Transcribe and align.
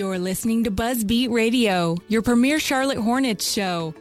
You're 0.00 0.18
listening 0.18 0.64
to 0.64 0.70
Buzzbeat 0.70 1.28
Radio, 1.30 1.94
your 2.08 2.22
premier 2.22 2.58
Charlotte 2.58 2.96
Hornets 2.96 3.46
show. 3.46 3.94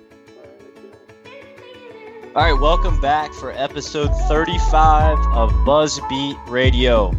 All 2.34 2.42
right, 2.42 2.54
welcome 2.54 3.02
back 3.02 3.34
for 3.34 3.52
episode 3.52 4.08
35 4.30 5.18
of 5.34 5.52
Buzzbeat 5.66 6.38
Radio. 6.48 7.14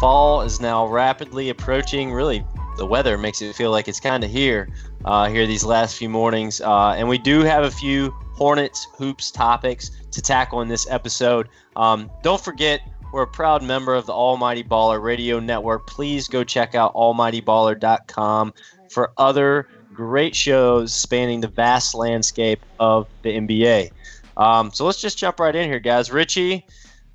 Fall 0.00 0.40
is 0.40 0.58
now 0.58 0.86
rapidly 0.86 1.50
approaching. 1.50 2.14
Really, 2.14 2.42
the 2.78 2.86
weather 2.86 3.18
makes 3.18 3.42
it 3.42 3.54
feel 3.54 3.70
like 3.70 3.88
it's 3.88 4.00
kind 4.00 4.24
of 4.24 4.30
here, 4.30 4.70
uh, 5.04 5.28
here 5.28 5.46
these 5.46 5.62
last 5.62 5.98
few 5.98 6.08
mornings. 6.08 6.62
Uh, 6.62 6.92
and 6.92 7.06
we 7.06 7.18
do 7.18 7.40
have 7.40 7.64
a 7.64 7.70
few 7.70 8.10
Hornets 8.32 8.86
hoops 8.96 9.30
topics 9.30 9.90
to 10.12 10.22
tackle 10.22 10.62
in 10.62 10.68
this 10.68 10.88
episode. 10.88 11.50
Um, 11.76 12.10
don't 12.22 12.40
forget, 12.40 12.80
we're 13.14 13.22
a 13.22 13.26
proud 13.28 13.62
member 13.62 13.94
of 13.94 14.06
the 14.06 14.12
Almighty 14.12 14.64
Baller 14.64 15.00
Radio 15.00 15.38
Network. 15.38 15.86
Please 15.86 16.26
go 16.26 16.42
check 16.42 16.74
out 16.74 16.92
almightyballer.com 16.94 18.52
for 18.90 19.12
other 19.16 19.68
great 19.92 20.34
shows 20.34 20.92
spanning 20.92 21.40
the 21.40 21.46
vast 21.46 21.94
landscape 21.94 22.60
of 22.80 23.06
the 23.22 23.30
NBA. 23.30 23.92
Um, 24.36 24.72
so 24.72 24.84
let's 24.84 25.00
just 25.00 25.16
jump 25.16 25.38
right 25.38 25.54
in 25.54 25.70
here, 25.70 25.78
guys. 25.78 26.10
Richie, 26.10 26.66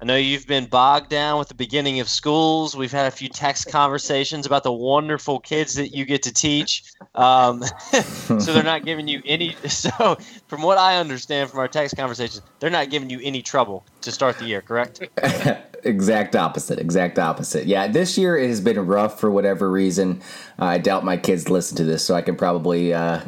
I 0.02 0.06
know 0.06 0.16
you've 0.16 0.48
been 0.48 0.68
bogged 0.68 1.10
down 1.10 1.38
with 1.38 1.50
the 1.50 1.54
beginning 1.54 2.00
of 2.00 2.08
schools. 2.08 2.78
We've 2.78 2.94
had 2.94 3.08
a 3.08 3.12
few 3.12 3.28
text 3.28 3.70
conversations 3.70 4.46
about 4.46 4.64
the 4.64 4.72
wonderful 4.72 5.42
kids 5.42 5.76
that 5.76 5.90
you 5.90 6.06
get 6.06 6.24
to 6.24 6.34
teach. 6.34 6.86
Um, 7.16 7.62
so 7.92 8.38
they're 8.38 8.64
not 8.64 8.86
giving 8.86 9.10
you 9.10 9.22
any. 9.26 9.58
So, 9.68 10.18
from 10.48 10.62
what 10.62 10.78
I 10.78 10.98
understand 10.98 11.50
from 11.50 11.60
our 11.60 11.68
text 11.68 11.98
conversations, 11.98 12.42
they're 12.60 12.70
not 12.70 12.90
giving 12.90 13.10
you 13.10 13.20
any 13.22 13.42
trouble 13.42 13.86
to 14.02 14.12
start 14.12 14.40
the 14.40 14.46
year, 14.46 14.62
correct? 14.62 15.02
exact 15.84 16.36
opposite. 16.36 16.80
Exact 16.80 17.20
opposite. 17.20 17.66
Yeah, 17.66 17.88
this 17.88 18.18
year 18.18 18.38
it 18.38 18.48
has 18.48 18.62
been 18.62 18.86
rough 18.86 19.20
for 19.20 19.30
whatever 19.30 19.70
reason. 19.70 20.22
Uh, 20.60 20.66
I 20.66 20.78
doubt 20.78 21.04
my 21.04 21.18
kids 21.18 21.50
listen 21.50 21.78
to 21.78 21.84
this, 21.84 22.04
so 22.04 22.16
I 22.16 22.22
can 22.22 22.36
probably 22.36 22.94
uh, 22.94 23.22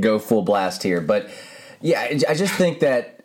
go 0.00 0.18
full 0.18 0.42
blast 0.42 0.82
here. 0.82 1.00
But 1.00 1.30
yeah, 1.80 2.02
I 2.28 2.34
just 2.34 2.54
think 2.54 2.80
that 2.80 3.16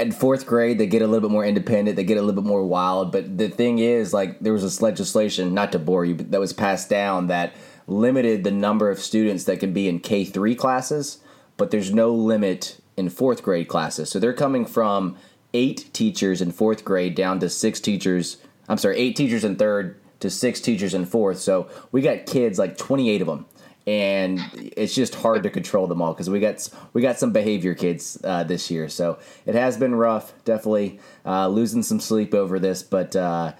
in 0.00 0.12
fourth 0.12 0.46
grade 0.46 0.78
they 0.78 0.86
get 0.86 1.02
a 1.02 1.06
little 1.06 1.28
bit 1.28 1.32
more 1.32 1.44
independent 1.44 1.94
they 1.94 2.04
get 2.04 2.16
a 2.16 2.22
little 2.22 2.42
bit 2.42 2.48
more 2.48 2.64
wild 2.64 3.12
but 3.12 3.36
the 3.36 3.48
thing 3.48 3.78
is 3.78 4.14
like 4.14 4.40
there 4.40 4.52
was 4.52 4.62
this 4.62 4.80
legislation 4.80 5.52
not 5.52 5.72
to 5.72 5.78
bore 5.78 6.04
you 6.04 6.14
but 6.14 6.30
that 6.30 6.40
was 6.40 6.54
passed 6.54 6.88
down 6.88 7.26
that 7.26 7.52
limited 7.86 8.42
the 8.42 8.50
number 8.50 8.90
of 8.90 8.98
students 8.98 9.44
that 9.44 9.60
can 9.60 9.72
be 9.72 9.88
in 9.88 10.00
k3 10.00 10.56
classes 10.56 11.18
but 11.58 11.70
there's 11.70 11.92
no 11.92 12.12
limit 12.12 12.80
in 12.96 13.10
fourth 13.10 13.42
grade 13.42 13.68
classes 13.68 14.08
so 14.08 14.18
they're 14.18 14.32
coming 14.32 14.64
from 14.64 15.16
eight 15.54 15.92
teachers 15.92 16.40
in 16.40 16.50
fourth 16.52 16.84
grade 16.84 17.14
down 17.14 17.40
to 17.40 17.48
six 17.48 17.80
teachers 17.80 18.38
i'm 18.68 18.78
sorry 18.78 18.96
eight 18.96 19.16
teachers 19.16 19.44
in 19.44 19.56
third 19.56 20.00
to 20.20 20.30
six 20.30 20.60
teachers 20.60 20.94
in 20.94 21.04
fourth 21.04 21.38
so 21.38 21.68
we 21.92 22.00
got 22.00 22.26
kids 22.26 22.58
like 22.58 22.76
28 22.76 23.20
of 23.22 23.26
them 23.26 23.46
and 23.86 24.40
it's 24.76 24.94
just 24.94 25.14
hard 25.14 25.42
to 25.42 25.50
control 25.50 25.86
them 25.86 26.02
all 26.02 26.12
because 26.12 26.28
we 26.28 26.38
got 26.38 26.68
we 26.92 27.02
got 27.02 27.18
some 27.18 27.32
behavior 27.32 27.74
kids 27.74 28.18
uh, 28.24 28.44
this 28.44 28.70
year. 28.70 28.88
So 28.88 29.18
it 29.46 29.54
has 29.54 29.76
been 29.76 29.94
rough, 29.94 30.32
definitely 30.44 31.00
uh, 31.24 31.48
losing 31.48 31.82
some 31.82 32.00
sleep 32.00 32.34
over 32.34 32.58
this, 32.58 32.82
but 32.82 33.16
uh, 33.16 33.52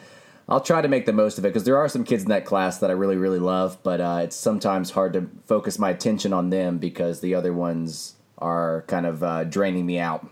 I'll 0.48 0.60
try 0.60 0.82
to 0.82 0.88
make 0.88 1.06
the 1.06 1.12
most 1.12 1.38
of 1.38 1.44
it 1.44 1.48
because 1.48 1.64
there 1.64 1.78
are 1.78 1.88
some 1.88 2.04
kids 2.04 2.22
in 2.22 2.28
that 2.28 2.44
class 2.44 2.78
that 2.78 2.90
I 2.90 2.92
really 2.92 3.16
really 3.16 3.38
love, 3.38 3.78
but 3.82 4.00
uh, 4.00 4.20
it's 4.22 4.36
sometimes 4.36 4.90
hard 4.90 5.14
to 5.14 5.28
focus 5.46 5.78
my 5.78 5.90
attention 5.90 6.32
on 6.32 6.50
them 6.50 6.78
because 6.78 7.20
the 7.20 7.34
other 7.34 7.52
ones 7.52 8.14
are 8.38 8.84
kind 8.88 9.06
of 9.06 9.22
uh, 9.22 9.44
draining 9.44 9.86
me 9.86 9.98
out. 9.98 10.28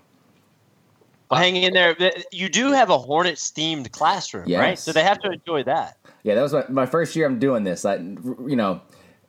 Well, 1.30 1.40
hang 1.40 1.56
in 1.56 1.74
there. 1.74 1.96
You 2.32 2.48
do 2.48 2.72
have 2.72 2.90
a 2.90 2.98
Hornets 2.98 3.50
themed 3.50 3.90
classroom, 3.92 4.44
Yes. 4.48 4.58
right? 4.60 4.78
So 4.78 4.92
they 4.92 5.02
have 5.02 5.18
to 5.20 5.30
enjoy 5.30 5.62
that. 5.64 5.96
Yeah, 6.22 6.34
that 6.34 6.42
was 6.42 6.52
my, 6.52 6.64
my 6.68 6.86
first 6.86 7.14
year 7.16 7.26
I'm 7.26 7.38
doing 7.38 7.64
this. 7.64 7.84
I, 7.84 7.96
you 7.96 8.56
know, 8.56 8.80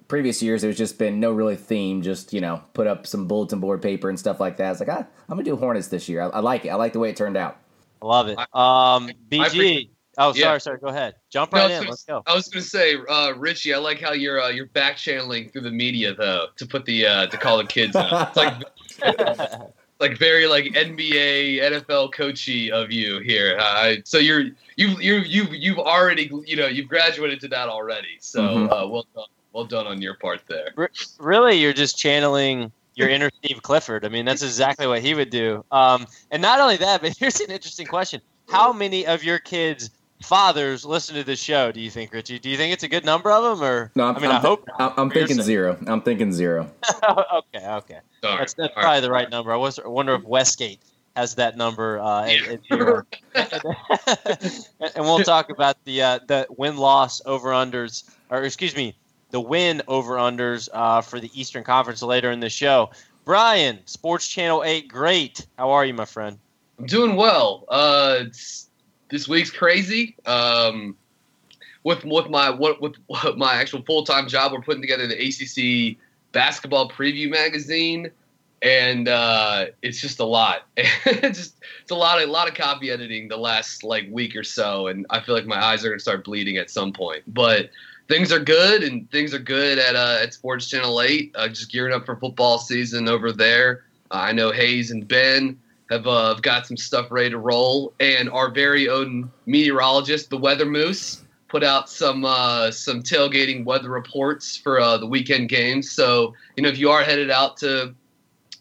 previous 0.08 0.42
years 0.42 0.62
there's 0.62 0.78
just 0.78 0.98
been 0.98 1.20
no 1.20 1.32
really 1.32 1.56
theme, 1.56 2.02
just 2.02 2.34
you 2.34 2.42
know, 2.42 2.62
put 2.74 2.88
up 2.88 3.06
some 3.06 3.28
bulletin 3.28 3.60
board 3.60 3.82
paper 3.82 4.10
and 4.10 4.18
stuff 4.20 4.40
like 4.40 4.58
that. 4.58 4.68
I 4.68 4.70
was 4.72 4.80
like, 4.80 4.90
ah, 4.90 5.06
I'm 5.28 5.36
gonna 5.38 5.44
do 5.44 5.56
Hornets 5.56 5.88
this 5.90 6.08
year. 6.10 6.22
I, 6.22 6.28
I 6.28 6.40
like 6.40 6.66
it. 6.66 6.70
I 6.70 6.76
like 6.76 6.94
the 6.94 7.00
way 7.00 7.10
it 7.10 7.16
turned 7.18 7.38
out. 7.38 7.58
I 8.02 8.06
love 8.06 8.28
it. 8.30 8.38
Um, 8.56 9.12
BG. 9.30 9.50
pre- 9.56 9.92
oh, 10.18 10.34
Yeah. 10.34 10.44
sorry, 10.46 10.62
sorry. 10.62 10.80
Go 10.80 10.88
ahead. 10.88 11.16
Jump 11.30 11.54
right 11.54 11.64
was 11.64 11.72
in. 11.72 11.78
gonna- 11.80 11.90
Let's 11.90 12.04
go. 12.06 12.24
I 12.26 12.34
was 12.34 12.48
going 12.48 12.64
to 12.64 12.70
say, 12.70 12.96
uh, 13.10 13.34
Richie, 13.38 13.74
I 13.74 13.78
like 13.78 14.00
how 14.00 14.14
you're 14.14 14.42
uh, 14.42 14.48
you're 14.50 14.68
back 14.68 14.96
channeling 14.98 15.50
through 15.50 15.62
the 15.62 15.72
media 15.72 16.14
though 16.16 16.48
to 16.56 16.66
put 16.66 16.86
the 16.86 17.06
uh, 17.06 17.28
to 17.28 17.38
call 17.38 17.58
the 17.58 17.66
kids 17.66 17.96
out. 17.96 18.30
It's 18.30 18.38
like 18.38 18.64
like 20.00 20.18
very 20.18 20.48
like 20.48 20.66
NBA 20.66 21.62
NFL 21.62 22.14
coachy 22.14 22.72
of 22.72 22.92
you 22.92 23.20
here. 23.20 23.58
Uh, 23.60 23.96
so 24.06 24.18
you're 24.18 24.46
you've 24.78 25.02
you 25.02 25.18
you 25.20 25.44
you've 25.52 25.80
already 25.80 26.32
you 26.46 26.56
know 26.56 26.68
you've 26.68 26.88
graduated 26.88 27.40
to 27.42 27.48
that 27.50 27.70
already. 27.70 28.18
So 28.20 28.42
Mhm. 28.42 28.66
uh, 28.72 28.88
well 28.88 29.06
done, 29.14 29.26
well 29.52 29.66
done 29.66 29.88
on 29.88 30.02
your 30.02 30.16
part 30.16 30.42
there. 30.48 30.72
Re- 30.76 30.88
really, 31.20 31.58
you're 31.58 31.74
just 31.74 31.98
channeling 31.98 32.72
your 32.96 33.10
inner 33.10 33.30
Steve 33.44 33.62
Clifford. 33.62 34.06
I 34.06 34.10
mean, 34.10 34.26
that's 34.26 34.42
exactly 34.42 34.88
what 34.88 35.02
he 35.02 35.14
would 35.14 35.30
do. 35.30 35.64
Um, 35.72 36.08
and 36.32 36.42
not 36.42 36.60
only 36.60 36.78
that, 36.78 37.02
but 37.02 37.16
here's 37.20 37.40
an 37.42 37.52
interesting 37.52 37.88
question: 37.88 38.22
How 38.48 38.72
many 38.72 39.06
of 39.06 39.24
your 39.24 39.40
kids' 39.40 39.90
fathers 40.22 40.86
listen 40.86 41.16
to 41.16 41.24
this 41.24 41.40
show? 41.40 41.72
Do 41.72 41.80
you 41.80 41.90
think, 41.90 42.14
Richie? 42.14 42.40
Do 42.40 42.50
you 42.50 42.58
think 42.58 42.74
it's 42.74 42.84
a 42.84 42.88
good 42.88 43.06
number 43.06 43.32
of 43.32 43.44
them, 43.44 43.66
or 43.68 43.92
No, 43.96 44.06
I'm, 44.06 44.16
I 44.18 44.20
mean, 44.20 44.30
I'm, 44.32 44.38
I 44.38 44.40
hope. 44.40 44.68
I'm, 44.78 44.92
I'm 44.98 45.10
thinking 45.10 45.42
zero. 45.42 45.78
I'm 45.88 46.02
thinking 46.02 46.32
zero. 46.34 46.70
okay, 47.04 47.66
okay. 47.68 48.00
Darn. 48.22 48.40
That's, 48.40 48.54
that's 48.54 48.74
probably 48.74 48.90
right. 48.90 49.00
the 49.00 49.12
right 49.12 49.30
number. 49.30 49.52
I 49.54 49.58
was 49.58 49.80
I 49.80 49.88
wonder 49.88 50.16
if 50.16 50.24
Westgate 50.24 50.80
has 51.16 51.36
that 51.36 51.58
number. 51.58 52.00
Uh, 52.00 52.26
at- 52.26 52.32
Yeah. 52.70 53.02
at 53.36 53.62
zero. 53.62 54.64
and 54.96 55.06
we'll 55.06 55.20
talk 55.24 55.50
about 55.50 55.84
the 55.86 56.02
uh, 56.02 56.20
the 56.28 56.48
win 56.58 56.78
loss 56.78 57.22
over 57.26 57.50
unders, 57.50 58.04
or 58.30 58.44
excuse 58.44 58.76
me, 58.76 58.96
the 59.32 59.42
win 59.42 59.82
over 59.88 60.16
unders 60.16 60.70
uh, 60.74 61.02
for 61.02 61.20
the 61.20 61.32
Eastern 61.40 61.64
Conference 61.64 62.02
later 62.02 62.32
in 62.32 62.40
the 62.40 62.50
show. 62.50 62.92
Brian, 63.26 63.80
Sports 63.86 64.28
Channel 64.28 64.64
Eight, 64.64 64.88
great. 64.88 65.46
How 65.58 65.72
are 65.72 65.86
you, 65.86 65.94
my 65.94 66.06
friend? 66.06 66.40
I'm 66.80 66.86
doing 66.86 67.16
well. 67.16 67.66
Uh, 67.70 68.16
it's, 68.22 68.69
this 69.10 69.28
week's 69.28 69.52
crazy. 69.52 70.16
Um, 70.26 70.96
with 71.84 72.04
with 72.04 72.30
my 72.30 72.50
what 72.50 72.82
with 72.82 72.96
my 73.36 73.54
actual 73.54 73.82
full 73.84 74.04
time 74.04 74.28
job, 74.28 74.52
we're 74.52 74.62
putting 74.62 74.82
together 74.82 75.08
the 75.08 75.16
ACC 75.16 75.98
basketball 76.32 76.90
preview 76.90 77.30
magazine, 77.30 78.12
and 78.62 79.08
uh, 79.08 79.68
it's 79.82 80.02
just 80.02 80.20
a 80.20 80.26
lot. 80.26 80.68
it's 80.78 81.38
just 81.38 81.56
it's 81.82 81.92
a 81.92 81.96
lot 81.96 82.22
a 82.22 82.26
lot 82.26 82.48
of 82.48 82.54
copy 82.54 82.92
editing 82.92 83.28
the 83.28 83.38
last 83.38 83.84
like 83.84 84.08
week 84.12 84.36
or 84.36 84.44
so, 84.44 84.88
and 84.88 85.06
I 85.10 85.22
feel 85.22 85.36
like 85.36 85.46
my 85.46 85.62
eyes 85.62 85.84
are 85.86 85.90
gonna 85.90 86.00
start 86.00 86.24
bleeding 86.24 86.58
at 86.58 86.70
some 86.70 86.92
point. 86.92 87.24
But 87.28 87.70
things 88.08 88.32
are 88.32 88.40
good, 88.40 88.84
and 88.84 89.10
things 89.12 89.34
are 89.34 89.40
good 89.40 89.80
at 89.80 89.96
uh, 89.96 90.20
at 90.22 90.34
Sports 90.34 90.70
Channel 90.70 91.02
Eight. 91.02 91.32
Uh, 91.36 91.48
just 91.48 91.72
gearing 91.72 91.94
up 91.94 92.06
for 92.06 92.18
football 92.18 92.58
season 92.58 93.08
over 93.08 93.32
there. 93.32 93.86
Uh, 94.12 94.16
I 94.16 94.32
know 94.34 94.52
Hayes 94.52 94.92
and 94.92 95.08
Ben 95.08 95.58
have 95.90 96.08
uh, 96.08 96.36
got 96.36 96.68
some 96.68 96.78
stuff 96.78 97.08
ready 97.12 97.32
to 97.32 97.38
roll, 97.38 97.94
and 98.00 98.30
our 98.30 98.52
very 98.52 98.88
own 98.88 99.32
meteorologist, 99.46 100.30
the 100.30 100.38
Weather 100.38 100.66
Moose, 100.66 101.24
put 101.48 101.64
out 101.64 101.90
some 101.90 102.24
uh, 102.26 102.72
some 102.72 103.02
tailgating 103.02 103.66
weather 103.66 103.90
reports 103.90 104.56
for 104.56 104.80
uh, 104.80 104.98
the 104.98 105.08
weekend 105.08 105.50
games. 105.50 105.92
So 105.92 106.34
you 106.56 106.64
know, 106.64 106.70
if 106.70 106.78
you 106.78 106.90
are 106.90 107.04
headed 107.04 107.32
out 107.32 107.58
to 107.58 107.94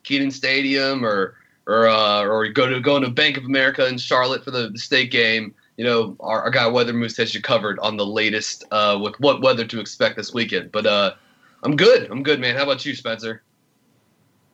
Kenan 0.02 0.30
Stadium 0.30 1.04
or 1.04 1.36
or 1.66 1.86
uh, 1.86 2.22
or 2.24 2.48
go 2.48 2.68
to 2.68 2.80
going 2.80 3.02
to 3.02 3.10
Bank 3.10 3.36
of 3.36 3.44
America 3.44 3.86
in 3.86 3.98
Charlotte 3.98 4.42
for 4.42 4.50
the, 4.50 4.70
the 4.70 4.78
state 4.78 5.10
game, 5.10 5.54
you 5.76 5.84
know, 5.84 6.16
our, 6.20 6.42
our, 6.42 6.50
guy 6.50 6.66
Weather 6.66 6.94
Moose 6.94 7.16
has 7.18 7.34
you 7.34 7.42
covered 7.42 7.78
on 7.80 7.96
the 7.96 8.06
latest 8.06 8.64
uh, 8.70 8.98
with 9.00 9.18
what 9.20 9.42
weather 9.42 9.66
to 9.66 9.80
expect 9.80 10.16
this 10.16 10.32
weekend. 10.32 10.72
But 10.72 10.86
uh, 10.86 11.14
I'm 11.62 11.76
good. 11.76 12.10
I'm 12.10 12.22
good, 12.22 12.40
man. 12.40 12.56
How 12.56 12.64
about 12.64 12.84
you, 12.84 12.94
Spencer? 12.94 13.42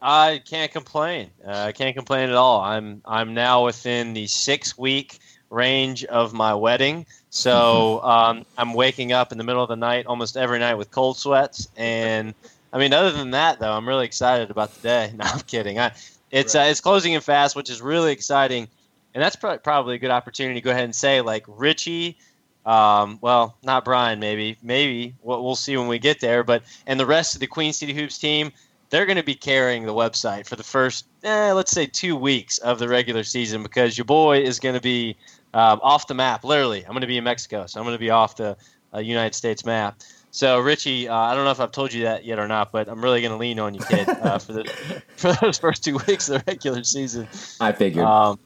I 0.06 0.43
can't 0.45 0.71
complain. 0.71 1.31
Uh, 1.43 1.51
I 1.51 1.73
can't 1.73 1.97
complain 1.97 2.29
at 2.29 2.35
all. 2.35 2.61
I'm 2.61 3.01
I'm 3.06 3.33
now 3.33 3.65
within 3.65 4.12
the 4.12 4.27
six 4.27 4.77
week 4.77 5.19
range 5.49 6.05
of 6.05 6.35
my 6.35 6.53
wedding, 6.55 7.06
so 7.31 8.03
um, 8.05 8.45
I'm 8.59 8.75
waking 8.75 9.12
up 9.12 9.33
in 9.33 9.39
the 9.39 9.45
middle 9.45 9.62
of 9.62 9.71
the 9.71 9.77
night 9.77 10.05
almost 10.05 10.37
every 10.37 10.59
night 10.59 10.75
with 10.75 10.91
cold 10.91 11.17
sweats. 11.17 11.69
And 11.75 12.35
I 12.71 12.79
mean, 12.79 12.93
other 12.93 13.12
than 13.12 13.31
that, 13.31 13.61
though, 13.61 13.73
I'm 13.73 13.89
really 13.89 14.05
excited 14.05 14.51
about 14.51 14.75
the 14.75 14.83
day. 14.83 15.12
No, 15.17 15.25
I'm 15.25 15.41
kidding. 15.41 15.79
I, 15.79 15.93
it's 16.31 16.55
right. 16.55 16.67
uh, 16.67 16.71
it's 16.71 16.83
closing 16.83 17.15
in 17.15 17.23
fast, 17.23 17.56
which 17.56 17.71
is 17.71 17.81
really 17.81 18.12
exciting, 18.12 18.69
and 19.15 19.23
that's 19.23 19.37
pro- 19.37 19.56
probably 19.56 19.95
a 19.95 19.99
good 19.99 20.11
opportunity 20.11 20.61
to 20.61 20.65
go 20.65 20.71
ahead 20.71 20.85
and 20.85 20.95
say 20.95 21.23
like 21.23 21.47
Richie. 21.49 22.19
Um, 22.67 23.19
well, 23.23 23.56
not 23.62 23.85
Brian, 23.85 24.21
maybe, 24.21 24.56
maybe 24.62 25.15
we'll, 25.23 25.43
we'll 25.45 25.55
see 25.55 25.77
when 25.77 25.87
we 25.87 25.99
get 25.99 26.21
there. 26.21 26.45
But 26.45 26.62
and 26.87 27.01
the 27.01 27.06
rest 27.06 27.35
of 27.35 27.41
the 27.41 27.47
Queen 27.47 27.73
City 27.73 27.95
Hoops 27.95 28.19
team, 28.19 28.53
they're 28.94 29.06
going 29.06 29.17
to 29.17 29.25
be 29.25 29.35
carrying 29.35 29.87
the 29.87 29.93
website 29.93 30.46
for 30.46 30.55
the 30.55 30.62
first, 30.62 31.05
eh, 31.25 31.50
let's 31.50 31.73
say, 31.73 31.85
two 31.85 32.14
weeks 32.14 32.58
of 32.58 32.79
the 32.79 32.88
regular 32.88 33.25
season 33.25 33.61
because 33.61 33.99
your 33.99 34.05
boy 34.05 34.38
is 34.38 34.61
going 34.61 34.76
to 34.76 34.81
be 34.81 35.17
um, 35.52 35.81
off 35.82 36.06
the 36.06 36.14
map. 36.14 36.44
Literally, 36.44 36.85
I'm 36.85 36.93
going 36.93 37.00
to 37.00 37.08
be 37.08 37.19
in 37.19 37.25
Mexico, 37.25 37.67
so 37.67 37.81
I'm 37.81 37.85
going 37.85 37.96
to 37.96 38.00
be 38.00 38.11
off 38.11 38.37
the 38.37 38.56
uh, 38.94 39.00
United 39.00 39.35
States 39.35 39.64
map. 39.64 39.99
So, 40.31 40.61
Richie, 40.61 41.08
uh, 41.08 41.17
I 41.17 41.35
don't 41.35 41.44
know 41.44 41.50
if 41.50 41.58
I've 41.58 41.73
told 41.73 41.93
you 41.93 42.05
that 42.05 42.25
yet 42.25 42.38
or 42.38 42.46
not, 42.46 42.70
but 42.70 42.88
I'm 42.88 43.02
really 43.02 43.20
going 43.20 43.32
to 43.32 43.37
lean 43.37 43.58
on 43.58 43.75
you, 43.75 43.81
kid, 43.81 44.08
uh, 44.08 44.38
for 44.38 44.52
the 44.52 44.64
for 45.17 45.32
those 45.32 45.58
first 45.58 45.82
two 45.82 45.99
weeks 46.06 46.29
of 46.29 46.44
the 46.44 46.52
regular 46.52 46.85
season. 46.85 47.26
I 47.61 47.73
figured. 47.73 48.05
Um, 48.05 48.38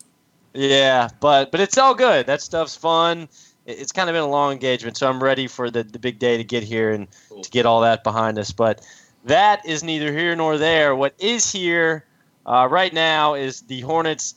yeah, 0.54 1.10
but 1.20 1.50
but 1.50 1.60
it's 1.60 1.76
all 1.76 1.94
good. 1.94 2.24
That 2.24 2.40
stuff's 2.40 2.74
fun. 2.74 3.28
It's 3.66 3.92
kind 3.92 4.08
of 4.08 4.14
been 4.14 4.22
a 4.22 4.26
long 4.26 4.52
engagement, 4.52 4.96
so 4.96 5.10
I'm 5.10 5.22
ready 5.22 5.46
for 5.46 5.70
the, 5.70 5.82
the 5.82 5.98
big 5.98 6.18
day 6.18 6.38
to 6.38 6.44
get 6.44 6.62
here 6.62 6.90
and 6.90 7.06
cool. 7.28 7.42
to 7.42 7.50
get 7.50 7.66
all 7.66 7.82
that 7.82 8.02
behind 8.02 8.38
us. 8.38 8.50
But 8.50 8.80
that 9.24 9.66
is 9.66 9.82
neither 9.82 10.12
here 10.12 10.34
nor 10.36 10.58
there. 10.58 10.94
What 10.94 11.14
is 11.18 11.50
here 11.50 12.04
uh, 12.46 12.68
right 12.70 12.92
now 12.92 13.34
is 13.34 13.62
the 13.62 13.80
Hornets 13.80 14.34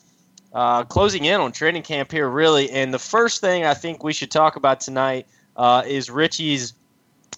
uh, 0.54 0.84
closing 0.84 1.26
in 1.26 1.40
on 1.40 1.52
training 1.52 1.84
camp 1.84 2.12
here, 2.12 2.30
really. 2.30 2.70
And 2.72 2.94
the 2.94 3.00
first 3.00 3.42
thing 3.42 3.66
I 3.66 3.74
think 3.74 4.04
we 4.04 4.14
should 4.14 4.32
talk 4.32 4.56
about 4.56 4.82
tonight 4.82 5.28
uh, 5.56 5.84
is 5.86 6.10
Richie's 6.10 6.74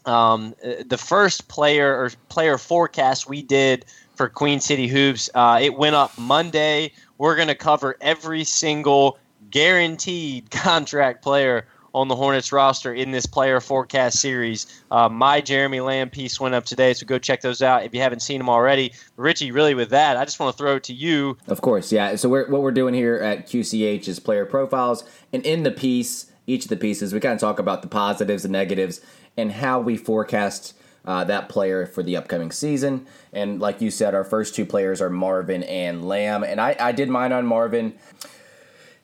um, 0.05 0.53
the 0.85 0.97
first 0.97 1.47
player 1.47 1.95
or 1.95 2.11
player 2.29 2.57
forecast 2.57 3.29
we 3.29 3.41
did 3.41 3.85
for 4.15 4.27
Queen 4.29 4.59
City 4.59 4.87
Hoops. 4.87 5.29
Uh, 5.33 5.59
it 5.61 5.75
went 5.75 5.95
up 5.95 6.17
Monday. 6.17 6.91
We're 7.17 7.35
going 7.35 7.47
to 7.47 7.55
cover 7.55 7.95
every 8.01 8.43
single 8.43 9.17
guaranteed 9.49 10.51
contract 10.51 11.21
player 11.21 11.67
on 11.93 12.07
the 12.07 12.15
Hornets 12.15 12.51
roster 12.51 12.93
in 12.93 13.11
this 13.11 13.25
player 13.25 13.59
forecast 13.59 14.19
series. 14.19 14.81
Uh, 14.89 15.09
my 15.09 15.41
Jeremy 15.41 15.79
Lamb 15.79 16.09
piece 16.09 16.39
went 16.39 16.55
up 16.55 16.65
today, 16.65 16.93
so 16.93 17.05
go 17.05 17.19
check 17.19 17.41
those 17.41 17.61
out 17.61 17.83
if 17.83 17.93
you 17.93 18.01
haven't 18.01 18.21
seen 18.21 18.39
them 18.39 18.49
already. 18.49 18.93
Richie, 19.15 19.51
really, 19.51 19.73
with 19.73 19.89
that, 19.89 20.17
I 20.17 20.25
just 20.25 20.39
want 20.39 20.55
to 20.55 20.57
throw 20.57 20.75
it 20.77 20.83
to 20.85 20.93
you. 20.93 21.37
Of 21.47 21.61
course, 21.61 21.91
yeah. 21.91 22.15
So 22.15 22.29
we're, 22.29 22.49
what 22.49 22.61
we're 22.61 22.71
doing 22.71 22.93
here 22.93 23.15
at 23.17 23.47
QCH 23.47 24.07
is 24.07 24.19
player 24.19 24.45
profiles, 24.45 25.03
and 25.31 25.45
in 25.45 25.63
the 25.63 25.71
piece, 25.71 26.31
each 26.47 26.65
of 26.65 26.69
the 26.69 26.77
pieces, 26.77 27.13
we 27.13 27.19
kind 27.19 27.33
of 27.33 27.39
talk 27.39 27.59
about 27.59 27.81
the 27.81 27.87
positives 27.87 28.43
and 28.43 28.51
negatives 28.51 29.01
and 29.37 29.51
how 29.51 29.79
we 29.79 29.97
forecast 29.97 30.73
uh, 31.05 31.23
that 31.25 31.49
player 31.49 31.85
for 31.85 32.03
the 32.03 32.15
upcoming 32.15 32.51
season. 32.51 33.05
And 33.31 33.59
like 33.59 33.81
you 33.81 33.91
said, 33.91 34.15
our 34.15 34.23
first 34.23 34.55
two 34.55 34.65
players 34.65 35.01
are 35.01 35.09
Marvin 35.09 35.63
and 35.63 36.07
Lamb. 36.07 36.43
And 36.43 36.61
I, 36.61 36.75
I 36.79 36.91
did 36.91 37.09
mine 37.09 37.31
on 37.31 37.45
Marvin. 37.45 37.93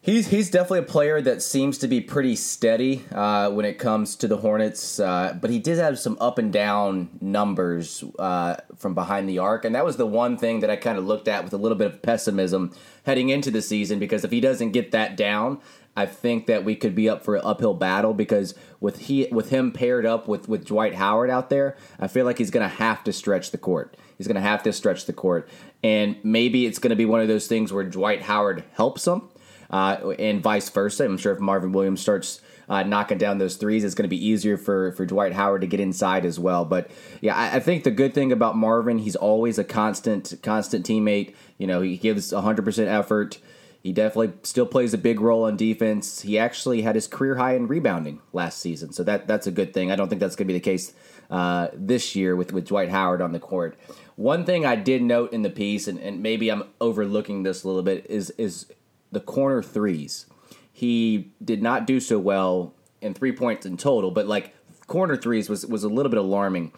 He's 0.01 0.27
he's 0.27 0.49
definitely 0.49 0.79
a 0.79 0.83
player 0.83 1.21
that 1.21 1.41
seems 1.41 1.77
to 1.79 1.87
be 1.87 1.99
pretty 1.99 2.37
steady 2.37 3.03
uh, 3.11 3.49
when 3.51 3.65
it 3.65 3.77
comes 3.77 4.15
to 4.17 4.29
the 4.29 4.37
Hornets, 4.37 4.97
uh, 4.97 5.37
but 5.39 5.49
he 5.49 5.59
did 5.59 5.77
have 5.77 5.99
some 5.99 6.17
up 6.21 6.37
and 6.37 6.53
down 6.53 7.09
numbers 7.19 8.01
uh, 8.17 8.55
from 8.77 8.95
behind 8.95 9.27
the 9.27 9.39
arc, 9.39 9.65
and 9.65 9.75
that 9.75 9.83
was 9.83 9.97
the 9.97 10.05
one 10.05 10.37
thing 10.37 10.61
that 10.61 10.69
I 10.69 10.77
kind 10.77 10.97
of 10.97 11.03
looked 11.03 11.27
at 11.27 11.43
with 11.43 11.51
a 11.51 11.57
little 11.57 11.77
bit 11.77 11.87
of 11.87 12.01
pessimism 12.01 12.73
heading 13.05 13.27
into 13.27 13.51
the 13.51 13.61
season 13.61 13.99
because 13.99 14.23
if 14.23 14.31
he 14.31 14.39
doesn't 14.39 14.71
get 14.71 14.91
that 14.91 15.17
down, 15.17 15.59
I 15.97 16.05
think 16.05 16.45
that 16.45 16.63
we 16.63 16.77
could 16.77 16.95
be 16.95 17.09
up 17.09 17.25
for 17.25 17.35
an 17.35 17.41
uphill 17.43 17.73
battle 17.73 18.13
because 18.13 18.55
with 18.79 18.99
he 18.99 19.27
with 19.33 19.49
him 19.49 19.73
paired 19.73 20.05
up 20.05 20.29
with 20.29 20.47
with 20.47 20.63
Dwight 20.63 20.95
Howard 20.95 21.29
out 21.29 21.49
there, 21.49 21.75
I 21.99 22.07
feel 22.07 22.23
like 22.25 22.37
he's 22.37 22.51
going 22.51 22.67
to 22.67 22.73
have 22.75 23.03
to 23.03 23.11
stretch 23.11 23.51
the 23.51 23.57
court. 23.57 23.97
He's 24.17 24.27
going 24.27 24.35
to 24.35 24.41
have 24.41 24.63
to 24.63 24.71
stretch 24.71 25.07
the 25.07 25.13
court, 25.13 25.49
and 25.83 26.15
maybe 26.23 26.65
it's 26.65 26.79
going 26.79 26.91
to 26.91 26.95
be 26.95 27.05
one 27.05 27.19
of 27.19 27.27
those 27.27 27.47
things 27.47 27.73
where 27.73 27.83
Dwight 27.83 28.21
Howard 28.21 28.63
helps 28.73 29.05
him, 29.05 29.29
uh, 29.69 30.11
and 30.19 30.41
vice 30.41 30.69
versa. 30.69 31.05
I'm 31.05 31.17
sure 31.17 31.33
if 31.33 31.39
Marvin 31.39 31.71
Williams 31.71 32.01
starts 32.01 32.41
uh, 32.67 32.83
knocking 32.83 33.17
down 33.17 33.37
those 33.37 33.55
threes, 33.55 33.83
it's 33.83 33.95
going 33.95 34.03
to 34.03 34.09
be 34.09 34.23
easier 34.23 34.57
for 34.57 34.91
for 34.93 35.05
Dwight 35.05 35.33
Howard 35.33 35.61
to 35.61 35.67
get 35.67 35.79
inside 35.79 36.25
as 36.25 36.39
well. 36.39 36.65
But 36.65 36.89
yeah, 37.21 37.35
I, 37.35 37.57
I 37.57 37.59
think 37.59 37.83
the 37.83 37.91
good 37.91 38.13
thing 38.13 38.31
about 38.31 38.55
Marvin, 38.55 38.99
he's 38.99 39.15
always 39.15 39.57
a 39.57 39.63
constant 39.63 40.35
constant 40.43 40.85
teammate. 40.85 41.33
You 41.57 41.67
know, 41.67 41.81
he 41.81 41.97
gives 41.97 42.31
100 42.31 42.63
percent 42.63 42.89
effort. 42.89 43.39
He 43.81 43.93
definitely 43.93 44.33
still 44.43 44.65
plays 44.65 44.93
a 44.93 44.97
big 44.97 45.21
role 45.21 45.45
on 45.45 45.55
defense. 45.55 46.21
He 46.21 46.37
actually 46.37 46.81
had 46.81 46.95
his 46.95 47.07
career 47.07 47.35
high 47.35 47.55
in 47.55 47.67
rebounding 47.67 48.19
last 48.33 48.59
season, 48.59 48.91
so 48.91 49.03
that 49.03 49.25
that's 49.25 49.47
a 49.47 49.51
good 49.51 49.73
thing. 49.73 49.89
I 49.89 49.95
don't 49.95 50.09
think 50.09 50.19
that's 50.19 50.35
going 50.35 50.47
to 50.47 50.53
be 50.53 50.59
the 50.59 50.63
case 50.63 50.93
uh, 51.29 51.69
this 51.73 52.15
year 52.15 52.35
with, 52.35 52.51
with 52.51 52.67
Dwight 52.67 52.89
Howard 52.89 53.21
on 53.21 53.31
the 53.31 53.39
court. 53.39 53.77
One 54.15 54.45
thing 54.45 54.65
I 54.65 54.75
did 54.75 55.01
note 55.01 55.31
in 55.31 55.43
the 55.43 55.49
piece, 55.49 55.87
and, 55.87 55.97
and 55.99 56.21
maybe 56.21 56.49
I'm 56.49 56.63
overlooking 56.81 57.43
this 57.43 57.63
a 57.63 57.67
little 57.67 57.83
bit, 57.83 58.05
is 58.09 58.31
is 58.31 58.65
the 59.11 59.19
corner 59.19 59.61
threes. 59.61 60.25
He 60.71 61.31
did 61.43 61.61
not 61.61 61.85
do 61.85 61.99
so 61.99 62.19
well 62.19 62.73
in 63.01 63.13
three 63.13 63.31
points 63.31 63.65
in 63.65 63.77
total, 63.77 64.11
but 64.11 64.27
like 64.27 64.55
corner 64.87 65.15
threes 65.15 65.49
was 65.49 65.65
was 65.65 65.83
a 65.83 65.89
little 65.89 66.09
bit 66.09 66.19
alarming. 66.19 66.73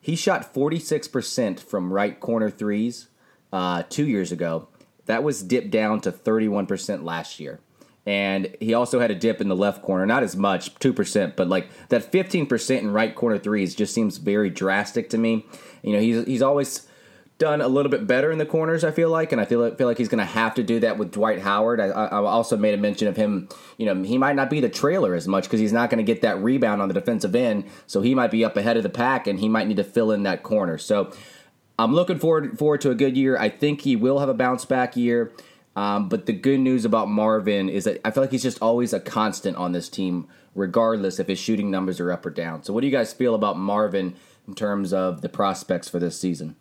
He 0.00 0.16
shot 0.16 0.52
46% 0.52 1.60
from 1.60 1.90
right 1.90 2.20
corner 2.20 2.50
threes 2.50 3.08
uh, 3.52 3.84
two 3.88 4.06
years 4.06 4.30
ago 4.32 4.68
that 5.06 5.22
was 5.22 5.42
dipped 5.42 5.70
down 5.70 6.00
to 6.02 6.12
31% 6.12 7.04
last 7.04 7.40
year. 7.40 7.60
And 8.06 8.54
he 8.60 8.74
also 8.74 9.00
had 9.00 9.10
a 9.10 9.14
dip 9.14 9.40
in 9.40 9.48
the 9.48 9.56
left 9.56 9.82
corner, 9.82 10.04
not 10.04 10.22
as 10.22 10.36
much, 10.36 10.74
2%, 10.74 11.36
but 11.36 11.48
like 11.48 11.68
that 11.88 12.12
15% 12.12 12.78
in 12.78 12.90
right 12.90 13.14
corner 13.14 13.38
threes 13.38 13.74
just 13.74 13.94
seems 13.94 14.18
very 14.18 14.50
drastic 14.50 15.08
to 15.10 15.18
me. 15.18 15.46
You 15.82 15.94
know, 15.94 16.00
he's, 16.00 16.26
he's 16.26 16.42
always 16.42 16.86
done 17.38 17.60
a 17.60 17.68
little 17.68 17.90
bit 17.90 18.06
better 18.06 18.30
in 18.30 18.38
the 18.38 18.46
corners, 18.46 18.84
I 18.84 18.92
feel 18.92 19.10
like, 19.10 19.32
and 19.32 19.40
I 19.40 19.44
feel 19.44 19.60
like, 19.60 19.76
feel 19.76 19.88
like 19.88 19.98
he's 19.98 20.08
going 20.08 20.20
to 20.20 20.24
have 20.24 20.54
to 20.54 20.62
do 20.62 20.80
that 20.80 20.98
with 20.98 21.10
Dwight 21.10 21.40
Howard. 21.40 21.80
I, 21.80 21.86
I 21.88 22.18
also 22.18 22.56
made 22.56 22.74
a 22.74 22.76
mention 22.76 23.08
of 23.08 23.16
him, 23.16 23.48
you 23.76 23.86
know, 23.86 24.02
he 24.04 24.18
might 24.18 24.36
not 24.36 24.50
be 24.50 24.60
the 24.60 24.68
trailer 24.68 25.14
as 25.14 25.26
much 25.26 25.44
because 25.44 25.58
he's 25.58 25.72
not 25.72 25.90
going 25.90 26.04
to 26.04 26.04
get 26.04 26.22
that 26.22 26.38
rebound 26.38 26.80
on 26.80 26.88
the 26.88 26.94
defensive 26.94 27.34
end, 27.34 27.64
so 27.86 28.02
he 28.02 28.14
might 28.14 28.30
be 28.30 28.44
up 28.44 28.56
ahead 28.56 28.76
of 28.76 28.84
the 28.84 28.88
pack 28.88 29.26
and 29.26 29.40
he 29.40 29.48
might 29.48 29.66
need 29.66 29.76
to 29.78 29.84
fill 29.84 30.12
in 30.12 30.22
that 30.22 30.42
corner. 30.44 30.78
So 30.78 31.12
I'm 31.78 31.92
looking 31.92 32.18
forward 32.18 32.56
forward 32.56 32.80
to 32.82 32.90
a 32.90 32.94
good 32.94 33.16
year. 33.16 33.36
I 33.36 33.48
think 33.48 33.80
he 33.80 33.96
will 33.96 34.20
have 34.20 34.28
a 34.28 34.34
bounce 34.34 34.64
back 34.64 34.96
year. 34.96 35.32
Um, 35.76 36.08
but 36.08 36.26
the 36.26 36.32
good 36.32 36.60
news 36.60 36.84
about 36.84 37.08
Marvin 37.08 37.68
is 37.68 37.82
that 37.82 38.00
I 38.04 38.12
feel 38.12 38.22
like 38.22 38.30
he's 38.30 38.44
just 38.44 38.62
always 38.62 38.92
a 38.92 39.00
constant 39.00 39.56
on 39.56 39.72
this 39.72 39.88
team, 39.88 40.28
regardless 40.54 41.18
if 41.18 41.26
his 41.26 41.40
shooting 41.40 41.68
numbers 41.68 41.98
are 41.98 42.12
up 42.12 42.24
or 42.24 42.30
down. 42.30 42.62
So, 42.62 42.72
what 42.72 42.82
do 42.82 42.86
you 42.86 42.92
guys 42.92 43.12
feel 43.12 43.34
about 43.34 43.58
Marvin 43.58 44.14
in 44.46 44.54
terms 44.54 44.92
of 44.92 45.20
the 45.20 45.28
prospects 45.28 45.88
for 45.88 45.98
this 45.98 46.16
season? 46.16 46.54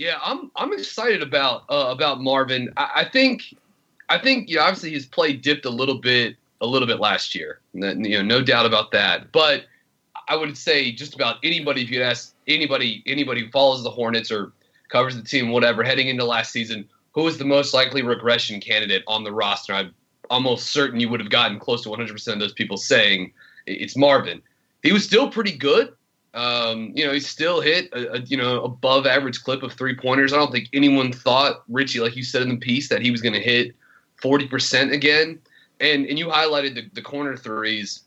Yeah, 0.00 0.16
I'm 0.24 0.50
I'm 0.56 0.72
excited 0.72 1.22
about 1.22 1.64
uh, 1.68 1.88
about 1.90 2.22
Marvin. 2.22 2.72
I, 2.78 2.90
I, 2.94 3.04
think 3.04 3.54
I 4.08 4.16
think 4.16 4.48
you 4.48 4.56
know 4.56 4.62
obviously 4.62 4.92
his 4.92 5.04
play 5.04 5.34
dipped 5.34 5.66
a 5.66 5.70
little 5.70 5.98
bit 5.98 6.36
a 6.62 6.66
little 6.66 6.88
bit 6.88 7.00
last 7.00 7.34
year. 7.34 7.60
You 7.74 7.94
know, 7.94 8.22
no 8.22 8.40
doubt 8.40 8.64
about 8.64 8.92
that. 8.92 9.30
But 9.30 9.66
I 10.26 10.36
would 10.36 10.56
say 10.56 10.90
just 10.90 11.14
about 11.14 11.36
anybody, 11.42 11.82
if 11.82 11.90
you 11.90 12.02
ask 12.02 12.34
anybody, 12.48 13.02
anybody 13.04 13.44
who 13.44 13.50
follows 13.50 13.82
the 13.82 13.90
Hornets 13.90 14.30
or 14.30 14.52
covers 14.88 15.16
the 15.16 15.22
team, 15.22 15.50
whatever, 15.50 15.82
heading 15.82 16.08
into 16.08 16.24
last 16.24 16.50
season, 16.50 16.88
who 17.12 17.26
is 17.26 17.36
the 17.36 17.44
most 17.44 17.74
likely 17.74 18.00
regression 18.00 18.58
candidate 18.58 19.02
on 19.06 19.22
the 19.22 19.32
roster? 19.32 19.74
I'm 19.74 19.94
almost 20.30 20.68
certain 20.68 20.98
you 20.98 21.10
would 21.10 21.20
have 21.20 21.28
gotten 21.28 21.58
close 21.58 21.82
to 21.82 21.90
100% 21.90 22.32
of 22.32 22.40
those 22.40 22.54
people 22.54 22.78
saying 22.78 23.34
it's 23.66 23.98
Marvin. 23.98 24.40
He 24.82 24.94
was 24.94 25.04
still 25.04 25.30
pretty 25.30 25.52
good. 25.52 25.92
Um, 26.32 26.92
you 26.94 27.04
know, 27.04 27.12
he 27.12 27.20
still 27.20 27.60
hit 27.60 27.92
a, 27.92 28.14
a, 28.14 28.18
you 28.20 28.36
know 28.36 28.62
above 28.62 29.06
average 29.06 29.42
clip 29.42 29.62
of 29.62 29.72
three 29.72 29.96
pointers. 29.96 30.32
I 30.32 30.36
don't 30.36 30.52
think 30.52 30.68
anyone 30.72 31.12
thought 31.12 31.64
Richie, 31.68 32.00
like 32.00 32.16
you 32.16 32.22
said 32.22 32.42
in 32.42 32.50
the 32.50 32.56
piece, 32.56 32.88
that 32.88 33.02
he 33.02 33.10
was 33.10 33.20
going 33.20 33.32
to 33.32 33.40
hit 33.40 33.74
40% 34.22 34.92
again. 34.92 35.40
And 35.80 36.06
and 36.06 36.18
you 36.18 36.26
highlighted 36.26 36.74
the, 36.74 36.88
the 36.92 37.02
corner 37.02 37.36
threes. 37.36 38.02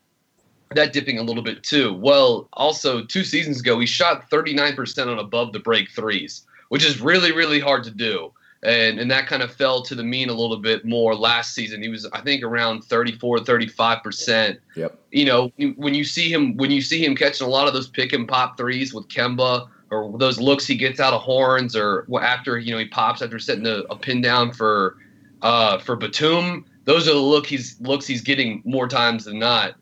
that 0.75 0.93
dipping 0.93 1.17
a 1.17 1.23
little 1.23 1.43
bit 1.43 1.63
too. 1.63 1.93
Well, 1.93 2.47
also 2.53 3.03
two 3.03 3.23
seasons 3.23 3.59
ago, 3.59 3.79
he 3.79 3.85
shot 3.85 4.29
39% 4.29 5.07
on 5.07 5.19
above 5.19 5.51
the 5.51 5.59
break 5.59 5.91
threes, 5.91 6.45
which 6.69 6.85
is 6.85 7.01
really, 7.01 7.31
really 7.31 7.59
hard 7.59 7.83
to 7.83 7.91
do. 7.91 8.31
And, 8.63 9.00
and 9.00 9.12
that 9.12 9.27
kind 9.27 9.43
of 9.43 9.53
fell 9.53 9.82
to 9.84 9.96
the 9.96 10.03
mean 10.03 10.29
a 10.29 10.34
little 10.34 10.58
bit 10.58 10.86
more 10.86 11.15
last 11.15 11.53
season. 11.53 11.82
He 11.82 11.89
was, 11.89 12.08
I 12.13 12.22
think, 12.22 12.43
around 12.43 12.84
34, 12.86 13.39
35%. 13.39 14.58
Yep. 14.75 15.00
You 15.12 15.25
know, 15.25 15.51
when 15.75 15.93
you 15.93 16.03
see 16.03 16.32
him, 16.32 16.55
when 16.55 16.72
you 16.72 16.82
see 16.82 17.03
him 17.03 17.15
catching 17.15 17.46
a 17.46 17.50
lot 17.50 17.67
of 17.67 17.74
those 17.74 17.89
pick 17.89 18.13
and 18.13 18.27
pop 18.27 18.58
threes 18.58 18.93
with 18.93 19.08
Kemba 19.10 19.67
or 19.91 20.17
those 20.17 20.39
looks 20.39 20.65
he 20.65 20.75
gets 20.75 21.00
out 21.00 21.13
of 21.13 21.22
horns 21.22 21.75
or 21.75 22.08
after, 22.22 22.58
you 22.58 22.72
know, 22.72 22.79
he 22.79 22.86
pops 22.86 23.22
after 23.22 23.38
setting 23.38 23.67
a, 23.67 23.79
a 23.89 23.98
pin 23.98 24.22
down 24.22 24.53
for, 24.53 24.98
uh, 25.41 25.77
for 25.79 25.98
Batum, 25.98 26.65
those 26.86 27.08
are 27.08 27.13
the 27.13 27.20
look 27.20 27.46
he's 27.46 27.79
looks 27.82 28.05
he's 28.05 28.22
getting 28.22 28.62
more 28.65 28.88
times 28.88 29.25
than 29.25 29.39
not 29.39 29.75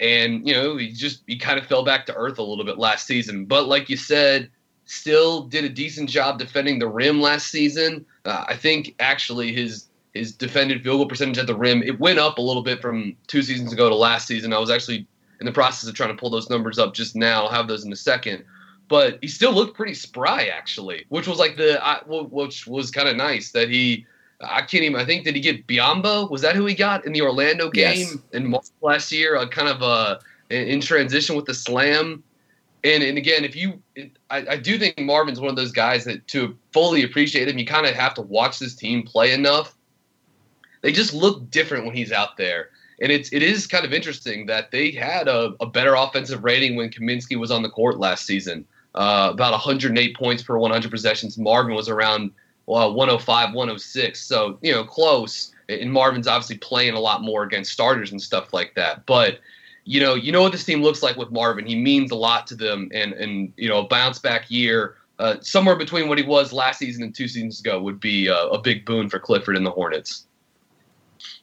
and 0.00 0.46
you 0.46 0.54
know 0.54 0.76
he 0.76 0.90
just 0.90 1.22
he 1.26 1.36
kind 1.36 1.58
of 1.58 1.66
fell 1.66 1.84
back 1.84 2.06
to 2.06 2.14
earth 2.14 2.38
a 2.38 2.42
little 2.42 2.64
bit 2.64 2.78
last 2.78 3.06
season. 3.06 3.44
But 3.44 3.68
like 3.68 3.88
you 3.88 3.96
said, 3.96 4.50
still 4.84 5.42
did 5.42 5.64
a 5.64 5.68
decent 5.68 6.08
job 6.08 6.38
defending 6.38 6.78
the 6.78 6.88
rim 6.88 7.20
last 7.20 7.48
season. 7.48 8.06
Uh, 8.28 8.44
I 8.46 8.54
think 8.54 8.94
actually 9.00 9.52
his 9.52 9.86
his 10.14 10.32
defended 10.32 10.82
field 10.82 10.98
goal 10.98 11.06
percentage 11.06 11.38
at 11.38 11.46
the 11.46 11.54
rim 11.54 11.82
it 11.82 11.98
went 12.00 12.18
up 12.18 12.38
a 12.38 12.42
little 12.42 12.62
bit 12.62 12.80
from 12.80 13.16
two 13.26 13.42
seasons 13.42 13.72
ago 13.72 13.88
to 13.88 13.94
last 13.94 14.26
season. 14.26 14.52
I 14.52 14.58
was 14.58 14.70
actually 14.70 15.06
in 15.40 15.46
the 15.46 15.52
process 15.52 15.88
of 15.88 15.94
trying 15.94 16.10
to 16.10 16.20
pull 16.20 16.30
those 16.30 16.50
numbers 16.50 16.78
up 16.78 16.94
just 16.94 17.16
now. 17.16 17.44
I'll 17.44 17.50
have 17.50 17.68
those 17.68 17.84
in 17.84 17.92
a 17.92 17.96
second. 17.96 18.44
But 18.88 19.18
he 19.20 19.28
still 19.28 19.52
looked 19.52 19.76
pretty 19.76 19.94
spry 19.94 20.46
actually, 20.46 21.04
which 21.08 21.26
was 21.26 21.38
like 21.38 21.56
the 21.56 21.80
which 22.06 22.66
was 22.66 22.90
kind 22.90 23.08
of 23.08 23.16
nice 23.16 23.52
that 23.52 23.70
he 23.70 24.06
I 24.40 24.62
can't 24.62 24.84
even. 24.84 25.00
I 25.00 25.04
think 25.04 25.24
did 25.24 25.34
he 25.34 25.40
get 25.40 25.66
Biyombo? 25.66 26.30
Was 26.30 26.42
that 26.42 26.54
who 26.54 26.66
he 26.66 26.74
got 26.74 27.04
in 27.04 27.12
the 27.12 27.22
Orlando 27.22 27.70
game 27.70 27.98
yes. 27.98 28.16
in 28.32 28.50
March 28.50 28.66
last 28.82 29.10
year? 29.10 29.34
A 29.34 29.48
kind 29.48 29.68
of 29.68 29.82
a 29.82 30.20
in 30.50 30.80
transition 30.80 31.34
with 31.34 31.46
the 31.46 31.54
slam. 31.54 32.22
And 32.84 33.02
and 33.02 33.18
again, 33.18 33.44
if 33.44 33.56
you, 33.56 33.82
I, 34.30 34.46
I 34.50 34.56
do 34.56 34.78
think 34.78 34.98
Marvin's 34.98 35.40
one 35.40 35.50
of 35.50 35.56
those 35.56 35.72
guys 35.72 36.04
that 36.04 36.26
to 36.28 36.56
fully 36.72 37.02
appreciate 37.02 37.48
him, 37.48 37.58
you 37.58 37.66
kind 37.66 37.86
of 37.86 37.94
have 37.94 38.14
to 38.14 38.22
watch 38.22 38.58
this 38.58 38.74
team 38.74 39.02
play 39.02 39.32
enough. 39.32 39.74
They 40.82 40.92
just 40.92 41.12
look 41.12 41.50
different 41.50 41.86
when 41.86 41.94
he's 41.94 42.12
out 42.12 42.36
there, 42.36 42.70
and 43.00 43.10
it's 43.10 43.32
it 43.32 43.42
is 43.42 43.66
kind 43.66 43.84
of 43.84 43.92
interesting 43.92 44.46
that 44.46 44.70
they 44.70 44.92
had 44.92 45.26
a, 45.26 45.54
a 45.60 45.66
better 45.66 45.94
offensive 45.94 46.44
rating 46.44 46.76
when 46.76 46.90
Kaminsky 46.90 47.36
was 47.36 47.50
on 47.50 47.62
the 47.62 47.70
court 47.70 47.98
last 47.98 48.26
season. 48.26 48.64
Uh, 48.94 49.30
about 49.32 49.52
108 49.52 50.16
points 50.16 50.42
per 50.42 50.56
100 50.56 50.90
possessions. 50.90 51.36
Marvin 51.36 51.74
was 51.74 51.88
around 51.88 52.32
well, 52.68 52.92
105, 52.92 53.54
106. 53.54 54.20
So, 54.20 54.58
you 54.60 54.72
know, 54.72 54.84
close. 54.84 55.52
And 55.70 55.90
Marvin's 55.90 56.26
obviously 56.26 56.58
playing 56.58 56.94
a 56.94 57.00
lot 57.00 57.22
more 57.22 57.42
against 57.42 57.72
starters 57.72 58.10
and 58.12 58.20
stuff 58.20 58.52
like 58.52 58.74
that. 58.74 59.06
But, 59.06 59.40
you 59.88 60.00
know, 60.00 60.14
you 60.14 60.32
know 60.32 60.42
what 60.42 60.52
this 60.52 60.64
team 60.64 60.82
looks 60.82 61.02
like 61.02 61.16
with 61.16 61.30
Marvin. 61.30 61.64
He 61.64 61.74
means 61.74 62.10
a 62.10 62.14
lot 62.14 62.46
to 62.48 62.54
them. 62.54 62.90
And, 62.92 63.14
and 63.14 63.54
you 63.56 63.70
know, 63.70 63.78
a 63.78 63.88
bounce 63.88 64.18
back 64.18 64.50
year, 64.50 64.96
uh, 65.18 65.36
somewhere 65.40 65.76
between 65.76 66.10
what 66.10 66.18
he 66.18 66.24
was 66.24 66.52
last 66.52 66.78
season 66.78 67.02
and 67.02 67.14
two 67.14 67.26
seasons 67.26 67.58
ago 67.58 67.80
would 67.80 67.98
be 67.98 68.28
uh, 68.28 68.48
a 68.48 68.60
big 68.60 68.84
boon 68.84 69.08
for 69.08 69.18
Clifford 69.18 69.56
and 69.56 69.64
the 69.64 69.70
Hornets. 69.70 70.26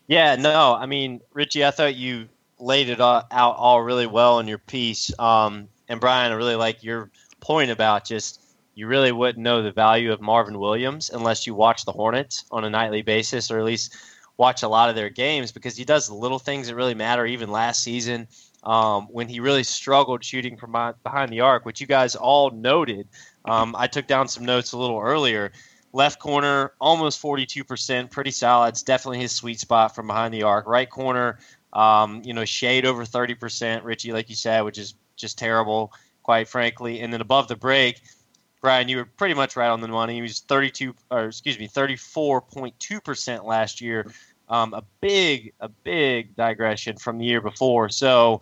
Yeah, 0.05 0.35
no, 0.35 0.75
I 0.75 0.85
mean, 0.85 1.21
Richie, 1.33 1.65
I 1.65 1.71
thought 1.71 1.95
you 1.95 2.29
laid 2.59 2.89
it 2.89 3.01
out 3.01 3.25
all 3.31 3.81
really 3.81 4.05
well 4.05 4.37
in 4.37 4.47
your 4.47 4.59
piece. 4.59 5.11
Um, 5.17 5.67
and 5.89 5.99
Brian, 5.99 6.31
I 6.31 6.35
really 6.35 6.55
like 6.55 6.83
your 6.83 7.09
point 7.39 7.71
about 7.71 8.05
just 8.05 8.39
you 8.75 8.85
really 8.85 9.11
wouldn't 9.11 9.43
know 9.43 9.63
the 9.63 9.71
value 9.71 10.13
of 10.13 10.21
Marvin 10.21 10.59
Williams 10.59 11.09
unless 11.09 11.47
you 11.47 11.55
watch 11.55 11.83
the 11.85 11.91
Hornets 11.91 12.45
on 12.51 12.63
a 12.63 12.69
nightly 12.69 13.01
basis 13.01 13.49
or 13.49 13.57
at 13.57 13.65
least 13.65 13.95
watch 14.37 14.63
a 14.63 14.67
lot 14.67 14.89
of 14.89 14.95
their 14.95 15.09
games 15.09 15.51
because 15.51 15.75
he 15.75 15.85
does 15.85 16.07
the 16.07 16.13
little 16.13 16.39
things 16.39 16.67
that 16.67 16.75
really 16.75 16.93
matter. 16.93 17.25
Even 17.25 17.51
last 17.51 17.83
season, 17.83 18.27
um, 18.63 19.07
when 19.11 19.29
he 19.29 19.39
really 19.39 19.63
struggled 19.63 20.23
shooting 20.23 20.57
from 20.57 20.71
behind 21.03 21.31
the 21.31 21.41
arc, 21.41 21.65
which 21.65 21.79
you 21.79 21.87
guys 21.87 22.15
all 22.15 22.49
noted. 22.49 23.07
Um, 23.45 23.75
I 23.77 23.87
took 23.87 24.07
down 24.07 24.27
some 24.27 24.45
notes 24.45 24.71
a 24.71 24.77
little 24.77 24.99
earlier. 24.99 25.51
Left 25.93 26.19
corner, 26.19 26.73
almost 26.81 27.21
42%, 27.21 28.11
pretty 28.11 28.31
solid. 28.31 28.69
It's 28.69 28.83
definitely 28.83 29.19
his 29.19 29.31
sweet 29.31 29.59
spot 29.59 29.95
from 29.95 30.07
behind 30.07 30.33
the 30.33 30.43
arc. 30.43 30.67
Right 30.67 30.89
corner, 30.89 31.39
um, 31.71 32.21
you 32.25 32.33
know, 32.33 32.43
shade 32.43 32.85
over 32.85 33.05
30%, 33.05 33.83
Richie, 33.83 34.11
like 34.11 34.29
you 34.29 34.35
said, 34.35 34.61
which 34.61 34.77
is 34.77 34.95
just 35.15 35.37
terrible, 35.37 35.93
quite 36.23 36.49
frankly. 36.49 36.99
And 36.99 37.13
then 37.13 37.21
above 37.21 37.47
the 37.47 37.55
break, 37.55 38.01
Brian, 38.65 38.89
you 38.89 38.97
were 38.97 39.05
pretty 39.05 39.35
much 39.35 39.55
right 39.55 39.67
on 39.67 39.79
the 39.79 39.87
money. 39.87 40.15
He 40.15 40.23
was 40.23 40.39
32, 40.39 40.95
or 41.11 41.25
excuse 41.25 41.59
me, 41.59 41.67
34.2 41.67 43.03
percent 43.03 43.45
last 43.45 43.79
year. 43.79 44.11
Um, 44.49 44.73
a 44.73 44.83
big, 45.01 45.53
a 45.59 45.69
big 45.69 46.35
digression 46.35 46.97
from 46.97 47.19
the 47.19 47.25
year 47.25 47.41
before. 47.41 47.89
So, 47.89 48.41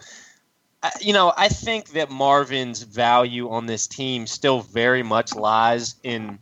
you 1.01 1.11
know, 1.11 1.33
I 1.35 1.49
think 1.49 1.89
that 1.89 2.09
Marvin's 2.09 2.83
value 2.83 3.49
on 3.49 3.65
this 3.65 3.85
team 3.85 4.25
still 4.25 4.61
very 4.61 5.03
much 5.03 5.35
lies 5.35 5.95
in 6.03 6.39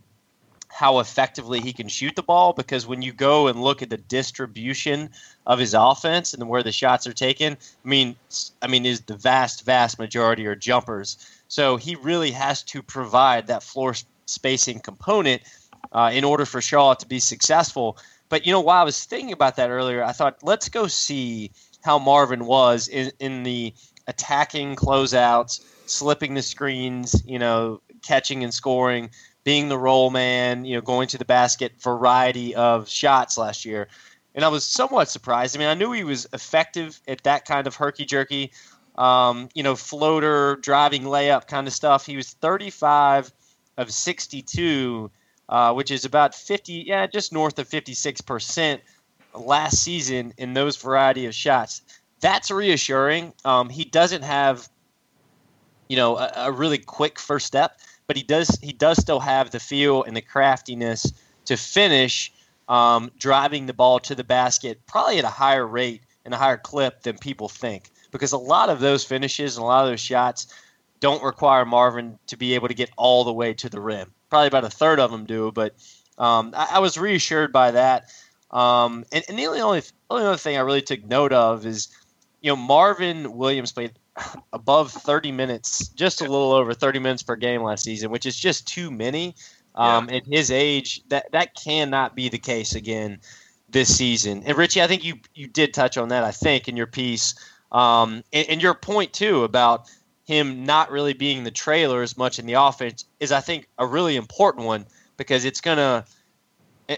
how 0.70 1.00
effectively 1.00 1.60
he 1.60 1.74
can 1.74 1.88
shoot 1.88 2.16
the 2.16 2.22
ball 2.22 2.54
because 2.54 2.86
when 2.86 3.02
you 3.02 3.12
go 3.12 3.48
and 3.48 3.64
look 3.64 3.82
at 3.82 3.90
the 3.90 3.98
distribution 3.98 5.10
of 5.48 5.58
his 5.58 5.74
offense 5.74 6.36
and 6.36 6.48
where 6.48 6.62
the 6.62 6.72
shots 6.72 7.08
are 7.08 7.14
taken, 7.14 7.58
I 7.84 7.88
mean, 7.88 8.16
I 8.62 8.68
mean, 8.68 8.86
is 8.86 9.02
the 9.02 9.18
vast, 9.18 9.66
vast 9.66 9.98
majority 9.98 10.46
are 10.46 10.56
jumpers. 10.56 11.18
So 11.52 11.76
he 11.76 11.96
really 11.96 12.32
has 12.32 12.64
to 12.64 12.82
provide 12.82 13.48
that 13.48 13.62
floor 13.62 13.94
spacing 14.26 14.80
component 14.80 15.42
uh, 15.92 16.10
in 16.14 16.24
order 16.24 16.46
for 16.46 16.62
Shaw 16.62 16.94
to 16.94 17.06
be 17.06 17.20
successful. 17.20 17.98
But 18.30 18.46
you 18.46 18.54
know, 18.54 18.62
while 18.62 18.82
I 18.82 18.86
was 18.86 19.04
thinking 19.04 19.34
about 19.34 19.58
that 19.58 19.70
earlier, 19.70 20.02
I 20.02 20.14
thought 20.14 20.38
let's 20.44 20.70
go 20.70 20.88
see 20.88 21.52
how 21.84 22.00
Marvin 22.00 22.46
was 22.46 22.88
in, 22.88 23.12
in 23.20 23.44
the 23.44 23.74
attacking 24.08 24.78
closeouts, 24.78 25.60
slipping 25.88 26.36
the 26.36 26.42
screens, 26.42 27.22
you 27.26 27.38
know, 27.38 27.82
catching 28.02 28.46
and 28.46 28.54
scoring, 28.54 29.10
being 29.44 29.68
the 29.68 29.78
role 29.78 30.10
man, 30.10 30.64
you 30.64 30.76
know, 30.76 30.82
going 30.82 31.10
to 31.10 31.18
the 31.18 31.26
basket 31.26 31.74
variety 31.82 32.56
of 32.56 32.88
shots 32.88 33.38
last 33.38 33.66
year. 33.66 33.90
And 34.34 34.46
I 34.46 34.48
was 34.48 34.64
somewhat 34.64 35.10
surprised. 35.10 35.58
I 35.58 35.60
mean, 35.60 35.68
I 35.68 35.74
knew 35.74 35.92
he 35.92 36.06
was 36.06 36.28
effective 36.32 37.02
at 37.10 37.24
that 37.24 37.44
kind 37.44 37.68
of 37.68 37.76
herky 37.76 38.06
jerky, 38.06 38.54
um, 38.96 39.50
you 39.54 39.64
know, 39.64 39.76
floater, 39.76 40.58
driving 40.58 41.04
layup 41.04 41.48
kind 41.48 41.68
of 41.68 41.74
stuff. 41.74 42.06
He 42.06 42.16
was 42.16 42.32
35 42.34 43.32
of 43.78 43.92
62, 43.92 45.10
uh, 45.50 45.74
which 45.74 45.92
is 45.92 46.06
about 46.06 46.36
50, 46.36 46.74
yeah, 46.88 47.08
just 47.08 47.32
north 47.32 47.58
of 47.60 47.70
56% 47.70 48.80
last 49.34 49.84
season 49.84 50.34
in 50.38 50.54
those 50.54 50.78
variety 50.78 51.26
of 51.26 51.34
shots. 51.34 51.82
That's 52.20 52.52
reassuring. 52.52 53.34
Um, 53.46 53.70
he 53.70 53.86
doesn't 53.86 54.24
have, 54.24 54.68
you 55.88 55.98
know, 55.98 56.18
a, 56.18 56.32
a 56.36 56.52
really 56.52 56.78
quick 56.78 57.20
first 57.20 57.48
step, 57.48 57.80
but 58.08 58.18
he 58.18 58.24
does 58.24 58.60
he 58.62 58.74
does 58.74 59.00
still 59.00 59.20
have 59.20 59.52
the 59.52 59.60
feel 59.60 60.04
and 60.04 60.16
the 60.16 60.22
craftiness 60.22 61.12
to 61.46 61.58
finish 61.58 62.32
um, 62.68 63.10
driving 63.18 63.66
the 63.66 63.74
ball 63.74 64.00
to 64.02 64.14
the 64.14 64.24
basket, 64.24 64.80
probably 64.86 65.18
at 65.18 65.24
a 65.24 65.30
higher 65.30 65.66
rate 65.66 66.02
and 66.24 66.34
a 66.34 66.38
higher 66.38 66.58
clip 66.58 67.02
than 67.02 67.18
people 67.18 67.50
think 67.50 67.91
because 68.12 68.32
a 68.32 68.38
lot 68.38 68.70
of 68.70 68.80
those 68.80 69.04
finishes 69.04 69.58
and 69.58 69.64
a 69.64 69.66
lot 69.66 69.84
of 69.84 69.90
those 69.90 70.00
shots 70.00 70.48
don't 71.00 71.24
require 71.24 71.66
Marvin 71.66 72.18
to 72.28 72.38
be 72.38 72.54
able 72.56 72.68
to 72.68 72.74
get 72.74 72.92
all 72.98 73.24
the 73.24 73.34
way 73.34 73.54
to 73.56 73.70
the 73.70 73.82
rim. 73.82 74.12
Probably 74.30 74.48
about 74.48 74.64
a 74.64 74.70
third 74.70 75.00
of 75.00 75.12
them 75.12 75.26
do, 75.26 75.52
but 75.52 75.76
um, 76.18 76.54
I, 76.56 76.68
I, 76.74 76.80
was 76.80 76.98
reassured 76.98 77.52
by 77.52 77.72
that. 77.72 78.12
Um, 78.52 79.06
and, 79.12 79.24
and, 79.28 79.40
the 79.40 79.48
only, 79.48 79.62
only 79.62 79.82
only 80.10 80.26
other 80.26 80.38
thing 80.38 80.56
I 80.56 80.62
really 80.62 80.82
took 80.82 81.04
note 81.04 81.34
of 81.34 81.66
is, 81.66 81.88
you 82.42 82.52
know, 82.52 82.56
Marvin 82.56 83.36
Williams 83.36 83.72
played 83.72 83.94
above 84.54 84.92
30 84.92 85.32
minutes, 85.32 85.88
just 85.90 86.22
a 86.22 86.26
little 86.26 86.52
over 86.52 86.74
30 86.74 87.00
minutes 87.00 87.24
per 87.24 87.36
game 87.36 87.64
last 87.64 87.84
season, 87.84 88.12
which 88.12 88.26
is 88.26 88.38
just 88.38 88.68
too 88.68 88.92
many. 88.92 89.36
Um, 89.74 90.10
yeah. 90.10 90.18
At 90.18 90.26
his 90.28 90.52
age, 90.52 91.02
that 91.08 91.32
that 91.32 91.56
cannot 91.56 92.14
be 92.14 92.28
the 92.28 92.38
case 92.38 92.76
again 92.76 93.20
this 93.70 93.96
season. 93.96 94.44
And 94.46 94.58
Richie, 94.58 94.82
I 94.82 94.88
think 94.88 95.04
you 95.06 95.16
you 95.34 95.48
did 95.48 95.74
touch 95.74 95.98
on 95.98 96.10
that. 96.10 96.26
I 96.26 96.32
think 96.32 96.68
in 96.68 96.76
your 96.76 96.88
piece 96.88 97.36
um, 97.72 98.24
and, 98.34 98.50
and, 98.50 98.62
your 98.62 98.74
point 98.74 99.14
too 99.14 99.44
about 99.44 99.90
him 100.26 100.66
not 100.66 100.92
really 100.92 101.14
being 101.14 101.44
the 101.44 101.52
trailer 101.52 102.02
as 102.02 102.18
much 102.18 102.40
in 102.40 102.46
the 102.46 102.54
offense 102.54 103.06
is, 103.20 103.32
I 103.32 103.40
think, 103.40 103.68
a 103.78 103.86
really 103.86 104.16
important 104.16 104.66
one 104.66 104.86
because 105.18 105.46
it's 105.46 105.62
gonna. 105.62 106.06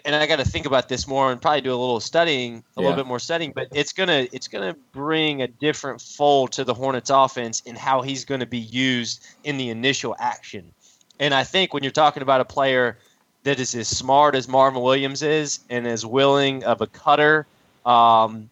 And 0.05 0.15
I 0.15 0.25
got 0.25 0.37
to 0.37 0.45
think 0.45 0.65
about 0.65 0.89
this 0.89 1.07
more 1.07 1.31
and 1.31 1.39
probably 1.39 1.61
do 1.61 1.69
a 1.69 1.77
little 1.77 1.99
studying, 1.99 2.63
a 2.75 2.81
yeah. 2.81 2.87
little 2.87 2.95
bit 2.95 3.05
more 3.05 3.19
studying. 3.19 3.51
But 3.53 3.67
it's 3.73 3.93
gonna 3.93 4.27
it's 4.31 4.47
gonna 4.47 4.75
bring 4.91 5.43
a 5.43 5.47
different 5.47 6.01
fold 6.01 6.53
to 6.53 6.63
the 6.63 6.73
Hornets' 6.73 7.11
offense 7.11 7.59
in 7.61 7.75
how 7.75 8.01
he's 8.01 8.25
going 8.25 8.39
to 8.39 8.47
be 8.47 8.57
used 8.57 9.23
in 9.43 9.57
the 9.57 9.69
initial 9.69 10.15
action. 10.17 10.73
And 11.19 11.33
I 11.33 11.43
think 11.43 11.73
when 11.73 11.83
you're 11.83 11.91
talking 11.91 12.23
about 12.23 12.41
a 12.41 12.45
player 12.45 12.97
that 13.43 13.59
is 13.59 13.75
as 13.75 13.87
smart 13.87 14.35
as 14.35 14.47
Marvin 14.47 14.81
Williams 14.81 15.21
is 15.21 15.59
and 15.69 15.85
as 15.85 16.05
willing 16.05 16.63
of 16.63 16.81
a 16.81 16.87
cutter, 16.87 17.45
um, 17.85 18.49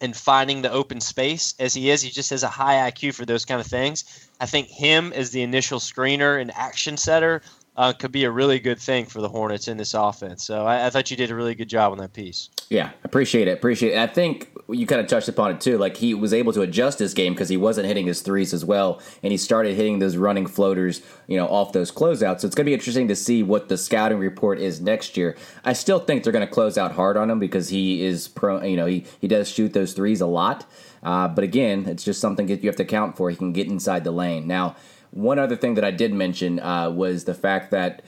and 0.00 0.16
finding 0.16 0.62
the 0.62 0.70
open 0.70 1.00
space 1.00 1.54
as 1.58 1.74
he 1.74 1.90
is. 1.90 2.02
He 2.02 2.10
just 2.10 2.30
has 2.30 2.42
a 2.42 2.48
high 2.48 2.90
IQ 2.90 3.14
for 3.14 3.24
those 3.24 3.44
kind 3.44 3.60
of 3.60 3.66
things. 3.66 4.28
I 4.40 4.46
think 4.46 4.68
him 4.68 5.12
as 5.12 5.30
the 5.30 5.42
initial 5.42 5.78
screener 5.78 6.40
and 6.40 6.52
action 6.54 6.96
setter 6.96 7.42
uh, 7.76 7.92
could 7.92 8.12
be 8.12 8.24
a 8.24 8.30
really 8.30 8.58
good 8.58 8.78
thing 8.78 9.04
for 9.04 9.20
the 9.20 9.28
Hornets 9.28 9.68
in 9.68 9.76
this 9.76 9.92
offense. 9.92 10.44
So 10.44 10.64
I, 10.64 10.86
I, 10.86 10.90
thought 10.90 11.10
you 11.10 11.16
did 11.16 11.30
a 11.30 11.34
really 11.34 11.54
good 11.54 11.68
job 11.68 11.92
on 11.92 11.98
that 11.98 12.14
piece. 12.14 12.48
Yeah, 12.70 12.90
appreciate 13.04 13.48
it. 13.48 13.52
Appreciate 13.52 13.92
it. 13.92 13.98
I 13.98 14.06
think 14.06 14.50
you 14.68 14.86
kind 14.86 15.00
of 15.00 15.06
touched 15.06 15.28
upon 15.28 15.52
it 15.52 15.60
too. 15.60 15.76
Like 15.76 15.96
he 15.98 16.14
was 16.14 16.32
able 16.32 16.52
to 16.54 16.62
adjust 16.62 16.98
his 16.98 17.12
game 17.12 17.34
because 17.34 17.50
he 17.50 17.56
wasn't 17.56 17.86
hitting 17.86 18.06
his 18.06 18.22
threes 18.22 18.54
as 18.54 18.64
well, 18.64 19.00
and 19.22 19.30
he 19.30 19.36
started 19.36 19.76
hitting 19.76 19.98
those 19.98 20.16
running 20.16 20.46
floaters, 20.46 21.02
you 21.26 21.36
know, 21.36 21.46
off 21.46 21.72
those 21.72 21.92
closeouts. 21.92 22.40
So 22.40 22.46
it's 22.46 22.54
going 22.54 22.64
to 22.64 22.70
be 22.70 22.74
interesting 22.74 23.08
to 23.08 23.16
see 23.16 23.42
what 23.42 23.68
the 23.68 23.76
scouting 23.76 24.18
report 24.18 24.58
is 24.58 24.80
next 24.80 25.16
year. 25.16 25.36
I 25.64 25.74
still 25.74 25.98
think 25.98 26.24
they're 26.24 26.32
going 26.32 26.46
to 26.46 26.52
close 26.52 26.78
out 26.78 26.92
hard 26.92 27.16
on 27.16 27.30
him 27.30 27.38
because 27.38 27.68
he 27.68 28.02
is 28.02 28.26
pro. 28.26 28.62
You 28.62 28.76
know, 28.76 28.86
he 28.86 29.04
he 29.20 29.28
does 29.28 29.48
shoot 29.48 29.74
those 29.74 29.92
threes 29.92 30.20
a 30.22 30.26
lot. 30.26 30.64
Uh, 31.02 31.28
but 31.28 31.44
again, 31.44 31.86
it's 31.86 32.02
just 32.02 32.20
something 32.20 32.46
that 32.46 32.62
you 32.62 32.68
have 32.68 32.76
to 32.76 32.82
account 32.82 33.16
for. 33.16 33.30
He 33.30 33.36
can 33.36 33.52
get 33.52 33.68
inside 33.68 34.02
the 34.02 34.10
lane 34.10 34.48
now. 34.48 34.74
One 35.10 35.38
other 35.38 35.56
thing 35.56 35.74
that 35.74 35.84
I 35.84 35.90
did 35.90 36.12
mention 36.12 36.60
uh, 36.60 36.90
was 36.90 37.24
the 37.24 37.34
fact 37.34 37.70
that 37.70 38.02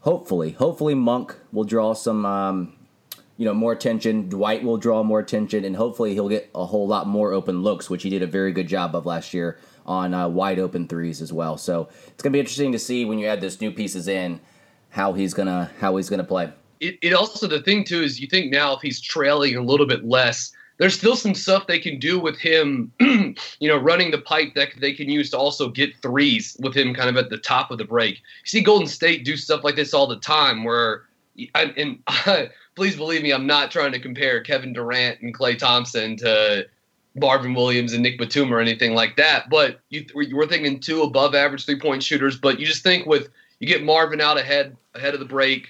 hopefully, 0.00 0.52
hopefully 0.52 0.94
Monk 0.94 1.34
will 1.52 1.64
draw 1.64 1.92
some, 1.92 2.24
um, 2.26 2.76
you 3.36 3.44
know, 3.44 3.54
more 3.54 3.72
attention. 3.72 4.28
Dwight 4.28 4.62
will 4.62 4.76
draw 4.76 5.02
more 5.02 5.20
attention, 5.20 5.64
and 5.64 5.76
hopefully 5.76 6.14
he'll 6.14 6.28
get 6.28 6.50
a 6.54 6.66
whole 6.66 6.86
lot 6.86 7.06
more 7.06 7.32
open 7.32 7.62
looks, 7.62 7.90
which 7.90 8.02
he 8.02 8.10
did 8.10 8.22
a 8.22 8.26
very 8.26 8.52
good 8.52 8.68
job 8.68 8.94
of 8.94 9.06
last 9.06 9.34
year 9.34 9.58
on 9.86 10.14
uh, 10.14 10.28
wide 10.28 10.58
open 10.58 10.86
threes 10.86 11.20
as 11.20 11.32
well. 11.32 11.56
So 11.56 11.88
it's 12.08 12.22
gonna 12.22 12.32
be 12.32 12.40
interesting 12.40 12.72
to 12.72 12.78
see 12.78 13.04
when 13.04 13.18
you 13.18 13.26
add 13.26 13.40
those 13.40 13.60
new 13.60 13.72
pieces 13.72 14.08
in 14.08 14.40
how 14.90 15.12
he's 15.12 15.34
gonna 15.34 15.70
how 15.80 15.96
he's 15.96 16.08
gonna 16.08 16.24
play. 16.24 16.52
It, 16.80 16.98
it 17.02 17.12
also 17.12 17.46
the 17.46 17.62
thing 17.62 17.84
too 17.84 18.02
is 18.02 18.20
you 18.20 18.26
think 18.26 18.52
now 18.52 18.74
if 18.74 18.82
he's 18.82 19.00
trailing 19.00 19.56
a 19.56 19.62
little 19.62 19.86
bit 19.86 20.04
less 20.04 20.52
there's 20.82 20.98
still 20.98 21.14
some 21.14 21.32
stuff 21.32 21.68
they 21.68 21.78
can 21.78 22.00
do 22.00 22.18
with 22.18 22.36
him, 22.36 22.90
you 23.00 23.68
know, 23.68 23.76
running 23.76 24.10
the 24.10 24.18
pipe 24.18 24.52
that 24.56 24.70
they 24.80 24.92
can 24.92 25.08
use 25.08 25.30
to 25.30 25.38
also 25.38 25.68
get 25.68 25.96
threes 25.98 26.56
with 26.58 26.76
him 26.76 26.92
kind 26.92 27.08
of 27.08 27.16
at 27.16 27.30
the 27.30 27.38
top 27.38 27.70
of 27.70 27.78
the 27.78 27.84
break. 27.84 28.16
You 28.16 28.46
see 28.46 28.60
Golden 28.62 28.88
State 28.88 29.24
do 29.24 29.36
stuff 29.36 29.62
like 29.62 29.76
this 29.76 29.94
all 29.94 30.08
the 30.08 30.18
time 30.18 30.64
where, 30.64 31.04
and 31.54 32.02
please 32.74 32.96
believe 32.96 33.22
me, 33.22 33.30
I'm 33.30 33.46
not 33.46 33.70
trying 33.70 33.92
to 33.92 34.00
compare 34.00 34.40
Kevin 34.40 34.72
Durant 34.72 35.20
and 35.20 35.32
Klay 35.32 35.56
Thompson 35.56 36.16
to 36.16 36.66
Marvin 37.14 37.54
Williams 37.54 37.92
and 37.92 38.02
Nick 38.02 38.18
Batum 38.18 38.52
or 38.52 38.58
anything 38.58 38.92
like 38.92 39.14
that, 39.18 39.48
but 39.50 39.78
you, 39.90 40.04
we're 40.16 40.48
thinking 40.48 40.80
two 40.80 41.02
above 41.02 41.36
average 41.36 41.64
three 41.64 41.78
point 41.78 42.02
shooters, 42.02 42.36
but 42.36 42.58
you 42.58 42.66
just 42.66 42.82
think 42.82 43.06
with, 43.06 43.28
you 43.60 43.68
get 43.68 43.84
Marvin 43.84 44.20
out 44.20 44.36
ahead 44.36 44.76
ahead 44.96 45.14
of 45.14 45.20
the 45.20 45.26
break, 45.26 45.68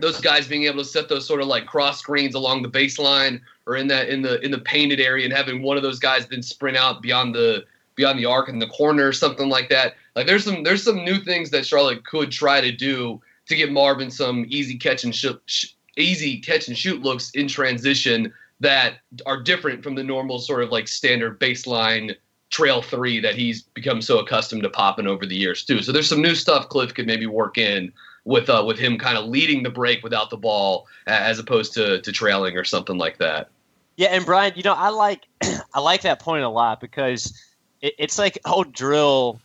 those 0.00 0.20
guys 0.20 0.46
being 0.48 0.64
able 0.64 0.78
to 0.78 0.84
set 0.84 1.08
those 1.08 1.26
sort 1.26 1.40
of 1.40 1.46
like 1.46 1.66
cross 1.66 1.98
screens 1.98 2.34
along 2.34 2.62
the 2.62 2.68
baseline 2.68 3.40
or 3.66 3.76
in 3.76 3.86
that 3.88 4.08
in 4.08 4.22
the 4.22 4.40
in 4.40 4.50
the 4.50 4.58
painted 4.58 5.00
area 5.00 5.24
and 5.24 5.34
having 5.34 5.62
one 5.62 5.76
of 5.76 5.82
those 5.82 5.98
guys 5.98 6.26
then 6.28 6.42
sprint 6.42 6.76
out 6.76 7.02
beyond 7.02 7.34
the 7.34 7.64
beyond 7.94 8.18
the 8.18 8.26
arc 8.26 8.48
in 8.48 8.58
the 8.58 8.66
corner 8.68 9.06
or 9.06 9.12
something 9.12 9.48
like 9.48 9.68
that. 9.68 9.94
Like 10.16 10.26
there's 10.26 10.44
some 10.44 10.62
there's 10.62 10.82
some 10.82 11.04
new 11.04 11.18
things 11.18 11.50
that 11.50 11.66
Charlotte 11.66 12.04
could 12.04 12.30
try 12.30 12.60
to 12.60 12.72
do 12.72 13.20
to 13.46 13.56
get 13.56 13.72
Marvin 13.72 14.10
some 14.10 14.46
easy 14.48 14.78
catch 14.78 15.04
and 15.04 15.14
shoot, 15.14 15.40
sh- 15.46 15.72
easy 15.96 16.38
catch 16.38 16.68
and 16.68 16.76
shoot 16.76 17.02
looks 17.02 17.30
in 17.32 17.48
transition 17.48 18.32
that 18.60 18.98
are 19.26 19.42
different 19.42 19.82
from 19.82 19.94
the 19.94 20.04
normal 20.04 20.38
sort 20.38 20.62
of 20.62 20.70
like 20.70 20.86
standard 20.86 21.40
baseline 21.40 22.14
trail 22.50 22.82
three 22.82 23.20
that 23.20 23.34
he's 23.34 23.62
become 23.62 24.02
so 24.02 24.18
accustomed 24.18 24.62
to 24.62 24.70
popping 24.70 25.06
over 25.06 25.26
the 25.26 25.36
years 25.36 25.64
too. 25.64 25.82
So 25.82 25.92
there's 25.92 26.08
some 26.08 26.22
new 26.22 26.34
stuff 26.34 26.68
Cliff 26.68 26.94
could 26.94 27.06
maybe 27.06 27.26
work 27.26 27.58
in 27.58 27.92
with 28.24 28.48
uh, 28.48 28.62
with 28.66 28.78
him 28.78 28.98
kind 28.98 29.16
of 29.16 29.26
leading 29.26 29.62
the 29.62 29.70
break 29.70 30.02
without 30.02 30.30
the 30.30 30.36
ball 30.36 30.86
as 31.06 31.38
opposed 31.38 31.72
to 31.74 32.00
to 32.02 32.12
trailing 32.12 32.56
or 32.56 32.64
something 32.64 32.98
like 32.98 33.18
that. 33.18 33.50
Yeah, 33.96 34.08
and 34.08 34.24
Brian, 34.24 34.52
you 34.56 34.62
know, 34.62 34.74
I 34.74 34.88
like 34.88 35.26
I 35.74 35.80
like 35.80 36.02
that 36.02 36.20
point 36.20 36.44
a 36.44 36.48
lot 36.48 36.80
because 36.80 37.38
it, 37.80 37.94
it's 37.98 38.18
like 38.18 38.38
oh 38.44 38.64
drill. 38.64 39.40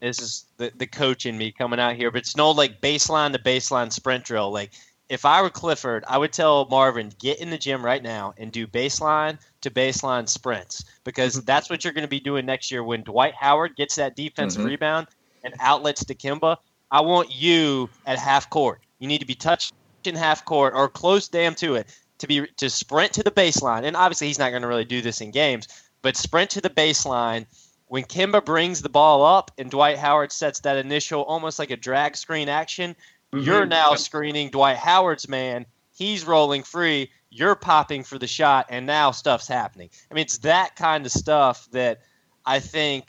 This 0.00 0.20
is 0.20 0.46
the 0.56 0.72
the 0.76 0.86
coach 0.86 1.26
in 1.26 1.36
me 1.36 1.52
coming 1.52 1.78
out 1.78 1.94
here, 1.96 2.10
but 2.10 2.18
it's 2.18 2.36
no 2.36 2.50
like 2.50 2.80
baseline 2.80 3.32
to 3.32 3.38
baseline 3.38 3.92
sprint 3.92 4.24
drill. 4.24 4.50
Like 4.50 4.70
if 5.10 5.24
I 5.24 5.42
were 5.42 5.50
Clifford, 5.50 6.04
I 6.08 6.16
would 6.16 6.32
tell 6.32 6.66
Marvin 6.70 7.12
get 7.18 7.40
in 7.40 7.50
the 7.50 7.58
gym 7.58 7.84
right 7.84 8.02
now 8.02 8.32
and 8.38 8.50
do 8.50 8.66
baseline 8.66 9.38
to 9.60 9.70
baseline 9.70 10.28
sprints 10.28 10.84
because 11.04 11.34
mm-hmm. 11.34 11.44
that's 11.44 11.68
what 11.68 11.84
you're 11.84 11.92
going 11.92 12.02
to 12.02 12.08
be 12.08 12.20
doing 12.20 12.46
next 12.46 12.70
year 12.70 12.82
when 12.82 13.02
Dwight 13.02 13.34
Howard 13.34 13.76
gets 13.76 13.96
that 13.96 14.16
defensive 14.16 14.60
mm-hmm. 14.60 14.70
rebound 14.70 15.08
and 15.42 15.52
outlets 15.60 16.04
to 16.04 16.14
Kemba 16.14 16.56
I 16.90 17.00
want 17.02 17.34
you 17.34 17.88
at 18.06 18.18
half 18.18 18.50
court. 18.50 18.80
You 18.98 19.08
need 19.08 19.20
to 19.20 19.26
be 19.26 19.34
touching 19.34 19.72
half 20.04 20.44
court 20.44 20.74
or 20.74 20.88
close 20.88 21.28
damn 21.28 21.54
to 21.56 21.74
it 21.76 21.94
to 22.20 22.26
be 22.26 22.46
to 22.58 22.70
sprint 22.70 23.12
to 23.14 23.22
the 23.22 23.30
baseline. 23.30 23.84
And 23.84 23.96
obviously, 23.96 24.28
he's 24.28 24.38
not 24.38 24.50
going 24.50 24.62
to 24.62 24.68
really 24.68 24.84
do 24.84 25.02
this 25.02 25.20
in 25.20 25.30
games, 25.30 25.68
but 26.02 26.16
sprint 26.16 26.50
to 26.50 26.60
the 26.60 26.70
baseline. 26.70 27.46
When 27.88 28.04
Kemba 28.04 28.44
brings 28.44 28.82
the 28.82 28.88
ball 28.88 29.24
up 29.24 29.50
and 29.58 29.68
Dwight 29.68 29.98
Howard 29.98 30.30
sets 30.30 30.60
that 30.60 30.76
initial 30.76 31.22
almost 31.22 31.58
like 31.58 31.72
a 31.72 31.76
drag 31.76 32.16
screen 32.16 32.48
action, 32.48 32.94
mm-hmm. 33.32 33.44
you're 33.44 33.66
now 33.66 33.96
screening 33.96 34.50
Dwight 34.50 34.76
Howard's 34.76 35.28
man. 35.28 35.66
He's 35.96 36.24
rolling 36.24 36.62
free. 36.62 37.10
You're 37.30 37.56
popping 37.56 38.04
for 38.04 38.18
the 38.18 38.28
shot, 38.28 38.66
and 38.70 38.86
now 38.86 39.10
stuff's 39.10 39.48
happening. 39.48 39.90
I 40.10 40.14
mean, 40.14 40.22
it's 40.22 40.38
that 40.38 40.76
kind 40.76 41.04
of 41.04 41.12
stuff 41.12 41.68
that 41.72 42.02
I 42.46 42.60
think 42.60 43.06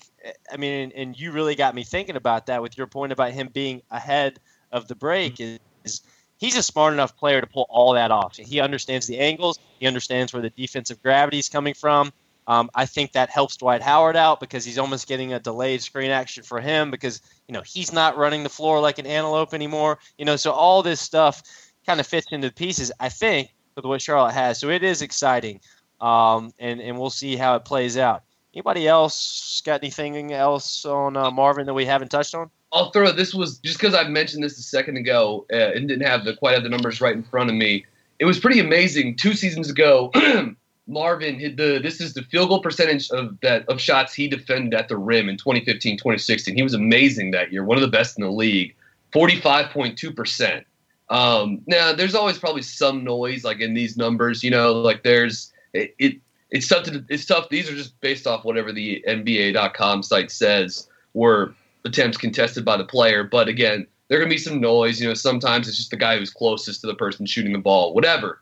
I 0.52 0.58
mean, 0.58 0.92
and 0.96 1.20
you 1.20 1.32
really 1.32 1.56
got 1.56 1.76
me 1.76 1.84
thinking 1.84 2.16
about 2.16 2.46
that 2.48 2.62
with 2.62 2.78
your 2.78 2.88
point 2.88 3.12
about 3.12 3.32
him 3.32 3.50
being 3.52 3.82
ahead 3.90 4.40
of 4.72 4.88
the 4.88 4.96
break. 4.96 5.36
Mm-hmm. 5.36 5.58
Is 5.84 6.02
he's 6.38 6.56
a 6.58 6.64
smart 6.64 6.94
enough 6.94 7.16
player 7.16 7.42
to 7.42 7.48
pull 7.48 7.68
all 7.70 7.94
that 7.94 8.12
off. 8.12 8.36
He 8.36 8.60
understands 8.60 9.08
the 9.08 9.20
angles. 9.20 9.60
He 9.80 9.88
understands 9.88 10.34
where 10.34 10.42
the 10.42 10.50
defensive 10.50 11.02
gravity 11.02 11.40
is 11.40 11.50
coming 11.50 11.74
from. 11.74 12.12
Um, 12.48 12.70
I 12.74 12.86
think 12.86 13.12
that 13.14 13.30
helps 13.30 13.56
Dwight 13.56 13.82
Howard 13.82 14.16
out 14.16 14.40
because 14.40 14.66
he's 14.66 14.80
almost 14.80 15.08
getting 15.08 15.32
a 15.34 15.40
delayed 15.40 15.82
screen 15.82 16.12
action 16.12 16.44
for 16.44 16.60
him 16.60 16.92
because 16.92 17.22
you 17.48 17.54
know 17.54 17.62
he's 17.62 17.94
not 17.94 18.18
running 18.18 18.44
the 18.44 18.50
floor 18.50 18.80
like 18.80 18.98
an 18.98 19.06
antelope 19.06 19.54
anymore. 19.54 20.00
You 20.18 20.26
know, 20.26 20.36
so 20.36 20.52
all 20.52 20.82
this 20.82 21.00
stuff 21.00 21.44
kind 21.86 22.00
of 22.00 22.08
fits 22.08 22.28
into 22.32 22.48
the 22.48 22.54
pieces. 22.54 22.92
I 23.00 23.10
think 23.10 23.54
with 23.76 23.86
what 23.86 24.02
Charlotte 24.02 24.34
has, 24.34 24.60
so 24.60 24.70
it 24.70 24.84
is 24.84 25.02
exciting, 25.02 25.62
um, 26.02 26.52
and 26.60 26.82
and 26.82 27.00
we'll 27.00 27.12
see 27.12 27.36
how 27.36 27.56
it 27.56 27.64
plays 27.64 27.96
out. 27.96 28.24
Anybody 28.54 28.88
else 28.88 29.62
got 29.66 29.82
anything 29.82 30.34
else 30.34 30.86
on 30.86 31.16
uh, 31.16 31.32
Marvin 31.32 31.66
that 31.68 31.74
we 31.74 31.86
haven't 31.86 32.10
touched 32.10 32.36
on? 32.36 32.50
I'll 32.74 32.92
throw 32.92 33.12
this 33.12 33.34
was 33.34 33.58
just 33.60 33.80
because 33.80 33.94
I 33.94 34.08
mentioned 34.08 34.44
this 34.44 34.58
a 34.58 34.62
second 34.62 34.98
ago 34.98 35.46
uh, 35.52 35.72
and 35.74 35.88
didn't 35.88 36.06
have 36.06 36.26
the 36.26 36.36
quite 36.36 36.54
have 36.54 36.64
the 36.64 36.70
numbers 36.70 37.02
right 37.02 37.16
in 37.16 37.24
front 37.24 37.50
of 37.50 37.56
me. 37.56 37.86
It 38.20 38.26
was 38.26 38.40
pretty 38.40 38.60
amazing. 38.60 39.16
Two 39.16 39.34
seasons 39.34 39.70
ago, 39.70 40.12
Marvin 40.88 41.40
hit 41.40 41.58
the 41.58 41.80
this 41.82 42.02
is 42.02 42.14
the 42.14 42.24
field 42.24 42.50
goal 42.50 42.62
percentage 42.62 43.10
of 43.12 43.40
that 43.42 43.68
of 43.70 43.80
shots 43.80 44.14
he 44.14 44.28
defended 44.28 44.74
at 44.74 44.90
the 44.90 44.98
rim 44.98 45.30
in 45.30 45.38
2015, 45.38 45.98
2016. 45.98 46.56
He 46.56 46.64
was 46.64 46.74
amazing 46.74 47.32
that 47.32 47.52
year, 47.52 47.64
one 47.64 47.78
of 47.78 47.82
the 47.82 47.88
best 47.88 48.18
in 48.18 48.24
the 48.24 48.32
league, 48.32 48.76
45.2 49.14 50.16
percent. 50.16 50.66
Um, 51.10 51.62
now, 51.68 51.92
there's 51.94 52.16
always 52.16 52.38
probably 52.38 52.62
some 52.62 53.04
noise 53.04 53.44
like 53.44 53.60
in 53.60 53.74
these 53.74 53.98
numbers, 53.98 54.44
you 54.44 54.52
know, 54.52 54.74
like 54.74 55.04
there's 55.04 55.52
it, 55.74 55.94
it 56.00 56.16
it's 56.52 56.68
tough 56.68 56.84
to 56.84 57.04
it's 57.10 57.26
tough. 57.26 57.50
These 57.50 57.70
are 57.70 57.76
just 57.76 58.00
based 58.02 58.28
off 58.28 58.46
whatever 58.46 58.72
the 58.72 59.04
NBA.com 59.08 60.04
site 60.04 60.32
says 60.32 60.88
were 61.14 61.54
attempts 61.86 62.18
contested 62.18 62.64
by 62.66 62.78
the 62.78 62.84
player. 62.84 63.24
But 63.24 63.48
again, 63.48 63.88
there 64.10 64.20
can 64.20 64.30
be 64.30 64.38
some 64.38 64.60
noise. 64.60 65.02
You 65.02 65.08
know, 65.08 65.14
sometimes 65.14 65.68
it's 65.68 65.78
just 65.78 65.92
the 65.92 65.98
guy 65.98 66.18
who's 66.18 66.30
closest 66.30 66.82
to 66.82 66.88
the 66.88 66.96
person 66.96 67.26
shooting 67.26 67.54
the 67.54 67.60
ball, 67.60 67.94
whatever. 67.94 68.42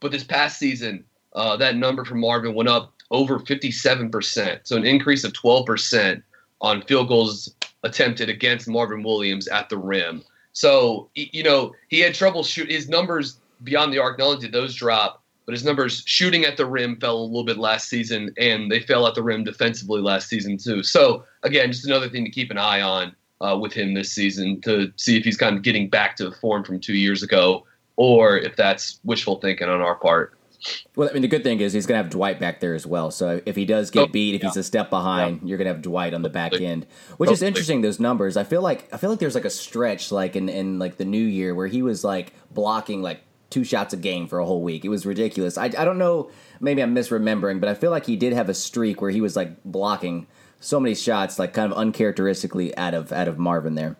But 0.00 0.10
this 0.10 0.24
past 0.24 0.58
season, 0.58 1.04
uh, 1.34 1.56
that 1.56 1.76
number 1.76 2.04
for 2.04 2.16
Marvin 2.16 2.54
went 2.54 2.68
up 2.68 2.92
over 3.10 3.38
57%. 3.38 4.60
So 4.64 4.76
an 4.76 4.84
increase 4.84 5.24
of 5.24 5.32
12% 5.32 6.22
on 6.60 6.82
field 6.82 7.08
goals 7.08 7.54
attempted 7.84 8.28
against 8.28 8.68
Marvin 8.68 9.02
Williams 9.02 9.46
at 9.48 9.68
the 9.68 9.78
rim. 9.78 10.22
So, 10.52 11.10
you 11.14 11.42
know, 11.42 11.74
he 11.88 12.00
had 12.00 12.14
trouble 12.14 12.42
shoot 12.42 12.70
his 12.70 12.88
numbers 12.88 13.38
beyond 13.62 13.92
the 13.92 13.98
arc. 13.98 14.18
Not 14.18 14.24
only 14.26 14.40
did 14.40 14.52
those 14.52 14.74
drop, 14.74 15.22
but 15.46 15.52
his 15.52 15.64
numbers 15.64 16.02
shooting 16.06 16.44
at 16.44 16.56
the 16.56 16.66
rim 16.66 16.96
fell 17.00 17.16
a 17.16 17.24
little 17.24 17.44
bit 17.44 17.56
last 17.56 17.88
season, 17.88 18.34
and 18.36 18.70
they 18.70 18.80
fell 18.80 19.06
at 19.06 19.14
the 19.14 19.22
rim 19.22 19.44
defensively 19.44 20.02
last 20.02 20.28
season 20.28 20.58
too. 20.58 20.82
So 20.82 21.24
again, 21.44 21.72
just 21.72 21.86
another 21.86 22.08
thing 22.08 22.24
to 22.24 22.30
keep 22.30 22.50
an 22.50 22.58
eye 22.58 22.80
on 22.80 23.14
uh, 23.40 23.56
with 23.58 23.72
him 23.72 23.94
this 23.94 24.12
season 24.12 24.60
to 24.62 24.92
see 24.96 25.16
if 25.16 25.24
he's 25.24 25.36
kind 25.36 25.56
of 25.56 25.62
getting 25.62 25.88
back 25.88 26.16
to 26.16 26.28
the 26.28 26.36
form 26.36 26.64
from 26.64 26.80
two 26.80 26.96
years 26.96 27.22
ago, 27.22 27.64
or 27.94 28.36
if 28.36 28.56
that's 28.56 29.00
wishful 29.04 29.36
thinking 29.36 29.68
on 29.68 29.80
our 29.80 29.94
part. 29.94 30.36
Well, 30.96 31.08
I 31.08 31.12
mean, 31.12 31.22
the 31.22 31.28
good 31.28 31.44
thing 31.44 31.60
is 31.60 31.72
he's 31.72 31.86
going 31.86 31.98
to 31.98 32.02
have 32.02 32.10
Dwight 32.10 32.40
back 32.40 32.60
there 32.60 32.74
as 32.74 32.86
well. 32.86 33.10
So 33.10 33.40
if 33.46 33.54
he 33.54 33.64
does 33.64 33.90
get 33.90 34.00
oh, 34.00 34.06
beat, 34.06 34.34
if 34.34 34.42
yeah. 34.42 34.48
he's 34.48 34.56
a 34.56 34.62
step 34.64 34.90
behind, 34.90 35.42
yeah. 35.42 35.48
you're 35.48 35.58
going 35.58 35.66
to 35.66 35.72
have 35.72 35.82
Dwight 35.82 36.14
on 36.14 36.22
the 36.22 36.28
back 36.28 36.54
end, 36.54 36.86
which 37.18 37.30
is 37.30 37.42
interesting. 37.42 37.82
Those 37.82 38.00
numbers, 38.00 38.36
I 38.36 38.42
feel 38.42 38.62
like 38.62 38.92
I 38.92 38.96
feel 38.96 39.10
like 39.10 39.20
there's 39.20 39.34
like 39.34 39.44
a 39.44 39.50
stretch, 39.50 40.10
like 40.10 40.34
in 40.34 40.48
in 40.48 40.78
like 40.78 40.96
the 40.96 41.04
new 41.04 41.22
year, 41.22 41.54
where 41.54 41.66
he 41.68 41.82
was 41.82 42.02
like 42.02 42.32
blocking 42.50 43.02
like 43.02 43.20
two 43.50 43.64
shots 43.64 43.94
a 43.94 43.96
game 43.96 44.26
for 44.26 44.38
a 44.38 44.46
whole 44.46 44.62
week. 44.62 44.84
It 44.84 44.88
was 44.88 45.06
ridiculous. 45.06 45.56
I, 45.56 45.66
I 45.66 45.84
don't 45.84 45.98
know, 45.98 46.30
maybe 46.60 46.82
I'm 46.82 46.94
misremembering, 46.94 47.60
but 47.60 47.68
I 47.68 47.74
feel 47.74 47.90
like 47.90 48.06
he 48.06 48.16
did 48.16 48.32
have 48.32 48.48
a 48.48 48.54
streak 48.54 49.00
where 49.00 49.10
he 49.10 49.20
was 49.20 49.36
like 49.36 49.62
blocking 49.64 50.26
so 50.60 50.80
many 50.80 50.94
shots, 50.94 51.38
like 51.38 51.52
kind 51.52 51.70
of 51.70 51.78
uncharacteristically 51.78 52.76
out 52.76 52.94
of 52.94 53.12
out 53.12 53.28
of 53.28 53.38
Marvin 53.38 53.74
there. 53.74 53.96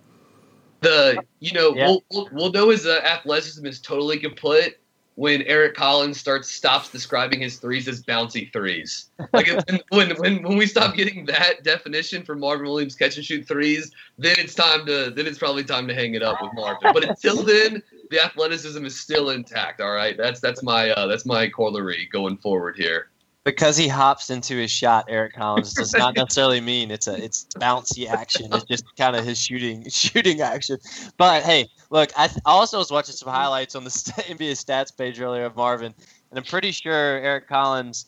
The 0.81 1.23
you 1.41 1.53
know 1.53 1.75
yeah. 1.75 1.87
we'll, 1.87 2.05
we'll, 2.11 2.29
we'll 2.33 2.53
know 2.53 2.71
his 2.71 2.87
uh, 2.87 3.01
athleticism 3.05 3.65
is 3.67 3.81
totally 3.81 4.19
kaput 4.19 4.79
when 5.17 5.41
Eric 5.43 5.75
Collins 5.75 6.21
starts 6.21 6.51
stops 6.51 6.91
describing 6.91 7.41
his 7.41 7.57
threes 7.57 7.89
as 7.89 8.03
bouncy 8.03 8.53
threes. 8.53 9.11
Like 9.33 9.49
when, 9.91 10.11
when 10.17 10.43
when 10.43 10.57
we 10.57 10.67
stop 10.67 10.95
getting 10.95 11.25
that 11.27 11.65
definition 11.65 12.23
for 12.23 12.37
Marvin 12.37 12.67
Williams 12.67 12.95
catch 12.95 13.17
and 13.17 13.25
shoot 13.25 13.49
threes, 13.49 13.93
then 14.19 14.37
it's 14.39 14.55
time 14.55 14.85
to 14.87 15.11
then 15.11 15.27
it's 15.27 15.39
probably 15.39 15.65
time 15.65 15.89
to 15.89 15.95
hang 15.95 16.15
it 16.15 16.23
up 16.23 16.41
with 16.43 16.53
Marvin. 16.55 16.93
But 16.93 17.09
until 17.09 17.43
then, 17.43 17.83
the 18.11 18.25
athleticism 18.25 18.85
is 18.85 18.99
still 18.99 19.31
intact. 19.31 19.81
All 19.81 19.93
right, 19.93 20.17
that's 20.17 20.41
that's 20.41 20.63
my 20.63 20.91
uh, 20.91 21.07
that's 21.07 21.27
my 21.27 21.49
corollary 21.49 22.09
going 22.13 22.37
forward 22.37 22.77
here. 22.77 23.11
Because 23.45 23.77
he 23.77 23.87
hops 23.87 24.31
into 24.31 24.57
his 24.57 24.73
shot, 24.73 25.05
Eric 25.09 25.35
Collins 25.35 25.73
does 25.73 25.93
not 25.93 26.17
necessarily 26.17 26.61
mean 26.61 26.91
it's 26.91 27.07
a 27.07 27.23
it's 27.23 27.47
bouncy 27.57 28.09
action. 28.09 28.53
It's 28.53 28.65
just 28.65 28.85
kind 28.97 29.15
of 29.15 29.25
his 29.25 29.41
shooting 29.41 29.85
shooting 29.89 30.41
action. 30.41 30.79
But 31.17 31.43
hey, 31.45 31.69
look, 31.91 32.11
I, 32.17 32.27
th- 32.27 32.41
I 32.45 32.51
also 32.51 32.79
was 32.79 32.91
watching 32.91 33.15
some 33.15 33.29
highlights 33.29 33.77
on 33.77 33.85
the 33.85 33.91
NBA 33.91 34.53
stats 34.53 34.97
page 34.97 35.21
earlier 35.21 35.45
of 35.45 35.55
Marvin, 35.55 35.95
and 36.31 36.39
I'm 36.39 36.45
pretty 36.45 36.73
sure 36.73 36.93
Eric 36.93 37.49
Collins. 37.49 38.07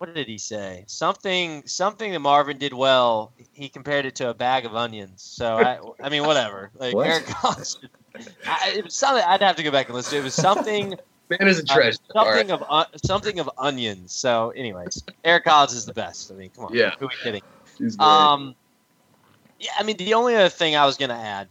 What 0.00 0.14
did 0.14 0.28
he 0.28 0.38
say? 0.38 0.84
Something 0.86 1.62
something 1.66 2.12
that 2.12 2.20
Marvin 2.20 2.56
did 2.56 2.72
well. 2.72 3.34
He 3.52 3.68
compared 3.68 4.06
it 4.06 4.14
to 4.14 4.30
a 4.30 4.34
bag 4.34 4.64
of 4.64 4.74
onions. 4.74 5.20
So 5.22 5.58
I, 5.58 5.78
I 6.02 6.08
mean, 6.08 6.24
whatever. 6.24 6.70
Like 6.80 6.94
What? 6.94 7.06
Eric 7.06 7.26
Collins. 7.26 7.78
I, 8.46 8.72
it 8.76 8.84
was 8.84 8.94
something 8.94 9.22
I'd 9.26 9.42
have 9.42 9.56
to 9.56 9.62
go 9.62 9.70
back 9.70 9.88
and 9.88 9.94
listen. 9.94 10.12
to. 10.12 10.20
It 10.20 10.24
was 10.24 10.32
something. 10.32 10.94
Man 11.30 11.46
is 11.46 11.58
a 11.58 11.64
treasure. 11.66 11.98
Uh, 12.14 12.20
all 12.20 12.24
right. 12.24 12.38
something 12.38 12.50
of 12.50 12.64
uh, 12.66 12.84
something 13.04 13.40
of 13.40 13.50
onions. 13.58 14.14
So, 14.14 14.54
anyways, 14.56 15.04
Eric 15.22 15.44
Collins 15.44 15.74
is 15.74 15.84
the 15.84 15.92
best. 15.92 16.32
I 16.32 16.34
mean, 16.34 16.48
come 16.56 16.64
on. 16.64 16.74
Yeah. 16.74 16.92
Who 16.98 17.04
are 17.04 17.08
we 17.08 17.14
kidding? 17.22 17.42
Um, 17.98 18.54
yeah, 19.58 19.72
I 19.78 19.82
mean, 19.82 19.98
the 19.98 20.14
only 20.14 20.34
other 20.34 20.48
thing 20.48 20.76
I 20.76 20.86
was 20.86 20.96
going 20.96 21.10
to 21.10 21.14
add 21.14 21.46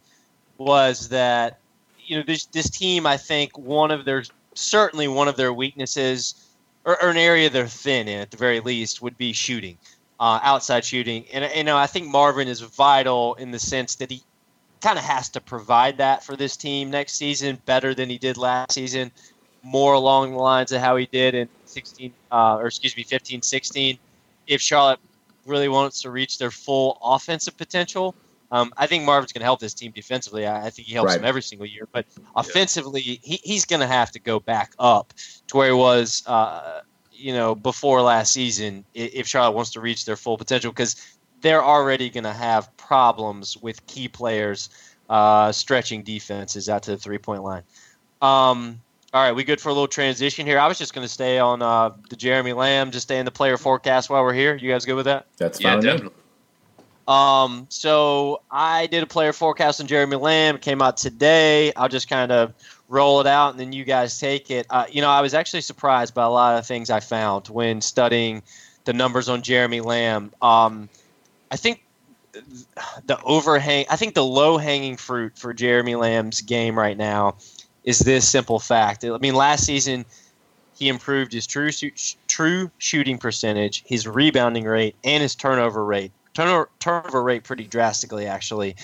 was 0.57 1.09
that 1.09 1.59
you 1.99 2.17
know 2.17 2.23
this 2.25 2.47
this 2.47 2.71
team. 2.71 3.05
I 3.05 3.17
think 3.17 3.55
one 3.59 3.91
of 3.91 4.05
their 4.05 4.23
certainly 4.55 5.07
one 5.07 5.27
of 5.27 5.38
their 5.38 5.53
weaknesses, 5.53 6.48
or, 6.89 7.04
or 7.04 7.10
an 7.12 7.17
area 7.17 7.52
they're 7.52 7.67
thin 7.67 8.08
in 8.08 8.19
at 8.19 8.32
the 8.32 8.38
very 8.38 8.60
least, 8.62 8.99
would 8.99 9.15
be 9.15 9.32
shooting, 9.32 9.78
uh, 10.19 10.39
outside 10.41 10.84
shooting. 10.84 11.23
And 11.32 11.49
you 11.56 11.63
know, 11.63 11.78
I 11.78 11.86
think 11.86 12.08
Marvin 12.08 12.47
is 12.47 12.62
vital 12.62 13.36
in 13.36 13.52
the 13.52 13.60
sense 13.60 13.95
that 13.95 14.10
he 14.10 14.23
kind 14.82 14.97
of 14.97 15.04
has 15.04 15.30
to 15.30 15.41
provide 15.41 15.97
that 15.97 16.23
for 16.23 16.36
this 16.36 16.58
team 16.58 16.89
next 16.89 17.13
season 17.13 17.62
better 17.67 17.93
than 17.93 18.10
he 18.10 18.17
did 18.17 18.38
last 18.38 18.71
season, 18.71 19.12
more 19.62 19.93
along 19.93 20.32
the 20.32 20.39
lines 20.39 20.71
of 20.71 20.82
how 20.82 20.95
he 20.95 21.06
did 21.06 21.36
in 21.36 21.47
16 21.65 22.12
uh, 22.32 22.56
or 22.56 22.65
excuse 22.65 22.97
me 22.97 23.04
15 23.04 23.43
16. 23.43 23.99
If 24.47 24.60
Charlotte 24.60 24.99
really 25.45 25.69
wants 25.69 26.02
to 26.02 26.10
reach 26.10 26.39
their 26.39 26.52
full 26.52 26.97
offensive 27.04 27.56
potential. 27.56 28.15
Um, 28.51 28.73
I 28.77 28.88
think 28.88 29.03
Marvin's 29.03 29.31
going 29.31 29.41
to 29.41 29.45
help 29.45 29.59
this 29.59 29.73
team 29.73 29.91
defensively. 29.93 30.45
I, 30.47 30.65
I 30.67 30.69
think 30.69 30.88
he 30.88 30.93
helps 30.93 31.09
Right. 31.12 31.17
them 31.17 31.25
every 31.25 31.41
single 31.43 31.67
year. 31.67 31.88
But 31.91 32.05
offensively, 32.35 33.01
he, 33.01 33.39
he's 33.43 33.65
going 33.65 33.79
to 33.81 33.88
have 33.88 34.12
to 34.12 34.19
go 34.19 34.39
back 34.39 34.71
up 34.79 35.13
to 35.47 35.57
where 35.57 35.67
he 35.67 35.73
was, 35.73 36.23
uh, 36.25 36.81
you 37.12 37.33
know, 37.33 37.53
before 37.53 38.01
last 38.01 38.33
season 38.33 38.85
i- 38.95 39.12
if 39.13 39.27
Charlotte 39.27 39.51
wants 39.51 39.71
to 39.71 39.81
reach 39.81 40.05
their 40.05 40.15
full 40.15 40.38
potential 40.38 40.71
because 40.71 40.95
they're 41.41 41.63
already 41.63 42.09
going 42.09 42.23
to 42.23 42.33
have 42.33 42.75
problems 42.77 43.55
with 43.57 43.85
key 43.88 44.07
players 44.07 44.69
uh, 45.09 45.51
stretching 45.51 46.03
defenses 46.03 46.69
out 46.69 46.83
to 46.83 46.91
the 46.91 46.97
three 46.97 47.17
point 47.17 47.43
line. 47.43 47.63
Um, 48.21 48.81
all 49.13 49.23
right, 49.23 49.31
we 49.31 49.43
good 49.43 49.59
for 49.62 49.69
a 49.69 49.73
little 49.73 49.88
transition 49.88 50.45
here. 50.45 50.59
I 50.59 50.67
was 50.67 50.77
just 50.77 50.93
going 50.93 51.05
to 51.05 51.12
stay 51.12 51.39
on 51.39 51.62
uh, 51.62 51.91
the 52.09 52.15
Jeremy 52.15 52.53
Lamb, 52.53 52.91
just 52.91 53.07
stay 53.07 53.17
in 53.17 53.25
the 53.25 53.31
player 53.31 53.57
forecast 53.57 54.09
while 54.09 54.23
we're 54.23 54.33
here. 54.33 54.55
You 54.55 54.69
guys 54.71 54.85
good 54.85 54.93
with 54.95 55.05
that? 55.05 55.27
That's 55.38 55.59
fine. 55.59 55.77
with 55.77 55.85
me. 55.85 55.91
definitely. 55.91 56.23
Um, 57.10 57.65
so 57.69 58.43
I 58.52 58.86
did 58.86 59.02
a 59.02 59.08
player 59.08 59.34
forecast 59.34 59.82
on 59.82 59.88
Jeremy 59.88 60.17
Lamb. 60.17 60.60
Came 60.60 60.80
out 60.80 60.95
today. 60.98 61.74
I'll 61.76 61.89
just 61.89 62.08
kind 62.08 62.32
of 62.32 62.54
roll 62.88 63.19
it 63.19 63.26
out 63.28 63.52
and 63.52 63.60
then 63.60 63.74
you 63.74 63.84
guys 63.84 64.19
take 64.19 64.52
it. 64.52 64.67
Uh, 64.69 64.86
you 64.91 65.02
know, 65.02 65.10
I 65.10 65.22
was 65.22 65.34
actually 65.34 65.62
surprised 65.62 66.13
by 66.13 66.24
a 66.24 66.30
lot 66.30 66.60
of 66.60 66.67
things 66.67 66.91
I 66.91 67.00
found 67.00 67.48
when 67.48 67.82
studying 67.82 68.43
the 68.86 68.93
numbers 68.93 69.28
on 69.28 69.41
Jeremy 69.41 69.82
Lamb. 69.82 70.32
Um, 70.39 70.88
I 71.50 71.56
think 71.56 71.84
the 73.06 73.19
overhang, 73.24 73.86
I 73.89 73.95
think 73.95 74.13
the 74.13 74.24
low 74.24 74.60
hanging 74.60 74.95
fruit 74.95 75.36
for 75.36 75.52
Jeremy 75.52 75.95
Lamb's 75.95 76.41
game 76.41 76.78
right 76.78 76.98
now 76.98 77.38
is 77.84 77.98
this 78.00 78.30
simple 78.30 78.60
fact. 78.60 79.04
I 79.04 79.17
mean, 79.17 79.34
last 79.34 79.65
season 79.65 80.06
he 80.78 80.89
improved 80.89 81.34
his 81.34 81.48
true 81.48 81.72
true 82.28 82.69
shooting 82.78 83.17
percentage, 83.17 83.84
his 83.86 84.08
rebounding 84.08 84.65
rate, 84.65 84.95
and 85.04 85.24
his 85.24 85.34
turnover 85.34 85.84
rate. 85.84 86.12
Turnover, 86.80 87.23
rate 87.23 87.43
pretty 87.43 87.65
drastically, 87.65 88.25
actually. 88.25 88.75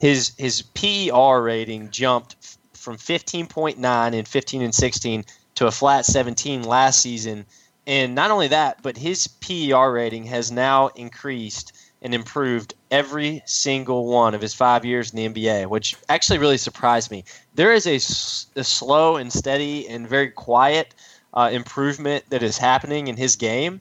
His 0.00 0.32
his 0.38 0.62
PER 0.62 1.42
rating 1.42 1.90
jumped 1.90 2.36
from 2.72 2.96
15.9 2.96 4.14
in 4.14 4.24
15 4.24 4.62
and 4.62 4.74
16 4.74 5.24
to 5.56 5.66
a 5.66 5.70
flat 5.70 6.06
17 6.06 6.62
last 6.62 7.00
season. 7.00 7.44
And 7.86 8.14
not 8.14 8.30
only 8.30 8.48
that, 8.48 8.82
but 8.82 8.96
his 8.96 9.26
PER 9.26 9.90
rating 9.90 10.24
has 10.26 10.52
now 10.52 10.88
increased 10.88 11.72
and 12.00 12.14
improved 12.14 12.74
every 12.90 13.42
single 13.44 14.06
one 14.06 14.34
of 14.34 14.40
his 14.40 14.54
five 14.54 14.84
years 14.84 15.12
in 15.12 15.16
the 15.16 15.28
NBA, 15.28 15.66
which 15.66 15.96
actually 16.08 16.38
really 16.38 16.58
surprised 16.58 17.10
me. 17.10 17.24
There 17.54 17.72
is 17.72 17.86
a 17.86 17.98
slow 17.98 19.16
and 19.16 19.32
steady 19.32 19.88
and 19.88 20.08
very 20.08 20.30
quiet 20.30 20.94
uh, 21.34 21.50
improvement 21.52 22.24
that 22.30 22.42
is 22.42 22.56
happening 22.56 23.08
in 23.08 23.16
his 23.16 23.34
game, 23.34 23.80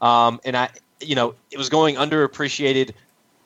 um, 0.00 0.40
and 0.44 0.56
I, 0.56 0.70
you 1.02 1.14
know, 1.14 1.34
it 1.50 1.58
was 1.58 1.68
going 1.68 1.96
underappreciated 1.96 2.92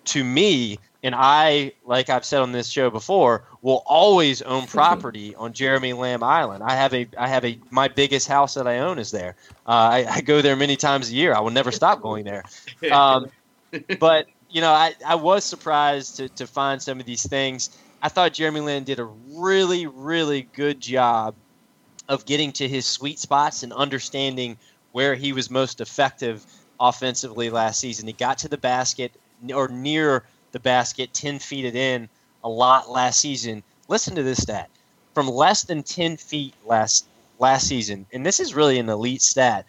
to 0.07 0.25
me. 0.25 0.79
And 1.03 1.15
I, 1.17 1.73
like 1.85 2.11
I've 2.11 2.25
said 2.25 2.41
on 2.41 2.53
this 2.53 2.69
show 2.69 2.91
before, 2.91 3.45
will 3.63 3.83
always 3.87 4.43
own 4.43 4.67
property 4.67 5.35
on 5.35 5.53
Jeremy 5.53 5.93
Lamb 5.93 6.23
Island. 6.23 6.63
I 6.63 6.75
have 6.75 6.95
a, 6.95 7.07
I 7.17 7.29
have 7.29 7.45
a, 7.45 7.59
my 7.71 7.89
biggest 7.89 8.29
house 8.29 8.55
that 8.55 8.67
I 8.67 8.79
own 8.79 8.99
is 8.99 9.11
there. 9.11 9.37
Uh, 9.67 9.71
I, 9.71 10.07
I 10.09 10.21
go 10.21 10.43
there 10.43 10.57
many 10.57 10.77
times 10.77 11.11
a 11.11 11.15
year. 11.15 11.35
I 11.35 11.41
will 11.41 11.51
never 11.51 11.71
stop 11.71 12.01
going 12.03 12.25
there. 12.25 12.45
Um, 12.91 13.31
but 13.99 14.27
you 14.49 14.61
know, 14.61 14.71
I, 14.71 14.95
I 15.05 15.17
was 15.17 15.45
surprised 15.45 16.17
to, 16.17 16.29
to 16.31 16.47
find 16.47 16.81
some 16.81 17.01
of 17.01 17.07
these 17.07 17.27
things. 17.27 17.77
I 18.01 18.09
thought 18.09 18.33
Jeremy 18.33 18.61
Lin 18.61 18.85
did 18.85 19.01
a 19.01 19.05
really, 19.05 19.87
really 19.87 20.49
good 20.55 20.81
job 20.81 21.35
of 22.09 22.25
getting 22.25 22.53
to 22.53 22.69
his 22.69 22.87
sweet 22.87 23.19
spots 23.19 23.63
and 23.63 23.73
understanding 23.73 24.57
where 24.93 25.15
he 25.15 25.33
was 25.33 25.51
most 25.51 25.81
effective 25.81 26.47
offensively 26.81 27.51
last 27.51 27.81
season. 27.81 28.07
He 28.07 28.13
got 28.13 28.39
to 28.39 28.49
the 28.49 28.59
basket 28.59 29.13
or 29.53 29.69
near 29.69 30.25
the 30.53 30.61
basket, 30.61 31.13
10 31.13 31.39
feet 31.39 31.65
it 31.65 31.77
in 31.77 32.09
a 32.45 32.49
lot 32.49 32.91
last 32.91 33.21
season. 33.21 33.63
Listen 33.89 34.15
to 34.15 34.23
this 34.23 34.43
stat. 34.43 34.71
From 35.15 35.29
less 35.29 35.65
than 35.65 35.83
10 35.83 36.17
feet 36.17 36.55
last 36.65 37.07
last 37.39 37.67
season, 37.67 38.07
and 38.13 38.25
this 38.25 38.41
is 38.41 38.55
really 38.55 38.79
an 38.79 38.89
elite 38.89 39.23
stat, 39.23 39.67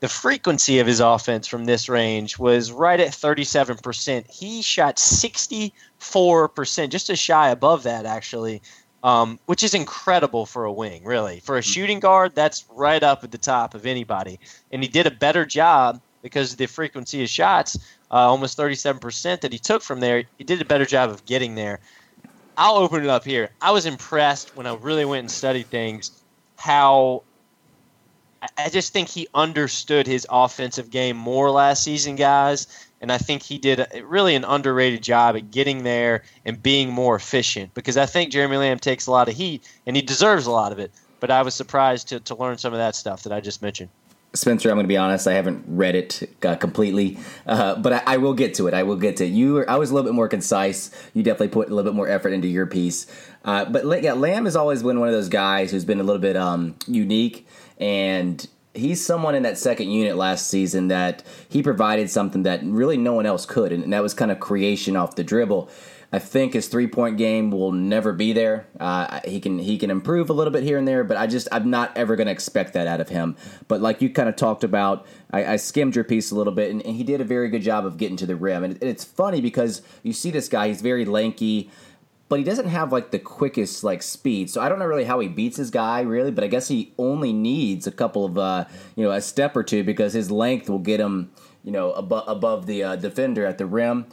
the 0.00 0.08
frequency 0.08 0.78
of 0.78 0.86
his 0.86 1.00
offense 1.00 1.48
from 1.48 1.64
this 1.64 1.88
range 1.88 2.38
was 2.38 2.70
right 2.70 3.00
at 3.00 3.08
37%. 3.08 4.30
He 4.30 4.62
shot 4.62 4.96
64%, 4.96 6.88
just 6.90 7.10
a 7.10 7.16
shy 7.16 7.50
above 7.50 7.82
that, 7.82 8.06
actually, 8.06 8.62
um, 9.02 9.40
which 9.46 9.64
is 9.64 9.74
incredible 9.74 10.46
for 10.46 10.64
a 10.64 10.72
wing, 10.72 11.02
really. 11.04 11.40
For 11.40 11.58
a 11.58 11.62
shooting 11.62 11.98
guard, 11.98 12.34
that's 12.34 12.64
right 12.70 13.02
up 13.02 13.24
at 13.24 13.32
the 13.32 13.38
top 13.38 13.74
of 13.74 13.86
anybody. 13.86 14.38
And 14.70 14.82
he 14.82 14.88
did 14.88 15.06
a 15.06 15.10
better 15.10 15.44
job 15.44 16.00
because 16.28 16.52
of 16.52 16.58
the 16.58 16.66
frequency 16.66 17.22
of 17.22 17.30
shots, 17.30 17.78
uh, 18.10 18.16
almost 18.16 18.58
37% 18.58 19.40
that 19.40 19.52
he 19.52 19.58
took 19.58 19.82
from 19.82 20.00
there. 20.00 20.24
He 20.36 20.44
did 20.44 20.60
a 20.60 20.64
better 20.64 20.84
job 20.84 21.08
of 21.08 21.24
getting 21.24 21.54
there. 21.54 21.80
I'll 22.56 22.76
open 22.76 23.02
it 23.02 23.08
up 23.08 23.24
here. 23.24 23.50
I 23.62 23.70
was 23.70 23.86
impressed 23.86 24.54
when 24.56 24.66
I 24.66 24.74
really 24.74 25.04
went 25.04 25.20
and 25.20 25.30
studied 25.30 25.66
things 25.66 26.10
how 26.56 27.22
I- 28.56 28.68
just 28.68 28.92
think 28.92 29.08
he 29.08 29.26
understood 29.34 30.06
his 30.06 30.26
offensive 30.30 30.90
game 30.90 31.16
more 31.16 31.50
last 31.50 31.82
season, 31.82 32.14
guys. 32.14 32.66
And 33.00 33.10
I 33.10 33.18
think 33.18 33.42
he 33.42 33.58
did 33.58 33.84
really 34.04 34.34
an 34.34 34.44
underrated 34.44 35.02
job 35.02 35.36
at 35.36 35.50
getting 35.50 35.82
there 35.82 36.24
and 36.44 36.62
being 36.62 36.90
more 36.92 37.16
efficient 37.16 37.74
because 37.74 37.96
I 37.96 38.06
think 38.06 38.32
Jeremy 38.32 38.58
Lamb 38.58 38.78
takes 38.78 39.06
a 39.06 39.10
lot 39.10 39.28
of 39.28 39.34
heat 39.34 39.66
and 39.86 39.96
he 39.96 40.02
deserves 40.02 40.46
a 40.46 40.50
lot 40.50 40.72
of 40.72 40.78
it. 40.78 40.92
But 41.20 41.30
I 41.30 41.42
was 41.42 41.54
surprised 41.54 42.08
to, 42.08 42.20
to 42.20 42.36
learn 42.36 42.58
some 42.58 42.72
of 42.72 42.78
that 42.78 42.94
stuff 42.94 43.22
that 43.24 43.32
I 43.32 43.40
just 43.40 43.62
mentioned. 43.62 43.90
Spencer, 44.38 44.70
I'm 44.70 44.76
going 44.76 44.84
to 44.84 44.88
be 44.88 44.96
honest. 44.96 45.26
I 45.26 45.32
haven't 45.32 45.64
read 45.66 45.96
it 45.96 46.30
uh, 46.44 46.54
completely, 46.54 47.18
uh, 47.46 47.74
but 47.76 47.92
I, 47.92 48.02
I 48.06 48.16
will 48.18 48.34
get 48.34 48.54
to 48.54 48.68
it. 48.68 48.74
I 48.74 48.84
will 48.84 48.96
get 48.96 49.16
to 49.16 49.24
it. 49.24 49.30
You. 49.30 49.54
Were, 49.54 49.70
I 49.70 49.76
was 49.76 49.90
a 49.90 49.94
little 49.94 50.08
bit 50.08 50.14
more 50.14 50.28
concise. 50.28 50.90
You 51.12 51.24
definitely 51.24 51.48
put 51.48 51.68
a 51.68 51.74
little 51.74 51.90
bit 51.90 51.96
more 51.96 52.08
effort 52.08 52.30
into 52.30 52.46
your 52.46 52.66
piece. 52.66 53.06
Uh, 53.44 53.64
but 53.64 54.02
yeah, 54.02 54.12
Lamb 54.12 54.44
has 54.44 54.54
always 54.54 54.82
been 54.82 55.00
one 55.00 55.08
of 55.08 55.14
those 55.14 55.28
guys 55.28 55.72
who's 55.72 55.84
been 55.84 55.98
a 56.00 56.04
little 56.04 56.22
bit 56.22 56.36
um, 56.36 56.76
unique, 56.86 57.48
and 57.78 58.46
he's 58.74 59.04
someone 59.04 59.34
in 59.34 59.42
that 59.42 59.58
second 59.58 59.90
unit 59.90 60.16
last 60.16 60.48
season 60.48 60.88
that 60.88 61.24
he 61.48 61.62
provided 61.62 62.08
something 62.08 62.44
that 62.44 62.62
really 62.62 62.96
no 62.96 63.14
one 63.14 63.26
else 63.26 63.44
could, 63.44 63.72
and, 63.72 63.82
and 63.82 63.92
that 63.92 64.02
was 64.02 64.14
kind 64.14 64.30
of 64.30 64.38
creation 64.38 64.96
off 64.96 65.16
the 65.16 65.24
dribble. 65.24 65.68
I 66.10 66.18
think 66.18 66.54
his 66.54 66.68
three 66.68 66.86
point 66.86 67.18
game 67.18 67.50
will 67.50 67.72
never 67.72 68.14
be 68.14 68.32
there. 68.32 68.66
Uh, 68.80 69.20
he 69.26 69.40
can 69.40 69.58
he 69.58 69.76
can 69.76 69.90
improve 69.90 70.30
a 70.30 70.32
little 70.32 70.52
bit 70.52 70.62
here 70.62 70.78
and 70.78 70.88
there, 70.88 71.04
but 71.04 71.18
I 71.18 71.26
just 71.26 71.48
I'm 71.52 71.68
not 71.68 71.94
ever 71.96 72.16
going 72.16 72.28
to 72.28 72.32
expect 72.32 72.72
that 72.72 72.86
out 72.86 73.00
of 73.00 73.10
him. 73.10 73.36
But 73.68 73.82
like 73.82 74.00
you 74.00 74.08
kind 74.08 74.28
of 74.28 74.36
talked 74.36 74.64
about, 74.64 75.06
I, 75.30 75.44
I 75.44 75.56
skimmed 75.56 75.94
your 75.94 76.04
piece 76.04 76.30
a 76.30 76.34
little 76.34 76.52
bit, 76.54 76.70
and, 76.70 76.80
and 76.86 76.96
he 76.96 77.04
did 77.04 77.20
a 77.20 77.24
very 77.24 77.50
good 77.50 77.60
job 77.60 77.84
of 77.84 77.98
getting 77.98 78.16
to 78.18 78.26
the 78.26 78.36
rim. 78.36 78.64
And, 78.64 78.82
it's 78.82 79.04
funny 79.04 79.42
because 79.42 79.82
you 80.02 80.14
see 80.14 80.30
this 80.30 80.48
guy; 80.48 80.68
he's 80.68 80.80
very 80.80 81.04
lanky. 81.04 81.70
but 82.30 82.38
he 82.38 82.44
doesn't 82.44 82.68
have 82.68 82.90
like 82.90 83.10
the 83.10 83.18
quickest 83.18 83.84
like 83.84 84.02
speed. 84.02 84.48
So 84.48 84.62
I 84.62 84.70
don't 84.70 84.78
know 84.78 84.86
really 84.86 85.04
how 85.04 85.20
he 85.20 85.28
beats 85.28 85.58
his 85.58 85.70
guy 85.70 86.00
really, 86.00 86.30
but 86.30 86.42
I 86.42 86.46
guess 86.46 86.68
he 86.68 86.94
only 86.96 87.34
needs 87.34 87.86
a 87.86 87.92
couple 87.92 88.24
of 88.24 88.38
uh, 88.38 88.64
you 88.96 89.04
know 89.04 89.10
a 89.10 89.20
step 89.20 89.54
or 89.54 89.62
two 89.62 89.84
because 89.84 90.14
his 90.14 90.30
length 90.30 90.70
will 90.70 90.78
get 90.78 91.00
him 91.00 91.32
you 91.64 91.72
know 91.72 91.92
above 91.92 92.24
above 92.26 92.64
the 92.64 92.82
uh, 92.82 92.96
defender 92.96 93.44
at 93.44 93.58
the 93.58 93.66
rim. 93.66 94.06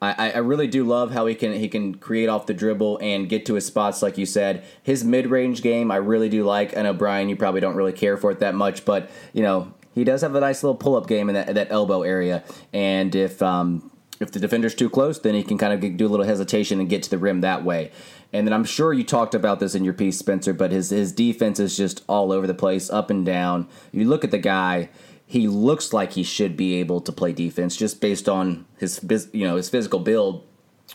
I, 0.00 0.30
I 0.30 0.38
really 0.38 0.68
do 0.68 0.84
love 0.84 1.10
how 1.10 1.26
he 1.26 1.34
can 1.34 1.52
he 1.52 1.68
can 1.68 1.94
create 1.94 2.28
off 2.28 2.46
the 2.46 2.54
dribble 2.54 2.98
and 3.02 3.28
get 3.28 3.44
to 3.46 3.54
his 3.54 3.66
spots, 3.66 4.00
like 4.00 4.16
you 4.16 4.26
said. 4.26 4.64
His 4.82 5.02
mid 5.02 5.26
range 5.26 5.60
game, 5.60 5.90
I 5.90 5.96
really 5.96 6.28
do 6.28 6.44
like. 6.44 6.76
I 6.76 6.82
know 6.82 6.92
Brian, 6.92 7.28
you 7.28 7.36
probably 7.36 7.60
don't 7.60 7.74
really 7.74 7.92
care 7.92 8.16
for 8.16 8.30
it 8.30 8.38
that 8.38 8.54
much, 8.54 8.84
but 8.84 9.10
you 9.32 9.42
know 9.42 9.74
he 9.94 10.04
does 10.04 10.20
have 10.22 10.34
a 10.34 10.40
nice 10.40 10.62
little 10.62 10.76
pull 10.76 10.94
up 10.94 11.08
game 11.08 11.28
in 11.28 11.34
that, 11.34 11.52
that 11.54 11.72
elbow 11.72 12.02
area. 12.02 12.44
And 12.72 13.12
if 13.16 13.42
um, 13.42 13.90
if 14.20 14.30
the 14.30 14.38
defender's 14.38 14.74
too 14.74 14.88
close, 14.88 15.18
then 15.18 15.34
he 15.34 15.42
can 15.42 15.58
kind 15.58 15.72
of 15.72 15.96
do 15.96 16.06
a 16.06 16.08
little 16.08 16.26
hesitation 16.26 16.78
and 16.78 16.88
get 16.88 17.02
to 17.04 17.10
the 17.10 17.18
rim 17.18 17.40
that 17.40 17.64
way. 17.64 17.90
And 18.32 18.46
then 18.46 18.52
I'm 18.52 18.64
sure 18.64 18.92
you 18.92 19.04
talked 19.04 19.34
about 19.34 19.58
this 19.58 19.74
in 19.74 19.84
your 19.84 19.94
piece, 19.94 20.18
Spencer, 20.18 20.52
but 20.52 20.70
his 20.70 20.90
his 20.90 21.12
defense 21.12 21.58
is 21.58 21.76
just 21.76 22.04
all 22.08 22.30
over 22.30 22.46
the 22.46 22.54
place, 22.54 22.90
up 22.90 23.10
and 23.10 23.26
down. 23.26 23.66
You 23.90 24.04
look 24.04 24.22
at 24.22 24.30
the 24.30 24.38
guy 24.38 24.90
he 25.28 25.46
looks 25.46 25.92
like 25.92 26.14
he 26.14 26.22
should 26.22 26.56
be 26.56 26.76
able 26.76 27.02
to 27.02 27.12
play 27.12 27.32
defense 27.34 27.76
just 27.76 28.00
based 28.00 28.30
on 28.30 28.64
his 28.78 28.98
you 29.32 29.46
know 29.46 29.56
his 29.56 29.68
physical 29.68 30.00
build. 30.00 30.42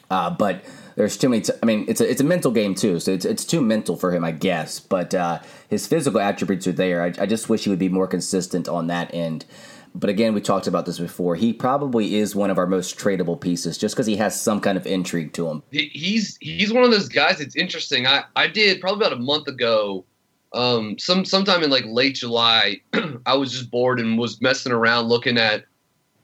Uh, 0.09 0.31
but 0.31 0.65
there's 0.95 1.17
too 1.17 1.29
many. 1.29 1.43
T- 1.43 1.53
I 1.61 1.65
mean, 1.67 1.85
it's 1.87 2.01
a 2.01 2.09
it's 2.09 2.19
a 2.19 2.23
mental 2.23 2.51
game 2.51 2.73
too, 2.73 2.99
so 2.99 3.11
it's 3.11 3.25
it's 3.25 3.45
too 3.45 3.61
mental 3.61 3.95
for 3.95 4.11
him, 4.11 4.23
I 4.23 4.31
guess. 4.31 4.79
But 4.79 5.13
uh, 5.13 5.39
his 5.69 5.85
physical 5.85 6.19
attributes 6.19 6.65
are 6.65 6.71
there. 6.71 7.03
I, 7.03 7.13
I 7.19 7.25
just 7.27 7.47
wish 7.47 7.65
he 7.65 7.69
would 7.69 7.77
be 7.77 7.89
more 7.89 8.07
consistent 8.07 8.67
on 8.67 8.87
that 8.87 9.13
end. 9.13 9.45
But 9.93 10.09
again, 10.09 10.33
we 10.33 10.41
talked 10.41 10.65
about 10.65 10.87
this 10.87 10.97
before. 10.97 11.35
He 11.35 11.53
probably 11.53 12.15
is 12.15 12.35
one 12.35 12.49
of 12.49 12.57
our 12.57 12.65
most 12.65 12.97
tradable 12.97 13.39
pieces, 13.39 13.77
just 13.77 13.93
because 13.93 14.07
he 14.07 14.15
has 14.15 14.39
some 14.39 14.59
kind 14.59 14.79
of 14.79 14.87
intrigue 14.87 15.33
to 15.33 15.47
him. 15.47 15.61
He's 15.69 16.37
he's 16.41 16.73
one 16.73 16.83
of 16.83 16.89
those 16.89 17.07
guys. 17.07 17.39
It's 17.39 17.55
interesting. 17.55 18.07
I 18.07 18.23
I 18.35 18.47
did 18.47 18.81
probably 18.81 19.05
about 19.05 19.13
a 19.15 19.21
month 19.21 19.47
ago 19.47 20.05
um, 20.53 20.97
some 20.99 21.25
sometime 21.25 21.63
in 21.63 21.69
like 21.69 21.85
late 21.85 22.15
July, 22.15 22.81
I 23.25 23.35
was 23.35 23.51
just 23.51 23.71
bored 23.71 23.99
and 23.99 24.17
was 24.17 24.41
messing 24.41 24.71
around 24.71 25.07
looking 25.07 25.37
at 25.37 25.65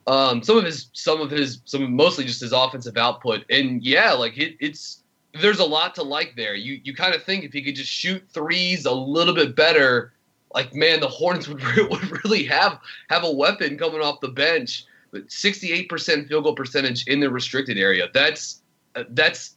um, 0.08 0.44
some 0.44 0.58
of 0.58 0.64
his 0.64 0.90
some 0.94 1.20
of 1.22 1.32
his 1.32 1.62
some 1.66 1.96
mostly 1.96 2.26
just 2.26 2.42
his 2.42 2.52
offensive 2.52 2.98
output. 2.98 3.44
And 3.50 3.84
yeah, 3.84 4.14
like 4.14 4.38
it, 4.38 4.56
it's 4.60 5.04
there's 5.34 5.60
a 5.60 5.66
lot 5.66 5.96
to 5.96 6.04
like 6.04 6.36
there. 6.36 6.56
You 6.56 6.80
you 6.84 6.96
kind 6.96 7.16
of 7.16 7.24
think 7.24 7.44
if 7.44 7.54
he 7.54 7.64
could 7.64 7.76
just 7.76 7.92
shoot 7.92 8.24
threes 8.32 8.86
a 8.86 8.92
little 8.92 9.34
bit 9.34 9.56
better, 9.56 10.14
like 10.54 10.74
man, 10.76 11.00
the 11.00 11.08
Hornets 11.08 11.48
would 11.50 11.62
would 11.64 12.24
really 12.24 12.44
have 12.46 12.80
have 13.10 13.24
a 13.24 13.32
weapon 13.32 13.78
coming 13.78 14.02
off 14.02 14.20
the 14.20 14.30
bench. 14.30 14.86
But 15.12 15.30
68% 15.30 16.28
field 16.28 16.44
goal 16.44 16.54
percentage 16.54 17.08
in 17.08 17.20
the 17.20 17.32
restricted 17.32 17.80
area. 17.80 18.10
That's 18.14 18.62
that's 19.10 19.56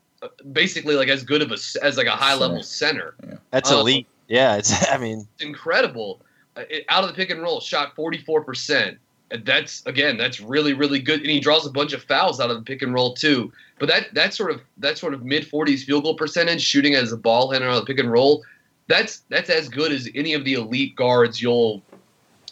basically 0.52 0.94
like 0.94 1.08
as 1.08 1.24
good 1.24 1.42
of 1.42 1.50
a 1.50 1.58
as 1.84 1.98
like 1.98 2.06
a 2.06 2.12
high 2.12 2.34
level 2.34 2.62
center. 2.62 3.14
Yeah. 3.22 3.34
That's 3.50 3.70
um, 3.70 3.80
elite. 3.80 4.06
Yeah, 4.28 4.56
it's. 4.56 4.88
I 4.90 4.98
mean, 4.98 5.26
it's 5.34 5.44
incredible. 5.44 6.20
Uh, 6.56 6.64
it, 6.68 6.84
out 6.88 7.04
of 7.04 7.10
the 7.10 7.14
pick 7.14 7.30
and 7.30 7.42
roll, 7.42 7.60
shot 7.60 7.94
forty 7.94 8.18
four 8.18 8.42
percent. 8.42 8.98
That's 9.44 9.84
again, 9.86 10.18
that's 10.18 10.40
really 10.40 10.74
really 10.74 10.98
good, 10.98 11.20
and 11.20 11.30
he 11.30 11.40
draws 11.40 11.66
a 11.66 11.70
bunch 11.70 11.92
of 11.92 12.02
fouls 12.02 12.38
out 12.40 12.50
of 12.50 12.56
the 12.56 12.62
pick 12.62 12.82
and 12.82 12.92
roll 12.92 13.14
too. 13.14 13.50
But 13.78 13.88
that 13.88 14.14
that 14.14 14.34
sort 14.34 14.50
of 14.50 14.60
that 14.78 14.98
sort 14.98 15.14
of 15.14 15.24
mid 15.24 15.46
forties 15.46 15.84
field 15.84 16.04
goal 16.04 16.14
percentage, 16.14 16.62
shooting 16.62 16.94
as 16.94 17.12
a 17.12 17.16
ball 17.16 17.50
handler 17.50 17.70
out 17.70 17.78
of 17.78 17.86
the 17.86 17.92
pick 17.92 17.98
and 17.98 18.12
roll, 18.12 18.44
that's 18.88 19.22
that's 19.28 19.48
as 19.48 19.68
good 19.68 19.90
as 19.92 20.08
any 20.14 20.34
of 20.34 20.44
the 20.44 20.54
elite 20.54 20.96
guards 20.96 21.40
you'll 21.40 21.82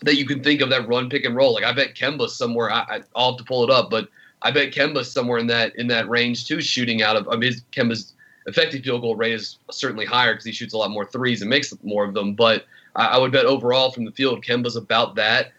that 0.03 0.17
you 0.17 0.25
can 0.25 0.43
think 0.43 0.61
of 0.61 0.71
that 0.71 0.89
run 0.89 1.11
pick 1.11 1.25
and 1.25 1.37
roll. 1.37 1.53
Like 1.53 1.65
I 1.65 1.73
bet 1.73 1.95
Kemba's 1.95 2.35
somewhere. 2.35 2.71
I, 2.73 3.03
will 3.15 3.31
have 3.33 3.39
to 3.39 3.45
pull 3.45 3.65
it 3.65 3.71
up, 3.71 3.91
but 3.91 4.09
I 4.43 4.51
bet 4.51 4.73
Kemba's 4.73 5.13
somewhere 5.13 5.39
in 5.39 5.47
that 5.49 5.77
in 5.77 5.87
that 5.89 6.09
range 6.09 6.47
too, 6.47 6.61
shooting 6.61 7.03
out 7.03 7.17
of. 7.17 7.29
I 7.29 7.37
mean, 7.37 7.53
Kemba's 7.73 8.15
effective 8.47 8.83
field 8.83 9.03
goal 9.03 9.17
rate 9.17 9.33
is 9.33 9.59
certainly 9.71 10.05
higher 10.05 10.33
because 10.33 10.45
he 10.45 10.53
shoots 10.53 10.75
a 10.75 10.77
lot 10.77 10.91
more 10.91 11.05
threes 11.05 11.41
and 11.41 11.51
makes 11.51 11.73
more 11.83 12.05
of 12.05 12.15
them. 12.15 12.35
But 12.35 12.67
I, 12.97 13.07
I 13.07 13.19
would 13.19 13.33
bet 13.33 13.47
overall 13.47 13.91
from 13.91 14.05
the 14.05 14.13
field, 14.13 14.45
Kemba's 14.45 14.77
about 14.77 15.15
that. 15.17 15.53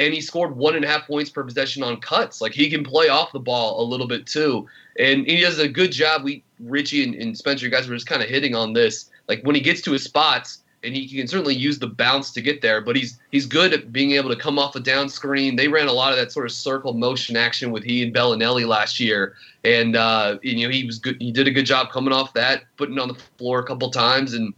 And 0.00 0.14
he 0.14 0.20
scored 0.20 0.56
one 0.56 0.76
and 0.76 0.84
a 0.84 0.88
half 0.88 1.08
points 1.08 1.28
per 1.28 1.42
possession 1.42 1.82
on 1.82 2.00
cuts. 2.00 2.40
Like 2.40 2.52
he 2.52 2.70
can 2.70 2.84
play 2.84 3.08
off 3.08 3.32
the 3.32 3.40
ball 3.40 3.82
a 3.82 3.84
little 3.84 4.06
bit 4.06 4.26
too. 4.26 4.68
And 4.98 5.26
he 5.26 5.40
does 5.40 5.58
a 5.58 5.68
good 5.68 5.90
job. 5.90 6.22
We 6.22 6.44
Richie 6.60 7.02
and, 7.04 7.14
and 7.14 7.36
Spencer, 7.36 7.64
you 7.64 7.70
guys 7.70 7.88
were 7.88 7.96
just 7.96 8.06
kind 8.06 8.22
of 8.22 8.28
hitting 8.28 8.54
on 8.54 8.72
this. 8.72 9.10
Like 9.28 9.42
when 9.42 9.56
he 9.56 9.60
gets 9.60 9.80
to 9.82 9.92
his 9.92 10.04
spots, 10.04 10.62
and 10.82 10.94
he 10.94 11.08
can 11.08 11.26
certainly 11.26 11.54
use 11.54 11.78
the 11.78 11.86
bounce 11.86 12.32
to 12.32 12.40
get 12.40 12.62
there. 12.62 12.80
But 12.80 12.96
he's 12.96 13.18
he's 13.30 13.46
good 13.46 13.72
at 13.72 13.92
being 13.92 14.12
able 14.12 14.30
to 14.30 14.36
come 14.36 14.58
off 14.58 14.76
a 14.76 14.80
down 14.80 15.08
screen. 15.08 15.56
They 15.56 15.68
ran 15.68 15.88
a 15.88 15.92
lot 15.92 16.12
of 16.12 16.18
that 16.18 16.32
sort 16.32 16.46
of 16.46 16.52
circle 16.52 16.94
motion 16.94 17.36
action 17.36 17.70
with 17.70 17.82
he 17.82 18.02
and 18.02 18.14
Belinelli 18.14 18.66
last 18.66 19.00
year, 19.00 19.34
and 19.64 19.96
uh, 19.96 20.38
you 20.42 20.64
know 20.64 20.72
he 20.72 20.84
was 20.84 20.98
good. 20.98 21.16
He 21.20 21.32
did 21.32 21.48
a 21.48 21.50
good 21.50 21.66
job 21.66 21.90
coming 21.90 22.12
off 22.12 22.32
that, 22.34 22.64
putting 22.76 22.98
on 22.98 23.08
the 23.08 23.16
floor 23.38 23.58
a 23.60 23.64
couple 23.64 23.90
times 23.90 24.34
and 24.34 24.54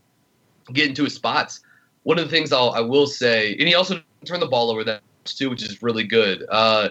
getting 0.72 0.94
to 0.94 1.04
his 1.04 1.14
spots. 1.14 1.60
One 2.02 2.18
of 2.18 2.24
the 2.24 2.30
things 2.30 2.52
I'll, 2.52 2.70
I 2.70 2.80
will 2.80 3.06
say, 3.06 3.52
and 3.58 3.68
he 3.68 3.74
also 3.74 4.02
turned 4.24 4.42
the 4.42 4.46
ball 4.46 4.70
over 4.70 4.84
that 4.84 5.02
too, 5.24 5.50
which 5.50 5.62
is 5.62 5.82
really 5.82 6.04
good. 6.04 6.44
Uh, 6.50 6.90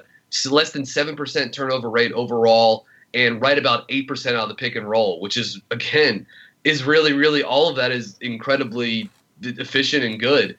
less 0.50 0.72
than 0.72 0.86
seven 0.86 1.16
percent 1.16 1.54
turnover 1.54 1.90
rate 1.90 2.12
overall, 2.14 2.86
and 3.14 3.42
right 3.42 3.58
about 3.58 3.86
eight 3.90 4.08
percent 4.08 4.38
on 4.38 4.50
the 4.50 4.56
pick 4.56 4.76
and 4.76 4.90
roll, 4.90 5.20
which 5.22 5.38
is 5.38 5.62
again 5.72 6.26
is 6.66 6.84
really 6.84 7.14
really 7.14 7.42
all 7.44 7.70
of 7.70 7.76
that 7.76 7.92
is 7.92 8.18
incredibly 8.22 9.10
efficient 9.42 10.04
and 10.04 10.20
good. 10.20 10.58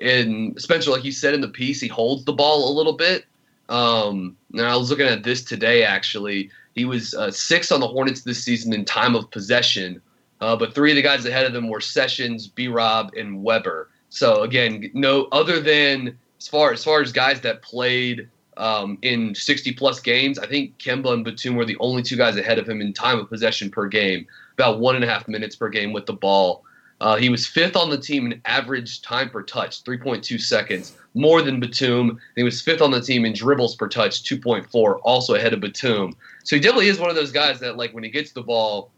And 0.00 0.60
Spencer, 0.60 0.90
like 0.90 1.04
you 1.04 1.12
said 1.12 1.34
in 1.34 1.40
the 1.40 1.48
piece, 1.48 1.80
he 1.80 1.88
holds 1.88 2.24
the 2.24 2.32
ball 2.32 2.72
a 2.72 2.76
little 2.76 2.92
bit. 2.92 3.24
Um, 3.68 4.36
and 4.52 4.62
I 4.62 4.76
was 4.76 4.90
looking 4.90 5.06
at 5.06 5.24
this 5.24 5.42
today 5.42 5.84
actually. 5.84 6.50
He 6.74 6.84
was 6.84 7.14
uh, 7.14 7.30
six 7.30 7.72
on 7.72 7.80
the 7.80 7.88
Hornets 7.88 8.22
this 8.22 8.42
season 8.42 8.72
in 8.72 8.84
time 8.84 9.14
of 9.14 9.30
possession, 9.30 10.00
uh, 10.40 10.56
but 10.56 10.74
three 10.74 10.92
of 10.92 10.96
the 10.96 11.02
guys 11.02 11.26
ahead 11.26 11.44
of 11.44 11.52
them 11.52 11.68
were 11.68 11.80
Sessions, 11.80 12.46
B. 12.46 12.68
Rob, 12.68 13.12
and 13.16 13.42
Weber. 13.42 13.90
So 14.10 14.42
again, 14.42 14.90
no 14.94 15.24
other 15.32 15.60
than 15.60 16.16
as 16.38 16.48
far 16.48 16.72
as 16.72 16.84
far 16.84 17.02
as 17.02 17.12
guys 17.12 17.40
that 17.40 17.62
played 17.62 18.28
um, 18.56 18.98
in 19.02 19.34
60 19.34 19.72
plus 19.72 20.00
games, 20.00 20.38
I 20.38 20.46
think 20.46 20.78
Kemba 20.78 21.12
and 21.12 21.24
Batum 21.24 21.56
were 21.56 21.64
the 21.64 21.76
only 21.78 22.02
two 22.02 22.16
guys 22.16 22.36
ahead 22.36 22.58
of 22.58 22.68
him 22.68 22.80
in 22.80 22.92
time 22.92 23.18
of 23.18 23.28
possession 23.28 23.70
per 23.70 23.86
game, 23.86 24.26
about 24.54 24.80
one 24.80 24.94
and 24.94 25.04
a 25.04 25.08
half 25.08 25.28
minutes 25.28 25.56
per 25.56 25.68
game 25.68 25.92
with 25.92 26.06
the 26.06 26.12
ball. 26.12 26.64
Uh, 27.00 27.16
he 27.16 27.28
was 27.28 27.46
fifth 27.46 27.76
on 27.76 27.90
the 27.90 27.98
team 27.98 28.26
in 28.26 28.40
average 28.44 29.02
time 29.02 29.30
per 29.30 29.42
touch, 29.42 29.84
3.2 29.84 30.40
seconds, 30.40 30.96
more 31.14 31.42
than 31.42 31.60
Batum. 31.60 32.20
He 32.34 32.42
was 32.42 32.60
fifth 32.60 32.82
on 32.82 32.90
the 32.90 33.00
team 33.00 33.24
in 33.24 33.32
dribbles 33.32 33.76
per 33.76 33.88
touch, 33.88 34.24
2.4, 34.24 35.00
also 35.04 35.34
ahead 35.34 35.52
of 35.52 35.60
Batum. 35.60 36.16
So 36.42 36.56
he 36.56 36.60
definitely 36.60 36.88
is 36.88 36.98
one 36.98 37.10
of 37.10 37.16
those 37.16 37.30
guys 37.30 37.60
that, 37.60 37.76
like, 37.76 37.92
when 37.92 38.02
he 38.02 38.10
gets 38.10 38.32
the 38.32 38.42
ball, 38.42 38.90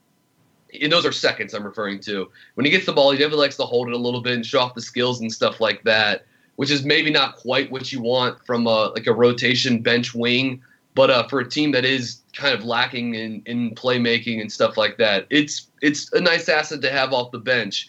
and 0.80 0.90
those 0.90 1.04
are 1.04 1.12
seconds 1.12 1.52
I'm 1.52 1.64
referring 1.64 2.00
to. 2.00 2.30
When 2.54 2.64
he 2.64 2.70
gets 2.70 2.86
the 2.86 2.92
ball, 2.92 3.10
he 3.10 3.18
definitely 3.18 3.42
likes 3.42 3.56
to 3.56 3.64
hold 3.64 3.88
it 3.88 3.94
a 3.94 3.98
little 3.98 4.22
bit 4.22 4.34
and 4.34 4.46
show 4.46 4.60
off 4.60 4.74
the 4.74 4.80
skills 4.80 5.20
and 5.20 5.30
stuff 5.30 5.60
like 5.60 5.82
that, 5.82 6.24
which 6.56 6.70
is 6.70 6.84
maybe 6.84 7.10
not 7.10 7.36
quite 7.36 7.70
what 7.70 7.92
you 7.92 8.00
want 8.00 8.38
from 8.46 8.66
a, 8.66 8.88
like 8.88 9.06
a 9.08 9.12
rotation 9.12 9.82
bench 9.82 10.14
wing. 10.14 10.62
But 10.94 11.10
uh, 11.10 11.28
for 11.28 11.40
a 11.40 11.48
team 11.48 11.72
that 11.72 11.84
is 11.84 12.19
kind 12.34 12.54
of 12.54 12.64
lacking 12.64 13.14
in, 13.14 13.42
in 13.46 13.74
playmaking 13.74 14.40
and 14.40 14.50
stuff 14.50 14.76
like 14.76 14.96
that, 14.98 15.26
it's 15.30 15.68
it's 15.82 16.12
a 16.12 16.20
nice 16.20 16.48
asset 16.48 16.82
to 16.82 16.90
have 16.90 17.12
off 17.12 17.30
the 17.30 17.38
bench. 17.38 17.88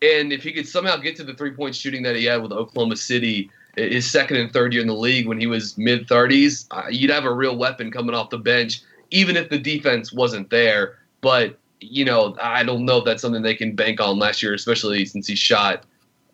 And 0.00 0.32
if 0.32 0.42
he 0.42 0.52
could 0.52 0.68
somehow 0.68 0.96
get 0.96 1.16
to 1.16 1.24
the 1.24 1.34
three 1.34 1.50
point 1.50 1.74
shooting 1.74 2.02
that 2.04 2.16
he 2.16 2.24
had 2.24 2.42
with 2.42 2.52
Oklahoma 2.52 2.96
City, 2.96 3.50
his 3.76 4.10
second 4.10 4.36
and 4.36 4.52
third 4.52 4.72
year 4.72 4.82
in 4.82 4.88
the 4.88 4.94
league 4.94 5.26
when 5.26 5.40
he 5.40 5.46
was 5.46 5.76
mid 5.78 6.06
30s, 6.06 6.66
uh, 6.70 6.88
you'd 6.88 7.10
have 7.10 7.24
a 7.24 7.32
real 7.32 7.56
weapon 7.56 7.90
coming 7.90 8.14
off 8.14 8.30
the 8.30 8.38
bench, 8.38 8.82
even 9.10 9.36
if 9.36 9.48
the 9.48 9.58
defense 9.58 10.12
wasn't 10.12 10.50
there. 10.50 10.98
But, 11.20 11.58
you 11.80 12.04
know, 12.04 12.36
I 12.40 12.62
don't 12.62 12.84
know 12.84 12.98
if 12.98 13.04
that's 13.04 13.22
something 13.22 13.42
they 13.42 13.54
can 13.54 13.74
bank 13.74 14.00
on 14.00 14.18
last 14.18 14.42
year, 14.42 14.54
especially 14.54 15.04
since 15.04 15.26
he 15.26 15.34
shot 15.34 15.84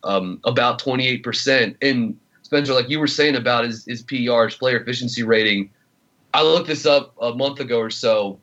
um, 0.02 0.40
about 0.44 0.80
28%. 0.80 1.76
And 1.80 2.18
Spencer, 2.42 2.74
like 2.74 2.88
you 2.88 3.00
were 3.00 3.06
saying 3.06 3.36
about 3.36 3.64
his, 3.64 3.84
his 3.84 4.02
PER, 4.02 4.46
his 4.46 4.56
player 4.56 4.78
efficiency 4.78 5.22
rating, 5.22 5.70
I 6.34 6.42
looked 6.42 6.66
this 6.66 6.84
up 6.84 7.14
a 7.20 7.32
month 7.32 7.60
ago 7.60 7.78
or 7.78 7.90
so. 7.90 8.40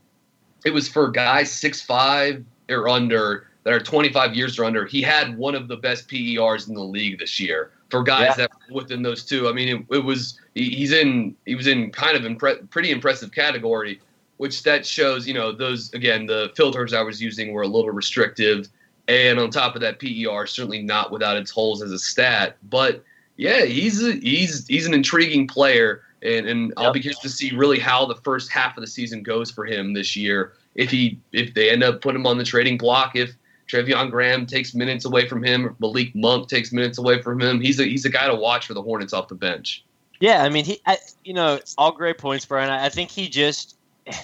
It 0.65 0.73
was 0.73 0.87
for 0.87 1.11
guys 1.11 1.51
six 1.51 1.81
five 1.81 2.43
or 2.69 2.87
under 2.87 3.47
that 3.63 3.73
are 3.73 3.79
25 3.79 4.33
years 4.33 4.57
or 4.57 4.63
under. 4.63 4.85
He 4.85 5.01
had 5.01 5.37
one 5.37 5.55
of 5.55 5.67
the 5.67 5.75
best 5.75 6.07
PERs 6.07 6.67
in 6.69 6.73
the 6.73 6.83
league 6.83 7.19
this 7.19 7.39
year 7.39 7.71
for 7.89 8.01
guys 8.01 8.29
yeah. 8.37 8.47
that 8.47 8.51
within 8.71 9.01
those 9.01 9.25
two. 9.25 9.49
I 9.49 9.51
mean, 9.51 9.67
it, 9.67 9.97
it 9.97 10.03
was 10.05 10.39
he's 10.55 10.93
in 10.93 11.35
he 11.45 11.53
was 11.53 11.67
in 11.67 11.91
kind 11.91 12.15
of 12.15 12.23
impre- 12.23 12.67
pretty 12.69 12.91
impressive 12.91 13.33
category, 13.33 13.99
which 14.37 14.63
that 14.63 14.85
shows 14.85 15.27
you 15.27 15.33
know 15.33 15.51
those 15.51 15.93
again 15.93 16.25
the 16.25 16.51
filters 16.55 16.93
I 16.93 17.01
was 17.01 17.21
using 17.21 17.51
were 17.51 17.63
a 17.63 17.67
little 17.67 17.91
restrictive, 17.91 18.69
and 19.09 19.37
on 19.37 19.51
top 19.51 19.75
of 19.75 19.81
that 19.81 19.99
PER 19.99 20.47
certainly 20.47 20.81
not 20.81 21.11
without 21.11 21.35
its 21.35 21.51
holes 21.51 21.81
as 21.81 21.91
a 21.91 21.99
stat, 21.99 22.55
but 22.69 23.03
yeah, 23.35 23.65
he's 23.65 24.01
a, 24.01 24.13
he's 24.13 24.65
he's 24.67 24.85
an 24.85 24.93
intriguing 24.93 25.45
player 25.45 26.03
and 26.21 26.47
and 26.47 26.67
yep. 26.69 26.73
I'll 26.77 26.93
be 26.93 26.99
curious 26.99 27.19
to 27.19 27.29
see 27.29 27.55
really 27.55 27.79
how 27.79 28.05
the 28.05 28.15
first 28.15 28.51
half 28.51 28.77
of 28.77 28.81
the 28.81 28.87
season 28.87 29.23
goes 29.23 29.51
for 29.51 29.65
him 29.65 29.93
this 29.93 30.15
year. 30.15 30.53
If 30.75 30.91
he 30.91 31.19
if 31.31 31.53
they 31.53 31.69
end 31.69 31.83
up 31.83 32.01
putting 32.01 32.21
him 32.21 32.27
on 32.27 32.37
the 32.37 32.43
trading 32.43 32.77
block, 32.77 33.15
if 33.15 33.31
Treveon 33.67 34.11
Graham 34.11 34.45
takes 34.45 34.73
minutes 34.73 35.05
away 35.05 35.27
from 35.27 35.43
him, 35.43 35.75
Malik 35.79 36.13
Monk 36.15 36.49
takes 36.49 36.71
minutes 36.71 36.97
away 36.97 37.21
from 37.21 37.41
him, 37.41 37.59
he's 37.59 37.79
a 37.79 37.85
he's 37.85 38.05
a 38.05 38.09
guy 38.09 38.27
to 38.27 38.35
watch 38.35 38.67
for 38.67 38.73
the 38.73 38.81
Hornets 38.81 39.13
off 39.13 39.27
the 39.27 39.35
bench. 39.35 39.83
Yeah, 40.19 40.43
I 40.43 40.49
mean 40.49 40.65
he, 40.65 40.79
I, 40.85 40.97
you 41.23 41.33
know, 41.33 41.59
all 41.77 41.91
great 41.91 42.17
points, 42.17 42.45
Brian. 42.45 42.69
I, 42.69 42.85
I 42.85 42.89
think 42.89 43.09
he 43.09 43.27
just 43.27 43.75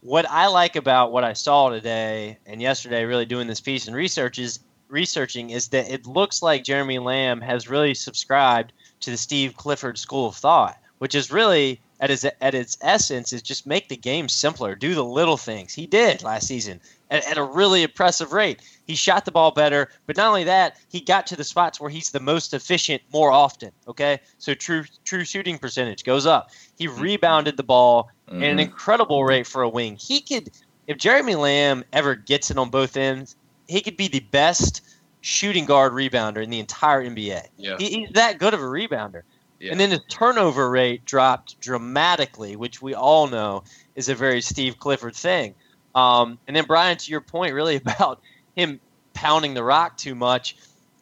what 0.00 0.28
I 0.28 0.48
like 0.48 0.76
about 0.76 1.12
what 1.12 1.24
I 1.24 1.32
saw 1.32 1.70
today 1.70 2.38
and 2.46 2.60
yesterday, 2.60 3.04
really 3.04 3.26
doing 3.26 3.46
this 3.46 3.60
piece 3.60 3.86
and 3.86 3.96
research 3.96 4.38
is 4.38 4.60
researching 4.88 5.50
is 5.50 5.68
that 5.68 5.90
it 5.90 6.06
looks 6.06 6.42
like 6.42 6.64
Jeremy 6.64 6.98
Lamb 6.98 7.40
has 7.40 7.68
really 7.68 7.94
subscribed 7.94 8.72
to 9.00 9.10
the 9.10 9.16
Steve 9.16 9.56
Clifford 9.56 9.98
school 9.98 10.28
of 10.28 10.36
thought, 10.36 10.78
which 10.98 11.14
is 11.14 11.30
really 11.30 11.80
at 12.00 12.10
its 12.10 12.24
at 12.24 12.54
its 12.54 12.76
essence 12.82 13.32
is 13.32 13.42
just 13.42 13.66
make 13.66 13.88
the 13.88 13.96
game 13.96 14.28
simpler, 14.28 14.74
do 14.74 14.94
the 14.94 15.04
little 15.04 15.36
things. 15.36 15.72
He 15.72 15.86
did 15.86 16.22
last 16.22 16.46
season 16.46 16.80
at, 17.10 17.26
at, 17.26 17.38
a 17.38 17.42
really 17.42 17.82
impressive 17.82 18.32
rate. 18.32 18.60
He 18.86 18.94
shot 18.94 19.24
the 19.24 19.30
ball 19.30 19.50
better, 19.50 19.88
but 20.06 20.16
not 20.16 20.28
only 20.28 20.44
that, 20.44 20.76
he 20.88 21.00
got 21.00 21.26
to 21.28 21.36
the 21.36 21.44
spots 21.44 21.80
where 21.80 21.90
he's 21.90 22.10
the 22.10 22.20
most 22.20 22.52
efficient 22.52 23.02
more 23.12 23.30
often. 23.30 23.72
Okay, 23.88 24.20
so 24.38 24.54
true 24.54 24.84
true 25.04 25.24
shooting 25.24 25.58
percentage 25.58 26.04
goes 26.04 26.26
up. 26.26 26.50
He 26.76 26.86
mm-hmm. 26.86 27.00
rebounded 27.00 27.56
the 27.56 27.62
ball 27.62 28.10
mm-hmm. 28.28 28.42
at 28.42 28.50
an 28.50 28.58
incredible 28.58 29.24
rate 29.24 29.46
for 29.46 29.62
a 29.62 29.68
wing. 29.68 29.96
He 29.96 30.20
could, 30.20 30.50
if 30.86 30.98
Jeremy 30.98 31.34
Lamb 31.34 31.84
ever 31.92 32.14
gets 32.14 32.50
it 32.50 32.58
on 32.58 32.70
both 32.70 32.96
ends, 32.96 33.36
he 33.68 33.80
could 33.80 33.96
be 33.96 34.08
the 34.08 34.20
best 34.20 34.82
shooting 35.22 35.64
guard 35.64 35.92
rebounder 35.92 36.42
in 36.42 36.50
the 36.50 36.60
entire 36.60 37.02
NBA. 37.02 37.48
Yeah. 37.56 37.76
He, 37.78 37.90
he's 37.90 38.10
that 38.10 38.38
good 38.38 38.54
of 38.54 38.60
a 38.60 38.66
rebounder. 38.66 39.22
Yeah. 39.58 39.72
And 39.72 39.80
then 39.80 39.90
the 39.90 39.98
turnover 39.98 40.68
rate 40.70 41.04
dropped 41.04 41.60
dramatically, 41.60 42.56
which 42.56 42.82
we 42.82 42.94
all 42.94 43.26
know 43.26 43.64
is 43.94 44.08
a 44.08 44.14
very 44.14 44.40
Steve 44.40 44.78
Clifford 44.78 45.16
thing. 45.16 45.54
Um, 45.94 46.38
and 46.46 46.54
then, 46.54 46.64
Brian, 46.66 46.98
to 46.98 47.10
your 47.10 47.22
point 47.22 47.54
really 47.54 47.76
about 47.84 48.20
him 48.54 48.80
pounding 49.14 49.54
the 49.54 49.64
rock 49.64 49.96
too 49.96 50.14
much, 50.14 50.56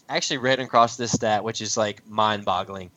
I 0.08 0.16
actually 0.16 0.38
ran 0.38 0.60
across 0.60 0.96
this 0.96 1.12
stat, 1.12 1.42
which 1.42 1.60
is 1.60 1.76
like 1.76 2.06
mind 2.08 2.44
boggling. 2.44 2.90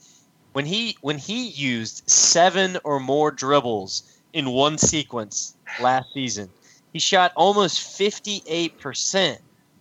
When 0.53 0.65
he, 0.65 0.97
when 1.01 1.17
he 1.17 1.47
used 1.47 2.09
seven 2.09 2.77
or 2.83 2.99
more 2.99 3.31
dribbles 3.31 4.03
in 4.33 4.49
one 4.49 4.77
sequence 4.77 5.55
last 5.81 6.13
season, 6.13 6.49
he 6.93 6.99
shot 6.99 7.31
almost 7.35 7.79
58% 7.99 9.37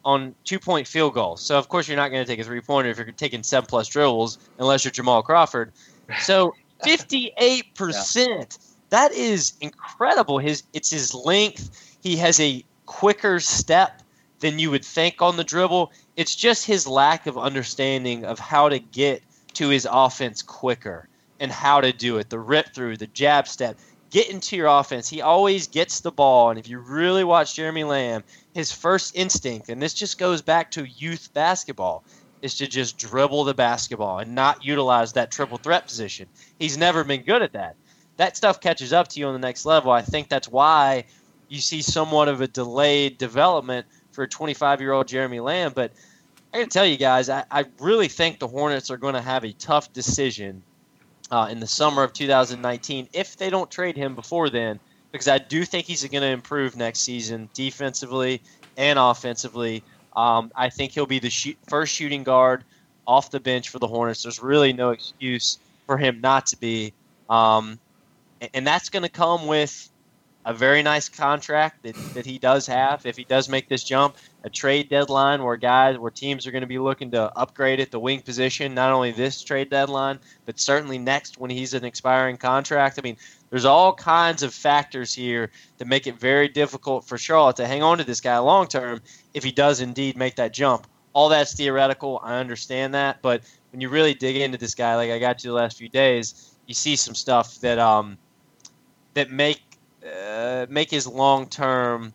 on 0.07 0.37
two 0.45 0.61
point 0.61 0.87
field 0.87 1.13
goals. 1.13 1.43
So 1.43 1.59
of 1.59 1.69
course 1.69 1.89
you're 1.89 1.97
not 1.97 2.11
going 2.11 2.25
to 2.25 2.27
take 2.27 2.39
a 2.39 2.45
three 2.45 2.61
pointer 2.61 2.89
if 2.89 2.97
you're 2.97 3.11
taking 3.11 3.43
seven 3.43 3.67
plus 3.67 3.89
dribbles 3.89 4.39
unless 4.59 4.85
you're 4.85 4.93
Jamal 4.93 5.23
Crawford. 5.23 5.73
So 6.21 6.55
fifty 6.83 7.33
eight 7.37 7.75
percent. 7.75 8.57
That 8.91 9.13
is 9.13 9.55
incredible. 9.61 10.39
His 10.39 10.63
it's 10.73 10.91
his 10.91 11.13
length. 11.13 11.99
He 12.01 12.17
has 12.19 12.39
a 12.39 12.65
quicker 12.87 13.41
step 13.41 14.01
than 14.39 14.61
you 14.61 14.71
would 14.71 14.85
think 14.85 15.21
on 15.21 15.37
the 15.37 15.45
dribble. 15.45 15.93
It's 16.15 16.37
just 16.37 16.65
his 16.65 16.87
lack 16.87 17.27
of 17.27 17.37
understanding 17.37 18.25
of 18.25 18.39
how 18.39 18.69
to 18.69 18.79
get 18.79 19.23
to 19.55 19.69
his 19.69 19.89
offense 19.91 20.41
quicker 20.41 21.09
and 21.41 21.51
how 21.51 21.81
to 21.81 21.93
do 21.93 22.19
it. 22.19 22.31
The 22.31 22.39
rip 22.39 22.73
through, 22.73 22.99
the 22.99 23.09
jab 23.09 23.49
step 23.49 23.77
get 24.17 24.31
into 24.31 24.57
your 24.57 24.69
offense. 24.69 25.11
He 25.11 25.21
always 25.21 25.67
gets 25.67 26.01
the 26.01 26.11
ball. 26.11 26.49
And 26.49 26.59
if 26.59 26.71
you 26.71 26.79
really 26.79 27.23
watch 27.23 27.55
Jeremy 27.55 27.85
Lamb, 27.85 28.25
his 28.55 28.73
first 28.73 29.15
instinct, 29.15 29.69
and 29.69 29.83
this 29.83 29.93
just 29.93 30.17
goes 30.17 30.41
back 30.41 30.71
to 30.71 30.89
youth 30.89 31.29
basketball, 31.35 32.03
is 32.41 32.55
to 32.55 32.67
just 32.67 32.97
dribble 32.97 33.45
the 33.45 33.53
basketball 33.53 34.21
and 34.21 34.35
not 34.35 34.65
utilize 34.65 35.13
that 35.13 35.31
triple 35.31 35.59
threat 35.59 35.87
position. 35.87 36.27
He's 36.59 36.79
never 36.79 37.05
been 37.05 37.25
good 37.25 37.43
at 37.43 37.53
that. 37.53 37.77
That 38.17 38.39
stuff 38.39 38.59
catches 38.59 38.95
up 38.95 39.09
to 39.09 39.21
you 39.21 39.27
on 39.27 39.35
the 39.35 39.47
next 39.47 39.67
level. 39.67 39.93
I 39.93 40.01
think 40.01 40.31
that's 40.31 40.49
why 40.49 41.05
you 41.51 41.61
see 41.61 41.83
somewhat 41.83 42.29
of 42.29 42.41
a 42.41 42.49
delayed 42.49 43.19
development 43.19 43.85
for 44.13 44.25
a 44.25 44.29
25 44.29 44.81
year 44.81 44.93
old 44.93 45.09
Jeremy 45.09 45.41
Lamb. 45.41 45.73
But 45.75 45.93
I 46.55 46.61
got 46.61 46.65
to 46.65 46.71
tell 46.71 46.87
you 46.87 46.97
guys, 46.97 47.29
I, 47.29 47.45
I, 47.51 47.67
really 47.81 48.09
think 48.09 48.39
the 48.39 48.49
Hornets 48.49 48.91
are 48.91 48.97
going 48.97 49.13
to 49.13 49.21
have 49.21 49.45
a 49.45 49.53
tough 49.53 49.93
decision 49.93 50.63
uh, 51.31 51.49
in 51.51 51.61
the 51.61 51.67
summer 51.67 52.03
of 52.03 52.13
2019 52.13 53.09
if 53.13 53.37
they 53.37 53.51
don't 53.51 53.71
trade 53.71 53.97
him 53.97 54.15
before 54.15 54.51
then, 54.51 54.79
because 55.13 55.29
I 55.29 55.39
do 55.39 55.65
think 55.65 55.87
he's 55.87 56.05
going 56.05 56.23
to 56.23 56.29
improve 56.29 56.77
next 56.77 57.01
season 57.01 57.49
defensively 57.55 58.43
and 58.77 58.99
offensively. 58.99 59.83
Um, 60.15 60.51
I 60.55 60.71
think 60.71 60.93
he'll 60.93 61.07
be 61.07 61.19
the 61.19 61.57
first 61.69 61.95
shooting 61.95 62.23
guard 62.23 62.65
off 63.07 63.31
the 63.31 63.41
bench 63.41 63.69
for 63.69 63.79
the 63.79 63.87
Hornets. 63.87 64.23
There's 64.23 64.43
really 64.43 64.73
no 64.73 64.91
excuse 64.91 65.59
for 65.87 65.97
him 65.97 66.21
not 66.21 66.47
to 66.47 66.57
be. 66.57 66.93
Um, 67.29 67.79
and 68.55 68.67
that's 68.67 68.89
going 68.89 69.03
to 69.03 69.09
come 69.09 69.47
with 69.47 69.91
a 70.45 70.55
very 70.55 70.83
nice 70.83 71.09
contract 71.09 71.83
that, 71.83 71.97
that 72.15 72.25
he 72.25 72.39
does 72.39 72.67
have 72.67 73.05
if 73.05 73.17
he 73.17 73.25
does 73.25 73.49
make 73.49 73.69
this 73.69 73.83
jump. 73.83 74.17
A 74.47 74.49
trade 74.49 74.89
deadline 74.89 75.43
where 75.43 75.57
guys, 75.57 75.99
where 75.99 76.13
teams 76.13 76.47
are 76.47 76.53
going 76.53 76.61
to 76.61 76.69
be 76.69 76.79
looking 76.79 77.11
to 77.11 77.37
upgrade 77.37 77.81
at 77.81 77.91
the 77.91 77.99
wing 77.99 78.21
position, 78.21 78.75
not 78.75 78.93
only 78.93 79.11
this 79.11 79.43
trade 79.43 79.71
deadline, 79.71 80.21
but 80.45 80.61
certainly 80.61 80.99
next 80.99 81.37
when 81.37 81.51
he's 81.51 81.75
an 81.75 81.85
expiring 81.85 82.37
contract. 82.37 82.97
I 82.97 83.03
mean, 83.03 83.17
there's 83.51 83.65
all 83.65 83.93
kinds 83.93 84.45
of 84.45 84.55
factors 84.55 85.13
here 85.13 85.51
that 85.79 85.89
make 85.89 86.07
it 86.07 86.21
very 86.21 86.47
difficult 86.47 87.05
for 87.05 87.19
Charlotte 87.19 87.57
to 87.57 87.67
hang 87.67 87.83
on 87.83 87.99
to 87.99 88.05
this 88.05 88.21
guy 88.21 88.39
long 88.39 88.69
term 88.69 89.03
if 89.35 89.43
he 89.43 89.51
does 89.51 89.81
indeed 89.81 90.17
make 90.17 90.37
that 90.37 90.53
jump. 90.53 90.87
All 91.13 91.29
that's 91.29 91.55
theoretical. 91.55 92.21
I 92.23 92.37
understand 92.37 92.95
that, 92.95 93.23
but 93.23 93.43
when 93.73 93.81
you 93.81 93.89
really 93.89 94.15
dig 94.15 94.37
into 94.37 94.59
this 94.59 94.77
guy, 94.77 94.95
like 94.95 95.11
I 95.11 95.19
got 95.19 95.41
to 95.41 95.49
the 95.49 95.55
last 95.55 95.77
few 95.77 95.89
days, 95.89 96.55
you 96.69 96.75
see 96.75 96.95
some 96.95 97.17
stuff 97.17 97.59
that 97.63 97.81
um 97.81 98.17
that 99.15 99.29
make 99.29 99.61
uh, 100.07 100.67
make 100.71 100.89
his 100.89 101.09
long 101.09 101.49
term 101.49 102.13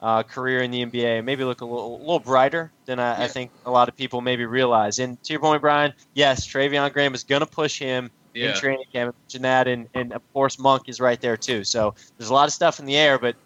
uh, 0.00 0.22
career 0.22 0.62
in 0.62 0.70
the 0.70 0.84
NBA 0.84 1.24
maybe 1.24 1.44
look 1.44 1.60
a 1.60 1.64
little, 1.64 1.96
a 1.96 1.98
little 1.98 2.18
brighter 2.18 2.70
than 2.86 2.98
I, 2.98 3.18
yeah. 3.18 3.24
I, 3.24 3.28
think 3.28 3.50
a 3.64 3.70
lot 3.70 3.88
of 3.88 3.96
people 3.96 4.20
maybe 4.20 4.44
realize. 4.44 4.98
And 4.98 5.22
to 5.24 5.32
your 5.32 5.40
point, 5.40 5.60
Brian, 5.60 5.92
yes, 6.14 6.46
Treveon 6.46 6.92
Graham 6.92 7.14
is 7.14 7.24
going 7.24 7.40
to 7.40 7.46
push 7.46 7.78
him 7.78 8.10
yeah. 8.34 8.50
in 8.50 8.56
training 8.56 8.84
camp. 8.92 9.14
And 9.34 9.44
that, 9.44 9.66
and, 9.66 9.88
and 9.94 10.12
of 10.12 10.22
course, 10.32 10.58
Monk 10.58 10.88
is 10.88 11.00
right 11.00 11.20
there 11.20 11.36
too. 11.36 11.64
So 11.64 11.94
there's 12.18 12.30
a 12.30 12.34
lot 12.34 12.46
of 12.46 12.52
stuff 12.52 12.78
in 12.78 12.86
the 12.86 12.96
air, 12.96 13.18
but 13.18 13.36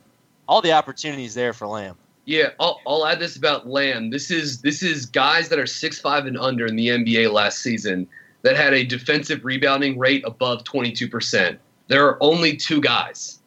all 0.49 0.61
the 0.61 0.73
opportunities 0.73 1.35
there 1.35 1.53
for 1.53 1.67
Lamb. 1.67 1.97
Yeah, 2.25 2.51
I'll, 2.61 2.81
I'll 2.87 3.07
add 3.07 3.21
this 3.21 3.37
about 3.37 3.69
Lamb. 3.69 4.11
This 4.11 4.31
is 4.31 4.61
this 4.61 4.83
is 4.83 5.07
guys 5.07 5.49
that 5.49 5.59
are 5.59 5.67
six 5.67 5.99
five 5.99 6.27
and 6.27 6.37
under 6.37 6.67
in 6.67 6.77
the 6.77 6.89
NBA 6.89 7.33
last 7.33 7.61
season 7.61 8.07
that 8.43 8.55
had 8.55 8.75
a 8.75 8.85
defensive 8.85 9.45
rebounding 9.47 9.99
rate 9.99 10.23
above 10.27 10.63
22%. 10.65 11.57
There 11.87 12.07
are 12.07 12.23
only 12.23 12.55
two 12.57 12.83
guys 12.83 13.39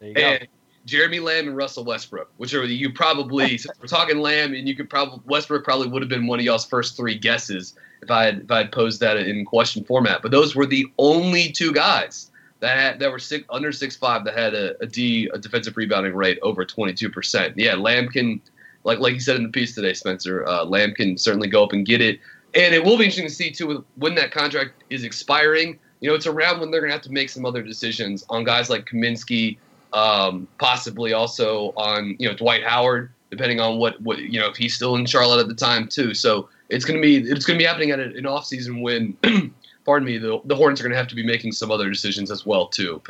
and 0.00 0.48
Jeremy 0.84 1.20
Lamb 1.20 1.48
and 1.48 1.56
Russell 1.56 1.84
Westbrook, 1.84 2.30
which 2.36 2.54
are 2.54 2.64
you 2.64 2.92
probably 2.92 3.58
since 3.58 3.78
we're 3.80 3.86
talking 3.86 4.18
Lamb, 4.18 4.54
and 4.54 4.68
you 4.68 4.74
could 4.74 4.90
probably 4.90 5.20
Westbrook 5.26 5.64
probably 5.64 5.88
would 5.88 6.02
have 6.02 6.08
been 6.08 6.26
one 6.26 6.38
of 6.38 6.44
y'all's 6.44 6.64
first 6.64 6.96
three 6.96 7.16
guesses 7.16 7.74
if 8.02 8.10
I 8.10 8.24
had 8.24 8.40
if 8.40 8.50
I 8.50 8.58
had 8.58 8.72
posed 8.72 9.00
that 9.00 9.16
in 9.16 9.44
question 9.44 9.84
format. 9.84 10.22
But 10.22 10.30
those 10.30 10.54
were 10.54 10.66
the 10.66 10.86
only 10.98 11.52
two 11.52 11.72
guys 11.72 12.30
that 12.60 12.78
had, 12.78 13.00
that 13.00 13.10
were 13.10 13.18
six, 13.18 13.44
under 13.50 13.72
six 13.72 13.96
five 13.96 14.24
that 14.24 14.36
had 14.36 14.54
a, 14.54 14.80
a 14.82 14.86
D 14.86 15.30
a 15.32 15.38
defensive 15.38 15.76
rebounding 15.76 16.14
rate 16.14 16.38
over 16.42 16.64
twenty 16.64 16.94
two 16.94 17.10
percent. 17.10 17.54
Yeah, 17.56 17.74
Lamb 17.74 18.08
can 18.08 18.40
like 18.84 18.98
like 18.98 19.14
you 19.14 19.20
said 19.20 19.36
in 19.36 19.44
the 19.44 19.50
piece 19.50 19.74
today, 19.74 19.94
Spencer. 19.94 20.46
Uh, 20.46 20.64
Lamb 20.64 20.94
can 20.94 21.16
certainly 21.16 21.48
go 21.48 21.64
up 21.64 21.72
and 21.72 21.86
get 21.86 22.00
it, 22.00 22.20
and 22.54 22.74
it 22.74 22.84
will 22.84 22.98
be 22.98 23.04
interesting 23.04 23.28
to 23.28 23.34
see 23.34 23.50
too 23.50 23.84
when 23.96 24.14
that 24.16 24.32
contract 24.32 24.82
is 24.90 25.04
expiring. 25.04 25.78
You 26.00 26.08
know, 26.08 26.16
it's 26.16 26.26
around 26.26 26.58
when 26.58 26.72
they're 26.72 26.80
going 26.80 26.90
to 26.90 26.96
have 26.96 27.02
to 27.02 27.12
make 27.12 27.28
some 27.28 27.44
other 27.44 27.62
decisions 27.62 28.24
on 28.28 28.42
guys 28.42 28.68
like 28.68 28.86
Kaminsky 28.86 29.58
um, 29.92 30.48
possibly 30.58 31.12
also 31.12 31.72
on 31.76 32.16
you 32.18 32.28
know 32.28 32.34
Dwight 32.34 32.64
Howard, 32.64 33.12
depending 33.30 33.60
on 33.60 33.78
what 33.78 34.00
what 34.02 34.18
you 34.18 34.40
know 34.40 34.48
if 34.48 34.56
he's 34.56 34.74
still 34.74 34.96
in 34.96 35.06
Charlotte 35.06 35.40
at 35.40 35.48
the 35.48 35.54
time 35.54 35.88
too. 35.88 36.14
So 36.14 36.48
it's 36.68 36.84
gonna 36.84 37.00
be 37.00 37.16
it's 37.18 37.44
gonna 37.44 37.58
be 37.58 37.64
happening 37.64 37.90
at 37.90 38.00
an 38.00 38.26
off 38.26 38.46
season 38.46 38.80
when, 38.80 39.16
pardon 39.84 40.06
me, 40.06 40.18
the 40.18 40.40
the 40.44 40.56
Hornets 40.56 40.80
are 40.80 40.84
gonna 40.84 40.96
have 40.96 41.08
to 41.08 41.14
be 41.14 41.24
making 41.24 41.52
some 41.52 41.70
other 41.70 41.88
decisions 41.90 42.30
as 42.30 42.46
well 42.46 42.68
too, 42.68 43.02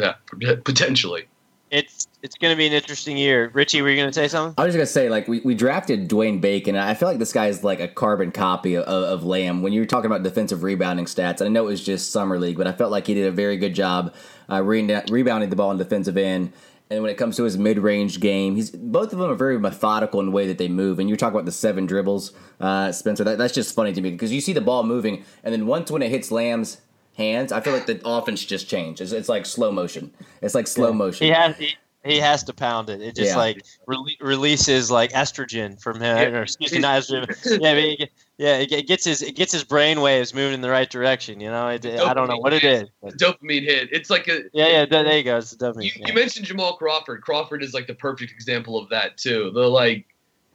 potentially. 0.64 1.26
It's 1.72 2.06
it's 2.22 2.36
going 2.36 2.52
to 2.52 2.56
be 2.56 2.66
an 2.66 2.74
interesting 2.74 3.16
year. 3.16 3.50
Richie, 3.54 3.80
were 3.80 3.88
you 3.88 3.96
going 3.96 4.10
to 4.10 4.12
say 4.12 4.28
something? 4.28 4.54
I 4.58 4.66
was 4.66 4.74
just 4.74 4.76
going 4.76 4.86
to 4.86 4.92
say, 4.92 5.08
like, 5.08 5.26
we, 5.26 5.40
we 5.40 5.54
drafted 5.54 6.06
Dwayne 6.06 6.38
Bacon, 6.38 6.74
and 6.74 6.84
I 6.84 6.92
feel 6.92 7.08
like 7.08 7.18
this 7.18 7.32
guy 7.32 7.46
is 7.46 7.64
like 7.64 7.80
a 7.80 7.88
carbon 7.88 8.30
copy 8.30 8.74
of, 8.74 8.84
of 8.84 9.24
Lamb. 9.24 9.62
When 9.62 9.72
you 9.72 9.80
were 9.80 9.86
talking 9.86 10.04
about 10.04 10.22
defensive 10.22 10.62
rebounding 10.62 11.06
stats, 11.06 11.40
I 11.40 11.48
know 11.48 11.62
it 11.62 11.70
was 11.70 11.82
just 11.82 12.12
summer 12.12 12.38
league, 12.38 12.58
but 12.58 12.66
I 12.66 12.72
felt 12.72 12.90
like 12.90 13.06
he 13.06 13.14
did 13.14 13.26
a 13.26 13.32
very 13.32 13.56
good 13.56 13.74
job 13.74 14.14
uh, 14.50 14.62
re- 14.62 15.02
rebounding 15.08 15.48
the 15.48 15.56
ball 15.56 15.70
in 15.70 15.78
defensive 15.78 16.18
end 16.18 16.52
and 16.92 17.02
when 17.02 17.10
it 17.10 17.16
comes 17.16 17.36
to 17.36 17.44
his 17.44 17.56
mid-range 17.56 18.20
game, 18.20 18.54
he's 18.54 18.70
both 18.70 19.12
of 19.12 19.18
them 19.18 19.30
are 19.30 19.34
very 19.34 19.58
methodical 19.58 20.20
in 20.20 20.26
the 20.26 20.32
way 20.32 20.46
that 20.46 20.58
they 20.58 20.68
move. 20.68 20.98
And 20.98 21.08
you 21.08 21.16
talk 21.16 21.32
about 21.32 21.46
the 21.46 21.52
seven 21.52 21.86
dribbles, 21.86 22.32
uh, 22.60 22.92
Spencer. 22.92 23.24
That, 23.24 23.38
that's 23.38 23.54
just 23.54 23.74
funny 23.74 23.92
to 23.92 24.00
me 24.00 24.10
because 24.10 24.32
you 24.32 24.40
see 24.40 24.52
the 24.52 24.60
ball 24.60 24.84
moving, 24.84 25.24
and 25.42 25.52
then 25.52 25.66
once 25.66 25.90
when 25.90 26.02
it 26.02 26.10
hits 26.10 26.30
Lamb's 26.30 26.80
hands, 27.16 27.52
I 27.52 27.60
feel 27.60 27.72
like 27.72 27.86
the 27.86 28.00
offense 28.04 28.44
just 28.44 28.68
changed. 28.68 29.00
It's, 29.00 29.12
it's 29.12 29.28
like 29.28 29.46
slow 29.46 29.72
motion. 29.72 30.12
It's 30.40 30.54
like 30.54 30.66
slow 30.66 30.92
motion. 30.92 31.26
He 31.26 31.32
has 31.32 31.56
he, 31.56 31.74
he 32.04 32.18
has 32.18 32.42
to 32.44 32.52
pound 32.52 32.90
it. 32.90 33.00
It 33.00 33.14
just 33.14 33.30
yeah. 33.30 33.36
like 33.36 33.64
re- 33.86 34.18
releases 34.20 34.90
like 34.90 35.12
estrogen 35.12 35.80
from 35.80 35.96
him, 35.96 36.02
yeah. 36.32 36.38
or 36.38 36.42
excuse 36.42 36.72
me, 36.72 36.80
not 36.80 37.02
estrogen. 37.02 37.60
yeah, 37.60 37.72
it, 37.72 38.10
yeah, 38.38 38.56
it, 38.56 38.88
gets 38.88 39.04
his 39.04 39.22
it 39.22 39.36
gets 39.36 39.52
his 39.52 39.62
brain 39.62 40.00
waves 40.00 40.34
moving 40.34 40.54
in 40.54 40.60
the 40.62 40.70
right 40.70 40.90
direction. 40.90 41.40
You 41.40 41.50
know, 41.50 41.68
it, 41.68 41.86
I 41.86 42.12
don't 42.12 42.28
know 42.28 42.38
what 42.38 42.52
it 42.52 42.64
is. 42.64 42.88
But. 43.02 43.16
Dopamine 43.18 43.62
hit. 43.62 43.88
It's 43.92 44.10
like 44.10 44.26
a 44.28 44.42
yeah, 44.52 44.68
yeah. 44.68 44.84
There 44.86 45.16
you 45.16 45.22
go. 45.22 45.38
It's 45.38 45.54
dopamine. 45.54 45.84
You, 45.96 46.04
you 46.06 46.14
mentioned 46.14 46.46
Jamal 46.46 46.76
Crawford. 46.76 47.22
Crawford 47.22 47.62
is 47.62 47.72
like 47.72 47.86
the 47.86 47.94
perfect 47.94 48.32
example 48.32 48.76
of 48.76 48.88
that 48.88 49.16
too. 49.16 49.50
The 49.52 49.68
like 49.68 50.06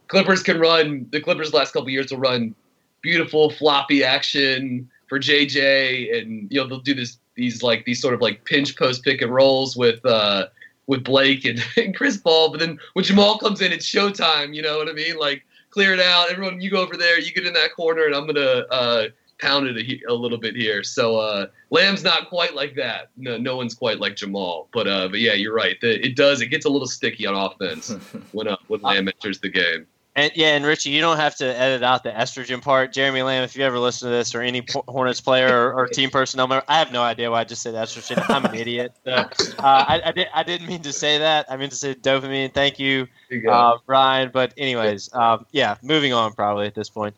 Clippers 0.08 0.44
can 0.44 0.60
run. 0.60 1.08
The 1.12 1.22
Clippers 1.22 1.54
last 1.54 1.72
couple 1.72 1.90
years 1.90 2.12
will 2.12 2.20
run 2.20 2.56
beautiful 3.02 3.52
floppy 3.52 4.04
action 4.04 4.90
for 5.08 5.18
JJ, 5.18 6.20
and 6.20 6.52
you 6.52 6.60
know 6.60 6.68
they'll 6.68 6.80
do 6.80 6.94
this 6.94 7.20
these 7.36 7.64
like 7.64 7.86
these 7.86 8.02
sort 8.02 8.14
of 8.14 8.20
like 8.20 8.44
pinch 8.44 8.76
post 8.76 9.04
pick 9.06 9.22
and 9.22 9.34
rolls 9.34 9.78
with. 9.78 10.06
uh 10.06 10.48
with 10.88 11.04
Blake 11.04 11.46
and, 11.46 11.64
and 11.78 11.96
Chris 11.96 12.18
Paul. 12.18 12.50
But 12.50 12.60
then 12.60 12.80
when 12.94 13.06
Jamal 13.06 13.38
comes 13.38 13.62
in, 13.62 13.72
it's 13.72 13.86
showtime. 13.86 14.56
You 14.56 14.62
know 14.62 14.78
what 14.78 14.90
I 14.90 14.94
mean? 14.94 15.18
Like 15.18 15.46
clear 15.70 15.94
it 15.94 16.00
out. 16.00 16.32
Everyone, 16.32 16.60
you 16.60 16.72
go 16.72 16.82
over 16.82 16.98
there. 16.98 17.20
You 17.20 17.32
get 17.32 17.46
in 17.46 17.54
that 17.54 17.76
corner, 17.76 18.06
and 18.06 18.16
I'm 18.16 18.26
gonna 18.26 18.66
uh, 18.72 19.08
pound 19.40 19.68
it 19.68 19.78
a, 19.78 20.12
a, 20.12 20.14
little 20.14 20.38
bit 20.38 20.56
here. 20.56 20.84
So 20.84 21.18
uh, 21.18 21.48
Lamb's 21.70 22.04
not 22.04 22.30
quite 22.30 22.56
like 22.56 22.76
that. 22.76 23.10
No, 23.16 23.38
no 23.38 23.56
one's 23.56 23.76
quite 23.76 24.00
like 24.00 24.16
Jamal. 24.16 24.70
But 24.74 24.88
uh, 24.88 25.08
but 25.10 25.20
yeah, 25.20 25.34
you're 25.34 25.54
right. 25.54 25.80
The, 25.82 26.04
it 26.06 26.16
does. 26.16 26.42
It 26.42 26.48
gets 26.48 26.66
a 26.66 26.70
little 26.70 26.88
sticky 26.88 27.26
on 27.26 27.36
offense 27.36 27.90
when 28.32 28.48
uh, 28.48 28.58
when 28.68 28.82
Lamb 28.82 29.08
enters 29.08 29.40
the 29.40 29.50
game. 29.50 29.86
And 30.18 30.32
yeah, 30.34 30.56
and 30.56 30.66
Richie, 30.66 30.90
you 30.90 31.00
don't 31.00 31.18
have 31.18 31.36
to 31.36 31.46
edit 31.46 31.84
out 31.84 32.02
the 32.02 32.10
estrogen 32.10 32.60
part. 32.60 32.92
Jeremy 32.92 33.22
Lamb, 33.22 33.44
if 33.44 33.56
you 33.56 33.64
ever 33.64 33.78
listen 33.78 34.10
to 34.10 34.12
this, 34.12 34.34
or 34.34 34.42
any 34.42 34.66
Hornets 34.88 35.22
player 35.22 35.48
or, 35.48 35.74
or 35.74 35.88
team 35.88 36.10
personnel 36.10 36.48
member, 36.48 36.66
I 36.68 36.80
have 36.80 36.92
no 36.92 37.04
idea 37.04 37.30
why 37.30 37.42
I 37.42 37.44
just 37.44 37.62
said 37.62 37.76
estrogen. 37.76 38.26
I'm 38.28 38.44
an 38.46 38.56
idiot. 38.56 38.94
So, 39.06 39.12
uh, 39.14 39.30
I, 39.60 40.02
I, 40.06 40.12
did, 40.12 40.28
I 40.34 40.42
didn't 40.42 40.68
mean 40.68 40.82
to 40.82 40.92
say 40.92 41.20
that. 41.20 41.46
I 41.52 41.56
meant 41.56 41.72
to 41.72 41.78
say 41.78 41.94
dopamine. 41.94 42.52
Thank 42.52 42.80
you, 42.80 43.08
you 43.30 43.48
uh, 43.50 43.78
Ryan. 43.86 44.32
But 44.34 44.54
anyways, 44.58 45.14
um, 45.14 45.46
yeah, 45.52 45.76
moving 45.84 46.14
on 46.14 46.34
probably 46.34 46.66
at 46.66 46.74
this 46.74 46.90
point. 46.90 47.16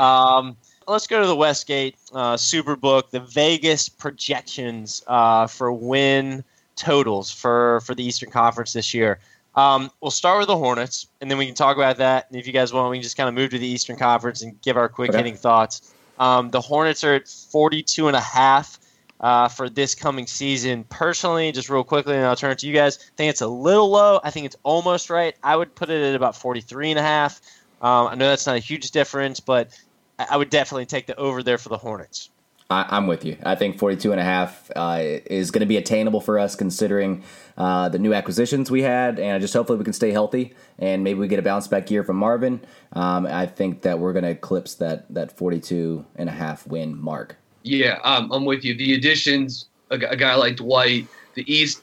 Um, 0.00 0.56
let's 0.88 1.06
go 1.06 1.20
to 1.20 1.28
the 1.28 1.36
Westgate 1.36 1.96
uh, 2.12 2.34
Superbook, 2.34 3.10
the 3.10 3.20
Vegas 3.20 3.88
projections 3.88 5.04
uh, 5.06 5.46
for 5.46 5.72
win 5.72 6.42
totals 6.74 7.30
for 7.30 7.80
for 7.82 7.94
the 7.94 8.02
Eastern 8.02 8.30
Conference 8.30 8.72
this 8.72 8.92
year. 8.92 9.20
Um, 9.60 9.90
we'll 10.00 10.10
start 10.10 10.38
with 10.38 10.48
the 10.48 10.56
Hornets, 10.56 11.06
and 11.20 11.30
then 11.30 11.36
we 11.36 11.44
can 11.44 11.54
talk 11.54 11.76
about 11.76 11.98
that. 11.98 12.28
And 12.30 12.40
if 12.40 12.46
you 12.46 12.52
guys 12.52 12.72
want, 12.72 12.90
we 12.90 12.96
can 12.96 13.02
just 13.02 13.18
kind 13.18 13.28
of 13.28 13.34
move 13.34 13.50
to 13.50 13.58
the 13.58 13.66
Eastern 13.66 13.96
Conference 13.96 14.40
and 14.40 14.58
give 14.62 14.78
our 14.78 14.88
quick 14.88 15.10
okay. 15.10 15.18
hitting 15.18 15.36
thoughts. 15.36 15.94
Um, 16.18 16.50
the 16.50 16.62
Hornets 16.62 17.04
are 17.04 17.14
at 17.14 17.28
42 17.28 18.08
and 18.08 18.16
a 18.16 18.20
half 18.20 18.78
uh, 19.20 19.48
for 19.48 19.68
this 19.68 19.94
coming 19.94 20.26
season. 20.26 20.84
Personally, 20.84 21.52
just 21.52 21.68
real 21.68 21.84
quickly, 21.84 22.16
and 22.16 22.24
I'll 22.24 22.36
turn 22.36 22.52
it 22.52 22.58
to 22.60 22.66
you 22.66 22.72
guys. 22.72 22.98
I 23.00 23.16
think 23.16 23.30
it's 23.30 23.42
a 23.42 23.48
little 23.48 23.90
low. 23.90 24.18
I 24.24 24.30
think 24.30 24.46
it's 24.46 24.56
almost 24.62 25.10
right. 25.10 25.36
I 25.42 25.56
would 25.56 25.74
put 25.74 25.90
it 25.90 26.02
at 26.02 26.14
about 26.14 26.36
43 26.36 26.92
and 26.92 26.98
a 26.98 27.02
half. 27.02 27.42
Um, 27.82 28.06
I 28.06 28.14
know 28.14 28.28
that's 28.28 28.46
not 28.46 28.56
a 28.56 28.60
huge 28.60 28.92
difference, 28.92 29.40
but 29.40 29.78
I 30.18 30.38
would 30.38 30.48
definitely 30.48 30.86
take 30.86 31.06
the 31.06 31.16
over 31.16 31.42
there 31.42 31.58
for 31.58 31.68
the 31.68 31.78
Hornets. 31.78 32.30
I, 32.70 32.96
am 32.96 33.08
with 33.08 33.24
you. 33.24 33.36
I 33.42 33.56
think 33.56 33.78
42 33.78 34.12
and 34.12 34.20
a 34.20 34.24
half 34.24 34.70
uh, 34.76 35.00
is 35.02 35.50
going 35.50 35.60
to 35.60 35.66
be 35.66 35.76
attainable 35.76 36.20
for 36.20 36.38
us 36.38 36.54
considering 36.54 37.24
uh, 37.58 37.88
the 37.88 37.98
new 37.98 38.14
acquisitions 38.14 38.70
we 38.70 38.82
had, 38.82 39.18
and 39.18 39.32
I 39.32 39.38
just 39.40 39.52
hopefully 39.52 39.78
we 39.78 39.84
can 39.84 39.92
stay 39.92 40.12
healthy 40.12 40.54
and 40.78 41.02
maybe 41.02 41.18
we 41.18 41.28
get 41.28 41.38
a 41.38 41.42
bounce 41.42 41.66
back 41.66 41.90
year 41.90 42.04
from 42.04 42.16
Marvin. 42.16 42.60
Um, 42.92 43.26
I 43.26 43.46
think 43.46 43.82
that 43.82 43.98
we're 43.98 44.12
going 44.12 44.24
to 44.24 44.30
eclipse 44.30 44.74
that 44.74 45.12
that 45.12 45.36
42 45.36 46.06
and 46.16 46.28
a 46.28 46.32
half 46.32 46.66
win 46.66 46.96
mark. 46.96 47.36
Yeah, 47.62 47.98
um, 48.04 48.30
I'm 48.32 48.44
with 48.44 48.64
you. 48.64 48.74
The 48.74 48.94
additions, 48.94 49.66
a, 49.90 49.96
a 49.96 50.16
guy 50.16 50.34
like 50.36 50.56
Dwight, 50.56 51.06
the 51.34 51.52
East 51.52 51.82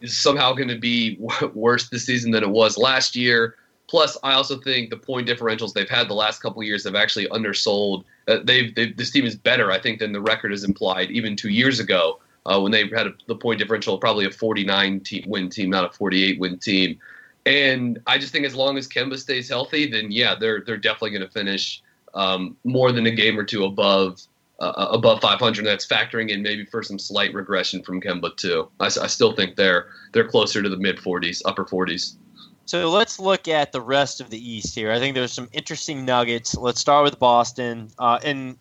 is 0.00 0.16
somehow 0.16 0.52
going 0.52 0.68
to 0.68 0.78
be 0.78 1.18
worse 1.54 1.88
this 1.88 2.06
season 2.06 2.30
than 2.30 2.42
it 2.42 2.50
was 2.50 2.78
last 2.78 3.16
year. 3.16 3.56
Plus, 3.88 4.16
I 4.22 4.32
also 4.34 4.58
think 4.58 4.88
the 4.88 4.96
point 4.96 5.28
differentials 5.28 5.74
they've 5.74 5.88
had 5.88 6.08
the 6.08 6.14
last 6.14 6.40
couple 6.40 6.62
years 6.62 6.84
have 6.84 6.94
actually 6.94 7.28
undersold. 7.28 8.04
Uh, 8.28 8.38
they've, 8.44 8.74
they've, 8.74 8.96
this 8.96 9.10
team 9.10 9.24
is 9.24 9.36
better, 9.36 9.70
I 9.70 9.80
think, 9.80 9.98
than 9.98 10.12
the 10.12 10.20
record 10.20 10.50
has 10.52 10.64
implied 10.64 11.10
even 11.10 11.36
two 11.36 11.50
years 11.50 11.80
ago 11.80 12.20
uh, 12.46 12.60
when 12.60 12.72
they 12.72 12.88
had 12.88 13.06
a, 13.06 13.12
the 13.26 13.36
point 13.36 13.58
differential 13.58 13.98
probably 13.98 14.26
a 14.26 14.30
49 14.30 15.00
team, 15.00 15.24
win 15.26 15.48
team, 15.48 15.70
not 15.70 15.84
a 15.84 15.92
48 15.92 16.38
win 16.40 16.58
team. 16.58 16.98
And 17.44 18.00
I 18.06 18.18
just 18.18 18.32
think 18.32 18.46
as 18.46 18.54
long 18.54 18.78
as 18.78 18.88
Kemba 18.88 19.18
stays 19.18 19.48
healthy, 19.48 19.90
then 19.90 20.12
yeah, 20.12 20.34
they're 20.34 20.60
they're 20.60 20.76
definitely 20.76 21.10
going 21.10 21.22
to 21.22 21.30
finish 21.30 21.82
um, 22.14 22.56
more 22.64 22.92
than 22.92 23.06
a 23.06 23.10
game 23.10 23.38
or 23.38 23.44
two 23.44 23.64
above 23.64 24.20
uh, 24.60 24.72
uh 24.76 24.88
above 24.92 25.20
500. 25.20 25.64
That's 25.64 25.86
factoring 25.86 26.28
in 26.30 26.42
maybe 26.42 26.64
for 26.64 26.82
some 26.84 27.00
slight 27.00 27.34
regression 27.34 27.82
from 27.82 28.00
Kemba 28.00 28.36
too. 28.36 28.68
I, 28.78 28.86
I 28.86 29.08
still 29.08 29.32
think 29.32 29.56
they're 29.56 29.86
they're 30.12 30.28
closer 30.28 30.62
to 30.62 30.68
the 30.68 30.76
mid 30.76 30.98
40s, 30.98 31.42
upper 31.44 31.64
40s. 31.64 32.16
So 32.64 32.90
let's 32.90 33.18
look 33.18 33.48
at 33.48 33.72
the 33.72 33.80
rest 33.80 34.20
of 34.20 34.30
the 34.30 34.38
East 34.38 34.74
here. 34.74 34.92
I 34.92 34.98
think 34.98 35.14
there's 35.14 35.32
some 35.32 35.48
interesting 35.52 36.04
nuggets. 36.04 36.54
Let's 36.54 36.80
start 36.80 37.04
with 37.04 37.18
Boston. 37.18 37.90
Uh, 37.98 38.18
and 38.24 38.56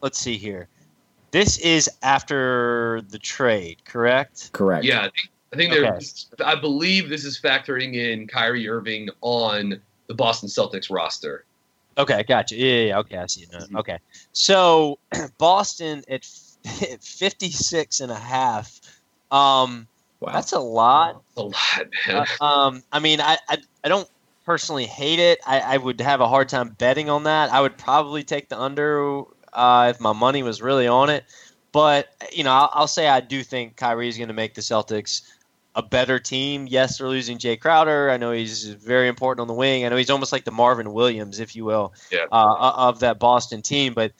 let's 0.00 0.18
see 0.18 0.36
here. 0.36 0.68
This 1.32 1.58
is 1.58 1.90
after 2.02 3.02
the 3.08 3.18
trade, 3.18 3.84
correct? 3.84 4.50
Correct. 4.52 4.84
Yeah, 4.84 5.00
I 5.00 5.02
think, 5.02 5.30
I 5.52 5.56
think 5.56 5.72
they're. 5.72 5.94
Okay. 5.94 6.44
I 6.44 6.54
believe 6.54 7.08
this 7.08 7.24
is 7.24 7.40
factoring 7.40 7.94
in 7.94 8.26
Kyrie 8.26 8.68
Irving 8.68 9.08
on 9.22 9.80
the 10.08 10.14
Boston 10.14 10.48
Celtics 10.48 10.90
roster. 10.90 11.44
Okay, 11.98 12.22
gotcha. 12.22 12.56
Yeah, 12.56 12.66
yeah, 12.66 12.84
yeah. 12.86 12.98
okay, 12.98 13.16
I 13.16 13.26
see 13.26 13.42
it. 13.42 13.50
Mm-hmm. 13.50 13.76
Okay, 13.78 13.98
so 14.32 14.98
Boston 15.38 16.02
at 16.08 16.24
56 16.24 18.00
and 18.00 18.12
a 18.12 18.18
half. 18.18 18.80
Um, 19.30 19.88
Wow. 20.22 20.32
That's 20.32 20.52
a 20.52 20.60
lot. 20.60 21.20
That's 21.34 21.36
a 21.36 21.42
lot, 21.42 21.88
man. 22.06 22.26
Uh, 22.40 22.44
um, 22.44 22.82
I 22.92 23.00
mean, 23.00 23.20
I, 23.20 23.38
I, 23.48 23.58
I 23.82 23.88
don't 23.88 24.08
personally 24.44 24.86
hate 24.86 25.18
it. 25.18 25.40
I, 25.44 25.58
I 25.60 25.76
would 25.78 26.00
have 26.00 26.20
a 26.20 26.28
hard 26.28 26.48
time 26.48 26.76
betting 26.78 27.10
on 27.10 27.24
that. 27.24 27.52
I 27.52 27.60
would 27.60 27.76
probably 27.76 28.22
take 28.22 28.48
the 28.48 28.60
under 28.60 29.22
uh, 29.52 29.92
if 29.92 30.00
my 30.00 30.12
money 30.12 30.44
was 30.44 30.62
really 30.62 30.86
on 30.86 31.10
it. 31.10 31.24
But 31.72 32.14
you 32.32 32.44
know, 32.44 32.52
I'll, 32.52 32.70
I'll 32.72 32.86
say 32.86 33.08
I 33.08 33.18
do 33.18 33.42
think 33.42 33.76
Kyrie 33.76 34.08
is 34.08 34.16
going 34.16 34.28
to 34.28 34.34
make 34.34 34.54
the 34.54 34.60
Celtics 34.60 35.22
a 35.74 35.82
better 35.82 36.20
team. 36.20 36.68
Yes, 36.68 36.98
they're 36.98 37.08
losing 37.08 37.38
Jae 37.38 37.58
Crowder. 37.58 38.08
I 38.08 38.16
know 38.16 38.30
he's 38.30 38.68
very 38.68 39.08
important 39.08 39.40
on 39.40 39.48
the 39.48 39.54
wing. 39.54 39.84
I 39.84 39.88
know 39.88 39.96
he's 39.96 40.10
almost 40.10 40.30
like 40.30 40.44
the 40.44 40.52
Marvin 40.52 40.92
Williams, 40.92 41.40
if 41.40 41.56
you 41.56 41.64
will, 41.64 41.94
yeah. 42.12 42.26
uh, 42.30 42.74
of 42.76 43.00
that 43.00 43.18
Boston 43.18 43.60
team. 43.60 43.92
But 43.92 44.12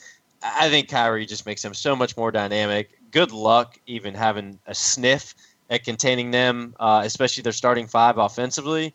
I 0.43 0.69
think 0.69 0.89
Kyrie 0.89 1.27
just 1.27 1.47
makes 1.47 1.63
them 1.63 1.75
so 1.75 1.95
much 1.95 2.17
more 2.17 2.33
dynamic. 2.33 2.99
Good 3.13 3.31
luck 3.31 3.79
even 3.87 4.15
having 4.15 4.59
a 4.67 4.75
sniff 4.75 5.35
at 5.73 5.85
containing 5.85 6.31
them, 6.31 6.77
uh, 6.79 7.01
especially 7.03 7.43
their 7.43 7.53
starting 7.53 7.87
five 7.89 8.19
offensively, 8.19 8.93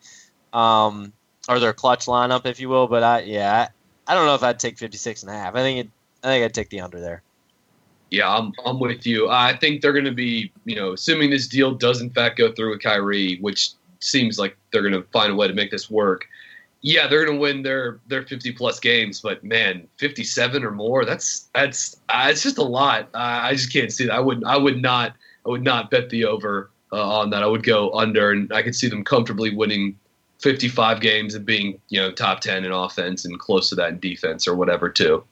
um, 0.52 1.12
or 1.48 1.58
their 1.58 1.72
clutch 1.72 2.06
lineup, 2.06 2.46
if 2.46 2.60
you 2.60 2.68
will. 2.68 2.86
But 2.86 3.02
I, 3.02 3.20
yeah, 3.22 3.68
I, 4.06 4.12
I 4.12 4.14
don't 4.14 4.26
know 4.26 4.36
if 4.36 4.44
I'd 4.44 4.60
take 4.60 4.78
56 4.78 5.24
and 5.24 5.30
a 5.30 5.34
half. 5.34 5.56
I 5.56 5.58
think 5.58 5.86
it, 5.86 5.90
I 6.22 6.28
think 6.28 6.44
I'd 6.44 6.54
take 6.54 6.70
the 6.70 6.80
under 6.80 7.00
there. 7.00 7.22
Yeah, 8.10 8.32
I'm, 8.32 8.52
I'm 8.64 8.78
with 8.78 9.06
you. 9.06 9.28
I 9.28 9.56
think 9.56 9.82
they're 9.82 9.92
going 9.92 10.04
to 10.04 10.12
be, 10.12 10.52
you 10.64 10.76
know, 10.76 10.92
assuming 10.92 11.30
this 11.30 11.48
deal 11.48 11.74
does 11.74 12.00
in 12.00 12.10
fact 12.10 12.38
go 12.38 12.52
through 12.52 12.70
with 12.70 12.82
Kyrie, 12.82 13.38
which 13.40 13.70
seems 13.98 14.38
like 14.38 14.56
they're 14.72 14.80
going 14.80 14.94
to 14.94 15.02
find 15.12 15.32
a 15.32 15.34
way 15.34 15.48
to 15.48 15.54
make 15.54 15.72
this 15.72 15.90
work. 15.90 16.26
Yeah, 16.80 17.08
they're 17.08 17.24
going 17.24 17.36
to 17.36 17.40
win 17.40 17.62
their 17.64 17.98
their 18.06 18.22
50 18.22 18.52
plus 18.52 18.78
games, 18.78 19.20
but 19.20 19.42
man, 19.42 19.88
57 19.98 20.64
or 20.64 20.70
more, 20.70 21.04
that's 21.04 21.48
that's 21.52 21.96
uh, 22.08 22.28
it's 22.30 22.44
just 22.44 22.56
a 22.56 22.62
lot. 22.62 23.08
Uh, 23.12 23.40
I 23.42 23.52
just 23.52 23.72
can't 23.72 23.92
see 23.92 24.06
that. 24.06 24.14
I 24.14 24.20
would 24.20 24.44
I 24.44 24.56
would 24.56 24.80
not 24.80 25.16
I 25.48 25.50
would 25.50 25.64
not 25.64 25.90
bet 25.90 26.10
the 26.10 26.26
over 26.26 26.70
uh, 26.92 27.18
on 27.20 27.30
that. 27.30 27.42
I 27.42 27.46
would 27.46 27.62
go 27.62 27.90
under, 27.92 28.32
and 28.32 28.52
I 28.52 28.62
could 28.62 28.74
see 28.74 28.88
them 28.88 29.02
comfortably 29.02 29.54
winning 29.54 29.98
55 30.40 31.00
games 31.00 31.34
and 31.34 31.44
being 31.46 31.80
you 31.88 32.00
know 32.00 32.12
top 32.12 32.40
10 32.40 32.64
in 32.64 32.72
offense 32.72 33.24
and 33.24 33.38
close 33.38 33.70
to 33.70 33.74
that 33.76 33.90
in 33.90 34.00
defense 34.00 34.46
or 34.46 34.54
whatever 34.54 34.90
too. 34.90 35.24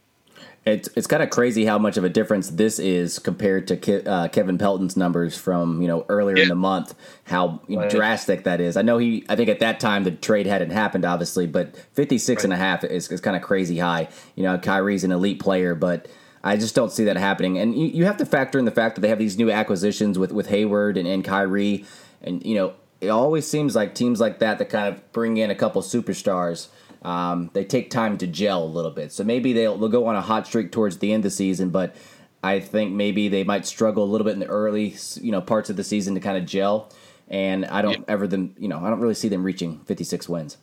It's 0.65 0.89
it's 0.97 1.07
kind 1.07 1.23
of 1.23 1.31
crazy 1.31 1.67
how 1.67 1.79
much 1.79 1.97
of 1.97 2.03
a 2.03 2.09
difference 2.09 2.49
this 2.49 2.79
is 2.79 3.19
compared 3.19 3.69
to 3.69 3.77
Ke- 3.77 4.07
uh, 4.07 4.29
Kevin 4.29 4.59
Pelton's 4.59 4.97
numbers 4.97 5.37
from 5.37 5.83
you 5.83 5.87
know 5.87 6.07
earlier 6.09 6.39
yeah. 6.39 6.45
in 6.45 6.49
the 6.49 6.57
month. 6.57 6.95
How 7.25 7.61
right. 7.69 7.91
drastic 7.91 8.45
that 8.45 8.61
is. 8.61 8.77
I 8.77 8.83
know 8.83 8.97
he. 8.97 9.25
I 9.29 9.37
think 9.37 9.51
at 9.51 9.61
that 9.61 9.81
time 9.81 10.05
the 10.05 10.13
trade 10.13 10.47
hadn't 10.47 10.71
happened, 10.71 11.05
obviously, 11.05 11.47
but 11.47 11.77
56 11.93 12.41
right. 12.41 12.45
and 12.45 12.53
a 12.53 12.57
half 12.57 12.83
is, 12.83 13.13
is 13.13 13.21
kind 13.21 13.37
of 13.37 13.43
crazy 13.43 13.79
high. 13.79 14.09
You 14.35 14.45
know, 14.45 14.59
Kyrie's 14.59 15.05
an 15.05 15.13
elite 15.13 15.41
player, 15.41 15.75
but 15.77 16.09
I 16.47 16.57
just 16.57 16.77
don't 16.77 16.93
see 16.93 17.03
that 17.05 17.17
happening. 17.17 17.59
And 17.59 17.77
you, 17.77 17.89
you 17.89 18.05
have 18.05 18.19
to 18.19 18.25
factor 18.25 18.57
in 18.57 18.67
the 18.67 18.71
fact 18.71 18.95
that 18.95 19.01
they 19.01 19.09
have 19.09 19.19
these 19.19 19.37
new 19.37 19.51
acquisitions 19.51 20.17
with, 20.17 20.31
with 20.31 20.47
Hayward 20.47 20.97
and, 20.97 21.09
and 21.09 21.25
Kyrie. 21.25 21.85
And, 22.23 22.45
you 22.47 22.55
know, 22.55 22.75
it 23.01 23.09
always 23.09 23.49
seems 23.49 23.75
like 23.75 23.97
teams 23.97 24.21
like 24.21 24.39
that 24.39 24.59
that 24.59 24.69
kind 24.69 24.95
of 24.95 25.13
bring 25.13 25.39
in 25.39 25.51
a 25.51 25.57
couple 25.57 25.83
superstars, 25.83 26.69
um, 27.03 27.51
they 27.53 27.65
take 27.65 27.91
time 27.91 28.17
to 28.19 28.29
gel 28.29 28.63
a 28.63 28.65
little 28.65 28.93
bit. 28.93 29.11
So 29.11 29.25
maybe 29.25 29.53
they'll, 29.55 29.77
they'll 29.77 29.89
go 29.89 30.07
on 30.07 30.15
a 30.15 30.23
hot 30.23 30.47
streak 30.47 30.71
towards 30.71 30.99
the 30.99 31.13
end 31.13 31.25
of 31.25 31.33
the 31.33 31.37
season, 31.37 31.71
but 31.71 31.97
I 32.45 32.61
think 32.61 32.93
maybe 32.93 33.27
they 33.27 33.43
might 33.43 33.67
struggle 33.67 34.05
a 34.05 34.07
little 34.07 34.25
bit 34.25 34.35
in 34.35 34.39
the 34.39 34.47
early, 34.47 34.95
you 35.21 35.33
know, 35.33 35.41
parts 35.41 35.69
of 35.69 35.75
the 35.75 35.83
season 35.83 36.15
to 36.15 36.21
kind 36.21 36.39
of 36.39 36.47
gel. 36.47 36.93
And 37.27 37.65
I 37.67 37.83
don't 37.83 37.99
yeah. 37.99 38.05
ever 38.07 38.29
them, 38.29 38.55
you 38.57 38.69
know, 38.69 38.79
I 38.79 38.89
don't 38.89 39.01
really 39.01 39.15
see 39.15 39.29
them 39.29 39.43
reaching 39.43 39.81
56 39.81 40.29
wins. 40.29 40.59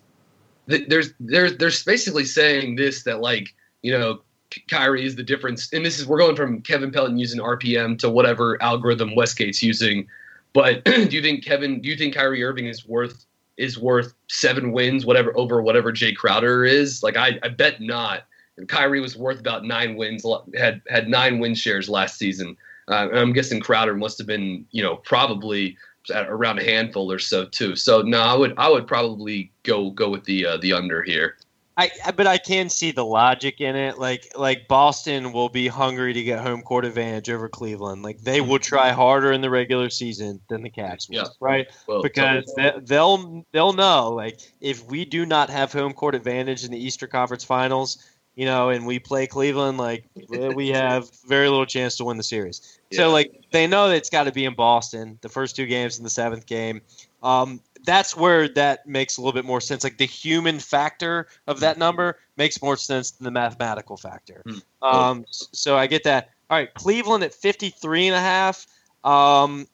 There's, 0.65 1.13
there's, 1.19 1.57
there's 1.57 1.84
basically 1.84 2.23
saying 2.23 2.77
this 2.77 3.03
that 3.03 3.19
like, 3.19 3.53
you 3.81 3.91
know, 3.91 4.21
Kyrie 4.70 5.06
is 5.06 5.16
the 5.16 5.24
difference. 5.24 5.72
And 5.74 5.86
this 5.86 5.99
is 5.99 6.08
we're 6.08 6.18
going 6.18 6.36
from 6.36 6.62
Kevin 6.62 6.91
Pelton 6.91 7.18
using 7.18 7.39
RPM 7.39 7.97
to 7.99 8.10
whatever 8.10 8.62
algorithm 8.62 9.12
Westgate's 9.12 9.62
using. 9.62 10.08
But 10.54 10.84
do 10.86 11.10
you 11.10 11.22
think 11.22 11.43
Kevin? 11.43 11.82
Do 11.82 11.89
you 11.89 11.95
think 11.95 12.16
Kyrie 12.16 12.43
Irving 12.43 12.68
is 12.68 12.88
worth 12.88 13.26
is 13.58 13.78
worth 13.78 14.14
seven 14.30 14.72
wins, 14.72 15.06
whatever 15.06 15.36
over 15.38 15.62
whatever 15.62 15.91
Jae 15.91 16.16
Crowder 16.16 16.66
is? 16.66 17.04
Like 17.04 17.18
I, 17.18 17.39
I 17.43 17.49
bet 17.49 17.82
not. 17.82 18.24
And 18.58 18.70
Kyrie 18.70 19.01
was 19.01 19.18
worth 19.18 19.39
about 19.39 19.64
nine 19.64 19.95
wins. 19.95 20.26
Had 20.56 20.82
had 20.88 21.08
nine 21.08 21.39
win 21.39 21.56
shares 21.56 21.89
last 21.89 22.18
season. 22.18 22.56
Uh, 22.88 23.10
I'm 23.14 23.34
guessing 23.34 23.62
Crowder 23.62 23.95
must 23.95 24.18
have 24.18 24.28
been 24.28 24.66
you 24.72 24.84
know 24.84 24.97
probably 24.97 25.78
around 26.12 26.60
a 26.60 26.64
handful 26.64 27.12
or 27.12 27.20
so 27.20 27.45
too. 27.45 27.76
So 27.76 28.01
no, 28.01 28.22
I 28.22 28.36
would 28.36 28.54
I 28.58 28.70
would 28.70 28.88
probably 28.88 29.51
go 29.64 29.89
go 29.91 30.10
with 30.10 30.26
the 30.26 30.45
uh, 30.45 30.58
the 30.58 30.74
under 30.74 31.01
here. 31.04 31.38
I, 31.76 31.89
but 32.15 32.28
I 32.28 32.38
can 32.38 32.69
see 32.69 32.91
the 32.91 33.03
logic 33.03 33.59
in 33.59 33.76
it. 33.76 33.97
Like 33.97 34.32
like 34.38 34.67
Boston 34.67 35.32
will 35.34 35.49
be 35.49 35.67
hungry 35.67 36.13
to 36.13 36.24
get 36.24 36.39
home 36.39 36.61
court 36.61 36.86
advantage 36.86 37.30
over 37.30 37.49
Cleveland. 37.49 38.03
Like 38.03 38.19
they 38.19 38.41
will 38.41 38.59
try 38.59 38.91
harder 38.91 39.32
in 39.32 39.41
the 39.41 39.49
regular 39.49 39.89
season 39.89 40.39
than 40.49 40.61
the 40.61 40.69
Cavs 40.69 41.09
will, 41.09 41.15
Yeah. 41.15 41.28
right? 41.39 41.67
Well, 41.88 42.03
because 42.03 42.53
they, 42.55 42.74
they'll 42.84 43.43
they'll 43.51 43.74
know 43.74 44.11
like 44.11 44.39
if 44.61 44.86
we 44.86 45.03
do 45.03 45.26
not 45.26 45.49
have 45.49 45.74
home 45.74 45.93
court 45.93 46.13
advantage 46.13 46.63
in 46.63 46.71
the 46.71 46.78
Eastern 46.78 47.09
Conference 47.09 47.43
Finals, 47.43 47.97
you 48.36 48.45
know, 48.45 48.69
and 48.69 48.86
we 48.86 48.99
play 48.99 49.26
Cleveland, 49.26 49.80
like 49.80 50.05
we 50.30 50.67
have 50.69 51.09
very 51.26 51.49
little 51.49 51.65
chance 51.65 51.97
to 51.97 52.03
win 52.03 52.17
the 52.17 52.24
series. 52.24 52.80
So 52.91 53.09
like 53.09 53.32
they 53.51 53.65
know 53.65 53.89
that 53.89 53.95
it's 53.95 54.11
got 54.11 54.26
to 54.26 54.32
be 54.32 54.45
in 54.45 54.53
Boston. 54.53 55.17
The 55.21 55.30
first 55.30 55.55
two 55.55 55.65
games 55.65 55.97
in 55.97 56.03
the 56.03 56.09
seventh 56.11 56.45
game. 56.45 56.82
Um, 57.24 57.61
that's 57.84 58.15
where 58.15 58.47
that 58.49 58.88
makes 58.88 59.17
a 59.17 59.21
little 59.21 59.34
bit 59.34 59.45
more 59.45 59.61
sense. 59.61 59.84
Like 59.84 59.97
the 59.97 60.05
human 60.05 60.59
factor 60.59 61.27
of 61.47 61.59
that 61.59 61.77
number 61.77 62.19
makes 62.38 62.61
more 62.61 62.77
sense 62.77 63.11
than 63.11 63.25
the 63.25 63.31
mathematical 63.31 63.97
factor. 63.97 64.41
Hmm. 64.45 64.57
Um, 64.81 65.25
so 65.29 65.77
I 65.77 65.88
get 65.88 66.03
that. 66.05 66.29
All 66.49 66.57
right, 66.57 66.73
Cleveland 66.73 67.23
at 67.23 67.34
53 67.34 68.07
and 68.07 68.15
a 68.15 68.19
half. 68.19 68.65
Um, 69.03 69.67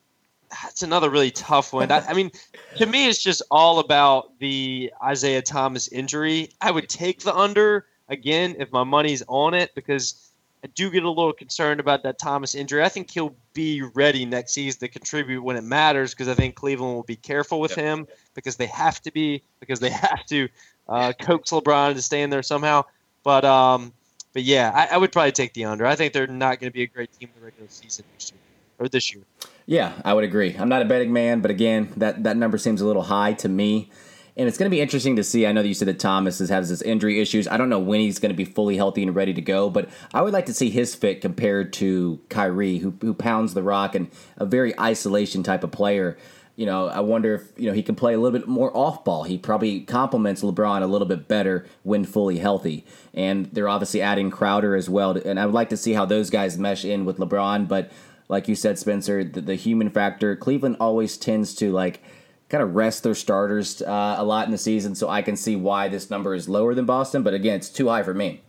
that's 0.49 0.82
another 0.82 1.10
really 1.10 1.32
tough 1.32 1.74
one. 1.74 1.91
I, 1.91 1.99
I 2.07 2.14
mean, 2.14 2.32
to 2.78 2.86
me, 2.86 3.07
it's 3.07 3.22
just 3.22 3.41
all 3.51 3.80
about 3.80 4.39
the 4.39 4.91
Isaiah 5.03 5.41
Thomas 5.41 5.88
injury. 5.89 6.49
I 6.62 6.72
would 6.72 6.89
take 6.89 7.22
the 7.22 7.36
under 7.36 7.86
again 8.07 8.55
if 8.57 8.72
my 8.72 8.84
money's 8.84 9.22
on 9.28 9.53
it 9.53 9.76
because 9.76 10.29
I 10.64 10.68
do 10.68 10.89
get 10.91 11.03
a 11.03 11.10
little 11.10 11.32
concerned 11.32 11.80
about 11.80 12.03
that 12.03 12.20
Thomas 12.20 12.53
injury. 12.53 12.84
I 12.84 12.89
think 12.89 13.10
he'll 13.12 13.36
be 13.53 13.82
ready 13.82 14.26
next 14.26 14.53
season 14.53 14.80
to 14.82 14.88
contribute 14.89 15.41
when 15.41 15.55
it 15.55 15.64
matters 15.64 16.14
because 16.14 16.28
I 16.28 16.34
think 16.34 16.55
Cleveland 16.55 16.95
will 16.95 17.03
be 17.03 17.16
careful 17.16 17.62
with 17.62 17.72
Yep. 17.72 17.80
him 17.80 18.07
because 18.36 18.57
they 18.57 18.66
have 18.66 19.01
to 19.03 19.12
be 19.12 19.41
because 19.60 19.80
they 19.80 19.89
have 20.07 20.26
to 20.28 20.49
uh, 20.88 21.14
coax 21.20 21.51
LeBron 21.51 21.93
to 21.93 22.01
stay 22.01 22.22
in 22.22 22.30
there 22.30 22.43
somehow. 22.43 22.84
But 23.24 23.45
um, 23.45 23.93
but 24.34 24.43
yeah, 24.43 24.72
I, 24.74 24.95
I 24.95 24.97
would 24.97 25.12
probably 25.12 25.32
take 25.32 25.53
the 25.53 25.66
under. 25.66 25.86
I 25.86 25.95
think 25.95 26.14
they're 26.14 26.28
not 26.28 26.60
going 26.60 26.72
to 26.72 26.74
be 26.74 26.84
a 26.84 26.88
great 26.88 27.12
team 27.18 27.30
in 27.34 27.39
the 27.39 27.45
regular 27.45 27.70
season 27.70 28.05
next 28.14 28.32
year 28.32 28.39
or 28.80 28.89
this 28.89 29.14
year. 29.14 29.24
Yeah, 29.66 29.93
I 30.03 30.14
would 30.14 30.24
agree. 30.24 30.55
I'm 30.57 30.70
not 30.70 30.82
a 30.82 30.86
betting 30.86 31.14
man, 31.14 31.41
but 31.41 31.51
again, 31.51 31.93
that, 31.97 32.24
that 32.24 32.38
number 32.38 32.57
seems 32.57 32.82
a 32.82 32.86
little 32.88 33.03
high 33.03 33.34
to 33.34 33.49
me. 33.49 33.91
And 34.38 34.48
it's 34.48 34.58
going 34.58 34.70
to 34.70 34.76
be 34.76 34.82
interesting 34.82 35.16
to 35.18 35.24
see. 35.24 35.46
I 35.46 35.52
know 35.52 35.62
that 35.62 35.68
you 35.68 35.74
said 35.74 35.88
that 35.88 36.00
Thomas 36.00 36.40
has 36.40 36.70
his 36.70 36.82
injury 36.82 37.20
issues. 37.20 37.48
I 37.48 37.58
don't 37.58 37.70
know 37.70 37.80
when 37.80 38.00
he's 38.00 38.20
going 38.20 38.32
to 38.32 38.36
be 38.36 38.46
fully 38.46 38.78
healthy 38.78 39.04
and 39.04 39.16
ready 39.16 39.34
to 39.34 39.42
go, 39.42 39.70
but 39.70 39.90
I 40.14 40.22
would 40.22 40.34
like 40.34 40.46
to 40.46 40.54
see 40.54 40.70
his 40.70 40.96
fit 40.96 41.22
compared 41.22 41.74
to 41.74 42.20
Kyrie, 42.30 42.78
who, 42.78 42.94
who 43.02 43.14
pounds 43.14 43.54
the 43.54 43.64
rock 43.64 43.96
and 43.96 44.10
a 44.38 44.46
very 44.46 44.78
isolation 44.80 45.44
type 45.44 45.64
of 45.64 45.72
player. 45.72 46.18
You 46.56 46.66
know, 46.66 46.88
I 46.90 47.00
wonder 47.00 47.36
if 47.36 47.44
you 47.56 47.70
know 47.70 47.74
he 47.74 47.84
can 47.84 47.96
play 47.96 48.14
a 48.14 48.20
little 48.20 48.38
bit 48.38 48.48
more 48.48 48.76
off 48.76 49.06
ball. 49.06 49.24
He 49.24 49.38
probably 49.38 49.80
complements 49.80 50.42
LeBron 50.42 50.82
a 50.82 50.88
little 50.88 51.08
bit 51.08 51.28
better 51.28 51.66
when 51.84 52.04
fully 52.04 52.38
healthy. 52.38 52.86
And 53.14 53.46
they're 53.54 53.70
obviously 53.70 54.02
adding 54.02 54.30
Crowder 54.30 54.76
as 54.76 54.90
well. 54.90 55.12
And 55.12 55.40
I 55.40 55.46
would 55.46 55.56
like 55.56 55.70
to 55.70 55.78
see 55.78 55.94
how 55.94 56.04
those 56.06 56.30
guys 56.30 56.58
mesh 56.58 56.84
in 56.84 57.06
with 57.06 57.18
LeBron. 57.18 57.70
But 57.70 57.92
like 58.28 58.48
you 58.48 58.56
said, 58.56 58.78
Spencer, 58.78 59.24
the, 59.24 59.40
the 59.42 59.56
human 59.56 59.90
factor. 59.90 60.36
Cleveland 60.36 60.78
always 60.82 61.18
tends 61.18 61.56
to 61.56 61.72
like 61.72 62.02
kind 62.50 62.64
of 62.64 62.76
rest 62.76 63.04
their 63.04 63.16
starters 63.16 63.82
uh, 63.82 64.16
a 64.18 64.24
lot 64.24 64.45
in 64.45 64.52
the 64.52 64.58
season, 64.58 64.95
so 64.95 65.08
I 65.10 65.22
can 65.22 65.36
see 65.36 65.56
why 65.56 65.88
this 65.88 66.10
number 66.10 66.34
is 66.34 66.50
lower 66.50 66.74
than 66.74 66.86
Boston. 66.86 67.24
But 67.24 67.34
again, 67.34 67.56
it's 67.58 67.70
too 67.70 67.88
high 67.88 68.04
for 68.04 68.14
me. 68.14 68.41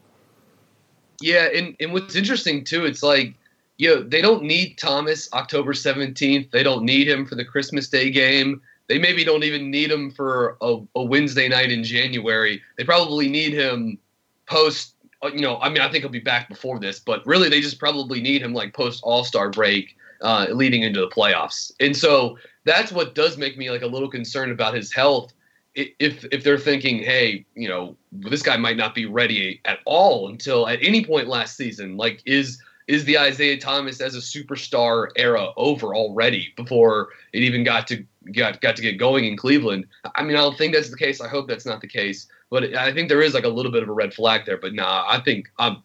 Yeah, 1.21 1.49
and, 1.55 1.77
and 1.81 1.93
what's 1.93 2.17
interesting 2.17 2.65
too, 2.65 2.87
it's 2.87 3.03
like, 3.03 3.35
you 3.77 3.89
know, 3.89 4.03
they 4.03 4.23
don't 4.23 4.43
need 4.43 4.79
Thomas 4.79 5.31
October 5.33 5.75
17th. 5.75 6.51
They 6.51 6.63
don't 6.63 6.85
need 6.85 7.09
him 7.09 7.27
for 7.27 7.35
the 7.35 7.45
Christmas 7.45 7.89
Day 7.89 8.11
game. 8.11 8.63
They 8.89 8.99
maybe 8.99 9.23
don't 9.23 9.45
even 9.45 9.71
need 9.71 9.91
him 9.91 10.11
for 10.11 10.57
a, 10.61 10.79
a 10.97 11.03
Wednesday 11.03 11.49
night 11.49 11.71
in 11.71 11.85
January. 11.85 12.61
They 12.77 12.85
probably 12.85 13.29
need 13.29 13.53
him 13.53 13.99
post, 14.47 14.95
uh, 15.23 15.29
you 15.29 15.43
know, 15.43 15.59
I 15.59 15.69
mean, 15.69 15.81
I 15.81 15.91
think 15.91 16.03
he'll 16.03 16.11
be 16.11 16.19
back 16.19 16.49
before 16.49 16.81
this, 16.81 16.99
but 16.99 17.25
really 17.27 17.49
they 17.49 17.61
just 17.61 17.79
probably 17.79 18.21
need 18.21 18.43
him 18.43 18.53
like 18.53 18.75
post 18.75 19.01
All 19.03 19.25
Star 19.25 19.51
break 19.51 19.97
uh, 20.23 20.47
leading 20.51 20.83
into 20.83 21.01
the 21.01 21.09
playoffs. 21.09 21.71
And 21.81 21.97
so 21.97 22.39
that's 22.65 22.93
what 22.93 23.15
does 23.15 23.37
make 23.37 23.57
me 23.57 23.71
like 23.71 23.83
a 23.83 23.87
little 23.87 24.11
concerned 24.11 24.53
about 24.53 24.75
his 24.75 24.93
health. 24.93 25.33
If 25.75 26.25
if 26.33 26.43
they're 26.43 26.59
thinking, 26.59 26.99
hey, 26.99 27.47
you 27.55 27.69
know, 27.69 27.97
this 28.13 28.43
guy 28.43 28.57
might 28.57 28.77
not 28.77 28.95
be 28.95 29.07
ready 29.07 29.61
at 29.65 29.79
all 29.85 30.29
until 30.29 30.69
at 30.69 30.81
any 30.83 31.05
point 31.05 31.29
last 31.29 31.57
season, 31.57 31.97
like 31.97 32.23
is 32.27 32.61
is 32.89 33.05
the 33.05 33.19
Isaiah 33.19 33.59
Thomas 33.59 34.01
as 34.01 34.17
a 34.17 34.19
superstar 34.19 35.09
era 35.17 35.51
over 35.57 35.95
already 35.95 36.53
before 36.57 37.11
it 37.33 37.43
even 37.43 37.63
got 37.63 37.87
to 37.89 38.05
got 38.33 38.61
got 38.61 38.75
to 38.77 38.83
get 38.83 38.99
going 38.99 39.27
in 39.27 39.37
Cleveland? 39.37 39.87
I 40.17 40.25
mean, 40.25 40.37
I 40.37 40.41
don't 40.41 40.59
think 40.59 40.75
that's 40.75 40.91
the 40.91 40.97
case. 40.97 41.21
I 41.21 41.29
hope 41.29 41.47
that's 41.47 41.67
not 41.67 41.81
the 41.81 41.89
case, 41.89 42.27
but 42.51 42.75
I 42.75 42.93
think 42.93 43.09
there 43.09 43.23
is 43.23 43.33
like 43.33 43.45
a 43.45 43.49
little 43.49 43.71
bit 43.71 43.85
of 43.85 43.89
a 43.89 43.93
red 43.93 44.13
flag 44.13 44.47
there. 44.47 44.59
But 44.59 44.75
nah, 44.75 45.05
I 45.09 45.21
think 45.21 45.49
um, 45.61 45.77
I'm 45.77 45.83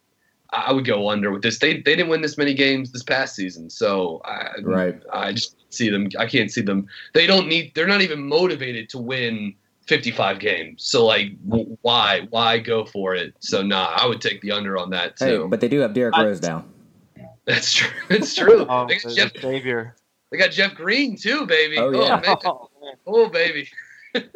I 0.51 0.71
would 0.71 0.85
go 0.85 1.09
under 1.09 1.31
with 1.31 1.41
this. 1.41 1.59
They 1.59 1.75
they 1.75 1.95
didn't 1.95 2.09
win 2.09 2.21
this 2.21 2.37
many 2.37 2.53
games 2.53 2.91
this 2.91 3.03
past 3.03 3.35
season, 3.35 3.69
so 3.69 4.21
I, 4.25 4.49
Right. 4.61 5.01
I 5.11 5.33
just 5.33 5.57
see 5.75 5.89
them. 5.89 6.09
I 6.17 6.25
can't 6.25 6.51
see 6.51 6.61
them. 6.61 6.87
They 7.13 7.27
don't 7.27 7.47
need. 7.47 7.73
They're 7.75 7.87
not 7.87 8.01
even 8.01 8.27
motivated 8.27 8.89
to 8.89 8.97
win 8.97 9.53
55 9.87 10.39
games. 10.39 10.83
So 10.83 11.05
like, 11.05 11.31
why 11.81 12.27
why 12.29 12.59
go 12.59 12.85
for 12.85 13.15
it? 13.15 13.33
So 13.39 13.61
nah, 13.61 13.95
I 13.95 14.07
would 14.07 14.21
take 14.21 14.41
the 14.41 14.51
under 14.51 14.77
on 14.77 14.89
that 14.91 15.15
Hey, 15.19 15.31
too. 15.37 15.47
but 15.49 15.59
they 15.61 15.67
do 15.67 15.79
have 15.79 15.93
Derrick 15.93 16.15
I- 16.15 16.23
Rose 16.25 16.41
now. 16.41 16.65
That's 17.45 17.71
true. 17.71 17.91
It's 18.09 18.33
true. 18.33 18.65
Oh, 18.67 18.87
they, 18.87 18.97
got 18.97 19.13
Jeff, 19.13 19.31
savior. 19.39 19.95
they 20.31 20.37
got 20.37 20.51
Jeff 20.51 20.73
Green 20.73 21.15
too, 21.15 21.45
baby. 21.45 21.77
Oh, 21.77 21.91
yeah. 21.91 22.19
man. 22.25 22.95
oh 23.05 23.29
baby. 23.29 23.69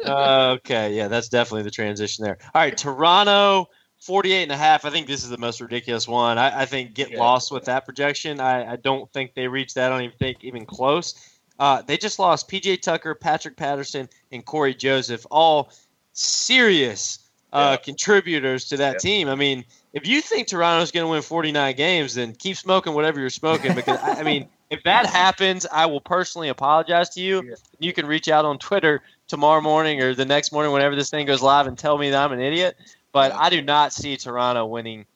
Uh, 0.04 0.50
okay, 0.58 0.94
yeah, 0.94 1.08
that's 1.08 1.28
definitely 1.28 1.62
the 1.62 1.70
transition 1.70 2.24
there. 2.24 2.38
All 2.54 2.60
right, 2.60 2.76
Toronto, 2.76 3.66
48 4.00 4.42
and 4.44 4.52
a 4.52 4.56
half. 4.56 4.84
I 4.84 4.90
think 4.90 5.06
this 5.06 5.22
is 5.22 5.30
the 5.30 5.38
most 5.38 5.60
ridiculous 5.60 6.08
one. 6.08 6.38
I, 6.38 6.62
I 6.62 6.66
think 6.66 6.94
get 6.94 7.10
Yeah. 7.10 7.18
lost 7.20 7.52
with 7.52 7.64
that 7.66 7.84
projection. 7.84 8.40
I, 8.40 8.72
I 8.72 8.76
don't 8.76 9.10
think 9.12 9.34
they 9.34 9.46
reached 9.46 9.74
that. 9.76 9.92
I 9.92 9.94
don't 9.94 10.04
even 10.04 10.16
think 10.18 10.38
even 10.42 10.66
close. 10.66 11.14
Uh, 11.58 11.82
they 11.82 11.98
just 11.98 12.18
lost 12.18 12.48
PJ 12.48 12.80
Tucker, 12.80 13.14
Patrick 13.14 13.56
Patterson, 13.56 14.08
and 14.32 14.44
Cory 14.44 14.74
Joseph, 14.74 15.26
all 15.30 15.70
serious 16.14 17.18
uh, 17.52 17.70
Yeah. 17.72 17.76
contributors 17.78 18.66
to 18.68 18.76
that 18.78 18.92
Yeah. 18.94 18.98
team. 18.98 19.28
I 19.28 19.34
mean, 19.34 19.64
if 19.92 20.06
you 20.06 20.20
think 20.20 20.46
Toronto's 20.46 20.92
going 20.92 21.04
to 21.04 21.10
win 21.10 21.20
49 21.20 21.74
games, 21.74 22.14
then 22.14 22.32
keep 22.32 22.56
smoking 22.56 22.94
whatever 22.94 23.18
you're 23.18 23.28
smoking. 23.28 23.74
Because 23.74 23.98
I, 23.98 24.20
I 24.20 24.22
mean, 24.22 24.48
if 24.70 24.82
that 24.84 25.06
happens, 25.06 25.66
I 25.70 25.86
will 25.86 26.00
personally 26.00 26.48
apologize 26.48 27.10
to 27.10 27.20
you. 27.20 27.42
Yeah. 27.44 27.54
You 27.80 27.92
can 27.92 28.06
reach 28.06 28.28
out 28.28 28.44
on 28.44 28.58
Twitter 28.58 29.02
tomorrow 29.26 29.60
morning 29.60 30.00
or 30.00 30.14
the 30.14 30.24
next 30.24 30.52
morning, 30.52 30.72
whenever 30.72 30.94
this 30.94 31.10
thing 31.10 31.26
goes 31.26 31.42
live, 31.42 31.66
and 31.66 31.76
tell 31.76 31.98
me 31.98 32.10
that 32.10 32.24
I'm 32.24 32.32
an 32.32 32.40
idiot. 32.40 32.76
But 33.12 33.32
I 33.32 33.50
do 33.50 33.62
not 33.62 33.92
see 33.92 34.16
Toronto 34.16 34.66
winning. 34.66 35.06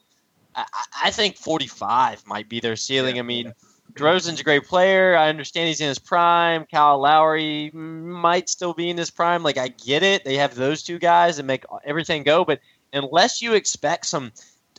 I, 0.54 0.64
I- 1.04 1.10
think 1.10 1.36
45 1.36 2.26
might 2.26 2.48
be 2.48 2.60
their 2.60 2.76
ceiling. 2.76 3.16
Yeah. 3.16 3.22
I 3.22 3.24
mean, 3.24 3.54
DeRozan's 3.94 4.40
a 4.40 4.44
great 4.44 4.64
player. 4.64 5.16
I 5.16 5.28
understand 5.28 5.68
he's 5.68 5.80
in 5.80 5.88
his 5.88 5.98
prime. 5.98 6.66
Kyle 6.70 6.98
Lowry 6.98 7.70
might 7.72 8.48
still 8.48 8.74
be 8.74 8.90
in 8.90 8.98
his 8.98 9.10
prime. 9.10 9.42
Like 9.42 9.58
I 9.58 9.68
get 9.68 10.02
it. 10.02 10.24
They 10.24 10.36
have 10.36 10.54
those 10.54 10.82
two 10.82 10.98
guys 10.98 11.38
and 11.38 11.46
make 11.46 11.64
everything 11.84 12.24
go. 12.24 12.44
But 12.44 12.60
unless 12.92 13.42
you 13.42 13.54
expect 13.54 14.06
some 14.06 14.32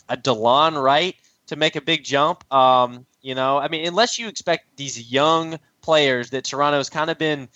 a 0.10 0.18
Delon 0.18 0.82
Wright 0.82 1.16
to 1.48 1.56
make 1.56 1.76
a 1.76 1.82
big 1.82 2.04
jump, 2.04 2.52
um, 2.54 3.06
you 3.22 3.36
know, 3.36 3.58
I 3.58 3.70
mean, 3.70 3.88
unless 3.88 4.20
you 4.20 4.28
expect 4.28 4.76
these 4.76 5.12
young 5.12 5.60
players 5.82 6.32
that 6.32 6.44
Toronto's 6.44 6.90
kind 6.90 7.10
of 7.10 7.18
been 7.18 7.48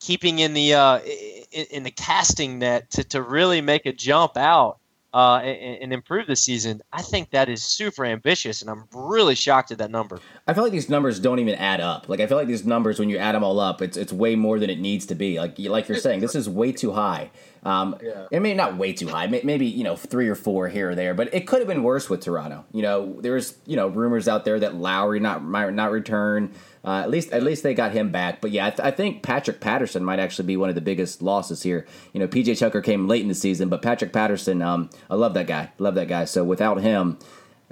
keeping 0.00 0.40
in 0.40 0.52
the 0.54 0.74
uh, 0.74 0.98
in, 0.98 1.64
in 1.70 1.82
the 1.84 1.90
casting 1.90 2.58
net 2.58 2.90
to, 2.90 3.04
to 3.04 3.22
really 3.22 3.60
make 3.60 3.86
a 3.86 3.92
jump 3.92 4.36
out 4.36 4.78
uh, 5.14 5.36
and, 5.42 5.82
and 5.84 5.92
improve 5.92 6.26
the 6.26 6.36
season, 6.36 6.82
I 6.92 7.00
think 7.02 7.30
that 7.30 7.48
is 7.48 7.62
super 7.62 8.04
ambitious, 8.04 8.60
and 8.60 8.70
I'm 8.70 8.84
really 8.94 9.34
shocked 9.34 9.70
at 9.70 9.78
that 9.78 9.90
number. 9.90 10.20
I 10.46 10.52
feel 10.54 10.62
like 10.62 10.72
these 10.72 10.88
numbers 10.90 11.18
don't 11.18 11.38
even 11.38 11.54
add 11.54 11.80
up. 11.80 12.08
Like 12.08 12.20
I 12.20 12.26
feel 12.26 12.36
like 12.36 12.46
these 12.48 12.66
numbers, 12.66 12.98
when 12.98 13.08
you 13.08 13.16
add 13.18 13.34
them 13.34 13.42
all 13.42 13.58
up, 13.60 13.80
it's 13.82 13.96
it's 13.96 14.12
way 14.12 14.34
more 14.36 14.58
than 14.58 14.68
it 14.70 14.78
needs 14.80 15.06
to 15.06 15.14
be. 15.14 15.38
Like 15.38 15.58
like 15.58 15.88
you're 15.88 15.98
saying, 15.98 16.20
this 16.20 16.34
is 16.34 16.48
way 16.48 16.72
too 16.72 16.92
high. 16.92 17.30
Um, 17.64 17.96
Yeah. 18.02 18.26
I 18.32 18.38
mean, 18.38 18.56
not 18.56 18.76
way 18.76 18.92
too 18.92 19.08
high. 19.08 19.26
May- 19.26 19.42
Maybe 19.42 19.66
you 19.66 19.82
know 19.84 19.96
three 19.96 20.28
or 20.28 20.34
four 20.34 20.68
here 20.68 20.90
or 20.90 20.94
there, 20.94 21.14
but 21.14 21.32
it 21.34 21.46
could 21.46 21.58
have 21.60 21.68
been 21.68 21.82
worse 21.82 22.08
with 22.10 22.20
Toronto. 22.20 22.64
You 22.72 22.82
know, 22.82 23.16
there's 23.20 23.56
you 23.66 23.76
know 23.76 23.88
rumors 23.88 24.28
out 24.28 24.44
there 24.44 24.60
that 24.60 24.74
Lowry 24.74 25.20
not 25.20 25.42
might 25.42 25.72
not 25.72 25.90
return. 25.90 26.52
Uh, 26.88 27.02
at 27.02 27.10
least 27.10 27.30
at 27.32 27.42
least 27.42 27.62
they 27.62 27.74
got 27.74 27.92
him 27.92 28.10
back. 28.10 28.40
But 28.40 28.50
yeah, 28.50 28.64
I, 28.64 28.70
th- 28.70 28.80
I 28.80 28.90
think 28.90 29.22
Patrick 29.22 29.60
Patterson 29.60 30.02
might 30.02 30.18
actually 30.18 30.46
be 30.46 30.56
one 30.56 30.70
of 30.70 30.74
the 30.74 30.80
biggest 30.80 31.20
losses 31.20 31.62
here. 31.62 31.86
You 32.14 32.20
know, 32.20 32.26
PJ 32.26 32.58
Tucker 32.58 32.80
came 32.80 33.06
late 33.06 33.20
in 33.20 33.28
the 33.28 33.34
season, 33.34 33.68
but 33.68 33.82
Patrick 33.82 34.10
Patterson, 34.10 34.62
um, 34.62 34.88
I 35.10 35.14
love 35.14 35.34
that 35.34 35.46
guy. 35.46 35.70
Love 35.76 35.96
that 35.96 36.08
guy. 36.08 36.24
So 36.24 36.44
without 36.44 36.80
him. 36.80 37.18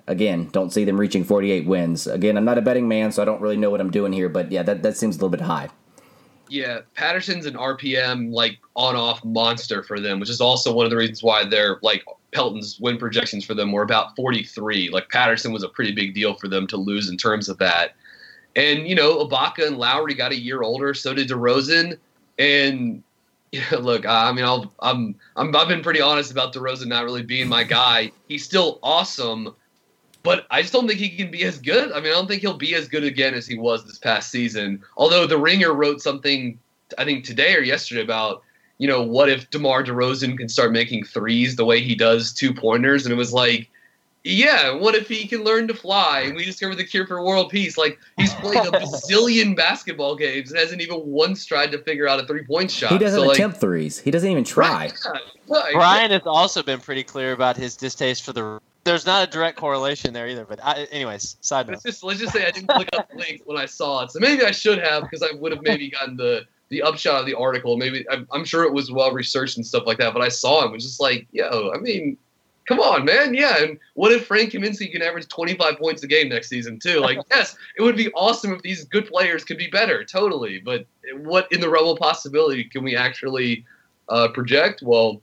Again, 0.09 0.51
don't 0.53 0.73
see 0.73 0.85
them 0.85 1.01
reaching 1.01 1.25
48 1.25 1.67
wins. 1.67 2.07
Again, 2.07 2.37
I'm 2.37 2.45
not 2.45 2.59
a 2.59 2.63
betting 2.63 2.87
man, 2.87 3.11
so 3.11 3.23
I 3.23 3.25
don't 3.25 3.41
really 3.41 3.57
know 3.57 3.71
what 3.71 3.81
I'm 3.81 3.91
doing 3.91 4.13
here, 4.13 4.29
but 4.29 4.53
yeah, 4.53 4.63
that, 4.63 4.83
that 4.85 4.97
seems 4.97 5.17
a 5.17 5.19
little 5.19 5.31
bit 5.31 5.41
high. 5.41 5.69
Yeah, 6.49 6.81
Patterson's 6.95 7.45
an 7.47 7.55
RPM 7.55 8.31
like 8.31 8.59
on-off 8.77 9.25
monster 9.25 9.83
for 9.83 9.99
them, 9.99 10.21
which 10.21 10.31
is 10.31 10.41
also 10.41 10.73
one 10.73 10.85
of 10.85 10.91
the 10.91 10.97
reasons 10.97 11.25
why 11.25 11.45
they're 11.45 11.79
like 11.83 12.05
Pelton's 12.31 12.79
win 12.79 12.99
projections 12.99 13.45
for 13.45 13.55
them 13.55 13.73
were 13.73 13.83
about 13.83 14.15
43. 14.15 14.91
Like 14.91 15.09
Patterson 15.09 15.53
was 15.53 15.65
a 15.65 15.69
pretty 15.69 15.93
big 15.93 16.15
deal 16.15 16.35
for 16.35 16.47
them 16.47 16.69
to 16.69 16.77
lose 16.77 17.09
in 17.09 17.17
terms 17.17 17.49
of 17.49 17.59
that. 17.59 17.97
And 18.57 18.89
you 18.89 18.97
know, 18.97 19.25
Ibaka 19.25 19.67
and 19.67 19.77
Lowry 19.77 20.15
got 20.15 20.33
a 20.33 20.37
year 20.37 20.63
older, 20.63 20.95
so 20.95 21.15
did 21.15 21.29
DeRozan, 21.29 21.99
and 22.39 23.03
Yeah, 23.53 23.79
look, 23.79 24.05
I 24.05 24.33
mean, 24.33 24.45
I'll, 24.45 24.73
I'm, 24.81 25.15
I'm, 25.37 25.55
I've 25.55 25.69
been 25.69 25.83
pretty 25.83 26.01
honest 26.01 26.33
about 26.33 26.53
DeRozan 26.53 26.89
not 26.89 27.05
really 27.05 27.23
being 27.23 27.49
my 27.49 27.63
guy. 27.63 28.11
He's 28.29 28.45
still 28.45 28.81
awesome, 28.83 29.55
but 30.23 30.47
I 30.51 30.63
just 30.63 30.73
don't 30.73 30.89
think 30.89 30.99
he 30.99 31.11
can 31.11 31.31
be 31.31 31.45
as 31.45 31.59
good. 31.59 31.93
I 31.93 32.01
mean, 32.01 32.09
I 32.09 32.17
don't 32.17 32.27
think 32.27 32.43
he'll 32.43 32.59
be 32.59 32.75
as 32.75 32.89
good 32.89 33.05
again 33.05 33.35
as 33.35 33.47
he 33.47 33.57
was 33.57 33.85
this 33.85 33.99
past 33.99 34.31
season. 34.31 34.83
Although 34.97 35.27
the 35.27 35.39
Ringer 35.39 35.73
wrote 35.73 36.03
something, 36.03 36.59
I 36.99 37.05
think 37.05 37.25
today 37.25 37.55
or 37.55 37.61
yesterday 37.61 38.03
about, 38.03 38.43
you 38.79 38.89
know, 38.89 39.03
what 39.03 39.31
if 39.31 39.49
DeMar 39.51 39.85
DeRozan 39.85 40.37
can 40.37 40.49
start 40.49 40.73
making 40.73 41.05
threes 41.05 41.57
the 41.57 41.65
way 41.65 41.81
he 41.81 41.95
does 41.95 42.33
two 42.33 42.53
pointers, 42.53 43.07
and 43.07 43.13
it 43.13 43.17
was 43.17 43.33
like 43.33 43.71
yeah, 44.27 44.73
what 44.73 44.97
if 44.97 45.09
he 45.09 45.27
can 45.27 45.45
learn 45.45 45.69
to 45.69 45.75
fly 45.75 46.23
and 46.23 46.35
we 46.35 46.45
discover 46.45 46.75
the 46.75 46.85
cure 46.85 47.07
for 47.07 47.23
world 47.23 47.49
peace? 47.49 47.79
Like 47.79 47.99
he's 48.17 48.35
played 48.35 48.59
a 48.59 48.71
bazillion 48.73 49.57
basketball 49.57 50.17
games 50.17 50.51
and 50.51 50.59
hasn't 50.59 50.83
even 50.83 51.01
once 51.07 51.47
tried 51.47 51.71
to 51.73 51.79
figure 51.79 52.09
out 52.09 52.19
a 52.19 52.27
three 52.27 52.45
point 52.45 52.71
shot. 52.71 52.91
He 52.91 52.99
doesn't 52.99 53.21
so, 53.21 53.27
like, 53.27 53.37
attempt 53.37 53.59
threes. 53.59 54.01
He 54.01 54.11
doesn't 54.11 54.29
even 54.29 54.43
try. 54.43 54.91
Right, 55.07 55.23
right. 55.49 55.75
Brian 55.75 56.11
has 56.11 56.23
also 56.27 56.63
been 56.63 56.81
pretty 56.81 57.05
clear 57.05 57.33
about 57.33 57.57
his 57.57 57.77
distaste 57.77 58.25
for 58.25 58.33
the. 58.33 58.61
There's 58.83 59.07
not 59.07 59.29
a 59.29 59.31
direct 59.31 59.59
correlation 59.59 60.13
there 60.13 60.29
either, 60.29 60.45
but 60.45 60.61
I, 60.63 60.85
anyways, 60.91 61.37
side 61.41 61.67
note. 61.67 61.75
Let's 61.75 61.83
just 61.85 62.05
let's 62.05 62.21
just 62.21 62.33
say 62.33 62.47
I 62.47 62.51
didn't 62.51 62.69
look 62.77 62.89
up 62.95 63.11
the 63.11 63.17
link 63.17 63.43
when 63.45 63.59
I 63.59 63.67
saw 63.67 64.03
it, 64.03 64.11
so 64.11 64.19
maybe 64.19 64.45
I 64.45 64.51
should 64.51 64.79
have 64.79 65.05
because 65.05 65.23
I 65.23 65.35
would 65.37 65.53
have 65.53 65.63
maybe 65.63 65.91
gotten 65.91 66.17
the 66.17 66.47
the 66.69 66.83
upshot 66.83 67.21
of 67.21 67.27
the 67.27 67.35
article. 67.35 67.77
Maybe 67.77 68.05
I'm, 68.11 68.27
I'm 68.33 68.45
sure 68.45 68.65
it 68.65 68.73
was 68.73 68.91
well 68.91 69.13
researched 69.13 69.57
and 69.57 69.65
stuff 69.65 69.85
like 69.87 69.99
that, 69.99 70.13
but 70.13 70.23
I 70.23 70.29
saw 70.29 70.63
it 70.63 70.65
and 70.65 70.73
was 70.73 70.85
just 70.85 71.01
like, 71.01 71.29
yo, 71.31 71.71
I 71.73 71.79
mean, 71.79 72.17
come 72.67 72.81
on, 72.81 73.05
man. 73.05 73.35
Yeah. 73.35 73.63
And 73.63 73.79
what 73.95 74.13
if 74.13 74.27
Frank 74.27 74.53
Kaminsky 74.53 74.91
can 74.91 75.03
average 75.03 75.29
25 75.29 75.79
points 75.79 76.03
a 76.03 76.07
game 76.07 76.29
next 76.29 76.49
season, 76.49 76.79
too? 76.79 77.01
Like, 77.01 77.19
yes, 77.31 77.57
it 77.77 77.83
would 77.83 77.97
be 77.97 78.13
awesome 78.13 78.53
if 78.53 78.63
these 78.63 78.85
good 78.85 79.07
players 79.07 79.45
could 79.45 79.59
be 79.59 79.69
better, 79.69 80.05
totally. 80.05 80.59
But 80.59 80.87
what 81.19 81.51
in 81.53 81.61
the 81.61 81.69
realm 81.69 81.89
of 81.89 81.99
possibility 81.99 82.65
can 82.65 82.85
we 82.85 82.97
actually 82.97 83.65
uh, 84.09 84.29
project? 84.29 84.83
Well, 84.83 85.23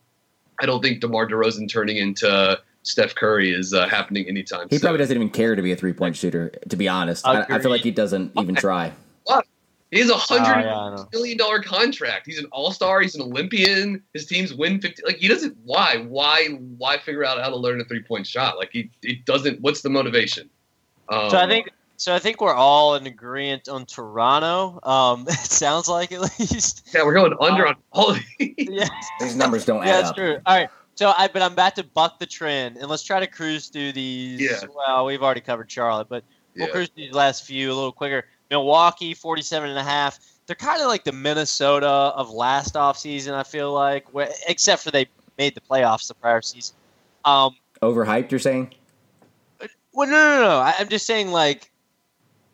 I 0.61 0.65
don't 0.65 0.81
think 0.81 1.01
DeMar 1.01 1.27
DeRozan 1.27 1.69
turning 1.69 1.97
into 1.97 2.59
Steph 2.83 3.15
Curry 3.15 3.51
is 3.51 3.73
uh, 3.73 3.87
happening 3.87 4.27
anytime 4.27 4.61
soon. 4.61 4.67
He 4.69 4.77
soon. 4.77 4.81
probably 4.81 4.99
doesn't 4.99 5.15
even 5.15 5.29
care 5.29 5.55
to 5.55 5.61
be 5.61 5.71
a 5.71 5.75
three 5.75 5.93
point 5.93 6.15
shooter, 6.15 6.49
to 6.69 6.75
be 6.75 6.87
honest. 6.87 7.27
I, 7.27 7.45
I 7.49 7.59
feel 7.59 7.71
like 7.71 7.81
he 7.81 7.91
doesn't 7.91 8.31
even 8.37 8.55
try. 8.55 8.91
He 9.93 9.99
has 10.01 10.09
a 10.09 10.15
hundred 10.17 10.57
Oh, 10.57 10.59
yeah, 10.59 10.77
I 10.77 10.95
know. 10.95 11.07
million 11.13 11.37
dollar 11.37 11.61
contract. 11.61 12.25
He's 12.25 12.39
an 12.39 12.45
all 12.51 12.71
star. 12.71 13.01
He's 13.01 13.15
an 13.15 13.21
Olympian. 13.21 14.03
His 14.13 14.25
teams 14.25 14.53
win 14.53 14.81
fifty. 14.81 15.01
Like 15.05 15.17
he 15.17 15.27
doesn't. 15.27 15.55
Why? 15.63 15.97
Why? 16.07 16.47
Why 16.77 16.97
figure 16.97 17.23
out 17.23 17.39
how 17.41 17.49
to 17.49 17.55
learn 17.55 17.79
a 17.81 17.85
three 17.85 18.01
point 18.03 18.25
shot? 18.27 18.57
Like 18.57 18.69
he, 18.71 18.89
he 19.01 19.15
doesn't. 19.15 19.61
What's 19.61 19.81
the 19.81 19.89
motivation? 19.89 20.49
Um, 21.09 21.29
So 21.29 21.37
I 21.37 21.47
think 21.47 21.69
so. 21.97 22.13
I 22.15 22.19
think 22.19 22.41
we're 22.41 22.53
all 22.53 22.95
in 22.95 23.05
agreement 23.07 23.69
on 23.69 23.85
Toronto. 23.85 24.79
Um, 24.83 25.21
it 25.27 25.33
sounds 25.33 25.87
like 25.87 26.11
at 26.11 26.21
least. 26.39 26.89
Yeah, 26.93 27.03
we're 27.05 27.13
going 27.13 27.33
under 27.39 27.67
on 27.67 27.75
all 27.91 28.15
these. 28.39 28.53
Yeah, 28.57 28.87
These 29.19 29.35
numbers 29.35 29.65
don't 29.65 29.85
yeah, 29.85 29.91
add 29.93 29.97
that's 29.99 30.09
up. 30.09 30.15
true. 30.15 30.37
All 30.45 30.57
right. 30.57 30.69
So 30.95 31.11
I, 31.17 31.27
but 31.27 31.41
I'm 31.41 31.53
about 31.53 31.75
to 31.77 31.83
buck 31.83 32.19
the 32.19 32.25
trend, 32.27 32.77
and 32.77 32.87
let's 32.87 33.03
try 33.03 33.19
to 33.19 33.25
cruise 33.27 33.67
through 33.69 33.93
these. 33.93 34.39
Yeah. 34.41 34.59
Well, 34.75 35.05
we've 35.05 35.23
already 35.23 35.41
covered 35.41 35.71
Charlotte, 35.71 36.07
but 36.07 36.23
we'll 36.55 36.67
Yeah. 36.67 36.71
cruise 36.71 36.89
through 36.89 37.05
these 37.05 37.13
last 37.15 37.45
few 37.45 37.71
a 37.71 37.73
little 37.73 37.91
quicker. 37.91 38.25
Milwaukee, 38.53 39.15
47 39.15 39.69
and 39.69 39.79
a 39.79 39.83
half. 39.83 40.19
They're 40.45 40.55
kind 40.55 40.79
of 40.81 40.87
like 40.87 41.03
the 41.03 41.11
Minnesota 41.11 41.87
of 41.87 42.29
last 42.29 42.75
offseason, 42.75 43.33
I 43.33 43.43
feel 43.43 43.73
like, 43.73 44.13
where, 44.13 44.29
except 44.47 44.83
for 44.83 44.91
they 44.91 45.07
made 45.39 45.55
the 45.55 45.61
playoffs 45.61 46.07
the 46.07 46.13
prior 46.13 46.41
season. 46.41 46.75
Um, 47.25 47.55
Overhyped, 47.81 48.29
you're 48.29 48.39
saying? 48.39 48.73
Well, 49.93 50.07
no, 50.07 50.35
no, 50.35 50.41
no. 50.41 50.57
I, 50.57 50.75
I'm 50.77 50.87
just 50.87 51.07
saying, 51.07 51.31
like, 51.31 51.71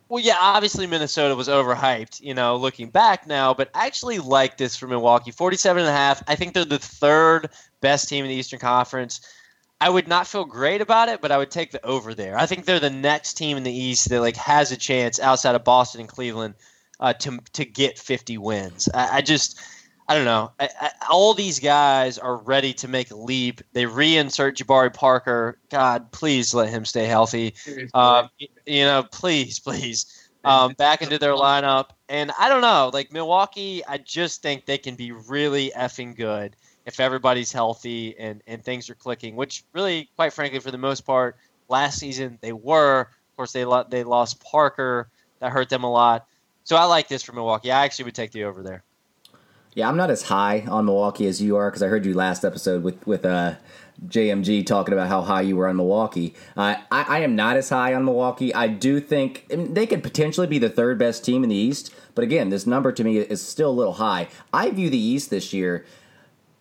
well, 0.07 0.23
yeah, 0.23 0.37
obviously 0.39 0.87
Minnesota 0.87 1.35
was 1.35 1.49
overhyped, 1.49 2.21
you 2.21 2.33
know, 2.33 2.55
looking 2.55 2.89
back 2.89 3.27
now, 3.27 3.53
but 3.53 3.69
I 3.75 3.85
actually 3.85 4.19
like 4.19 4.57
this 4.57 4.75
for 4.75 4.87
Milwaukee. 4.87 5.31
47 5.31 5.81
and 5.81 5.89
a 5.89 5.91
half. 5.91 6.23
I 6.27 6.35
think 6.35 6.53
they're 6.53 6.65
the 6.65 6.79
third 6.79 7.49
best 7.81 8.07
team 8.07 8.23
in 8.23 8.29
the 8.29 8.35
Eastern 8.35 8.59
Conference. 8.59 9.21
I 9.81 9.89
would 9.89 10.07
not 10.07 10.27
feel 10.27 10.45
great 10.45 10.81
about 10.81 11.09
it, 11.09 11.21
but 11.21 11.31
I 11.31 11.37
would 11.37 11.51
take 11.51 11.71
the 11.71 11.85
over 11.85 12.13
there. 12.13 12.37
I 12.37 12.45
think 12.45 12.65
they're 12.65 12.79
the 12.79 12.89
next 12.89 13.35
team 13.35 13.55
in 13.55 13.63
the 13.63 13.71
East 13.71 14.09
that 14.09 14.19
like 14.19 14.35
has 14.35 14.71
a 14.71 14.77
chance 14.77 15.19
outside 15.19 15.55
of 15.55 15.63
Boston 15.63 16.01
and 16.01 16.09
Cleveland 16.09 16.55
uh, 16.99 17.13
to 17.13 17.39
to 17.53 17.65
get 17.65 17.97
50 17.97 18.37
wins. 18.37 18.89
I, 18.93 19.17
I 19.17 19.21
just 19.21 19.59
I 20.09 20.15
don't 20.15 20.25
know. 20.25 20.51
I, 20.59 20.69
I, 20.81 20.91
all 21.09 21.33
these 21.33 21.59
guys 21.59 22.17
are 22.17 22.35
ready 22.35 22.73
to 22.73 22.87
make 22.87 23.11
a 23.11 23.15
leap. 23.15 23.61
They 23.73 23.85
reinsert 23.85 24.55
Jabari 24.55 24.93
Parker. 24.93 25.59
God, 25.69 26.11
please 26.11 26.53
let 26.53 26.69
him 26.69 26.83
stay 26.83 27.05
healthy. 27.05 27.53
Um, 27.93 28.29
you 28.65 28.85
know, 28.85 29.03
please, 29.03 29.59
please, 29.59 30.29
um, 30.43 30.73
back 30.73 31.01
into 31.01 31.19
their 31.19 31.33
lineup. 31.33 31.91
And 32.09 32.31
I 32.39 32.49
don't 32.49 32.61
know, 32.61 32.89
like 32.91 33.13
Milwaukee, 33.13 33.85
I 33.85 33.99
just 33.99 34.41
think 34.41 34.65
they 34.65 34.79
can 34.79 34.95
be 34.95 35.11
really 35.11 35.71
effing 35.77 36.17
good 36.17 36.55
if 36.89 36.99
everybody's 36.99 37.51
healthy 37.51 38.17
and, 38.17 38.41
and 38.47 38.63
things 38.63 38.89
are 38.89 38.95
clicking. 38.95 39.35
Which 39.35 39.63
really, 39.73 40.09
quite 40.15 40.33
frankly, 40.33 40.59
for 40.59 40.71
the 40.71 40.77
most 40.77 41.01
part, 41.01 41.37
last 41.69 41.99
season 41.99 42.39
they 42.41 42.51
were. 42.51 43.01
Of 43.01 43.35
course, 43.37 43.53
they 43.53 43.63
lo- 43.63 43.85
they 43.87 44.03
lost 44.03 44.43
Parker. 44.43 45.07
That 45.39 45.51
hurt 45.51 45.69
them 45.69 45.83
a 45.83 45.91
lot. 45.91 46.27
So 46.63 46.75
I 46.75 46.83
like 46.85 47.07
this 47.07 47.23
for 47.23 47.31
Milwaukee. 47.31 47.71
I 47.71 47.85
actually 47.85 48.05
would 48.05 48.15
take 48.15 48.31
the 48.31 48.43
over 48.43 48.61
there. 48.63 48.83
Yeah, 49.75 49.87
I'm 49.87 49.97
not 49.97 50.09
as 50.09 50.23
high 50.23 50.65
on 50.67 50.85
Milwaukee 50.85 51.27
as 51.27 51.41
you 51.41 51.55
are 51.55 51.69
because 51.69 51.83
I 51.83 51.87
heard 51.87 52.05
you 52.05 52.15
last 52.15 52.43
episode 52.43 52.83
with 52.83 53.05
with 53.05 53.23
uh, 53.23 53.53
JMG 54.07 54.65
talking 54.65 54.93
about 54.93 55.09
how 55.09 55.21
high 55.21 55.41
you 55.41 55.55
were 55.55 55.67
on 55.67 55.77
Milwaukee. 55.77 56.33
Uh, 56.57 56.75
I, 56.91 57.03
I 57.03 57.19
am 57.19 57.35
not 57.35 57.55
as 57.55 57.69
high 57.69 57.93
on 57.93 58.03
Milwaukee. 58.03 58.53
I 58.53 58.67
do 58.67 58.99
think 58.99 59.45
I 59.53 59.57
mean, 59.57 59.75
they 59.75 59.85
could 59.85 60.01
potentially 60.01 60.47
be 60.47 60.57
the 60.57 60.69
third 60.69 60.97
best 60.97 61.23
team 61.23 61.43
in 61.43 61.49
the 61.49 61.55
East, 61.55 61.93
but 62.15 62.23
again, 62.23 62.49
this 62.49 62.65
number 62.65 62.91
to 62.91 63.03
me 63.03 63.17
is 63.19 63.47
still 63.47 63.69
a 63.69 63.71
little 63.71 63.93
high. 63.93 64.27
I 64.51 64.71
view 64.71 64.89
the 64.89 64.97
East 64.97 65.29
this 65.29 65.53
year 65.53 65.85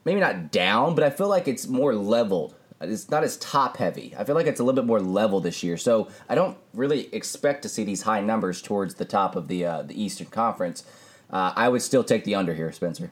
maybe 0.08 0.20
not 0.20 0.50
down, 0.50 0.94
but 0.94 1.04
I 1.04 1.10
feel 1.10 1.28
like 1.28 1.46
it's 1.46 1.68
more 1.68 1.94
leveled. 1.94 2.54
It's 2.80 3.10
not 3.10 3.24
as 3.24 3.36
top 3.36 3.76
heavy. 3.76 4.14
I 4.16 4.24
feel 4.24 4.34
like 4.34 4.46
it's 4.46 4.60
a 4.60 4.64
little 4.64 4.80
bit 4.80 4.86
more 4.86 5.00
level 5.00 5.40
this 5.40 5.62
year. 5.62 5.76
So 5.76 6.08
I 6.28 6.34
don't 6.34 6.56
really 6.72 7.12
expect 7.14 7.62
to 7.64 7.68
see 7.68 7.84
these 7.84 8.02
high 8.02 8.20
numbers 8.20 8.62
towards 8.62 8.94
the 8.94 9.04
top 9.04 9.36
of 9.36 9.48
the 9.48 9.66
uh, 9.66 9.82
the 9.82 10.00
Eastern 10.00 10.28
Conference. 10.28 10.84
Uh, 11.30 11.52
I 11.54 11.68
would 11.68 11.82
still 11.82 12.02
take 12.04 12.24
the 12.24 12.34
under 12.36 12.54
here, 12.54 12.72
Spencer. 12.72 13.10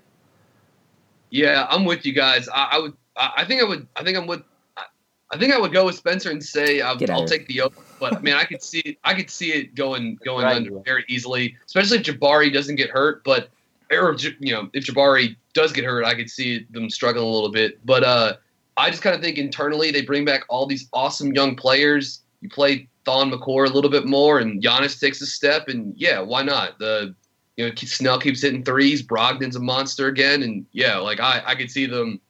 Yeah, 1.30 1.66
I'm 1.68 1.84
with 1.84 2.06
you 2.06 2.12
guys. 2.12 2.48
I, 2.48 2.68
I 2.72 2.78
would. 2.78 2.94
I 3.16 3.44
think 3.44 3.60
I 3.60 3.64
would. 3.64 3.86
I 3.96 4.02
think 4.04 4.16
I'm 4.16 4.26
with. 4.26 4.42
I- 4.76 4.84
I 5.32 5.36
think 5.38 5.52
I 5.52 5.58
would 5.58 5.72
go 5.72 5.84
with 5.86 5.96
Spencer 5.96 6.30
and 6.30 6.42
say 6.42 6.80
I'll, 6.80 6.96
I'll 7.10 7.24
take 7.26 7.48
the 7.48 7.60
over. 7.62 7.74
But 7.98 8.14
I 8.16 8.20
mean, 8.20 8.34
I 8.34 8.44
could 8.44 8.62
see. 8.62 8.96
I 9.02 9.12
could 9.14 9.28
see 9.28 9.52
it 9.52 9.74
going 9.74 10.18
going 10.24 10.44
Right. 10.44 10.56
under 10.56 10.78
very 10.80 11.04
easily, 11.08 11.56
especially 11.66 11.98
if 11.98 12.04
Jabari 12.04 12.52
doesn't 12.52 12.76
get 12.76 12.90
hurt. 12.90 13.24
But 13.24 13.50
or 13.90 14.16
you 14.40 14.52
know, 14.52 14.68
if 14.72 14.86
Jabari 14.86 15.36
does 15.54 15.72
get 15.72 15.84
hurt, 15.84 16.04
I 16.04 16.14
could 16.14 16.30
see 16.30 16.66
them 16.70 16.90
struggling 16.90 17.24
a 17.24 17.30
little 17.30 17.50
bit. 17.50 17.84
But 17.84 18.04
uh, 18.04 18.34
I 18.76 18.90
just 18.90 19.02
kind 19.02 19.14
of 19.14 19.22
think 19.22 19.38
internally 19.38 19.90
they 19.90 20.02
bring 20.02 20.24
back 20.24 20.44
all 20.48 20.66
these 20.66 20.88
awesome 20.92 21.32
young 21.32 21.56
players. 21.56 22.20
You 22.40 22.48
play 22.48 22.88
Thon 23.04 23.30
Maker 23.30 23.64
a 23.64 23.70
little 23.70 23.90
bit 23.90 24.06
more, 24.06 24.38
and 24.38 24.62
Giannis 24.62 25.00
takes 25.00 25.20
a 25.22 25.26
step, 25.26 25.68
and 25.68 25.94
yeah, 25.96 26.20
why 26.20 26.42
not? 26.42 26.78
The 26.78 27.14
you 27.56 27.66
know 27.66 27.74
Snell 27.74 28.20
keeps 28.20 28.42
hitting 28.42 28.64
threes. 28.64 29.02
Brogdon's 29.02 29.56
a 29.56 29.60
monster 29.60 30.08
again, 30.08 30.42
and 30.42 30.66
yeah, 30.72 30.98
like 30.98 31.20
I 31.20 31.42
I 31.46 31.54
could 31.54 31.70
see 31.70 31.86
them, 31.86 32.20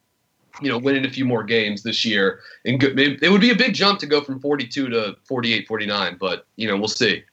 you 0.61 0.69
know, 0.69 0.77
winning 0.77 1.05
a 1.05 1.09
few 1.09 1.25
more 1.25 1.43
games 1.43 1.83
this 1.83 2.05
year. 2.05 2.39
And 2.63 2.81
it 2.81 3.29
would 3.29 3.41
be 3.41 3.51
a 3.51 3.55
big 3.55 3.73
jump 3.73 3.99
to 3.99 4.05
go 4.05 4.21
from 4.21 4.39
42 4.39 4.89
to 4.89 5.17
48, 5.25 5.67
49, 5.67 6.17
but 6.19 6.45
you 6.55 6.67
know 6.67 6.77
we'll 6.77 6.87
see. 6.87 7.23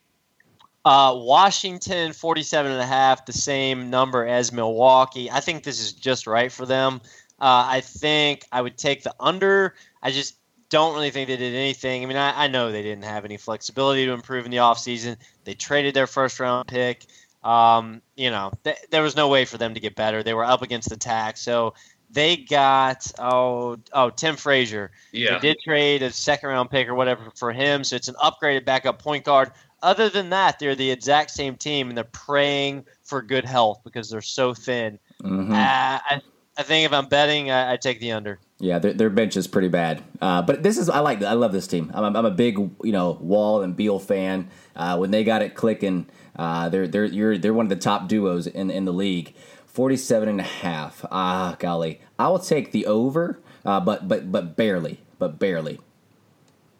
Uh, 0.84 1.14
Washington, 1.16 2.12
47 2.12 2.70
and 2.70 2.80
a 2.80 2.86
half, 2.86 3.24
the 3.24 3.32
same 3.32 3.88
number 3.88 4.26
as 4.26 4.52
Milwaukee. 4.52 5.30
I 5.30 5.40
think 5.40 5.64
this 5.64 5.80
is 5.80 5.92
just 5.92 6.26
right 6.26 6.52
for 6.52 6.66
them. 6.66 7.00
Uh, 7.40 7.64
I 7.68 7.80
think 7.80 8.44
I 8.52 8.60
would 8.60 8.76
take 8.76 9.02
the 9.02 9.14
under. 9.18 9.74
I 10.02 10.10
just 10.10 10.36
don't 10.68 10.94
really 10.94 11.10
think 11.10 11.28
they 11.28 11.36
did 11.36 11.54
anything. 11.54 12.02
I 12.02 12.06
mean, 12.06 12.16
I, 12.16 12.44
I 12.44 12.48
know 12.48 12.70
they 12.70 12.82
didn't 12.82 13.04
have 13.04 13.24
any 13.24 13.36
flexibility 13.36 14.06
to 14.06 14.12
improve 14.12 14.44
in 14.44 14.50
the 14.50 14.58
offseason. 14.58 15.16
They 15.44 15.54
traded 15.54 15.94
their 15.94 16.06
first 16.06 16.38
round 16.38 16.68
pick. 16.68 17.06
Um, 17.42 18.00
you 18.16 18.30
know, 18.30 18.52
th- 18.64 18.78
there 18.90 19.02
was 19.02 19.16
no 19.16 19.28
way 19.28 19.44
for 19.44 19.58
them 19.58 19.74
to 19.74 19.80
get 19.80 19.94
better. 19.94 20.22
They 20.22 20.34
were 20.34 20.44
up 20.44 20.62
against 20.62 20.88
the 20.88 20.96
tax. 20.96 21.40
So 21.40 21.74
they 22.10 22.36
got, 22.36 23.10
oh, 23.18 23.76
oh, 23.92 24.10
Tim 24.10 24.36
Frazier. 24.36 24.90
Yeah, 25.12 25.38
They 25.38 25.48
did 25.48 25.58
trade 25.64 26.02
a 26.02 26.10
second 26.10 26.48
round 26.48 26.70
pick 26.70 26.88
or 26.88 26.94
whatever 26.94 27.30
for 27.34 27.52
him, 27.52 27.84
so 27.84 27.96
it's 27.96 28.08
an 28.08 28.14
upgraded 28.16 28.64
backup 28.64 29.02
point 29.02 29.24
guard. 29.24 29.52
Other 29.84 30.08
than 30.10 30.30
that, 30.30 30.58
they're 30.58 30.76
the 30.76 30.90
exact 30.90 31.30
same 31.32 31.56
team, 31.56 31.88
and 31.90 31.96
they're 31.98 32.04
praying 32.04 32.86
for 33.04 33.22
good 33.22 33.46
health 33.46 33.82
because 33.84 34.10
they're 34.10 34.22
so 34.22 34.54
thin. 34.54 34.98
hmm 35.22 35.52
Uh, 35.52 36.00
I, 36.04 36.22
I 36.58 36.64
think 36.64 36.86
if 36.86 36.92
I'm 36.92 37.08
betting, 37.08 37.50
I, 37.50 37.74
I 37.74 37.76
take 37.78 38.00
the 38.00 38.12
under. 38.12 38.40
Yeah, 38.60 38.78
their, 38.78 38.92
their 38.92 39.10
bench 39.10 39.36
is 39.36 39.46
pretty 39.46 39.68
bad. 39.68 40.02
Uh, 40.20 40.40
but 40.42 40.62
this 40.62 40.78
is 40.78 40.88
I 40.88 41.00
like 41.00 41.22
I 41.22 41.32
love 41.34 41.52
this 41.52 41.66
team. 41.66 41.90
I'm, 41.94 42.16
I'm 42.16 42.24
a 42.24 42.30
big 42.30 42.56
you 42.56 42.92
know 42.92 43.18
Wall 43.20 43.62
and 43.62 43.76
Beal 43.76 43.98
fan. 43.98 44.48
Uh, 44.76 44.96
when 44.96 45.10
they 45.10 45.24
got 45.24 45.42
it 45.42 45.54
clicking, 45.54 46.06
uh, 46.36 46.68
they're 46.68 46.86
they're 46.88 47.04
you're, 47.04 47.38
they're 47.38 47.54
one 47.54 47.66
of 47.66 47.70
the 47.70 47.76
top 47.76 48.08
duos 48.08 48.46
in 48.46 48.70
in 48.70 48.84
the 48.84 48.92
league. 48.92 49.34
47 49.66 50.28
and 50.28 50.40
a 50.40 50.44
half. 50.44 51.04
Ah, 51.10 51.56
golly. 51.58 52.00
I 52.18 52.28
will 52.28 52.38
take 52.38 52.70
the 52.72 52.86
over, 52.86 53.40
uh, 53.64 53.80
but 53.80 54.06
but 54.08 54.30
but 54.30 54.56
barely, 54.56 55.00
but 55.18 55.38
barely. 55.40 55.80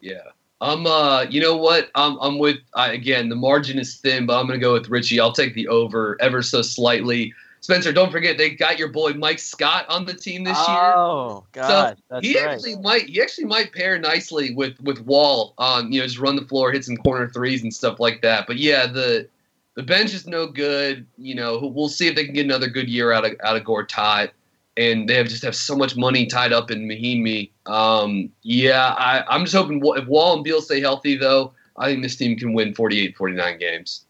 yeah. 0.00 0.34
I'm 0.61 0.86
uh, 0.86 1.22
you 1.22 1.40
know 1.40 1.57
what? 1.57 1.90
I'm 1.94 2.16
I'm 2.20 2.38
with 2.38 2.59
I 2.74 2.92
again. 2.92 3.28
The 3.28 3.36
margin 3.36 3.78
is 3.78 3.96
thin, 3.96 4.26
but 4.26 4.38
I'm 4.38 4.46
gonna 4.46 4.59
go 4.59 4.72
with 4.72 4.88
Richie. 4.88 5.20
I'll 5.20 5.32
take 5.32 5.55
the 5.55 5.68
over 5.68 6.16
ever 6.20 6.42
so 6.42 6.62
slightly. 6.62 7.34
Spencer, 7.61 7.92
don't 7.92 8.12
forget 8.12 8.36
they 8.36 8.50
got 8.50 8.78
your 8.78 8.88
boy 8.88 9.14
Mike 9.14 9.38
Scott 9.38 9.86
on 9.88 10.05
the 10.05 10.12
team 10.12 10.44
this 10.44 10.59
year. 10.68 10.92
Oh 10.94 11.46
God, 11.52 11.96
that's 12.11 12.26
he 12.26 12.38
right. 12.38 12.48
actually 12.48 12.76
might 12.76 13.09
he 13.09 13.22
actually 13.22 13.46
might 13.46 13.72
pair 13.72 13.98
nicely 13.98 14.55
with 14.55 14.78
with 14.82 15.00
Wall 15.00 15.55
on 15.59 15.90
you 15.90 16.00
know 16.00 16.07
just 16.07 16.18
run 16.18 16.36
the 16.36 16.44
floor, 16.44 16.72
hit 16.72 16.84
some 16.84 16.98
corner 16.98 17.28
threes 17.28 17.62
and 17.62 17.72
stuff 17.72 17.98
like 17.98 18.22
that. 18.22 18.46
But 18.46 18.59
yeah, 18.59 18.86
the 18.86 19.28
the 19.76 19.82
bench 19.82 20.14
is 20.14 20.26
no 20.26 20.46
good. 20.46 21.07
You 21.16 21.34
know, 21.34 21.59
we'll 21.74 21.88
see 21.88 22.07
if 22.07 22.14
they 22.14 22.26
can 22.26 22.34
get 22.34 22.44
another 22.44 22.68
good 22.68 22.88
year 22.88 23.12
out 23.12 23.24
of 23.24 23.32
out 23.42 23.57
of 23.57 23.64
Gortat. 23.64 24.30
And 24.76 25.08
they 25.08 25.14
have 25.14 25.28
just 25.28 25.44
have 25.44 25.54
so 25.54 25.76
much 25.76 25.96
money 25.96 26.26
tied 26.26 26.52
up 26.52 26.70
in 26.70 26.88
Mahinmi. 26.88 27.50
Um, 27.66 28.30
yeah, 28.42 28.94
I, 28.98 29.22
I'm 29.28 29.44
just 29.44 29.54
hoping 29.54 29.80
if 29.84 30.06
Wall 30.08 30.34
and 30.34 30.42
Beal 30.42 30.60
stay 30.60 30.80
healthy, 30.80 31.16
though, 31.16 31.52
I 31.76 31.86
think 31.86 32.02
this 32.02 32.16
team 32.16 32.36
can 32.36 32.54
win 32.54 32.74
48, 32.74 33.16
49 33.16 33.58
games. 33.58 34.04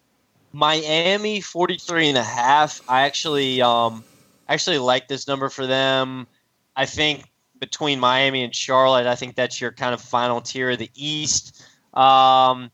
Miami 0.54 1.40
43 1.40 2.10
and 2.10 2.18
a 2.18 2.22
half. 2.22 2.80
I 2.88 3.02
actually 3.02 3.60
um 3.60 4.04
actually 4.48 4.78
like 4.78 5.08
this 5.08 5.26
number 5.26 5.48
for 5.48 5.66
them. 5.66 6.28
I 6.76 6.86
think 6.86 7.24
between 7.58 7.98
Miami 7.98 8.44
and 8.44 8.54
Charlotte, 8.54 9.06
I 9.06 9.16
think 9.16 9.34
that's 9.34 9.60
your 9.60 9.72
kind 9.72 9.92
of 9.92 10.00
final 10.00 10.40
tier 10.40 10.70
of 10.70 10.78
the 10.78 10.90
East. 10.94 11.60
Um 11.92 12.70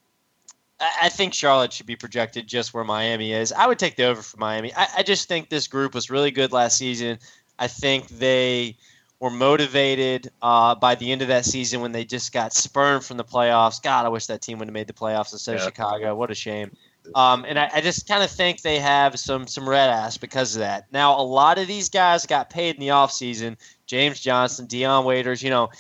I 1.03 1.11
think 1.11 1.35
Charlotte 1.35 1.73
should 1.73 1.87
be 1.87 1.97
projected 1.97 2.47
just 2.47 2.73
where 2.73 2.85
Miami 2.85 3.33
is. 3.33 3.53
I 3.53 3.67
would 3.67 3.79
take 3.79 3.97
the 3.97 4.05
over 4.05 4.23
for 4.23 4.39
Miami. 4.39 4.73
I, 4.75 4.87
I 4.99 5.03
just 5.03 5.29
think 5.29 5.51
this 5.51 5.67
group 5.67 5.95
was 5.95 6.09
really 6.09 6.31
good 6.31 6.53
last 6.53 6.79
season. 6.79 7.19
I 7.61 7.69
think 7.69 8.09
they 8.09 8.77
were 9.21 9.31
motivated 9.31 10.31
uh, 10.41 10.75
by 10.75 10.95
the 10.95 11.13
end 11.13 11.21
of 11.21 11.29
that 11.29 11.45
season 11.45 11.83
when 11.83 11.93
they 11.93 12.05
just 12.05 12.33
got 12.33 12.55
spurned 12.55 13.05
from 13.05 13.19
the 13.19 13.25
playoffs. 13.25 13.81
God, 13.81 14.07
I 14.07 14.09
wish 14.09 14.27
that 14.27 14.41
team 14.41 14.59
would 14.59 14.69
have 14.69 14.73
made 14.73 14.87
the 14.87 14.95
playoffs 14.95 15.33
instead 15.33 15.57
of 15.57 15.61
Yeah. 15.61 15.67
Chicago. 15.67 16.15
What 16.17 16.31
a 16.31 16.35
shame. 16.35 16.71
Um, 17.15 17.45
and 17.47 17.59
I, 17.59 17.71
I 17.75 17.81
just 17.83 18.09
kind 18.09 18.23
of 18.23 18.31
think 18.31 18.63
they 18.63 18.79
have 18.79 19.19
some 19.19 19.47
some 19.47 19.69
red 19.69 19.91
ass 19.91 20.17
because 20.17 20.55
of 20.55 20.61
that. 20.61 20.87
Now, 20.93 21.19
a 21.19 21.23
lot 21.23 21.59
of 21.59 21.67
these 21.67 21.89
guys 21.89 22.25
got 22.25 22.51
paid 22.51 22.77
in 22.77 22.81
the 22.81 22.89
offseason. 22.89 23.57
James 23.87 24.21
Johnson, 24.21 24.67
Dion 24.67 25.05
Waiters, 25.05 25.43
you 25.43 25.51
know, 25.51 25.71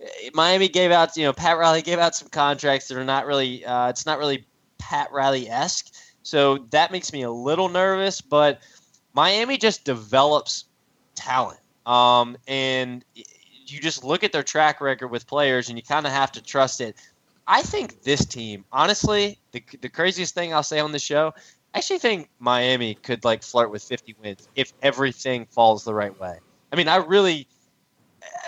eh, 0.00 0.30
Miami 0.34 0.68
gave 0.68 0.90
out, 0.90 1.16
you 1.16 1.24
know, 1.24 1.32
Pat 1.32 1.56
Riley 1.56 1.82
gave 1.82 1.98
out 1.98 2.14
some 2.14 2.28
contracts 2.28 2.88
that 2.88 2.98
are 2.98 3.04
not 3.04 3.26
really, 3.26 3.64
uh, 3.64 3.88
it's 3.88 4.04
not 4.04 4.18
really 4.18 4.44
Pat 4.78 5.12
Riley 5.12 5.48
esque. 5.48 5.94
So 6.22 6.58
that 6.70 6.90
makes 6.90 7.12
me 7.12 7.22
a 7.22 7.30
little 7.30 7.68
nervous, 7.68 8.20
but 8.20 8.60
Miami 9.14 9.58
just 9.58 9.84
develops 9.84 10.64
talent. 11.14 11.60
Um, 11.86 12.36
and 12.46 13.04
you 13.14 13.80
just 13.80 14.04
look 14.04 14.24
at 14.24 14.32
their 14.32 14.42
track 14.42 14.80
record 14.80 15.08
with 15.08 15.26
players 15.26 15.68
and 15.68 15.78
you 15.78 15.82
kind 15.82 16.06
of 16.06 16.12
have 16.12 16.32
to 16.32 16.42
trust 16.42 16.80
it. 16.80 16.96
I 17.46 17.62
think 17.62 18.02
this 18.02 18.24
team, 18.24 18.64
honestly, 18.72 19.38
the, 19.52 19.62
the 19.80 19.88
craziest 19.88 20.34
thing 20.34 20.54
I'll 20.54 20.62
say 20.62 20.78
on 20.78 20.92
the 20.92 20.98
show, 20.98 21.32
I 21.74 21.78
actually 21.78 21.98
think 21.98 22.28
Miami 22.38 22.94
could 22.94 23.24
like 23.24 23.42
flirt 23.42 23.70
with 23.70 23.82
50 23.82 24.14
wins 24.22 24.48
if 24.54 24.72
everything 24.82 25.46
falls 25.46 25.84
the 25.84 25.94
right 25.94 26.18
way. 26.20 26.38
I 26.72 26.76
mean, 26.76 26.88
I 26.88 26.96
really, 26.96 27.48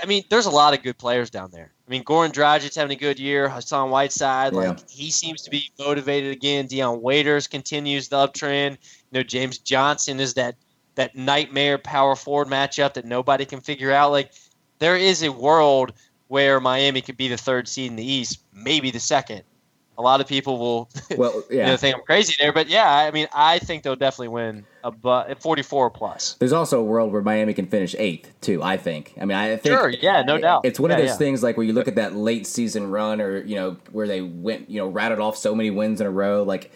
I 0.03 0.07
mean, 0.07 0.23
there's 0.31 0.47
a 0.47 0.51
lot 0.51 0.75
of 0.75 0.83
good 0.83 0.99
players 0.99 1.31
down 1.31 1.51
there. 1.51 1.73
I 1.87 1.91
mean, 1.91 2.05
Goran 2.05 2.33
Dragic's 2.33 2.77
having 2.77 2.97
a 2.97 3.01
good 3.01 3.19
year. 3.19 3.49
Hassan 3.49 3.91
Whiteside, 3.91 4.55
like 4.55 4.89
he 4.89 5.11
seems 5.11 5.43
to 5.43 5.51
be 5.51 5.71
motivated 5.79 6.33
again. 6.33 6.67
Dion 6.67 7.03
Waiters 7.03 7.47
continues 7.47 8.09
the 8.09 8.17
uptrend. 8.17 8.79
You 9.11 9.19
know, 9.19 9.23
James 9.23 9.59
Johnson 9.59 10.19
is 10.19 10.35
that 10.35 10.57
that 10.95 11.17
nightmare 11.17 11.79
power 11.79 12.17
forward 12.17 12.49
matchup 12.49 12.95
that 12.95 13.05
nobody 13.05 13.45
can 13.45 13.61
figure 13.61 13.93
out. 13.93 14.11
Like, 14.11 14.33
there 14.79 14.97
is 14.97 15.23
a 15.23 15.33
world 15.33 15.93
where 16.29 16.61
Miami 16.61 17.01
could 17.01 17.17
be 17.17 17.29
the 17.29 17.37
third 17.37 17.69
seed 17.69 17.91
in 17.91 17.97
the 17.97 18.05
East, 18.05 18.41
maybe 18.53 18.91
the 18.91 19.01
second. 19.01 19.43
A 19.97 20.03
lot 20.03 20.21
of 20.21 20.27
people 20.27 20.59
will 20.59 20.91
Well, 21.17 21.45
you 21.49 21.59
yeah. 21.59 21.67
know, 21.67 21.77
think 21.77 21.95
I'm 21.95 22.03
crazy 22.03 22.35
there, 22.41 22.53
but 22.53 22.69
yeah, 22.69 22.93
I 22.93 23.13
mean, 23.13 23.29
I 23.33 23.61
think 23.61 23.85
they'll 23.85 23.95
definitely 23.95 24.29
win 24.29 24.67
a 24.83 24.91
bu- 24.91 25.37
44 25.37 25.91
plus. 25.91 26.35
There's 26.41 26.53
also 26.53 26.81
a 26.81 26.83
world 26.83 27.13
where 27.13 27.23
Miami 27.23 27.55
can 27.55 27.67
finish 27.67 27.95
eighth 27.97 28.33
too. 28.41 28.61
I 28.61 28.77
think. 28.77 29.15
I 29.21 29.25
mean, 29.25 29.37
I 29.37 29.57
think 29.57 29.73
Sure, 29.77 29.91
yeah, 29.91 30.23
no 30.23 30.37
doubt. 30.37 30.63
It's 30.65 30.81
one 30.81 30.91
of 30.91 30.99
those 30.99 31.11
yeah. 31.11 31.17
things 31.17 31.45
like 31.45 31.57
where 31.57 31.65
you 31.65 31.73
look 31.73 31.87
at 31.87 31.95
that 31.95 32.17
late 32.17 32.45
season 32.49 32.91
run, 32.91 33.21
or 33.21 33.39
you 33.45 33.55
know, 33.55 33.77
where 33.93 34.09
they 34.09 34.21
went, 34.21 34.69
you 34.69 34.81
know, 34.81 34.89
rattled 34.89 35.21
off 35.21 35.37
so 35.37 35.55
many 35.55 35.71
wins 35.71 36.01
in 36.01 36.09
a 36.09 36.11
row. 36.11 36.43
Like, 36.43 36.73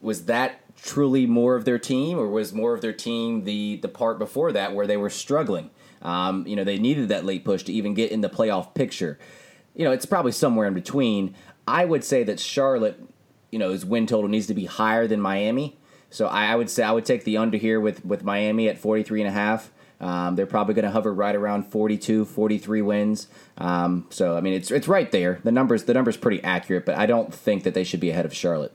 was 0.00 0.26
that 0.26 0.60
truly 0.82 1.26
more 1.26 1.54
of 1.54 1.64
their 1.64 1.78
team, 1.78 2.18
or 2.18 2.28
was 2.28 2.52
more 2.52 2.74
of 2.74 2.80
their 2.80 2.92
team 2.92 3.44
the 3.44 3.76
the 3.76 3.88
part 3.88 4.18
before 4.18 4.52
that 4.52 4.74
where 4.74 4.86
they 4.86 4.96
were 4.96 5.10
struggling? 5.10 5.70
Um, 6.02 6.46
you 6.46 6.56
know, 6.56 6.64
they 6.64 6.78
needed 6.78 7.08
that 7.08 7.24
late 7.24 7.44
push 7.44 7.62
to 7.64 7.72
even 7.72 7.94
get 7.94 8.10
in 8.10 8.20
the 8.20 8.28
playoff 8.28 8.74
picture. 8.74 9.18
You 9.74 9.84
know, 9.84 9.92
it's 9.92 10.06
probably 10.06 10.32
somewhere 10.32 10.66
in 10.66 10.74
between. 10.74 11.34
I 11.66 11.84
would 11.84 12.04
say 12.04 12.24
that 12.24 12.40
Charlotte, 12.40 13.00
you 13.50 13.58
know, 13.58 13.70
his 13.70 13.86
win 13.86 14.06
total 14.06 14.28
needs 14.28 14.48
to 14.48 14.54
be 14.54 14.66
higher 14.66 15.06
than 15.06 15.20
Miami. 15.20 15.78
So 16.10 16.26
I, 16.26 16.46
I 16.46 16.56
would 16.56 16.68
say 16.68 16.82
I 16.82 16.92
would 16.92 17.06
take 17.06 17.24
the 17.24 17.36
under 17.36 17.56
here 17.56 17.80
with, 17.80 18.04
with 18.04 18.24
Miami 18.24 18.68
at 18.68 18.78
43 18.78 19.22
and 19.22 19.28
a 19.28 19.32
half. 19.32 19.70
Um, 20.00 20.34
they're 20.34 20.46
probably 20.46 20.74
going 20.74 20.84
to 20.84 20.90
hover 20.90 21.14
right 21.14 21.34
around 21.34 21.62
42, 21.70 22.24
43 22.24 22.82
wins. 22.82 23.28
Um, 23.56 24.06
so 24.10 24.36
I 24.36 24.40
mean, 24.40 24.52
it's 24.52 24.72
it's 24.72 24.88
right 24.88 25.10
there. 25.12 25.38
The 25.44 25.52
numbers 25.52 25.84
the 25.84 25.94
numbers 25.94 26.16
pretty 26.16 26.42
accurate, 26.42 26.84
but 26.84 26.96
I 26.96 27.06
don't 27.06 27.32
think 27.32 27.62
that 27.62 27.72
they 27.72 27.84
should 27.84 28.00
be 28.00 28.10
ahead 28.10 28.24
of 28.24 28.34
Charlotte. 28.34 28.74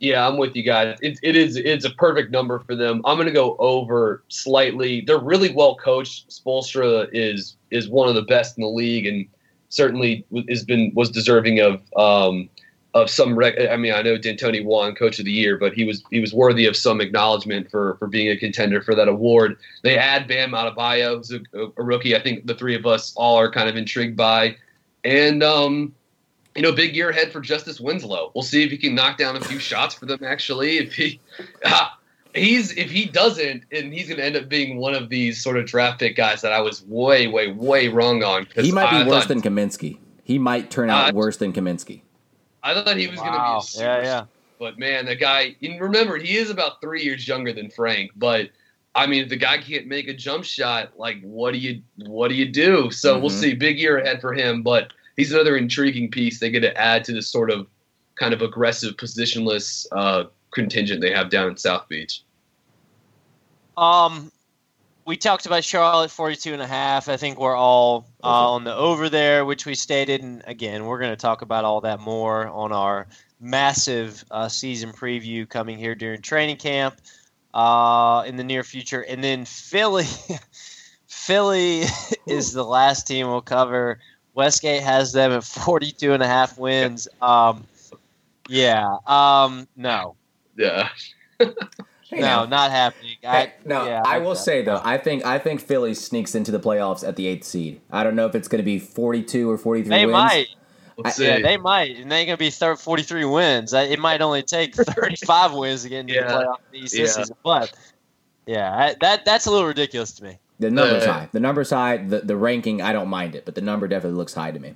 Yeah, 0.00 0.26
I'm 0.26 0.36
with 0.36 0.54
you 0.54 0.62
guys. 0.62 0.96
It, 1.02 1.18
it 1.22 1.34
is 1.34 1.56
it's 1.56 1.84
a 1.84 1.90
perfect 1.90 2.30
number 2.30 2.60
for 2.60 2.76
them. 2.76 3.02
I'm 3.04 3.16
going 3.16 3.26
to 3.26 3.32
go 3.32 3.56
over 3.58 4.22
slightly. 4.28 5.00
They're 5.00 5.18
really 5.18 5.52
well 5.52 5.74
coached. 5.74 6.28
Spoelstra 6.30 7.08
is 7.12 7.56
is 7.70 7.88
one 7.88 8.08
of 8.08 8.14
the 8.14 8.22
best 8.22 8.56
in 8.56 8.62
the 8.62 8.68
league, 8.68 9.06
and 9.06 9.26
certainly 9.70 10.24
has 10.48 10.64
been 10.64 10.92
was 10.94 11.10
deserving 11.10 11.58
of 11.60 11.80
um, 11.96 12.48
of 12.94 13.10
some. 13.10 13.36
Rec- 13.36 13.58
I 13.58 13.76
mean, 13.76 13.92
I 13.92 14.02
know 14.02 14.16
D'Antoni 14.16 14.64
won 14.64 14.94
Coach 14.94 15.18
of 15.18 15.24
the 15.24 15.32
Year, 15.32 15.58
but 15.58 15.72
he 15.72 15.84
was 15.84 16.04
he 16.12 16.20
was 16.20 16.32
worthy 16.32 16.66
of 16.66 16.76
some 16.76 17.00
acknowledgement 17.00 17.68
for 17.68 17.96
for 17.96 18.06
being 18.06 18.28
a 18.28 18.36
contender 18.36 18.80
for 18.80 18.94
that 18.94 19.08
award. 19.08 19.58
They 19.82 19.98
add 19.98 20.28
Bam 20.28 20.52
Adebayo, 20.52 21.16
who's 21.16 21.32
a, 21.32 21.40
a 21.76 21.82
rookie. 21.82 22.14
I 22.14 22.22
think 22.22 22.46
the 22.46 22.54
three 22.54 22.76
of 22.76 22.86
us 22.86 23.12
all 23.16 23.36
are 23.36 23.50
kind 23.50 23.68
of 23.68 23.76
intrigued 23.76 24.16
by, 24.16 24.56
and 25.02 25.42
um, 25.42 25.92
you 26.58 26.62
know, 26.62 26.72
big 26.72 26.96
year 26.96 27.10
ahead 27.10 27.30
for 27.30 27.40
Justice 27.40 27.78
Winslow. 27.78 28.32
We'll 28.34 28.42
see 28.42 28.64
if 28.64 28.72
he 28.72 28.76
can 28.76 28.92
knock 28.92 29.16
down 29.16 29.36
a 29.36 29.40
few 29.40 29.58
shots 29.70 29.94
for 29.94 30.06
them. 30.06 30.18
Actually, 30.24 30.78
if 30.78 30.92
he, 30.92 31.20
ah, 31.64 31.96
he's 32.34 32.76
if 32.76 32.90
he 32.90 33.04
doesn't, 33.04 33.62
and 33.70 33.92
he's 33.94 34.08
going 34.08 34.18
to 34.18 34.24
end 34.24 34.34
up 34.34 34.48
being 34.48 34.78
one 34.78 34.92
of 34.92 35.08
these 35.08 35.40
sort 35.40 35.56
of 35.56 35.66
draft 35.66 36.00
pick 36.00 36.16
guys 36.16 36.42
that 36.42 36.52
I 36.52 36.60
was 36.60 36.82
way, 36.84 37.28
way, 37.28 37.52
way 37.52 37.86
wrong 37.86 38.24
on. 38.24 38.48
He 38.56 38.72
might 38.72 38.90
be 38.90 38.96
I 38.96 39.06
worse 39.06 39.26
thought, 39.26 39.28
than 39.28 39.40
Kaminsky. 39.40 39.98
He 40.24 40.36
might 40.36 40.68
turn 40.68 40.90
out 40.90 41.10
Uh, 41.10 41.12
worse 41.12 41.36
than 41.36 41.52
Kaminsky. 41.52 42.02
I 42.60 42.74
thought 42.74 42.96
he 42.96 43.06
was 43.06 43.20
going 43.20 43.32
to 43.34 43.38
be 43.38 43.56
a 43.58 43.62
super. 43.62 43.84
Yeah, 43.84 44.02
yeah. 44.02 44.24
But 44.58 44.80
man, 44.80 45.06
the 45.06 45.14
guy. 45.14 45.54
And 45.62 45.80
remember, 45.80 46.18
he 46.18 46.36
is 46.36 46.50
about 46.50 46.80
three 46.80 47.04
years 47.04 47.28
younger 47.28 47.52
than 47.52 47.70
Frank. 47.70 48.10
But 48.16 48.50
I 48.96 49.06
mean, 49.06 49.22
if 49.22 49.28
the 49.28 49.36
guy 49.36 49.58
can't 49.58 49.86
make 49.86 50.08
a 50.08 50.12
jump 50.12 50.42
shot, 50.42 50.98
like 50.98 51.20
what 51.22 51.52
do 51.52 51.58
you 51.58 51.82
what 51.98 52.28
do 52.28 52.34
you 52.34 52.46
do? 52.50 52.90
So 52.90 53.16
we'll 53.16 53.30
Mhm. 53.30 53.40
see. 53.40 53.54
Big 53.54 53.78
year 53.78 53.98
ahead 53.98 54.20
for 54.20 54.32
him, 54.34 54.64
but 54.64 54.92
he's 55.18 55.32
another 55.32 55.56
intriguing 55.56 56.10
piece 56.10 56.40
they 56.40 56.50
get 56.50 56.60
to 56.60 56.74
add 56.80 57.04
to 57.04 57.12
this 57.12 57.28
sort 57.28 57.50
of 57.50 57.66
kind 58.14 58.32
of 58.32 58.40
aggressive 58.40 58.96
positionless 58.96 59.86
uh, 59.92 60.24
contingent 60.52 61.02
they 61.02 61.12
have 61.12 61.28
down 61.28 61.50
in 61.50 61.56
South 61.58 61.86
Beach. 61.88 62.22
Um, 63.76 64.32
we 65.04 65.16
talked 65.16 65.46
about 65.46 65.64
Charlotte 65.64 66.10
42 66.10 66.52
and 66.52 66.62
a 66.62 66.66
half. 66.66 67.08
I 67.08 67.16
think 67.16 67.38
we're 67.38 67.56
all 67.56 68.06
uh, 68.22 68.52
on 68.52 68.64
the 68.64 68.74
over 68.74 69.08
there, 69.08 69.44
which 69.44 69.66
we 69.66 69.74
stated. 69.74 70.22
And 70.22 70.42
again, 70.46 70.86
we're 70.86 70.98
going 70.98 71.12
to 71.12 71.16
talk 71.16 71.42
about 71.42 71.64
all 71.64 71.80
that 71.82 72.00
more 72.00 72.46
on 72.48 72.72
our 72.72 73.06
massive 73.40 74.24
uh, 74.30 74.48
season 74.48 74.92
preview 74.92 75.48
coming 75.48 75.78
here 75.78 75.94
during 75.94 76.22
training 76.22 76.56
camp 76.56 76.96
uh, 77.54 78.24
in 78.26 78.36
the 78.36 78.44
near 78.44 78.62
future. 78.62 79.00
And 79.00 79.22
then 79.22 79.44
Philly, 79.44 80.06
Philly 81.08 81.82
is 82.26 82.52
the 82.52 82.64
last 82.64 83.06
team 83.06 83.28
we'll 83.28 83.40
cover. 83.40 83.98
Westgate 84.38 84.82
has 84.84 85.12
them 85.12 85.32
at 85.32 85.42
42 85.44 86.12
and 86.12 86.22
a 86.22 86.26
half 86.26 86.56
wins. 86.56 87.08
Um, 87.20 87.66
yeah. 88.48 88.96
Um, 89.06 89.66
no. 89.76 90.14
Yeah. 90.56 90.88
Hey, 92.10 92.20
no, 92.20 92.26
now. 92.26 92.44
not 92.46 92.70
happening. 92.70 93.16
Hey, 93.20 93.28
I, 93.28 93.52
no, 93.66 93.84
yeah, 93.84 94.00
I 94.02 94.14
like 94.16 94.22
will 94.22 94.30
that. 94.30 94.36
say 94.40 94.62
though, 94.62 94.80
I 94.82 94.96
think 94.96 95.26
I 95.26 95.38
think 95.38 95.60
Philly 95.60 95.92
sneaks 95.92 96.34
into 96.34 96.50
the 96.50 96.58
playoffs 96.58 97.06
at 97.06 97.16
the 97.16 97.26
eighth 97.26 97.44
seed. 97.44 97.82
I 97.90 98.02
don't 98.02 98.16
know 98.16 98.24
if 98.24 98.34
it's 98.34 98.48
going 98.48 98.60
to 98.60 98.64
be 98.64 98.78
forty-two 98.78 99.50
or 99.50 99.58
forty-three. 99.58 99.90
They 99.90 100.06
wins. 100.06 100.12
might. 100.14 100.46
Let's 100.96 101.20
I- 101.20 101.24
Yeah, 101.24 101.40
they 101.42 101.58
might, 101.58 101.96
and 101.98 102.10
they're 102.10 102.24
going 102.24 102.38
to 102.38 102.38
be 102.38 102.48
thir- 102.48 102.76
43 102.76 103.26
wins. 103.26 103.74
It 103.74 103.98
might 103.98 104.22
only 104.22 104.42
take 104.42 104.74
35 104.74 105.52
wins 105.52 105.82
to 105.82 105.90
get 105.90 106.00
into 106.00 106.14
Yeah. 106.14 106.28
the 106.28 106.32
playoff 106.32 106.56
in 106.72 106.72
the 106.72 106.78
Yeah. 106.80 107.06
season. 107.08 107.36
But 107.44 107.72
yeah, 108.46 108.74
I, 108.74 108.96
that 109.02 109.26
that's 109.26 109.44
a 109.44 109.50
little 109.50 109.66
ridiculous 109.68 110.12
to 110.12 110.24
me. 110.24 110.38
The 110.58 110.70
number's 110.70 111.04
Uh, 111.04 111.12
high. 111.12 111.28
The 111.32 111.40
number's 111.40 111.70
high. 111.70 111.98
The 111.98 112.20
the 112.20 112.36
ranking, 112.36 112.82
I 112.82 112.92
don't 112.92 113.08
mind 113.08 113.34
it, 113.36 113.44
but 113.44 113.54
the 113.54 113.60
number 113.60 113.86
definitely 113.88 114.16
looks 114.18 114.34
high 114.34 114.50
to 114.50 114.58
me. 114.58 114.74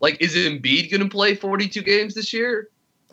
like, 0.00 0.16
is 0.20 0.36
Embiid 0.36 0.90
going 0.92 1.00
to 1.02 1.08
play 1.08 1.34
42 1.34 1.82
games 1.82 2.14
this 2.14 2.32
year? 2.32 2.68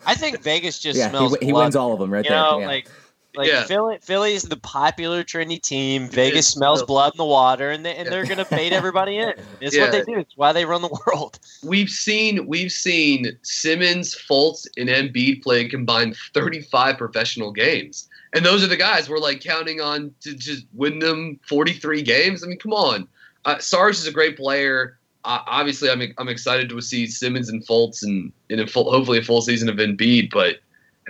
I 0.06 0.14
think 0.14 0.40
Vegas 0.42 0.78
just 0.78 0.96
yeah, 0.96 1.06
he, 1.06 1.10
smells. 1.16 1.36
he 1.40 1.50
blood. 1.50 1.62
wins 1.64 1.74
all 1.76 1.92
of 1.92 1.98
them 1.98 2.12
right 2.12 2.24
You 2.24 2.30
there. 2.30 2.38
know, 2.38 2.60
yeah. 2.60 2.66
like 2.68 2.88
like 3.34 3.48
Yeah. 3.48 3.64
Philly, 3.64 3.98
Philly's 4.00 4.44
the 4.44 4.56
popular 4.56 5.24
trendy 5.24 5.60
team. 5.60 6.08
Vegas 6.08 6.46
is. 6.46 6.52
smells 6.52 6.82
blood 6.84 7.12
in 7.14 7.18
the 7.18 7.24
water, 7.24 7.70
and 7.72 7.84
they, 7.84 7.94
and 7.96 8.04
Yeah. 8.06 8.10
they're 8.10 8.24
going 8.24 8.38
to 8.38 8.46
bait 8.48 8.72
everybody 8.72 9.18
in. 9.18 9.34
It's 9.60 9.74
Yeah. 9.76 9.82
what 9.82 9.92
they 9.92 10.02
do. 10.04 10.18
It's 10.20 10.36
why 10.36 10.52
they 10.52 10.64
run 10.64 10.80
the 10.82 10.96
world. 11.06 11.38
We've 11.64 11.90
seen 11.90 12.46
we've 12.46 12.70
seen 12.72 13.36
Simmons, 13.42 14.14
Fultz, 14.14 14.66
and 14.76 14.88
Embiid 14.88 15.42
play 15.42 15.64
a 15.64 15.68
combined 15.68 16.16
35 16.34 16.96
professional 16.96 17.50
games, 17.50 18.08
and 18.36 18.44
those 18.44 18.62
are 18.62 18.66
the 18.66 18.76
guys 18.76 19.08
we're 19.08 19.18
like 19.18 19.40
counting 19.40 19.80
on 19.80 20.14
to 20.20 20.34
just 20.34 20.66
win 20.74 20.98
them 20.98 21.40
43 21.48 22.02
games. 22.02 22.44
I 22.44 22.48
mean, 22.48 22.58
come 22.58 22.74
on. 22.74 23.08
Uh, 23.46 23.58
Sarge 23.58 23.96
is 23.96 24.06
a 24.06 24.12
great 24.12 24.36
player. 24.36 24.98
Uh, 25.24 25.40
obviously, 25.46 25.90
I'm 25.90 26.02
I'm 26.18 26.28
excited 26.28 26.68
to 26.68 26.80
see 26.82 27.06
Simmons 27.06 27.48
and 27.48 27.66
Fultz 27.66 28.02
and, 28.02 28.30
and 28.50 28.60
a 28.60 28.66
full, 28.66 28.90
hopefully 28.90 29.18
a 29.18 29.22
full 29.22 29.40
season 29.40 29.70
of 29.70 29.76
Embiid. 29.76 30.30
But 30.30 30.58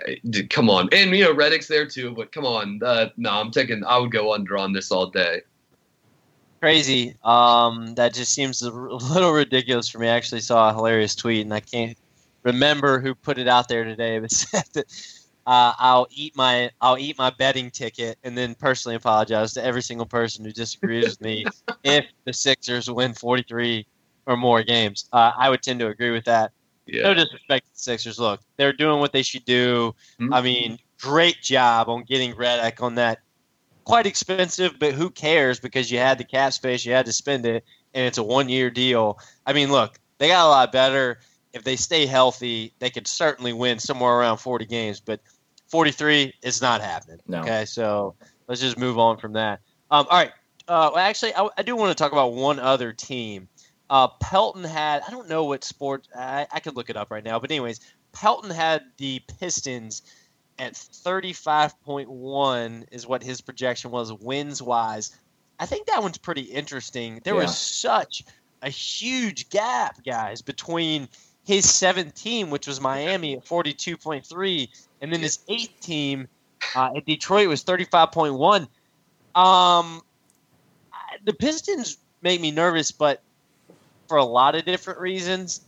uh, 0.08 0.42
come 0.50 0.70
on, 0.70 0.88
and 0.92 1.10
you 1.10 1.24
know 1.24 1.34
Redick's 1.34 1.66
there 1.66 1.86
too. 1.86 2.12
But 2.12 2.30
come 2.30 2.46
on, 2.46 2.80
uh, 2.82 3.10
no, 3.16 3.30
I'm 3.30 3.50
taking. 3.50 3.84
I 3.84 3.98
would 3.98 4.12
go 4.12 4.32
under 4.32 4.56
on 4.56 4.72
this 4.72 4.92
all 4.92 5.10
day. 5.10 5.42
Crazy. 6.60 7.16
Um, 7.24 7.94
that 7.96 8.14
just 8.14 8.32
seems 8.32 8.62
a 8.62 8.70
little 8.70 9.32
ridiculous 9.32 9.88
for 9.88 9.98
me. 9.98 10.08
I 10.08 10.16
actually 10.16 10.40
saw 10.42 10.70
a 10.70 10.74
hilarious 10.74 11.16
tweet, 11.16 11.42
and 11.42 11.52
I 11.52 11.60
can't 11.60 11.98
remember 12.44 13.00
who 13.00 13.14
put 13.14 13.36
it 13.36 13.48
out 13.48 13.68
there 13.68 13.84
today, 13.84 14.20
but 14.20 14.30
said 14.32 14.64
that 14.74 14.86
uh, 15.47 15.72
I'll 15.78 16.09
eat 16.11 16.36
my 16.36 16.70
I'll 16.80 16.99
eat 16.99 17.16
my 17.18 17.30
betting 17.30 17.70
ticket, 17.70 18.18
and 18.24 18.36
then 18.36 18.55
personally 18.55 18.97
apologize 18.97 19.53
to 19.55 19.64
every 19.64 19.82
single 19.82 20.07
person 20.07 20.44
who 20.44 20.53
disagrees 20.53 21.05
with 21.07 21.20
me 21.20 21.47
if 21.84 22.05
the 22.24 22.32
Sixers 22.32 22.90
win 22.90 23.14
43 23.14 23.86
or 24.26 24.36
more 24.36 24.62
games. 24.62 25.09
Uh, 25.12 25.32
I 25.38 25.49
would 25.49 25.62
tend 25.62 25.78
to 25.80 25.86
agree 25.86 26.11
with 26.11 26.24
that. 26.24 26.51
Yeah. 26.86 27.05
No 27.05 27.14
disrespect 27.14 27.66
to 27.66 27.72
the 27.72 27.78
Sixers. 27.78 28.18
Look, 28.18 28.40
they're 28.57 28.72
doing 28.72 28.99
what 28.99 29.12
they 29.12 29.22
should 29.22 29.44
do. 29.44 29.94
Mhm. 30.20 30.34
I 30.34 30.40
mean, 30.40 30.78
great 31.01 31.40
job 31.42 31.88
on 31.88 32.05
getting 32.05 32.34
Redick 32.34 32.82
on 32.82 32.97
that. 32.97 33.20
Quite 33.84 34.07
expensive, 34.07 34.80
but 34.80 34.94
who 34.94 35.11
cares? 35.11 35.61
Because 35.61 35.92
you 35.92 35.99
had 35.99 36.18
the 36.18 36.24
cap 36.24 36.53
space, 36.53 36.84
you 36.84 36.92
had 36.92 37.07
to 37.07 37.12
spend 37.12 37.47
it, 37.47 37.64
and 37.94 38.05
it's 38.05 38.18
a 38.18 38.22
one-year 38.22 38.70
deal. 38.70 39.18
I 39.47 39.53
mean, 39.53 39.70
look, 39.70 40.01
they 40.18 40.28
got 40.28 40.47
a 40.47 40.49
lot 40.49 40.72
better. 40.72 41.20
If 41.53 41.62
they 41.62 41.76
stay 41.76 42.05
healthy, 42.05 42.74
they 42.80 42.90
could 42.90 43.07
certainly 43.07 43.53
win 43.53 43.78
somewhere 43.78 44.12
around 44.12 44.38
40 44.38 44.66
games. 44.66 45.01
But 45.01 45.20
43 45.68 46.32
is 46.42 46.62
not 46.62 46.80
happening. 46.80 47.18
No. 47.26 47.40
Okay, 47.40 47.64
so 47.64 48.14
let's 48.48 48.60
just 48.60 48.78
move 48.78 48.98
on 48.98 49.18
from 49.18 49.32
that. 49.34 49.60
Um, 49.90 50.06
all 50.10 50.18
right. 50.18 50.32
Uh, 50.68 50.90
well, 50.94 50.98
actually, 50.98 51.34
I, 51.34 51.48
I 51.56 51.62
do 51.62 51.76
want 51.76 51.96
to 51.96 52.02
talk 52.02 52.12
about 52.12 52.32
one 52.32 52.58
other 52.58 52.92
team. 52.92 53.48
Uh, 53.88 54.08
Pelton 54.20 54.64
had, 54.64 55.02
I 55.06 55.10
don't 55.10 55.28
know 55.28 55.44
what 55.44 55.62
sport, 55.62 56.08
I, 56.16 56.46
I 56.52 56.60
could 56.60 56.74
look 56.74 56.90
it 56.90 56.96
up 56.96 57.10
right 57.10 57.22
now, 57.22 57.38
but 57.38 57.50
anyways, 57.52 57.80
Pelton 58.12 58.50
had 58.50 58.82
the 58.96 59.20
Pistons 59.38 60.02
at 60.58 60.72
35.1 60.74 62.84
is 62.90 63.06
what 63.06 63.22
his 63.22 63.40
projection 63.40 63.90
was 63.90 64.12
wins 64.12 64.62
wise. 64.62 65.16
I 65.58 65.66
think 65.66 65.86
that 65.86 66.02
one's 66.02 66.18
pretty 66.18 66.42
interesting. 66.42 67.20
There 67.24 67.34
Yeah. 67.34 67.42
was 67.42 67.56
such 67.56 68.24
a 68.62 68.70
huge 68.70 69.48
gap, 69.50 70.02
guys, 70.04 70.42
between 70.42 71.08
his 71.44 71.72
seventh 71.72 72.14
team, 72.14 72.50
which 72.50 72.66
was 72.66 72.80
Miami 72.80 73.36
at 73.36 73.44
42.3, 73.44 74.68
and 75.01 75.12
then 75.12 75.20
his 75.20 75.40
eighth 75.49 75.80
team 75.80 76.28
uh, 76.74 76.90
at 76.97 77.05
Detroit 77.05 77.49
was 77.49 77.64
35.1. 77.64 78.68
Um, 79.38 80.03
the 81.24 81.32
Pistons 81.32 81.99
make 82.22 82.40
me 82.40 82.51
nervous, 82.51 82.90
but 82.90 83.22
for 84.09 84.16
a 84.16 84.24
lot 84.24 84.55
of 84.55 84.64
different 84.64 85.01
reasons. 85.01 85.62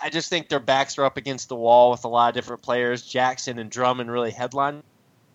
I- 0.00 0.10
just 0.10 0.28
think 0.28 0.48
their 0.48 0.60
backs 0.60 0.98
are 0.98 1.04
up 1.04 1.16
against 1.16 1.48
the 1.48 1.56
wall 1.56 1.90
with 1.90 2.04
a 2.04 2.08
lot 2.08 2.28
of 2.28 2.34
different 2.34 2.62
players. 2.62 3.02
Jackson 3.02 3.58
and 3.58 3.70
Drummond 3.70 4.10
really 4.10 4.30
headline 4.30 4.82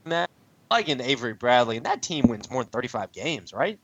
that. 0.06 0.30
Like 0.72 0.90
in 0.90 1.02
Avery 1.02 1.34
Bradley, 1.34 1.78
and 1.78 1.86
that 1.86 2.02
team 2.02 2.28
wins 2.28 2.50
more 2.50 2.64
than 2.64 2.72
35 2.72 3.12
games, 3.12 3.54
right? 3.54 3.80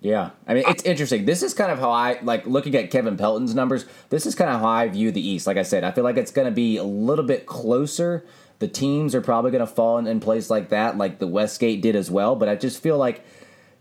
Yeah, 0.00 0.30
I 0.46 0.54
mean 0.54 0.64
it's 0.66 0.82
interesting. 0.82 1.24
This 1.24 1.42
is 1.42 1.54
kind 1.54 1.70
of 1.70 1.78
how 1.78 1.90
I 1.90 2.18
like 2.22 2.44
looking 2.46 2.74
at 2.74 2.90
Kevin 2.90 3.16
Pelton's 3.16 3.54
numbers. 3.54 3.86
This 4.10 4.26
is 4.26 4.34
kind 4.34 4.50
of 4.50 4.60
how 4.60 4.66
I 4.66 4.88
view 4.88 5.10
the 5.10 5.26
East. 5.26 5.46
Like 5.46 5.56
I 5.56 5.62
said, 5.62 5.82
I 5.84 5.92
feel 5.92 6.04
like 6.04 6.16
it's 6.16 6.30
going 6.30 6.44
to 6.46 6.50
be 6.52 6.76
a 6.76 6.84
little 6.84 7.24
bit 7.24 7.46
closer. 7.46 8.24
The 8.60 8.68
teams 8.68 9.14
are 9.14 9.20
probably 9.20 9.50
going 9.50 9.66
to 9.66 9.72
fall 9.72 9.98
in, 9.98 10.06
in 10.06 10.20
place 10.20 10.48
like 10.48 10.68
that, 10.70 10.96
like 10.96 11.18
the 11.18 11.26
Westgate 11.26 11.82
did 11.82 11.96
as 11.96 12.10
well. 12.10 12.36
But 12.36 12.48
I 12.48 12.54
just 12.54 12.82
feel 12.82 12.96
like 12.96 13.24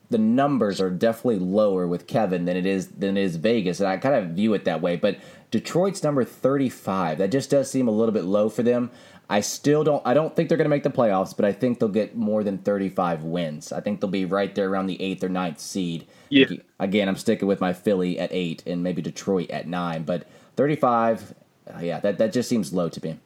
the 0.10 0.18
numbers 0.18 0.82
are 0.82 0.90
definitely 0.92 1.40
lower 1.40 1.88
with 1.88 2.08
Kevin 2.08 2.46
than 2.46 2.58
it 2.58 2.66
is 2.66 2.88
than 2.90 3.18
it 3.18 3.24
is 3.24 3.38
Vegas, 3.38 3.80
and 3.80 3.88
I 3.88 3.98
kind 3.98 4.16
of 4.16 4.32
view 4.32 4.54
it 4.54 4.66
that 4.66 4.82
way. 4.82 4.96
But 4.96 5.18
Detroit's 5.52 6.04
number 6.04 6.24
thirty 6.24 6.70
five. 6.70 7.18
That 7.18 7.32
just 7.32 7.50
does 7.50 7.70
seem 7.72 7.88
a 7.88 7.92
little 7.92 8.14
bit 8.14 8.26
low 8.26 8.50
for 8.50 8.64
them. 8.64 8.92
I 9.30 9.40
still 9.40 9.84
don't. 9.84 10.06
I 10.06 10.14
don't 10.14 10.36
think 10.36 10.50
they're 10.50 10.58
going 10.58 10.66
to 10.66 10.70
make 10.70 10.84
the 10.84 10.90
playoffs, 10.90 11.36
but 11.36 11.46
I 11.46 11.54
think 11.54 11.80
they'll 11.80 11.90
get 11.90 12.16
more 12.16 12.44
than 12.44 12.58
thirty-five 12.58 13.24
wins. 13.24 13.72
I 13.72 13.80
think 13.80 14.02
they'll 14.02 14.10
be 14.10 14.26
right 14.26 14.54
there 14.54 14.70
around 14.70 14.88
the 14.88 15.02
eighth 15.02 15.24
or 15.24 15.30
ninth 15.30 15.60
seed. 15.60 16.06
Yeah. 16.30 16.48
Again, 16.80 17.08
I'm 17.08 17.16
sticking 17.16 17.48
with 17.48 17.62
my 17.62 17.74
Philly 17.74 18.20
at 18.20 18.30
eight 18.34 18.64
and 18.68 18.84
maybe 18.84 19.02
Detroit 19.02 19.50
at 19.50 19.68
nine, 19.68 20.04
but 20.04 20.28
thirty-five. 20.58 21.34
uh, 21.74 21.80
yeah, 21.80 22.00
that 22.00 22.18
that 22.18 22.34
just 22.34 22.50
seems 22.50 22.74
low 22.74 22.90
to 22.90 23.04
me. 23.04 23.20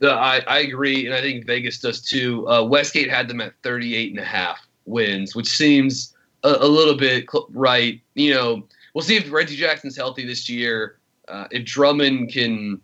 No, 0.00 0.10
I, 0.14 0.42
I 0.46 0.60
agree, 0.60 1.06
and 1.06 1.14
I 1.14 1.20
think 1.20 1.44
Vegas 1.46 1.78
does 1.78 2.00
too. 2.00 2.48
Uh, 2.48 2.62
Westgate 2.62 3.10
had 3.10 3.28
them 3.28 3.40
at 3.40 3.52
38 3.62 4.10
and 4.10 4.20
a 4.20 4.24
half 4.24 4.58
wins, 4.86 5.34
which 5.34 5.48
seems 5.48 6.14
a, 6.44 6.50
a 6.60 6.66
little 6.68 6.96
bit 6.96 7.26
cl- 7.30 7.48
right. 7.52 8.00
You 8.14 8.34
know, 8.34 8.66
we'll 8.94 9.02
see 9.04 9.16
if 9.16 9.30
Reggie 9.32 9.56
Jackson's 9.56 9.96
healthy 9.96 10.24
this 10.24 10.48
year. 10.48 10.98
Uh, 11.26 11.46
if 11.50 11.64
Drummond 11.64 12.32
can 12.32 12.80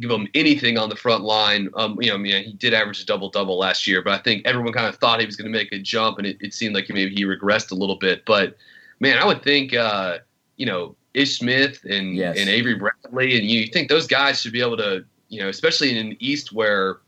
give 0.00 0.08
them 0.10 0.28
anything 0.34 0.78
on 0.78 0.88
the 0.88 0.94
front 0.96 1.24
line, 1.24 1.68
um, 1.74 1.98
you 2.00 2.08
know, 2.10 2.14
I 2.14 2.18
mean, 2.18 2.44
he 2.44 2.52
did 2.52 2.74
average 2.74 3.00
a 3.02 3.06
double 3.06 3.28
double 3.28 3.58
last 3.58 3.86
year, 3.86 4.00
but 4.02 4.12
I 4.12 4.18
think 4.22 4.46
everyone 4.46 4.72
kind 4.72 4.86
of 4.86 4.96
thought 4.96 5.18
he 5.20 5.26
was 5.26 5.36
going 5.36 5.50
to 5.50 5.58
make 5.58 5.72
a 5.72 5.78
jump, 5.80 6.18
and 6.18 6.26
it, 6.26 6.36
it 6.40 6.54
seemed 6.54 6.74
like 6.74 6.88
maybe 6.90 7.14
he 7.14 7.24
regressed 7.24 7.70
a 7.72 7.74
little 7.74 7.96
bit. 7.96 8.24
But 8.24 8.56
man, 9.00 9.18
I 9.18 9.26
would 9.26 9.42
think, 9.42 9.74
uh, 9.74 10.18
you 10.58 10.66
know, 10.66 10.94
Ish 11.14 11.38
Smith 11.38 11.82
and 11.88 12.14
Yes. 12.14 12.38
and 12.38 12.48
Avery 12.48 12.74
Bradley, 12.74 13.38
and 13.38 13.50
you 13.50 13.66
think 13.66 13.88
those 13.88 14.06
guys 14.06 14.40
should 14.40 14.52
be 14.52 14.60
able 14.60 14.76
to, 14.76 15.04
you 15.28 15.40
know, 15.40 15.48
especially 15.48 15.96
in 15.96 16.10
the 16.10 16.26
East 16.26 16.52
where 16.52 16.98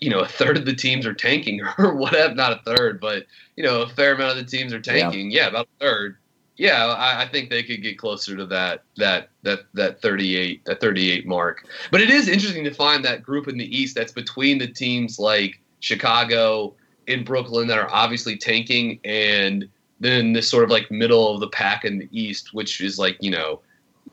you 0.00 0.10
know, 0.10 0.20
a 0.20 0.28
third 0.28 0.56
of 0.56 0.64
the 0.64 0.74
teams 0.74 1.06
are 1.06 1.14
tanking 1.14 1.60
or 1.78 1.94
whatever, 1.94 2.34
not 2.34 2.52
a 2.52 2.62
third, 2.64 3.00
but, 3.00 3.26
you 3.56 3.64
know, 3.64 3.82
a 3.82 3.88
fair 3.88 4.14
amount 4.14 4.38
of 4.38 4.44
the 4.44 4.56
teams 4.56 4.72
are 4.72 4.80
tanking. 4.80 5.30
Yeah, 5.30 5.48
about 5.48 5.68
a 5.80 5.84
third. 5.84 6.16
Yeah, 6.56 6.86
I, 6.86 7.22
I 7.22 7.28
think 7.28 7.50
they 7.50 7.62
could 7.62 7.82
get 7.82 7.98
closer 7.98 8.34
to 8.34 8.46
that 8.46 8.84
that 8.96 9.28
that 9.42 9.66
that 9.74 10.00
38 10.00 10.64
that 10.64 10.80
38 10.80 11.26
mark. 11.26 11.66
But 11.90 12.00
it 12.00 12.08
is 12.08 12.28
interesting 12.28 12.64
to 12.64 12.72
find 12.72 13.04
that 13.04 13.22
group 13.22 13.46
in 13.46 13.58
the 13.58 13.76
East 13.76 13.94
that's 13.94 14.12
between 14.12 14.56
the 14.58 14.66
teams 14.66 15.18
like 15.18 15.60
Chicago 15.80 16.74
and 17.08 17.26
Brooklyn 17.26 17.68
that 17.68 17.78
are 17.78 17.90
obviously 17.92 18.38
tanking 18.38 19.00
and 19.04 19.68
then 20.00 20.32
this 20.32 20.48
sort 20.48 20.64
of 20.64 20.70
like 20.70 20.90
middle 20.90 21.34
of 21.34 21.40
the 21.40 21.48
pack 21.48 21.84
in 21.84 21.98
the 21.98 22.08
East, 22.10 22.54
which 22.54 22.80
is 22.80 22.98
like, 22.98 23.18
you 23.20 23.30
know, 23.30 23.60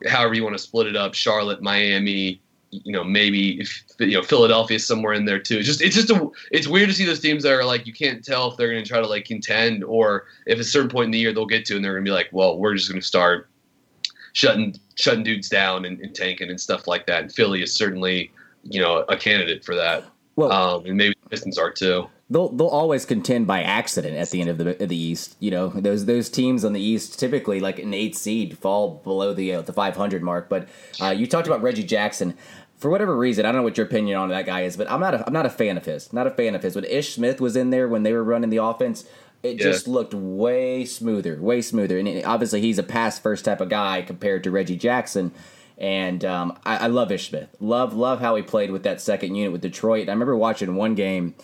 however 0.07 0.33
you 0.33 0.43
want 0.43 0.55
to 0.55 0.61
split 0.61 0.87
it 0.87 0.97
up, 0.97 1.13
Charlotte, 1.13 1.61
Miami, 1.61 2.41
you 2.83 2.91
know, 2.91 3.03
maybe 3.03 3.59
if 3.59 3.83
you 3.99 4.11
know 4.11 4.23
Philadelphia 4.23 4.75
is 4.75 4.85
somewhere 4.85 5.13
in 5.13 5.25
there 5.25 5.39
too. 5.39 5.57
It's 5.57 5.67
just 5.67 5.81
it's 5.81 5.95
just 5.95 6.09
a 6.09 6.29
it's 6.51 6.67
weird 6.67 6.89
to 6.89 6.95
see 6.95 7.05
those 7.05 7.19
teams 7.19 7.43
that 7.43 7.53
are 7.53 7.63
like 7.63 7.85
you 7.85 7.93
can't 7.93 8.23
tell 8.23 8.51
if 8.51 8.57
they're 8.57 8.71
going 8.71 8.83
to 8.83 8.87
try 8.87 8.99
to 8.99 9.07
like 9.07 9.25
contend 9.25 9.83
or 9.83 10.25
if 10.45 10.55
at 10.55 10.59
a 10.59 10.63
certain 10.63 10.89
point 10.89 11.05
in 11.05 11.11
the 11.11 11.19
year 11.19 11.33
they'll 11.33 11.45
get 11.45 11.65
to 11.65 11.75
and 11.75 11.85
they're 11.85 11.93
going 11.93 12.05
to 12.05 12.09
be 12.09 12.13
like, 12.13 12.29
well, 12.31 12.57
we're 12.57 12.75
just 12.75 12.89
going 12.89 12.99
to 12.99 13.05
start 13.05 13.49
shutting 14.33 14.75
shutting 14.95 15.23
dudes 15.23 15.49
down 15.49 15.85
and, 15.85 15.99
and 16.01 16.15
tanking 16.15 16.49
and 16.49 16.59
stuff 16.59 16.87
like 16.87 17.05
that. 17.07 17.21
And 17.21 17.31
Philly 17.31 17.61
is 17.61 17.73
certainly 17.73 18.31
you 18.63 18.81
know 18.81 19.05
a 19.09 19.17
candidate 19.17 19.63
for 19.63 19.75
that. 19.75 20.05
Well, 20.35 20.51
Um, 20.51 20.85
and 20.85 20.97
maybe 20.97 21.15
the 21.23 21.29
Pistons 21.29 21.59
are 21.59 21.71
too. 21.71 22.07
they'll 22.29 22.49
they'll 22.49 22.67
always 22.67 23.05
contend 23.05 23.45
by 23.45 23.61
accident 23.61 24.17
at 24.17 24.31
the 24.31 24.41
end 24.41 24.49
of 24.49 24.57
the 24.57 24.81
of 24.81 24.89
the 24.89 24.95
East. 24.97 25.35
You 25.39 25.51
know, 25.51 25.67
those 25.69 26.05
those 26.05 26.27
teams 26.29 26.65
on 26.65 26.73
the 26.73 26.81
East 26.81 27.19
typically 27.19 27.59
like 27.59 27.77
an 27.77 27.93
eight 27.93 28.15
seed 28.15 28.57
fall 28.57 29.01
below 29.03 29.33
the 29.33 29.53
uh, 29.53 29.61
the 29.61 29.73
500 29.73 30.23
mark. 30.23 30.49
But 30.49 30.67
uh, 30.99 31.09
you 31.09 31.27
talked 31.27 31.45
about 31.45 31.61
Reggie 31.61 31.83
Jackson. 31.83 32.35
For 32.83 32.89
whatever 32.89 33.15
reason, 33.15 33.45
I 33.45 33.53
don't 33.53 33.59
know 33.61 33.63
what 33.63 33.77
your 33.77 33.85
opinion 33.85 34.17
on 34.17 34.27
that 34.27 34.45
guy 34.45 34.63
is, 34.63 34.75
but 34.75 34.91
I'm 34.91 34.99
not 34.99 35.13
a, 35.13 35.25
I'm 35.25 35.31
not 35.31 35.45
a 35.45 35.49
fan 35.49 35.77
of 35.77 35.85
his. 35.85 36.11
Not 36.11 36.27
a 36.27 36.29
fan 36.31 36.53
of 36.53 36.63
his. 36.63 36.75
When 36.75 36.83
Ish 36.83 37.15
Smith 37.15 37.39
was 37.39 37.55
in 37.55 37.69
there 37.69 37.87
when 37.87 38.03
they 38.03 38.11
were 38.11 38.25
running 38.25 38.49
the 38.49 38.57
offense, 38.57 39.05
it 39.41 39.51
Yeah. 39.51 39.63
just 39.63 39.87
looked 39.87 40.13
way 40.13 40.83
smoother, 40.83 41.41
way 41.41 41.61
smoother. 41.61 41.97
And 41.97 42.25
obviously, 42.25 42.59
he's 42.59 42.77
a 42.77 42.83
pass 42.83 43.17
first 43.17 43.45
type 43.45 43.61
of 43.61 43.69
guy 43.69 44.01
compared 44.01 44.43
to 44.43 44.51
Reggie 44.51 44.75
Jackson. 44.75 45.31
And 45.77 46.25
um, 46.25 46.59
I, 46.65 46.75
I 46.75 46.87
love 46.87 47.09
Ish 47.09 47.29
Smith. 47.29 47.55
Love 47.61 47.93
love 47.93 48.19
how 48.19 48.35
he 48.35 48.41
played 48.43 48.69
with 48.69 48.83
that 48.83 48.99
second 48.99 49.33
unit 49.35 49.53
with 49.53 49.61
Detroit. 49.61 50.01
And 50.01 50.09
I 50.09 50.13
remember 50.13 50.35
watching 50.35 50.75
one 50.75 50.93
game 50.93 51.35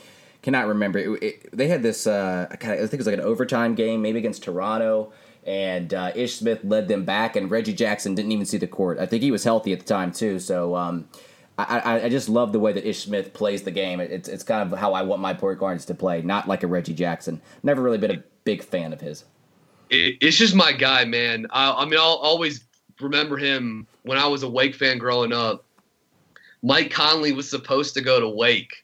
cannot 0.42 0.68
remember. 0.68 1.00
It, 1.00 1.24
it, 1.24 1.58
they 1.58 1.70
had 1.70 1.84
this, 1.84 2.06
uh, 2.06 2.48
I 2.52 2.56
think 2.58 2.94
it 2.94 2.98
was 2.98 3.08
like 3.08 3.16
an 3.16 3.22
overtime 3.22 3.76
game, 3.76 4.02
maybe 4.02 4.20
against 4.20 4.44
Toronto, 4.44 5.14
and 5.48 5.94
uh, 5.94 6.12
Ish 6.16 6.36
Smith 6.36 6.66
led 6.66 6.90
them 6.90 7.06
back, 7.06 7.38
and 7.38 7.50
Reggie 7.50 7.72
Jackson 7.74 8.14
didn't 8.14 8.34
even 8.34 8.46
see 8.46 8.58
the 8.58 8.68
court. 8.68 9.00
I 9.00 9.06
think 9.06 9.24
he 9.24 9.32
was 9.32 9.46
healthy 9.46 9.72
at 9.72 9.80
the 9.80 9.86
time 9.86 10.12
too. 10.12 10.38
So 10.40 10.76
um, 10.76 11.08
I, 11.64 12.06
I, 12.06 12.10
just 12.10 12.30
love 12.30 12.52
the 12.52 12.60
way 12.60 12.74
that 12.74 12.88
Ish 12.88 13.04
Smith 13.04 13.34
plays 13.34 13.64
the 13.64 13.72
game. 13.72 14.00
It's 14.00 14.30
it's 14.30 14.44
kind 14.44 14.72
of 14.72 14.78
how 14.78 14.94
I 14.94 15.02
want 15.02 15.22
my 15.22 15.34
point 15.34 15.60
guards 15.60 15.86
to 15.86 15.96
play, 15.96 16.22
not 16.22 16.48
like 16.48 16.64
a 16.64 16.68
Reggie 16.68 16.94
Jackson. 16.94 17.42
Never 17.64 17.82
really 17.82 17.98
been 17.98 18.12
a 18.12 18.24
big 18.44 18.64
fan 18.64 18.94
of 18.94 19.02
his. 19.02 19.26
it, 19.90 20.18
it's 20.22 20.38
just 20.38 20.56
my 20.56 20.72
guy, 20.72 21.06
man. 21.06 21.48
I, 21.52 21.72
I 21.72 21.86
mean, 21.86 22.00
I'll 22.00 22.16
always 22.16 22.66
remember 23.00 23.38
him 23.38 23.88
when 24.04 24.18
I 24.18 24.28
was 24.28 24.44
a 24.44 24.50
Wake 24.50 24.76
fan 24.76 24.98
growing 24.98 25.34
up. 25.34 25.66
Mike 26.62 26.92
Conley 26.92 27.32
was 27.32 27.50
supposed 27.50 27.94
to 27.94 28.02
go 28.02 28.20
to 28.20 28.28
Wake, 28.28 28.84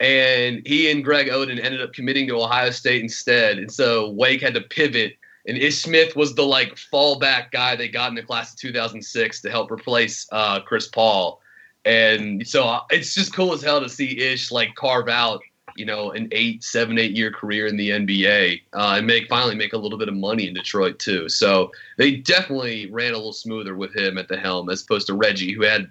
and 0.00 0.66
he 0.66 0.90
and 0.90 1.04
Greg 1.04 1.28
Oden 1.28 1.62
ended 1.62 1.80
up 1.80 1.92
committing 1.92 2.26
to 2.28 2.40
Ohio 2.40 2.70
State 2.70 3.02
instead. 3.02 3.58
And 3.58 3.72
so 3.72 4.10
Wake 4.10 4.42
had 4.42 4.54
to 4.54 4.60
pivot, 4.60 5.16
and 5.46 5.56
Ish 5.56 5.82
Smith 5.82 6.16
was 6.16 6.34
the 6.34 6.44
like 6.44 6.74
fallback 6.74 7.50
guy 7.50 7.76
they 7.76 7.88
got 7.88 8.08
in 8.08 8.14
the 8.14 8.22
class 8.22 8.52
of 8.52 8.58
2006 8.58 9.40
to 9.42 9.50
help 9.50 9.70
replace 9.70 10.26
uh, 10.32 10.60
Chris 10.60 10.88
Paul. 10.88 11.40
And 11.84 12.46
so 12.46 12.64
uh, 12.64 12.80
it's 12.90 13.14
just 13.14 13.34
cool 13.34 13.52
as 13.52 13.62
hell 13.62 13.80
to 13.80 13.88
see 13.88 14.18
Ish 14.18 14.50
like 14.50 14.74
carve 14.74 15.08
out 15.08 15.42
you 15.76 15.84
know, 15.84 16.12
an 16.12 16.28
eight, 16.32 16.62
seven, 16.62 16.98
eight 16.98 17.12
year 17.12 17.30
career 17.30 17.66
in 17.66 17.76
the 17.76 17.90
NBA 17.90 18.62
uh, 18.72 18.94
and 18.96 19.06
make 19.06 19.28
finally 19.28 19.54
make 19.54 19.72
a 19.72 19.78
little 19.78 19.98
bit 19.98 20.08
of 20.08 20.14
money 20.14 20.46
in 20.46 20.54
Detroit 20.54 20.98
too. 20.98 21.28
So 21.28 21.72
they 21.96 22.16
definitely 22.16 22.90
ran 22.90 23.12
a 23.12 23.16
little 23.16 23.32
smoother 23.32 23.76
with 23.76 23.94
him 23.94 24.18
at 24.18 24.28
the 24.28 24.36
helm 24.36 24.70
as 24.70 24.82
opposed 24.82 25.06
to 25.08 25.14
Reggie, 25.14 25.52
who 25.52 25.62
had, 25.62 25.90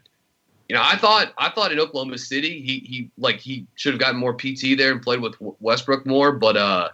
you 0.70 0.76
know, 0.76 0.82
I 0.84 0.96
thought 0.98 1.34
I 1.38 1.50
thought 1.50 1.72
in 1.72 1.80
Oklahoma 1.80 2.18
City 2.18 2.62
he 2.62 2.80
he 2.80 3.10
like 3.18 3.39
he 3.39 3.68
should 3.76 3.94
have 3.94 4.00
gotten 4.00 4.20
more 4.20 4.34
PT 4.34 4.78
there 4.78 4.91
and 4.91 5.02
played 5.02 5.22
with 5.22 5.36
Westbrook 5.60 6.06
more, 6.06 6.32
but 6.32 6.56
uh, 6.56 6.89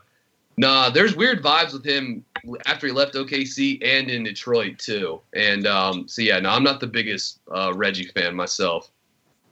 nah, 0.60 0.90
there's 0.90 1.16
weird 1.16 1.42
vibes 1.42 1.72
with 1.72 1.86
him 1.86 2.26
after 2.66 2.88
he 2.88 2.94
left 2.94 3.14
OKC 3.14 3.80
and 3.82 4.10
in 4.10 4.24
Detroit 4.24 4.78
too. 4.78 5.22
And 5.34 5.66
um, 5.66 6.08
so 6.08 6.22
yeah, 6.22 6.38
no, 6.40 6.50
I'm 6.50 6.64
not 6.64 6.82
the 6.82 6.88
biggest 6.88 7.40
uh, 7.50 7.72
Reggie 7.74 8.08
fan 8.08 8.36
myself. 8.36 8.92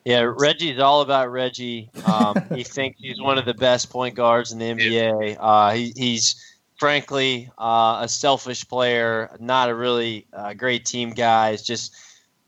Yeah, 0.03 0.33
Reggie's 0.37 0.79
all 0.79 1.01
about 1.01 1.31
Reggie. 1.31 1.89
Um, 2.05 2.35
he 2.53 2.63
thinks 2.63 2.99
he's 2.99 3.21
one 3.21 3.37
of 3.37 3.45
the 3.45 3.53
best 3.53 3.89
point 3.89 4.15
guards 4.15 4.51
in 4.51 4.59
the 4.59 4.65
NBA. 4.65 5.37
Uh, 5.39 5.71
he, 5.71 5.93
he's 5.95 6.57
frankly 6.77 7.49
uh, 7.57 7.99
a 8.01 8.09
selfish 8.09 8.67
player, 8.67 9.29
not 9.39 9.69
a 9.69 9.75
really 9.75 10.27
uh, 10.33 10.53
great 10.53 10.85
team 10.85 11.11
guy. 11.11 11.51
It's 11.51 11.63
just, 11.63 11.95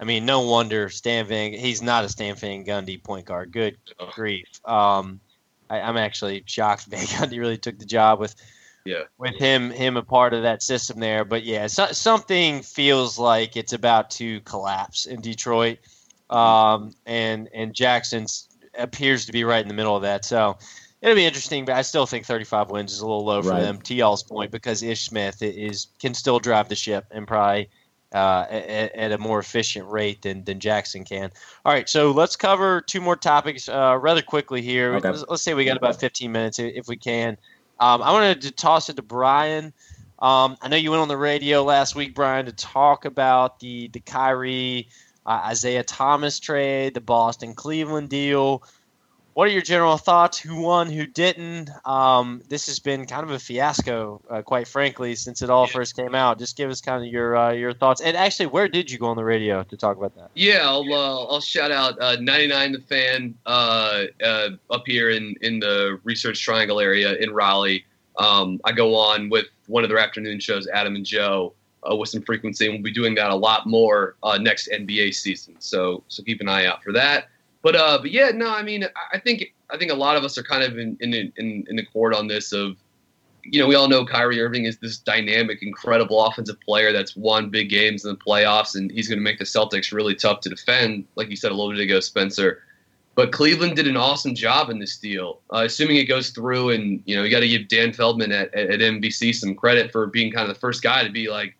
I 0.01 0.03
mean, 0.03 0.25
no 0.25 0.41
wonder 0.41 0.89
Stan 0.89 1.25
Van. 1.27 1.53
He's 1.53 1.81
not 1.81 2.03
a 2.03 2.09
Stan 2.09 2.35
Van 2.35 2.65
Gundy 2.65 3.01
point 3.01 3.25
guard. 3.25 3.53
Good 3.53 3.77
grief. 4.13 4.47
Um, 4.65 5.21
I, 5.69 5.79
am 5.79 5.97
actually 5.97 6.43
shocked 6.45 6.85
Van 6.89 7.05
Gundy 7.05 7.39
really 7.39 7.57
took 7.57 7.77
the 7.77 7.85
job 7.85 8.19
with. 8.19 8.35
Yeah. 8.85 9.03
With 9.17 9.35
him, 9.35 9.71
him 9.71 9.97
a 9.97 10.01
part 10.01 10.33
of 10.33 10.43
that 10.43 10.63
system 10.63 10.99
there, 10.99 11.25
but 11.25 11.43
yeah, 11.43 11.67
so, 11.67 11.87
something 11.91 12.63
feels 12.63 13.19
like 13.19 13.57
it's 13.57 13.73
about 13.73 14.09
to 14.11 14.39
collapse 14.41 15.05
in 15.05 15.21
Detroit 15.21 15.79
um, 16.29 16.93
and 17.05 17.49
and 17.53 17.73
Jackson 17.73 18.25
appears 18.77 19.25
to 19.25 19.31
be 19.31 19.43
right 19.43 19.61
in 19.61 19.67
the 19.67 19.73
middle 19.73 19.95
of 19.95 20.03
that. 20.03 20.25
So 20.25 20.57
it'll 21.01 21.15
be 21.15 21.25
interesting, 21.25 21.65
but 21.65 21.75
I 21.75 21.81
still 21.81 22.05
think 22.05 22.25
35 22.25 22.69
wins 22.69 22.93
is 22.93 22.99
a 22.99 23.07
little 23.07 23.25
low 23.25 23.41
for 23.41 23.49
right. 23.49 23.61
them. 23.61 23.81
To 23.81 23.93
y'all's 23.93 24.23
point, 24.23 24.51
because 24.51 24.83
Ish 24.83 25.01
Smith 25.01 25.41
is 25.41 25.87
can 25.99 26.13
still 26.13 26.39
drive 26.39 26.69
the 26.69 26.75
ship 26.75 27.05
and 27.11 27.27
probably 27.27 27.69
uh, 28.13 28.45
at, 28.49 28.95
at, 28.95 29.11
a 29.11 29.17
more 29.17 29.39
efficient 29.39 29.87
rate 29.87 30.21
than, 30.23 30.43
than 30.43 30.59
Jackson 30.59 31.03
can. 31.03 31.31
All 31.63 31.71
right, 31.71 31.87
so 31.87 32.11
let's 32.11 32.35
cover 32.35 32.81
two 32.81 33.01
more 33.01 33.15
topics 33.15 33.69
uh, 33.69 33.97
rather 34.01 34.21
quickly 34.21 34.61
here. 34.61 34.95
Okay. 34.95 35.09
Let's, 35.09 35.25
let's, 35.29 35.43
say 35.43 35.53
we 35.53 35.65
got 35.65 35.77
about 35.77 35.99
15 35.99 36.31
minutes 36.31 36.59
if 36.59 36.87
we 36.87 36.95
can. 36.95 37.37
Um, 37.79 38.01
I 38.01 38.11
wanted 38.11 38.41
to 38.41 38.51
toss 38.51 38.89
it 38.89 38.95
to 38.95 39.01
Brian. 39.01 39.73
Um, 40.19 40.57
I 40.61 40.67
know 40.67 40.75
you 40.75 40.91
went 40.91 41.01
on 41.01 41.07
the 41.07 41.17
radio 41.17 41.63
last 41.63 41.95
week, 41.95 42.13
Brian, 42.13 42.45
to 42.45 42.51
talk 42.51 43.05
about 43.05 43.59
the 43.59 43.87
the 43.89 44.01
Kyrie 44.01 44.89
uh, 45.25 45.41
Isaiah 45.45 45.83
Thomas 45.83 46.39
trade, 46.39 46.93
the 46.93 47.01
Boston 47.01 47.53
Cleveland 47.53 48.09
deal. 48.09 48.63
What 49.39 49.47
are 49.47 49.51
your 49.51 49.61
general 49.61 49.95
thoughts? 49.95 50.37
Who 50.37 50.63
won? 50.63 50.89
Who 50.89 51.05
didn't? 51.05 51.69
Um, 51.85 52.41
this 52.49 52.65
has 52.65 52.79
been 52.79 53.05
kind 53.05 53.23
of 53.23 53.31
a 53.31 53.39
fiasco, 53.39 54.21
uh, 54.29 54.41
quite 54.41 54.67
frankly, 54.67 55.15
since 55.15 55.41
it 55.41 55.49
all 55.49 55.65
yeah. 55.65 55.71
first 55.71 55.95
came 55.95 56.13
out. 56.13 56.39
Just 56.39 56.57
give 56.57 56.69
us 56.69 56.81
kind 56.81 57.01
of 57.05 57.09
your 57.09 57.37
uh, 57.37 57.53
your 57.53 57.71
thoughts. 57.71 58.01
And 58.01 58.17
actually, 58.17 58.47
where 58.47 58.67
did 58.67 58.91
you 58.91 58.97
go 58.97 59.05
on 59.05 59.15
the 59.15 59.23
radio 59.23 59.63
to 59.63 59.77
talk 59.77 59.95
about 59.95 60.13
that? 60.17 60.31
Yeah, 60.35 60.63
I'll 60.63 60.83
uh, 60.93 61.25
I'll 61.27 61.39
shout 61.39 61.71
out 61.71 61.97
uh, 62.01 62.17
99 62.19 62.71
the 62.73 62.79
fan 62.81 63.33
uh, 63.45 64.07
up 64.69 64.83
here 64.85 65.09
in 65.09 65.37
in 65.41 65.61
the 65.61 66.01
Research 66.03 66.43
Triangle 66.43 66.81
area 66.81 67.15
in 67.15 67.31
Raleigh. 67.31 67.85
Um, 68.17 68.59
I 68.65 68.73
go 68.73 68.93
on 68.93 69.29
with 69.29 69.45
one 69.67 69.85
of 69.85 69.89
their 69.89 69.99
afternoon 69.99 70.41
shows, 70.41 70.67
Adam 70.67 70.97
and 70.97 71.05
Joe, 71.05 71.53
uh, 71.89 71.95
with 71.95 72.09
some 72.09 72.23
frequency, 72.23 72.65
and 72.65 72.73
we'll 72.73 72.83
be 72.83 72.91
doing 72.91 73.15
that 73.15 73.31
a 73.31 73.35
lot 73.35 73.67
more 73.67 74.17
uh, 74.21 74.37
next 74.37 74.67
NBA 74.67 75.15
season. 75.15 75.55
So 75.59 76.03
so 76.09 76.23
keep 76.23 76.41
an 76.41 76.49
eye 76.49 76.65
out 76.65 76.83
for 76.83 76.91
that. 76.91 77.29
But 77.61 77.75
uh, 77.75 77.99
but 78.01 78.11
yeah, 78.11 78.31
no, 78.33 78.49
I 78.49 78.63
mean, 78.63 78.85
I 79.13 79.19
think 79.19 79.53
I 79.69 79.77
think 79.77 79.91
a 79.91 79.95
lot 79.95 80.15
of 80.15 80.23
us 80.23 80.37
are 80.37 80.43
kind 80.43 80.63
of 80.63 80.77
in 80.77 80.97
in 81.01 81.13
in, 81.13 81.65
in 81.69 81.79
accord 81.79 82.13
on 82.13 82.27
this. 82.27 82.53
Of 82.53 82.77
you 83.43 83.59
know, 83.59 83.67
we 83.67 83.75
all 83.75 83.87
know 83.87 84.05
Kyrie 84.05 84.41
Irving 84.41 84.65
is 84.65 84.77
this 84.77 84.97
dynamic, 84.97 85.61
incredible 85.61 86.23
offensive 86.23 86.59
player 86.61 86.91
that's 86.93 87.15
won 87.15 87.49
big 87.49 87.69
games 87.69 88.05
in 88.05 88.11
the 88.11 88.17
playoffs, 88.17 88.75
and 88.75 88.91
he's 88.91 89.07
going 89.07 89.19
to 89.19 89.23
make 89.23 89.39
the 89.39 89.45
Celtics 89.45 89.91
really 89.91 90.15
tough 90.15 90.41
to 90.41 90.49
defend, 90.49 91.05
like 91.15 91.29
you 91.29 91.35
said 91.35 91.51
a 91.51 91.55
little 91.55 91.71
bit 91.71 91.81
ago, 91.81 91.99
Spencer. 91.99 92.63
But 93.15 93.33
Cleveland 93.33 93.75
did 93.75 93.87
an 93.87 93.97
awesome 93.97 94.33
job 94.33 94.69
in 94.69 94.79
this 94.79 94.97
deal. 94.97 95.41
Uh, 95.53 95.63
assuming 95.65 95.97
it 95.97 96.05
goes 96.05 96.29
through, 96.29 96.69
and 96.69 97.01
you 97.05 97.15
know, 97.15 97.23
you 97.23 97.31
got 97.31 97.41
to 97.41 97.47
give 97.49 97.67
Dan 97.67 97.91
Feldman 97.91 98.31
at, 98.31 98.53
at, 98.53 98.69
at 98.69 98.79
NBC 98.79 99.35
some 99.35 99.55
credit 99.55 99.91
for 99.91 100.07
being 100.07 100.31
kind 100.31 100.47
of 100.47 100.55
the 100.55 100.59
first 100.59 100.81
guy 100.81 101.03
to 101.03 101.09
be 101.09 101.29
like, 101.29 101.55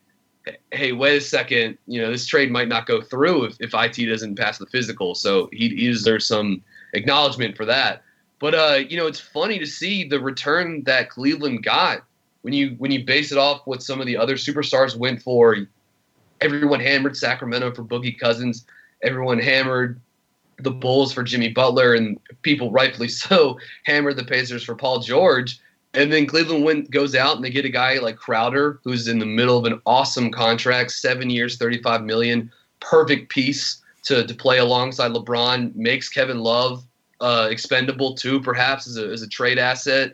hey, 0.72 0.91
wait 0.91 1.18
a 1.18 1.22
second, 1.22 1.78
you 1.88 2.02
know, 2.02 2.12
this 2.12 2.26
trade 2.26 2.52
might 2.52 2.68
not 2.68 2.86
go 2.86 3.02
through 3.02 3.45
if, 3.45 3.58
if 3.60 3.72
IT 3.74 4.06
doesn't 4.10 4.38
pass 4.38 4.58
the 4.58 4.66
physical. 4.66 5.16
So 5.16 5.50
he, 5.52 5.70
he 5.70 5.88
deserves 5.88 6.26
some 6.26 6.62
acknowledgement 6.93 7.56
for 7.58 7.66
that. 7.66 8.04
But 8.39 8.56
uh, 8.56 8.80
you 8.88 8.97
know, 8.97 9.08
it's 9.08 9.20
funny 9.20 9.60
to 9.60 9.66
see 9.66 10.08
the 10.08 10.20
return 10.20 10.84
that 10.86 11.10
Cleveland 11.10 11.64
got 11.64 12.04
when 12.41 12.54
you 12.54 12.76
when 12.78 12.91
you 12.91 13.04
base 13.04 13.32
it 13.32 13.38
off 13.38 13.62
what 13.66 13.84
some 13.84 14.00
of 14.00 14.08
the 14.08 14.18
other 14.18 14.36
superstars 14.36 14.95
went 14.95 15.22
for. 15.22 15.58
Everyone 16.41 16.80
hammered 16.80 17.18
Sacramento 17.18 17.74
for 17.74 17.84
Boogie 17.84 18.18
Cousins. 18.18 18.66
Everyone 19.04 19.39
hammered 19.39 20.00
the 20.58 20.72
Bulls 20.72 21.14
for 21.14 21.24
Jimmy 21.24 21.50
Butler, 21.50 21.93
and 21.93 22.18
people 22.41 22.72
rightfully 22.72 23.08
so 23.10 23.60
hammered 23.86 24.16
the 24.16 24.24
Pacers 24.24 24.64
for 24.64 24.76
Paul 24.76 25.00
George. 25.00 25.60
And 25.94 26.14
then 26.14 26.28
Cleveland 26.28 26.64
went, 26.64 26.92
goes 26.92 27.16
out 27.16 27.36
and 27.36 27.44
they 27.44 27.50
get 27.50 27.66
a 27.66 27.70
guy 27.70 27.98
like 27.98 28.16
Crowder, 28.16 28.80
who's 28.84 29.08
in 29.08 29.18
the 29.18 29.26
middle 29.26 29.58
of 29.58 29.66
an 29.66 29.82
awesome 29.86 30.32
contract, 30.32 30.92
seven 30.92 31.30
years, 31.30 31.58
thirty-five 31.58 32.04
million, 32.04 32.52
perfect 32.80 33.30
piece 33.30 33.82
to, 34.04 34.26
to 34.26 34.34
play 34.36 34.60
alongside 34.60 35.12
LeBron. 35.12 35.76
Makes 35.76 36.10
Kevin 36.10 36.40
Love 36.40 36.84
uh, 37.22 37.48
expendable 37.50 38.14
too, 38.14 38.40
perhaps 38.40 38.88
as 38.88 38.98
a, 38.98 39.08
as 39.08 39.22
a 39.24 39.28
trade 39.28 39.58
asset. 39.58 40.14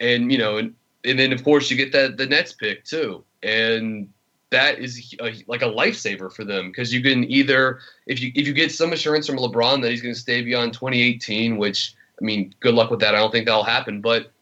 And 0.00 0.32
you 0.32 0.38
know, 0.38 0.56
and, 0.56 0.74
and 1.04 1.18
then 1.18 1.32
of 1.32 1.44
course 1.44 1.70
you 1.70 1.76
get 1.76 1.92
that 1.92 2.16
the 2.16 2.26
Nets 2.26 2.54
pick 2.54 2.84
too, 2.84 3.22
and 3.42 4.08
that 4.50 4.78
is 4.78 5.14
a, 5.20 5.34
like 5.46 5.62
a 5.62 5.66
lifesaver 5.66 6.32
for 6.32 6.44
them 6.44 6.68
because 6.68 6.92
you 6.92 7.02
can 7.02 7.24
either 7.30 7.80
if 8.06 8.20
you 8.20 8.32
if 8.34 8.46
you 8.46 8.52
get 8.52 8.72
some 8.72 8.92
assurance 8.92 9.26
from 9.26 9.36
LeBron 9.36 9.82
that 9.82 9.90
he's 9.90 10.02
going 10.02 10.14
to 10.14 10.20
stay 10.20 10.42
beyond 10.42 10.72
2018, 10.72 11.58
which 11.58 11.94
I 12.20 12.24
mean, 12.24 12.54
good 12.60 12.74
luck 12.74 12.90
with 12.90 13.00
that. 13.00 13.14
I 13.14 13.18
don't 13.18 13.30
think 13.30 13.46
that'll 13.46 13.64
happen, 13.64 14.00
but 14.00 14.32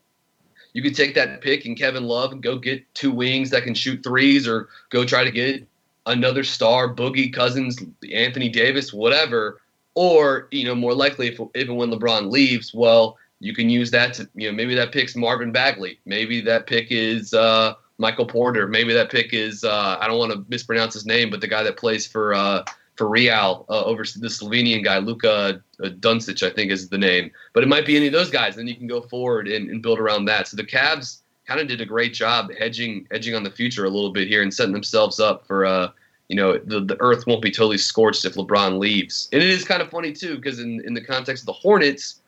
you 0.79 0.83
could 0.83 0.95
take 0.95 1.17
that 1.17 1.41
pick 1.41 1.65
and 1.65 1.77
Kevin 1.77 2.05
Love 2.05 2.31
and 2.31 2.41
go 2.41 2.57
get 2.57 2.85
two 2.95 3.11
wings 3.11 3.51
that 3.51 3.65
can 3.65 3.75
shoot 3.75 4.01
threes, 4.05 4.47
or 4.47 4.69
go 4.91 5.05
try 5.05 5.25
to 5.25 5.31
get 5.33 5.67
another 6.07 6.45
star, 6.45 6.95
Boogie 6.95 7.33
Cousins, 7.33 7.83
Anthony 8.13 8.49
Davis, 8.49 8.93
whatever. 8.93 9.61
Or 9.97 10.47
you 10.53 10.65
know, 10.65 10.77
more 10.77 10.95
likely, 10.95 11.27
if 11.27 11.41
even 11.57 11.75
when 11.75 11.91
LeBron 11.91 12.31
leaves, 12.31 12.73
well, 12.73 13.19
you 13.41 13.53
can 13.57 13.69
use 13.69 13.91
that 13.91 14.15
to 14.15 14.29
you 14.37 14.49
know 14.49 14.55
maybe 14.55 14.77
that 14.77 14.93
pick's 14.93 15.17
Marvin 15.17 15.51
Bagley, 15.51 15.99
maybe 16.05 16.41
that 16.43 16.69
pick 16.69 16.93
is 16.93 17.35
uh, 17.35 17.75
Michael 17.99 18.27
Porter, 18.27 18.69
maybe 18.69 18.93
that 18.93 19.11
pick 19.11 19.35
is 19.35 19.65
uh, 19.65 19.97
I 20.01 20.07
don't 20.07 20.21
want 20.21 20.31
to 20.31 20.45
mispronounce 20.49 20.95
his 20.95 21.07
name, 21.07 21.29
but 21.29 21.41
the 21.41 21.49
guy 21.49 21.65
that 21.65 21.77
plays 21.77 22.07
for 22.07 22.35
uh, 22.35 22.63
for 22.99 23.09
Real 23.09 23.65
uh, 23.69 23.85
over 23.85 24.03
the 24.03 24.29
Slovenian 24.29 24.85
guy, 24.85 24.99
Luka 24.99 25.63
uh, 25.83 25.89
Doncic, 25.89 26.45
I 26.45 26.53
think 26.53 26.73
is 26.73 26.89
the 26.89 26.99
name. 26.99 27.31
But 27.55 27.63
it 27.63 27.69
might 27.69 27.87
be 27.87 27.97
any 27.97 28.09
of 28.09 28.13
those 28.13 28.29
guys. 28.29 28.57
Then 28.57 28.67
you 28.67 28.75
can 28.75 28.89
go 28.89 29.01
forward 29.01 29.47
and, 29.47 29.71
and 29.71 29.81
build 29.81 30.01
around 30.01 30.25
that. 30.25 30.49
So 30.49 30.57
the 30.57 30.65
Cavs 30.65 31.23
kind 31.47 31.61
of 31.61 31.69
did 31.69 31.81
a 31.81 31.87
great 31.87 32.13
job 32.13 32.51
hedging 32.59 33.07
hedging 33.11 33.35
on 33.35 33.43
the 33.43 33.51
future 33.51 33.87
a 33.87 33.89
little 33.89 34.13
bit 34.13 34.29
here 34.29 34.43
and 34.43 34.53
setting 34.53 34.75
themselves 34.75 35.19
up 35.19 35.47
for 35.47 35.65
uh 35.65 35.89
you 36.29 36.37
know 36.37 36.59
the, 36.59 36.81
the 36.81 36.97
earth 37.01 37.27
won't 37.27 37.41
be 37.41 37.51
totally 37.51 37.79
scorched 37.79 38.27
if 38.27 38.35
lebron 38.35 38.79
leaves 38.79 39.31
and 39.33 39.43
it 39.43 39.49
is 39.49 39.65
kind 39.65 39.81
of 39.81 39.89
funny 39.89 40.13
too 40.13 40.37
because 40.37 40.59
in, 40.59 40.83
in 40.85 40.93
the 40.93 41.01
context 41.01 41.43
of 41.43 41.47
the 41.47 41.53
hornets 41.55 42.21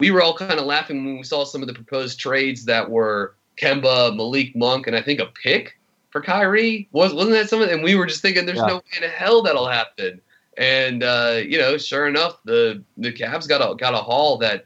we 0.00 0.10
were 0.10 0.20
all 0.20 0.36
kind 0.36 0.60
of 0.60 0.66
laughing 0.66 1.02
when 1.02 1.16
we 1.16 1.22
saw 1.22 1.44
some 1.44 1.62
of 1.62 1.66
the 1.66 1.72
proposed 1.72 2.20
trades 2.20 2.66
that 2.66 2.90
were 2.90 3.34
kemba 3.56 4.14
malik 4.14 4.54
monk 4.54 4.86
and 4.86 4.94
i 4.94 5.00
think 5.00 5.18
a 5.18 5.26
pick 5.42 5.77
for 6.18 6.24
Kyrie? 6.24 6.88
Was 6.92 7.14
wasn't 7.14 7.34
that 7.34 7.48
something? 7.48 7.70
And 7.70 7.82
we 7.82 7.94
were 7.94 8.06
just 8.06 8.22
thinking, 8.22 8.46
there's 8.46 8.58
yeah. 8.58 8.66
no 8.66 8.76
way 8.76 9.02
in 9.02 9.08
hell 9.08 9.42
that'll 9.42 9.68
happen. 9.68 10.20
And 10.56 11.02
uh, 11.02 11.40
you 11.46 11.58
know, 11.58 11.78
sure 11.78 12.08
enough, 12.08 12.40
the 12.44 12.82
the 12.96 13.12
Cavs 13.12 13.48
got 13.48 13.60
a 13.60 13.76
got 13.76 13.94
a 13.94 13.98
haul 13.98 14.38
that 14.38 14.64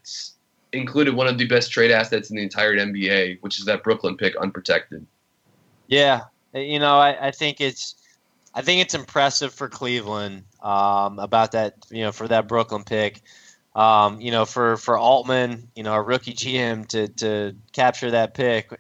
included 0.73 1.15
one 1.15 1.27
of 1.27 1.37
the 1.37 1.47
best 1.47 1.71
trade 1.71 1.91
assets 1.91 2.31
in 2.31 2.37
the 2.37 2.43
entire 2.43 2.75
NBA, 2.75 3.39
which 3.43 3.59
is 3.59 3.67
that 3.67 3.83
Brooklyn 3.83 4.17
pick, 4.17 4.35
unprotected. 4.37 5.07
Yeah, 5.89 6.23
you 6.55 6.79
know, 6.79 6.99
I, 6.99 7.29
I 7.29 7.31
think 7.31 7.61
it's 7.61 7.97
I 8.55 8.63
think 8.63 8.81
it's 8.81 8.95
impressive 8.95 9.53
for 9.53 9.69
Cleveland 9.69 10.45
um, 10.63 11.19
about 11.19 11.53
that. 11.53 11.75
You 11.91 12.05
know, 12.05 12.13
for 12.13 12.29
that 12.29 12.49
Brooklyn 12.49 12.85
pick. 12.85 13.21
Um, 13.75 14.21
you 14.21 14.31
know, 14.31 14.45
for 14.45 14.77
for 14.79 14.99
Altman, 14.99 15.69
you 15.75 15.83
know, 15.83 15.95
a 15.95 16.03
rookie 16.03 16.35
GM 16.35 16.87
to 16.89 17.09
to 17.09 17.55
capture 17.73 18.11
that 18.11 18.35
pick 18.35 18.71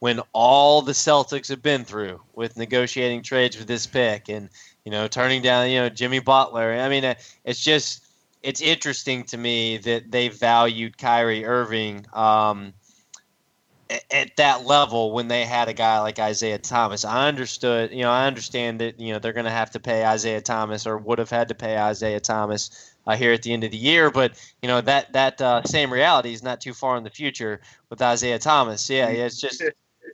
when 0.00 0.20
all 0.32 0.82
the 0.82 0.92
Celtics 0.92 1.48
have 1.48 1.62
been 1.62 1.84
through 1.84 2.20
with 2.34 2.56
negotiating 2.56 3.22
trades 3.22 3.58
with 3.58 3.66
this 3.66 3.86
pick 3.86 4.28
and 4.28 4.48
you 4.84 4.92
know 4.92 5.08
turning 5.08 5.42
down 5.42 5.70
you 5.70 5.80
know 5.80 5.88
Jimmy 5.88 6.20
Butler. 6.20 6.72
I 6.72 6.88
mean, 6.88 7.04
uh, 7.04 7.14
it's 7.44 7.62
just 7.62 8.04
it's 8.42 8.60
interesting 8.60 9.24
to 9.24 9.36
me 9.36 9.78
that 9.78 10.10
they 10.10 10.28
valued 10.28 10.98
Kyrie 10.98 11.44
Irving. 11.44 12.06
Um, 12.12 12.74
at 14.10 14.36
that 14.36 14.66
level 14.66 15.12
when 15.12 15.28
they 15.28 15.44
had 15.44 15.68
a 15.68 15.72
guy 15.72 16.00
like 16.00 16.18
Isaiah 16.18 16.58
Thomas. 16.58 17.04
I 17.04 17.28
understood, 17.28 17.90
you 17.90 18.02
know, 18.02 18.10
I 18.10 18.26
understand 18.26 18.80
that, 18.80 19.00
you 19.00 19.12
know, 19.12 19.18
they're 19.18 19.32
going 19.32 19.46
to 19.46 19.50
have 19.50 19.70
to 19.70 19.80
pay 19.80 20.04
Isaiah 20.04 20.40
Thomas 20.40 20.86
or 20.86 20.98
would 20.98 21.18
have 21.18 21.30
had 21.30 21.48
to 21.48 21.54
pay 21.54 21.78
Isaiah 21.78 22.20
Thomas 22.20 22.94
uh, 23.06 23.16
here 23.16 23.32
at 23.32 23.42
the 23.42 23.52
end 23.52 23.64
of 23.64 23.70
the 23.70 23.78
year. 23.78 24.10
But, 24.10 24.32
you 24.62 24.68
know, 24.68 24.80
that, 24.82 25.12
that 25.14 25.40
uh, 25.40 25.62
same 25.64 25.92
reality 25.92 26.32
is 26.32 26.42
not 26.42 26.60
too 26.60 26.74
far 26.74 26.96
in 26.96 27.04
the 27.04 27.10
future 27.10 27.60
with 27.88 28.02
Isaiah 28.02 28.38
Thomas. 28.38 28.88
Yeah, 28.90 29.08
it's 29.08 29.40
just, 29.40 29.62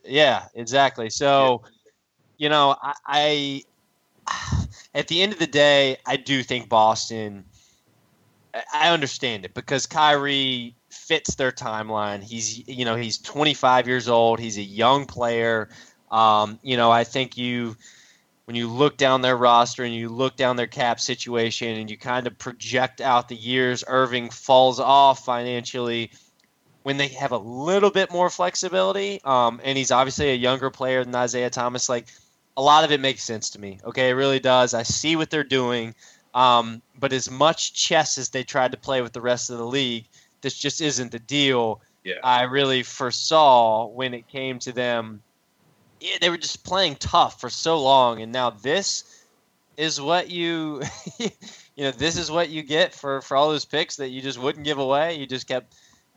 yeah, 0.05 0.47
exactly. 0.55 1.11
So, 1.11 1.63
you 2.37 2.49
know, 2.49 2.77
I, 2.83 2.95
I 3.07 3.63
at 4.95 5.09
the 5.09 5.23
end 5.23 5.33
of 5.33 5.39
the 5.39 5.47
day, 5.47 5.97
I 6.07 6.17
do 6.17 6.43
think 6.43 6.69
Boston, 6.69 7.45
I 8.73 8.91
understand 8.91 9.45
it 9.45 9.55
because 9.55 9.87
Kyrie 9.87 10.75
fits 10.91 11.35
their 11.35 11.53
timeline. 11.53 12.23
He's 12.23 12.67
you 12.69 12.85
know 12.85 12.97
he's 12.97 13.19
25 13.19 13.89
years 13.89 14.09
old. 14.09 14.39
He's 14.39 14.59
a 14.59 14.63
young 14.63 15.07
player. 15.07 15.69
Um, 16.11 16.59
you 16.63 16.77
know 16.77 16.91
I 16.91 17.05
think 17.05 17.37
you 17.37 17.77
when 18.45 18.57
you 18.57 18.69
look 18.69 18.97
down 18.97 19.23
their 19.23 19.37
roster 19.37 19.85
and 19.85 19.95
you 19.95 20.09
look 20.09 20.37
down 20.37 20.57
their 20.57 20.67
cap 20.67 21.01
situation 21.01 21.79
and 21.79 21.91
you 21.91 21.97
kind 21.97 22.27
of 22.27 22.39
project 22.39 23.01
out 23.01 23.29
the 23.29 23.35
years 23.35 23.83
Irving 23.87 24.31
falls 24.31 24.79
off 24.79 25.25
financially 25.25 26.11
when 26.85 26.97
they 26.97 27.09
have 27.09 27.33
a 27.33 27.39
little 27.39 27.91
bit 27.91 28.13
more 28.13 28.31
flexibility 28.31 29.21
um, 29.25 29.61
and 29.65 29.77
he's 29.77 29.91
obviously 29.91 30.31
a 30.31 30.35
younger 30.37 30.71
player 30.71 31.05
than 31.05 31.15
Isaiah 31.15 31.51
Thomas 31.51 31.89
like 31.89 32.07
a 32.57 32.63
lot 32.63 32.85
of 32.85 32.93
it 32.93 33.01
makes 33.01 33.25
sense 33.25 33.51
to 33.51 33.61
me 33.61 33.81
okay 33.85 34.11
it 34.11 34.15
really 34.15 34.41
does 34.41 34.73
I 34.73 34.85
see 34.85 35.17
what 35.17 35.31
they're 35.31 35.45
doing 35.45 35.95
um, 36.35 36.81
but 36.99 37.13
as 37.13 37.31
much 37.31 37.75
chess 37.75 38.17
as 38.17 38.29
they 38.29 38.45
tried 38.45 38.73
to 38.73 38.79
play 38.79 39.03
with 39.03 39.13
the 39.13 39.21
rest 39.21 39.51
of 39.51 39.59
the 39.59 39.67
league 39.67 40.07
this 40.45 40.57
just 40.57 40.81
isn't 40.81 41.11
the 41.11 41.19
deal 41.19 41.81
Yeah. 42.05 42.17
I 42.23 42.43
really 42.43 42.85
foresaw 42.85 43.87
when 43.87 44.15
it 44.15 44.29
came 44.29 44.61
to 44.61 44.73
them. 44.73 45.23
Yeah, 46.01 46.19
they 46.21 46.29
were 46.29 46.37
just 46.37 46.65
playing 46.65 46.97
tough 46.97 47.41
for 47.41 47.49
so 47.49 47.81
long, 47.81 48.21
and 48.21 48.31
now 48.31 48.51
this 48.51 49.25
is 49.79 50.01
what 50.01 50.31
you, 50.31 50.83
you 51.19 51.31
know, 51.85 51.93
this 51.93 52.19
is 52.19 52.31
what 52.31 52.51
you 52.51 52.63
get 52.63 52.95
for 52.95 53.23
for 53.23 53.37
all 53.39 53.49
those 53.49 53.65
picks 53.65 53.97
that 53.97 54.11
you 54.11 54.21
just 54.21 54.39
wouldn't 54.39 54.67
give 54.67 54.79
away. 54.79 55.15
You 55.15 55.27
just 55.27 55.49
kept, 55.49 55.75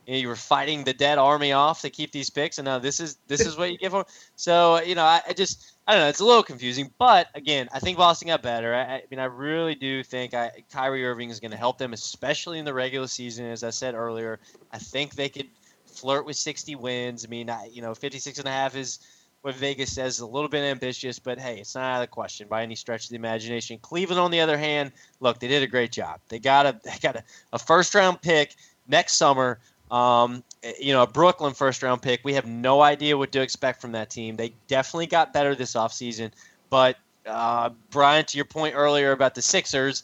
you, 0.08 0.14
know, 0.14 0.20
you 0.20 0.28
were 0.28 0.36
fighting 0.36 0.84
the 0.84 0.94
dead 0.94 1.18
army 1.18 1.52
off 1.52 1.82
to 1.82 1.90
keep 1.90 2.12
these 2.12 2.30
picks, 2.30 2.56
and 2.56 2.64
now 2.64 2.78
this 2.78 2.98
is 2.98 3.18
this 3.26 3.42
is 3.42 3.58
what 3.58 3.70
you 3.70 3.76
give 3.76 3.92
them. 3.92 4.04
So 4.36 4.80
you 4.80 4.94
know, 4.94 5.04
I, 5.04 5.20
I 5.28 5.32
just 5.34 5.74
I 5.86 5.92
don't 5.92 6.00
know. 6.00 6.08
It's 6.08 6.20
a 6.20 6.24
little 6.24 6.42
confusing, 6.42 6.90
but 6.96 7.28
again, 7.34 7.68
I 7.72 7.78
think 7.78 7.98
Boston 7.98 8.28
got 8.28 8.42
better. 8.42 8.74
I, 8.74 8.80
I 8.80 9.02
mean, 9.10 9.20
I 9.20 9.26
really 9.26 9.74
do 9.74 10.02
think 10.02 10.32
I, 10.32 10.64
Kyrie 10.72 11.04
Irving 11.04 11.28
is 11.28 11.40
going 11.40 11.50
to 11.50 11.58
help 11.58 11.76
them, 11.76 11.92
especially 11.92 12.58
in 12.58 12.64
the 12.64 12.72
regular 12.72 13.06
season. 13.06 13.44
As 13.44 13.62
I 13.62 13.70
said 13.70 13.94
earlier, 13.94 14.40
I 14.72 14.78
think 14.78 15.14
they 15.14 15.28
could 15.28 15.48
flirt 15.84 16.24
with 16.24 16.36
60 16.36 16.74
wins. 16.76 17.26
I 17.26 17.28
mean, 17.28 17.50
I, 17.50 17.68
you 17.70 17.82
know, 17.82 17.94
56 17.94 18.38
and 18.38 18.48
a 18.48 18.50
half 18.50 18.76
is 18.76 19.00
what 19.42 19.54
Vegas 19.56 19.94
says 19.94 20.14
is 20.14 20.20
a 20.20 20.26
little 20.26 20.48
bit 20.48 20.62
ambitious, 20.62 21.18
but 21.18 21.38
hey, 21.38 21.58
it's 21.58 21.74
not 21.74 21.84
out 21.84 21.94
of 21.96 22.00
the 22.02 22.06
question 22.06 22.48
by 22.48 22.62
any 22.62 22.74
stretch 22.74 23.04
of 23.04 23.10
the 23.10 23.16
imagination. 23.16 23.78
Cleveland, 23.78 24.20
on 24.20 24.30
the 24.30 24.40
other 24.40 24.56
hand, 24.56 24.90
look, 25.20 25.38
they 25.38 25.48
did 25.48 25.62
a 25.62 25.66
great 25.66 25.92
job. 25.92 26.20
They 26.28 26.38
got 26.38 26.66
a 26.66 26.80
they 26.82 26.96
got 27.00 27.16
a, 27.16 27.24
a 27.52 27.58
first 27.58 27.94
round 27.94 28.22
pick 28.22 28.56
next 28.88 29.14
summer. 29.14 29.60
Um, 29.90 30.42
you 30.78 30.92
know, 30.92 31.02
a 31.02 31.06
Brooklyn 31.06 31.54
first 31.54 31.82
round 31.82 32.02
pick. 32.02 32.20
We 32.24 32.34
have 32.34 32.46
no 32.46 32.80
idea 32.82 33.16
what 33.16 33.32
to 33.32 33.40
expect 33.40 33.80
from 33.80 33.92
that 33.92 34.10
team. 34.10 34.36
They 34.36 34.52
definitely 34.66 35.06
got 35.06 35.32
better 35.32 35.54
this 35.54 35.74
offseason. 35.74 36.32
But, 36.70 36.96
uh, 37.26 37.70
Brian, 37.90 38.24
to 38.26 38.36
your 38.36 38.44
point 38.44 38.74
earlier 38.76 39.12
about 39.12 39.34
the 39.34 39.42
Sixers, 39.42 40.02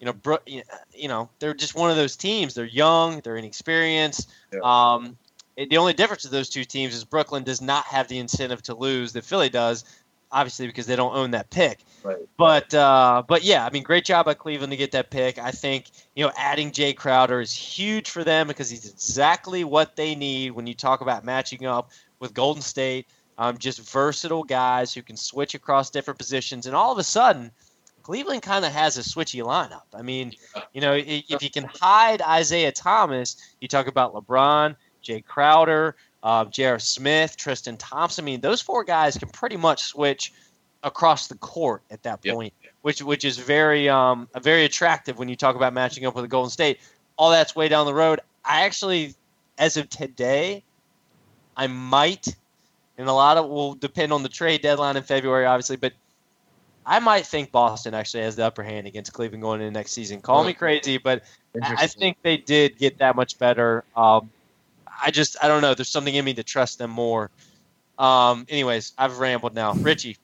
you 0.00 0.06
know, 0.06 0.12
Bro- 0.12 0.38
you 0.46 1.08
know, 1.08 1.28
they're 1.38 1.54
just 1.54 1.74
one 1.74 1.90
of 1.90 1.96
those 1.96 2.16
teams. 2.16 2.54
They're 2.54 2.64
young, 2.64 3.20
they're 3.20 3.36
inexperienced. 3.36 4.30
Yeah. 4.52 4.60
Um, 4.64 5.16
it- 5.56 5.70
the 5.70 5.76
only 5.76 5.92
difference 5.92 6.24
of 6.24 6.32
those 6.32 6.48
two 6.48 6.64
teams 6.64 6.94
is 6.94 7.04
Brooklyn 7.04 7.44
does 7.44 7.60
not 7.60 7.84
have 7.84 8.08
the 8.08 8.18
incentive 8.18 8.62
to 8.62 8.74
lose 8.74 9.12
that 9.12 9.24
Philly 9.24 9.48
does, 9.48 9.84
obviously 10.32 10.66
because 10.66 10.86
they 10.86 10.96
don't 10.96 11.14
own 11.14 11.30
that 11.32 11.50
pick. 11.50 11.84
Right. 12.02 12.16
But 12.36 12.74
uh, 12.74 13.22
but 13.28 13.44
yeah, 13.44 13.64
I 13.64 13.70
mean, 13.70 13.82
great 13.82 14.04
job 14.04 14.26
by 14.26 14.34
Cleveland 14.34 14.72
to 14.72 14.76
get 14.76 14.92
that 14.92 15.10
pick. 15.10 15.38
I 15.38 15.52
think 15.52 15.90
you 16.16 16.24
know 16.24 16.32
adding 16.36 16.72
Jae 16.72 16.96
Crowder 16.96 17.40
is 17.40 17.52
huge 17.52 18.10
for 18.10 18.24
them 18.24 18.48
because 18.48 18.70
he's 18.70 18.90
exactly 18.90 19.62
what 19.62 19.94
they 19.94 20.14
need 20.14 20.52
when 20.52 20.66
you 20.66 20.74
talk 20.74 21.00
about 21.00 21.24
matching 21.24 21.66
up 21.66 21.90
with 22.18 22.34
Golden 22.34 22.62
State. 22.62 23.06
Um, 23.38 23.56
just 23.56 23.80
versatile 23.90 24.44
guys 24.44 24.92
who 24.92 25.02
can 25.02 25.16
switch 25.16 25.54
across 25.54 25.90
different 25.90 26.18
positions, 26.18 26.66
and 26.66 26.74
all 26.74 26.92
of 26.92 26.98
a 26.98 27.04
sudden, 27.04 27.50
Cleveland 28.02 28.42
kind 28.42 28.64
of 28.64 28.72
has 28.72 28.98
a 28.98 29.00
switchy 29.00 29.42
lineup. 29.42 29.86
I 29.94 30.02
mean, 30.02 30.32
you 30.72 30.80
know, 30.80 30.92
if 30.94 31.42
you 31.42 31.50
can 31.50 31.68
hide 31.80 32.20
Isaiah 32.20 32.72
Thomas, 32.72 33.36
you 33.60 33.68
talk 33.68 33.86
about 33.86 34.14
LeBron, 34.14 34.76
Jae 35.02 35.24
Crowder, 35.24 35.96
uh, 36.22 36.44
J.R. 36.44 36.78
Smith, 36.78 37.36
Tristan 37.36 37.76
Thompson. 37.76 38.24
I 38.24 38.26
mean, 38.26 38.40
those 38.40 38.60
four 38.60 38.84
guys 38.84 39.16
can 39.16 39.28
pretty 39.28 39.56
much 39.56 39.84
switch 39.84 40.32
across 40.82 41.28
the 41.28 41.36
court 41.36 41.82
at 41.90 42.02
that 42.02 42.20
Yep. 42.24 42.34
point, 42.34 42.54
which 42.82 43.02
which 43.02 43.24
is 43.24 43.38
very 43.38 43.88
um 43.88 44.28
very 44.40 44.64
attractive 44.64 45.18
when 45.18 45.28
you 45.28 45.36
talk 45.36 45.56
about 45.56 45.72
matching 45.72 46.06
up 46.06 46.14
with 46.14 46.24
the 46.24 46.28
Golden 46.28 46.50
State. 46.50 46.80
All 47.16 47.30
that's 47.30 47.54
way 47.54 47.68
down 47.68 47.86
the 47.86 47.94
road. 47.94 48.20
I 48.44 48.62
actually, 48.62 49.14
as 49.58 49.76
of 49.76 49.88
today, 49.88 50.64
I 51.56 51.66
might, 51.66 52.34
and 52.98 53.08
a 53.08 53.12
lot 53.12 53.36
of 53.36 53.48
will 53.48 53.74
depend 53.74 54.12
on 54.12 54.22
the 54.22 54.28
trade 54.28 54.62
deadline 54.62 54.96
in 54.96 55.02
February, 55.02 55.46
obviously, 55.46 55.76
but 55.76 55.92
I 56.84 56.98
might 56.98 57.26
think 57.26 57.52
Boston 57.52 57.94
actually 57.94 58.24
has 58.24 58.34
the 58.34 58.44
upper 58.44 58.62
hand 58.62 58.86
against 58.86 59.12
Cleveland 59.12 59.42
going 59.42 59.60
into 59.60 59.70
next 59.70 59.92
season. 59.92 60.20
Call 60.20 60.42
me 60.42 60.52
crazy, 60.52 60.98
but 60.98 61.22
I 61.62 61.74
I 61.80 61.86
think 61.86 62.16
they 62.22 62.38
did 62.38 62.78
get 62.78 62.98
that 62.98 63.14
much 63.14 63.38
better. 63.38 63.84
Um, 63.94 64.30
I 65.02 65.10
just 65.10 65.36
I 65.42 65.48
don't 65.48 65.62
know. 65.62 65.74
There's 65.74 65.88
something 65.88 66.14
in 66.14 66.24
me 66.24 66.34
to 66.34 66.42
trust 66.42 66.78
them 66.78 66.90
more. 66.90 67.30
Um, 67.98 68.46
anyways, 68.48 68.92
I've 68.96 69.18
rambled 69.18 69.54
now. 69.54 69.74
Richie, 69.74 70.16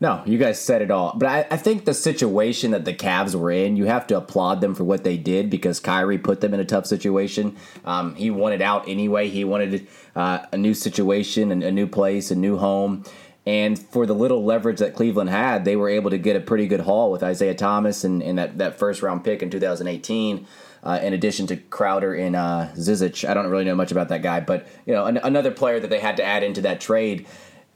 No, 0.00 0.22
you 0.26 0.36
guys 0.38 0.60
said 0.60 0.82
it 0.82 0.90
all. 0.90 1.14
But 1.16 1.28
I, 1.28 1.46
I 1.52 1.56
think 1.56 1.84
the 1.84 1.94
situation 1.94 2.72
that 2.72 2.84
the 2.84 2.92
Cavs 2.92 3.34
were 3.34 3.50
in, 3.50 3.76
you 3.76 3.86
have 3.86 4.06
to 4.08 4.16
applaud 4.16 4.60
them 4.60 4.74
for 4.74 4.84
what 4.84 5.04
they 5.04 5.16
did 5.16 5.48
because 5.48 5.80
Kyrie 5.80 6.18
put 6.18 6.40
them 6.40 6.52
in 6.52 6.60
a 6.60 6.64
tough 6.64 6.86
situation. 6.86 7.56
Um, 7.84 8.14
he 8.16 8.30
wanted 8.30 8.60
out 8.60 8.88
anyway. 8.88 9.28
He 9.28 9.44
wanted 9.44 9.86
uh, 10.14 10.40
a 10.52 10.56
new 10.56 10.74
situation 10.74 11.50
and 11.50 11.62
a 11.62 11.72
new 11.72 11.86
place, 11.86 12.30
a 12.30 12.34
new 12.34 12.58
home. 12.58 13.04
And 13.46 13.78
for 13.78 14.06
the 14.06 14.14
little 14.14 14.44
leverage 14.44 14.80
that 14.80 14.94
Cleveland 14.94 15.30
had, 15.30 15.64
they 15.64 15.76
were 15.76 15.88
able 15.88 16.10
to 16.10 16.18
get 16.18 16.34
a 16.36 16.40
pretty 16.40 16.66
good 16.66 16.80
haul 16.80 17.12
with 17.12 17.22
Isaiah 17.22 17.54
Thomas 17.54 18.02
and, 18.02 18.22
and 18.22 18.38
that, 18.38 18.58
that 18.58 18.78
first 18.78 19.02
round 19.02 19.24
pick 19.24 19.40
in 19.40 19.50
2018. 19.50 20.46
Uh, 20.82 21.00
in 21.02 21.12
addition 21.12 21.46
to 21.48 21.56
Crowder 21.56 22.14
and 22.14 22.36
uh, 22.36 22.68
Zizic, 22.74 23.28
I 23.28 23.34
don't 23.34 23.48
really 23.48 23.64
know 23.64 23.74
much 23.74 23.90
about 23.90 24.08
that 24.10 24.22
guy, 24.22 24.40
but 24.40 24.66
you 24.86 24.94
know 24.94 25.06
an, 25.06 25.16
another 25.18 25.50
player 25.50 25.80
that 25.80 25.88
they 25.90 25.98
had 25.98 26.16
to 26.18 26.24
add 26.24 26.42
into 26.42 26.60
that 26.62 26.80
trade 26.80 27.26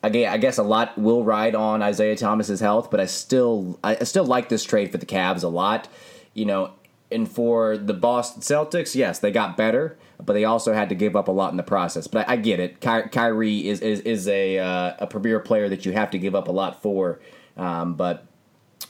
again, 0.03 0.33
I 0.33 0.39
guess 0.39 0.59
a 0.59 0.63
lot 0.63 0.97
will 0.99 1.25
ride 1.25 1.55
on 1.55 1.83
Isaiah 1.83 2.17
Thomas's 2.17 2.61
health, 2.61 2.91
but 2.91 3.01
I 3.01 3.07
still 3.07 3.79
I 3.83 4.05
still 4.05 4.25
like 4.25 4.49
this 4.49 4.65
trade 4.65 4.91
for 4.93 4.99
the 4.99 5.07
Cavs 5.07 5.45
a 5.45 5.49
lot. 5.49 5.89
You 6.35 6.47
know, 6.47 6.73
and 7.11 7.29
for 7.29 7.77
the 7.77 7.95
Boston 7.95 8.43
Celtics, 8.43 8.95
yes, 8.95 9.19
they 9.19 9.31
got 9.31 9.57
better, 9.57 9.99
but 10.25 10.35
they 10.35 10.45
also 10.45 10.73
had 10.73 10.89
to 10.91 10.95
give 10.95 11.17
up 11.17 11.29
a 11.29 11.33
lot 11.33 11.51
in 11.51 11.57
the 11.57 11.63
process. 11.63 12.07
But 12.07 12.29
I, 12.29 12.35
I 12.35 12.37
get 12.37 12.61
it. 12.61 12.81
Ky- 12.81 13.09
Kyrie 13.11 13.69
is 13.69 13.81
is, 13.81 14.01
is 14.01 14.29
a 14.29 14.59
uh, 14.59 14.95
a 15.01 15.07
premier 15.07 15.41
player 15.41 15.69
that 15.69 15.85
you 15.85 15.93
have 15.93 16.11
to 16.13 16.19
give 16.19 16.35
up 16.35 16.49
a 16.49 16.53
lot 16.53 16.83
for. 16.83 17.21
Um, 17.57 17.95
but 17.95 18.27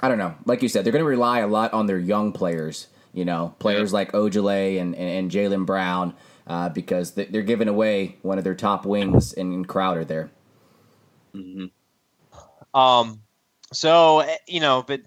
I 0.01 0.09
don't 0.09 0.19
know. 0.19 0.35
Like 0.45 0.63
you 0.63 0.69
said, 0.69 0.85
they're 0.85 0.93
going 0.93 1.05
to 1.05 1.09
rely 1.09 1.41
a 1.41 1.49
lot 1.49 1.73
on 1.73 1.87
their 1.87 1.99
young 1.99 2.33
players. 2.33 2.87
You 3.13 3.25
know, 3.25 3.55
players 3.59 3.93
like 3.93 4.13
Ojale 4.13 4.81
and 4.81 4.95
and, 4.95 5.11
and 5.11 5.31
Jaylen 5.31 5.67
Brown. 5.67 6.15
Uh, 6.47 6.69
because 6.69 7.13
they- 7.13 7.27
they're 7.27 7.43
giving 7.43 7.69
away 7.69 8.17
one 8.23 8.37
of 8.37 8.43
their 8.43 8.57
top 8.57 8.85
wings 8.85 9.33
in, 9.35 9.65
Crowder 9.67 10.05
there. 10.05 10.31
Um, 12.75 13.21
so 13.73 14.21
eh, 14.21 14.37
you 14.49 14.59
know, 14.59 14.83
but 14.85 15.03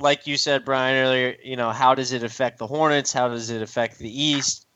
like 0.00 0.26
you 0.26 0.36
said, 0.36 0.64
Brian 0.66 0.96
earlier, 1.02 1.36
you 1.42 1.56
know, 1.56 1.70
how 1.70 1.94
does 1.94 2.12
it 2.12 2.22
affect 2.22 2.58
the 2.58 2.66
Hornets? 2.66 3.12
How 3.12 3.28
does 3.28 3.48
it 3.48 3.62
affect 3.62 3.98
the 3.98 4.22
East? 4.22 4.66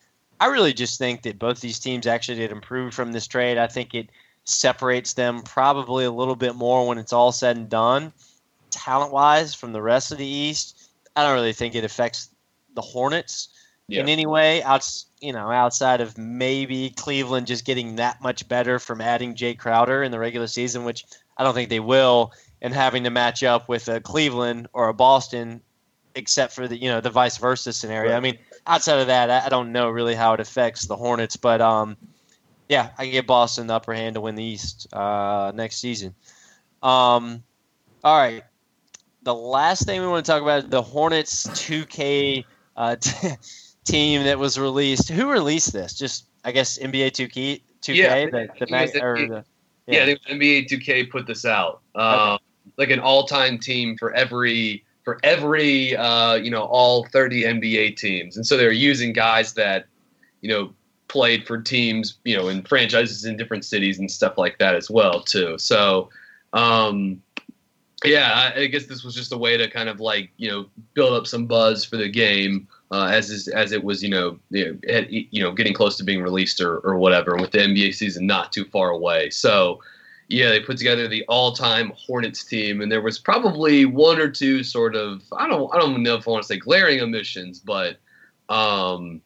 I 0.41 0.47
really 0.47 0.73
just 0.73 0.99
think 0.99 1.23
that 1.23 1.39
both 1.39 1.61
these 1.61 1.79
teams 1.79 2.07
actually 2.07 2.39
did 2.39 2.53
improve 2.53 2.95
from 2.95 3.13
this 3.13 3.27
trade. 3.27 3.59
I 3.59 3.67
think 3.67 3.95
it 3.95 4.09
separates 4.45 5.15
them 5.15 5.43
probably 5.43 6.05
a 6.05 6.11
little 6.11 6.37
bit 6.37 6.55
more 6.55 6.87
when 6.87 6.99
it's 6.99 7.13
all 7.13 7.33
said 7.33 7.57
and 7.57 7.69
done, 7.69 8.13
talent 8.71 9.13
wise, 9.13 9.55
from 9.55 9.73
the 9.73 9.83
rest 9.83 10.13
of 10.13 10.19
the 10.19 10.27
East. 10.27 10.91
I 11.17 11.25
don't 11.25 11.35
really 11.35 11.53
think 11.55 11.75
it 11.75 11.85
affects 11.85 12.31
the 12.77 12.83
Hornets 12.83 13.49
in 13.89 14.09
any 14.09 14.27
way. 14.27 14.63
Outs, 14.63 15.07
you 15.21 15.33
know, 15.33 15.51
outside 15.51 16.01
of 16.01 16.17
maybe 16.19 16.91
Cleveland 16.91 17.47
just 17.47 17.65
getting 17.65 17.97
that 17.97 18.23
much 18.23 18.49
better 18.49 18.79
from 18.79 19.01
adding 19.01 19.35
Jae 19.35 19.59
Crowder 19.59 20.03
in 20.03 20.11
the 20.11 20.19
regular 20.19 20.47
season, 20.47 20.85
which 20.85 21.05
I 21.37 21.45
don't 21.45 21.55
think 21.55 21.71
they 21.71 21.81
will, 21.81 22.33
and 22.63 22.73
having 22.73 23.05
to 23.05 23.11
match 23.11 23.43
up 23.43 23.69
with 23.69 23.89
a 23.89 24.01
Cleveland 24.01 24.69
or 24.73 24.89
a 24.89 24.95
Boston, 24.95 25.61
except 26.15 26.55
for 26.55 26.67
the 26.67 26.77
you 26.77 26.89
know 26.89 27.01
the 27.01 27.11
vice 27.11 27.39
versa 27.39 27.73
scenario. 27.73 28.17
I 28.17 28.21
mean, 28.21 28.39
outside 28.67 28.99
of 28.99 29.07
that, 29.09 29.31
I 29.31 29.47
I 29.47 29.49
don't 29.49 29.73
know 29.73 29.91
really 29.91 30.15
how 30.15 30.35
it 30.35 30.41
affects 30.41 30.87
the 30.87 30.97
Hornets, 30.97 31.37
but 31.37 31.61
um, 31.61 31.97
yeah, 32.69 32.91
I 32.99 33.05
can 33.05 33.13
give 33.13 33.27
Boston 33.27 33.67
the 33.67 33.75
upper 33.75 33.95
hand 33.95 34.15
to 34.15 34.21
win 34.21 34.35
the 34.35 34.45
East 34.45 34.93
uh, 34.93 35.53
next 35.55 35.77
season. 35.77 36.15
Um, 36.83 37.43
all 38.03 38.17
right, 38.17 38.45
the 39.23 39.35
last 39.35 39.87
thing 39.87 40.01
we 40.01 40.07
want 40.07 40.25
to 40.25 40.33
talk 40.33 40.43
about 40.43 40.65
is 40.65 40.71
the 40.71 40.83
Hornets 40.83 41.47
2K 41.49 42.45
uh, 42.77 42.97
t- 42.97 43.31
team 43.85 44.25
that 44.25 44.39
was 44.39 44.59
released. 44.59 45.09
Who 45.09 45.31
released 45.31 45.73
this? 45.73 45.95
Just 45.95 46.27
I 46.45 46.53
guess 46.53 46.79
NBA 46.79 47.11
2K 47.11 47.63
2K, 47.83 47.95
Yeah, 47.95 48.25
the, 48.25 48.31
the, 48.31 48.39
I 48.39 48.47
think 48.47 48.63
it 48.63 48.71
mag, 48.71 48.89
was 48.89 48.97
or 48.97 49.17
NBA 49.17 49.29
the 49.29 49.45
Yeah, 49.95 50.05
think 50.05 50.21
NBA 50.29 50.69
2K 50.69 51.11
put 51.11 51.27
this 51.27 51.45
out. 51.45 51.83
Um, 51.95 52.39
Like 52.77 52.91
an 52.91 52.99
all-time 52.99 53.59
team 53.59 53.97
for 53.97 54.13
every 54.15 54.85
for 55.05 55.21
every 55.23 55.97
uh, 55.97 56.35
you 56.35 56.51
know 56.51 56.63
all 56.65 57.07
30 57.13 57.45
NBA 57.45 57.97
teams, 57.97 58.37
and 58.37 58.47
so 58.47 58.57
they're 58.57 58.73
using 58.73 59.13
guys 59.13 59.55
that 59.55 59.87
you 60.41 60.51
know 60.51 60.75
played 61.09 61.47
for 61.47 61.63
teams 61.63 62.19
you 62.25 62.37
know 62.37 62.49
in 62.49 62.63
franchises 62.63 63.25
in 63.25 63.37
different 63.37 63.65
cities 63.65 64.01
and 64.01 64.11
stuff 64.11 64.37
like 64.37 64.59
that 64.59 64.75
as 64.75 64.91
well 64.91 65.23
too. 65.23 65.57
So. 65.59 66.11
Um, 66.53 67.23
yeah, 68.05 68.53
I, 68.55 68.61
I 68.61 68.67
guess 68.67 68.87
this 68.87 69.03
was 69.03 69.15
just 69.15 69.33
a 69.33 69.39
way 69.39 69.57
to 69.57 69.69
kind 69.71 69.89
of 69.89 70.01
like 70.01 70.31
you 70.37 70.51
know 70.51 70.67
build 70.95 71.15
up 71.15 71.27
some 71.27 71.47
buzz 71.47 71.85
for 71.85 71.97
the 71.97 72.09
game 72.09 72.69
uh, 72.91 73.07
as 73.07 73.31
is, 73.31 73.49
as 73.49 73.73
it 73.73 73.83
was 73.83 74.03
you 74.03 74.11
know 74.11 74.39
you 74.51 74.67
know, 74.67 74.79
had- 74.93 75.11
you 75.11 75.43
know 75.43 75.53
getting 75.53 75.73
close 75.73 75.97
to 75.97 76.05
being 76.05 76.23
released 76.23 76.61
or, 76.61 76.79
or 76.79 76.99
whatever 76.99 77.37
with 77.37 77.53
the 77.53 77.59
NBA 77.59 77.95
season 77.95 78.27
not 78.27 78.53
too 78.53 78.65
far 78.67 78.91
away. 78.91 79.31
So 79.31 79.81
yeah, 80.29 80.49
they 80.49 80.59
put 80.61 80.77
together 80.77 81.07
the 81.07 81.25
all-time 81.29 81.93
Hornets 81.97 82.43
team, 82.45 82.81
and 82.81 82.91
there 82.91 83.01
was 83.01 83.17
probably 83.17 83.85
one 83.85 84.19
or 84.19 84.29
two 84.29 84.63
sort 84.65 84.97
of 84.97 85.23
I 85.37 85.47
don't 85.49 85.73
I 85.75 85.79
don't 85.79 86.03
know 86.03 86.17
if 86.17 86.27
I 86.27 86.31
want 86.33 86.43
to 86.43 86.47
say 86.49 86.59
glaring 86.59 87.01
omissions, 87.01 87.61
but 87.61 87.97
um, 88.49 89.21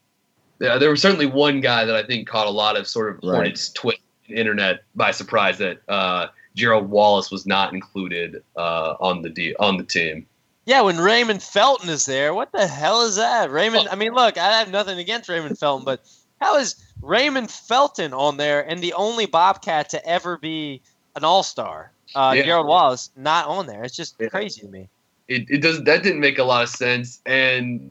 yeah, 0.60 0.76
there 0.78 0.90
was 0.90 1.00
certainly 1.02 1.26
one 1.26 1.60
guy 1.60 1.84
that 1.86 1.96
I 1.96 2.02
think 2.02 2.28
caught 2.28 2.46
a 2.46 2.50
lot 2.50 2.76
of 2.76 2.86
sort 2.86 3.08
of 3.10 3.14
Right. 3.22 3.34
Hornets 3.34 3.70
twist 3.70 4.00
internet 4.28 4.84
by 4.94 5.10
surprise 5.10 5.58
that 5.58 5.80
uh, 5.88 6.28
Gerald 6.56 6.90
Wallace 6.90 7.30
was 7.30 7.46
not 7.46 7.72
included 7.72 8.42
uh, 8.56 8.94
on 9.00 9.22
the 9.22 9.28
de- 9.30 9.56
on 9.56 9.76
the 9.76 9.84
team. 9.84 10.26
Yeah, 10.66 10.82
when 10.82 10.98
Raymond 10.98 11.42
Felton 11.42 11.88
is 11.88 12.06
there, 12.06 12.34
what 12.34 12.52
the 12.52 12.66
hell 12.66 13.02
is 13.02 13.16
that? 13.16 13.50
Raymond, 13.50 13.88
I 13.90 13.96
mean, 13.96 14.12
look, 14.12 14.36
I 14.38 14.58
have 14.58 14.70
nothing 14.70 14.98
against 14.98 15.28
Raymond 15.28 15.58
Felton, 15.58 15.84
but 15.84 16.00
how 16.40 16.56
is 16.58 16.76
Raymond 17.02 17.50
Felton 17.50 18.12
on 18.12 18.36
there 18.36 18.60
and 18.68 18.80
the 18.80 18.92
only 18.92 19.26
Bobcat 19.26 19.88
to 19.90 20.06
ever 20.06 20.36
be 20.36 20.82
an 21.16 21.24
All 21.24 21.42
Star? 21.42 21.92
Uh, 22.14 22.34
Yeah. 22.36 22.42
Gerald 22.42 22.66
Wallace 22.66 23.10
not 23.16 23.46
on 23.46 23.66
there. 23.66 23.82
It's 23.84 23.96
just 23.96 24.16
Yeah. 24.18 24.28
crazy 24.28 24.60
to 24.62 24.68
me. 24.68 24.88
it, 25.28 25.46
it 25.48 25.58
does 25.62 25.82
that 25.84 26.02
didn't 26.02 26.18
make 26.20 26.38
a 26.38 26.44
lot 26.44 26.62
of 26.64 26.68
sense 26.68 27.20
and 27.24 27.90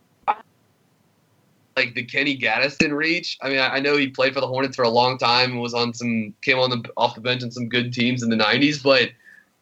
like 1.79 1.95
the 1.95 2.03
Kenny 2.03 2.37
Gattison 2.37 2.95
reach. 2.95 3.37
I 3.41 3.49
mean, 3.49 3.59
I, 3.59 3.75
I 3.75 3.79
know 3.79 3.95
he 3.95 4.07
played 4.07 4.33
for 4.33 4.41
the 4.41 4.47
Hornets 4.47 4.75
for 4.75 4.83
a 4.83 4.89
long 4.89 5.17
time 5.17 5.51
and 5.51 5.61
was 5.61 5.73
on 5.73 5.93
some 5.93 6.33
came 6.41 6.59
on 6.59 6.69
the 6.69 6.83
off 6.97 7.15
the 7.15 7.21
bench 7.21 7.41
in 7.41 7.51
some 7.51 7.69
good 7.69 7.93
teams 7.93 8.21
in 8.21 8.29
the 8.29 8.35
'90s, 8.35 8.83
but 8.83 9.11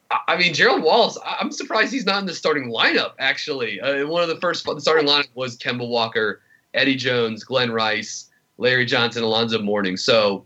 I, 0.09 0.33
I 0.33 0.37
mean, 0.37 0.53
Gerald 0.53 0.83
Wallace. 0.83 1.17
I, 1.23 1.37
I'm 1.39 1.51
surprised 1.51 1.93
he's 1.93 2.05
not 2.05 2.19
in 2.19 2.25
the 2.25 2.33
starting 2.33 2.71
lineup. 2.71 3.13
Actually, 3.19 3.79
uh, 3.79 4.07
one 4.07 4.23
of 4.23 4.29
the 4.29 4.37
first 4.37 4.65
the 4.65 4.81
starting 4.81 5.07
lineup 5.07 5.29
was 5.35 5.57
Kemba 5.57 5.87
Walker, 5.87 6.41
Eddie 6.73 6.95
Jones, 6.95 7.43
Glen 7.43 7.71
Rice, 7.71 8.29
Larry 8.57 8.85
Johnson, 8.85 9.23
Alonzo 9.23 9.61
Mourning. 9.61 9.97
So. 9.97 10.45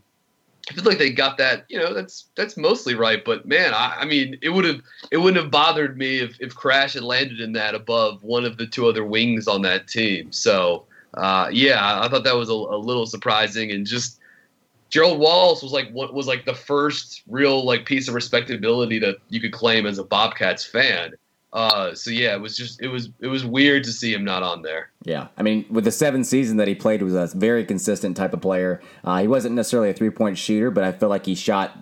I 0.70 0.74
feel 0.74 0.84
like 0.84 0.98
they 0.98 1.10
got 1.10 1.38
that, 1.38 1.64
you 1.68 1.76
know, 1.76 1.92
that's 1.92 2.26
that's 2.36 2.56
mostly 2.56 2.94
right. 2.94 3.24
But 3.24 3.48
man, 3.48 3.74
I, 3.74 3.96
I 3.98 4.04
mean, 4.04 4.38
it 4.42 4.50
would 4.50 4.64
have 4.64 4.80
it 5.10 5.16
wouldn't 5.16 5.42
have 5.42 5.50
bothered 5.50 5.98
me 5.98 6.20
if, 6.20 6.40
if 6.40 6.54
Crash 6.54 6.92
had 6.92 7.02
landed 7.02 7.40
in 7.40 7.52
that 7.54 7.74
above 7.74 8.22
one 8.22 8.44
of 8.44 8.58
the 8.58 8.68
two 8.68 8.86
other 8.86 9.04
wings 9.04 9.48
on 9.48 9.62
that 9.62 9.88
team. 9.88 10.30
So 10.30 10.86
uh, 11.14 11.48
yeah, 11.52 12.00
I 12.00 12.08
thought 12.08 12.24
that 12.24 12.36
was 12.36 12.48
a, 12.48 12.54
a 12.54 12.78
little 12.78 13.06
surprising 13.06 13.70
and 13.72 13.86
just 13.86 14.18
Gerald 14.92 15.18
Wallace 15.18 15.62
was 15.62 15.72
like 15.72 15.90
what 15.90 16.12
was 16.12 16.26
like 16.26 16.44
the 16.44 16.54
first 16.54 17.22
real 17.26 17.64
like 17.64 17.86
piece 17.86 18.08
of 18.08 18.14
respectability 18.14 18.98
that 18.98 19.16
you 19.30 19.40
could 19.40 19.52
claim 19.52 19.86
as 19.86 19.98
a 19.98 20.04
Bobcats 20.04 20.64
fan. 20.64 21.14
Uh, 21.54 21.94
so 21.94 22.10
yeah, 22.10 22.34
it 22.34 22.40
was 22.40 22.56
just 22.56 22.80
it 22.82 22.88
was 22.88 23.10
it 23.20 23.26
was 23.26 23.44
weird 23.44 23.84
to 23.84 23.92
see 23.92 24.12
him 24.12 24.24
not 24.24 24.42
on 24.42 24.62
there. 24.62 24.90
Yeah, 25.04 25.28
I 25.36 25.42
mean, 25.42 25.64
with 25.70 25.84
the 25.84 25.90
seven 25.90 26.24
season 26.24 26.58
that 26.58 26.68
he 26.68 26.74
played, 26.74 27.02
was 27.02 27.14
a 27.14 27.36
very 27.36 27.64
consistent 27.64 28.16
type 28.16 28.34
of 28.34 28.40
player. 28.40 28.82
Uh, 29.04 29.20
he 29.20 29.28
wasn't 29.28 29.54
necessarily 29.54 29.90
a 29.90 29.94
three 29.94 30.10
point 30.10 30.36
shooter, 30.36 30.70
but 30.70 30.84
I 30.84 30.92
feel 30.92 31.08
like 31.08 31.26
he 31.26 31.34
shot, 31.34 31.81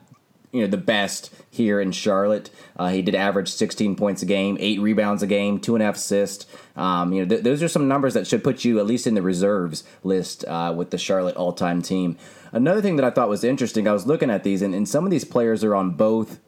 you 0.52 0.60
know, 0.60 0.66
the 0.66 0.76
best 0.76 1.32
here 1.50 1.80
in 1.80 1.92
Charlotte. 1.92 2.50
Uh, 2.76 2.88
he 2.88 3.02
did 3.02 3.14
average 3.14 3.48
16 3.50 3.96
points 3.96 4.22
a 4.22 4.26
game, 4.26 4.56
eight 4.60 4.80
rebounds 4.80 5.22
a 5.22 5.26
game, 5.26 5.60
two 5.60 5.74
and 5.74 5.82
a 5.82 5.86
half 5.86 5.96
assists. 5.96 6.46
Um, 6.76 7.12
you 7.12 7.22
know, 7.22 7.28
th- 7.28 7.42
those 7.42 7.62
are 7.62 7.68
some 7.68 7.88
numbers 7.88 8.14
that 8.14 8.26
should 8.26 8.42
put 8.42 8.64
you 8.64 8.78
at 8.78 8.86
least 8.86 9.06
in 9.06 9.14
the 9.14 9.22
reserves 9.22 9.84
list 10.02 10.44
uh, 10.46 10.72
with 10.76 10.90
the 10.90 10.98
Charlotte 10.98 11.36
all 11.36 11.52
time 11.52 11.82
team. 11.82 12.16
Another 12.52 12.82
thing 12.82 12.96
that 12.96 13.04
I 13.04 13.10
thought 13.10 13.28
was 13.28 13.44
interesting, 13.44 13.86
I 13.86 13.92
was 13.92 14.06
looking 14.06 14.30
at 14.30 14.42
these, 14.42 14.60
and, 14.60 14.74
and 14.74 14.88
some 14.88 15.04
of 15.04 15.10
these 15.10 15.24
players 15.24 15.62
are 15.62 15.74
on 15.74 15.92
both 15.92 16.40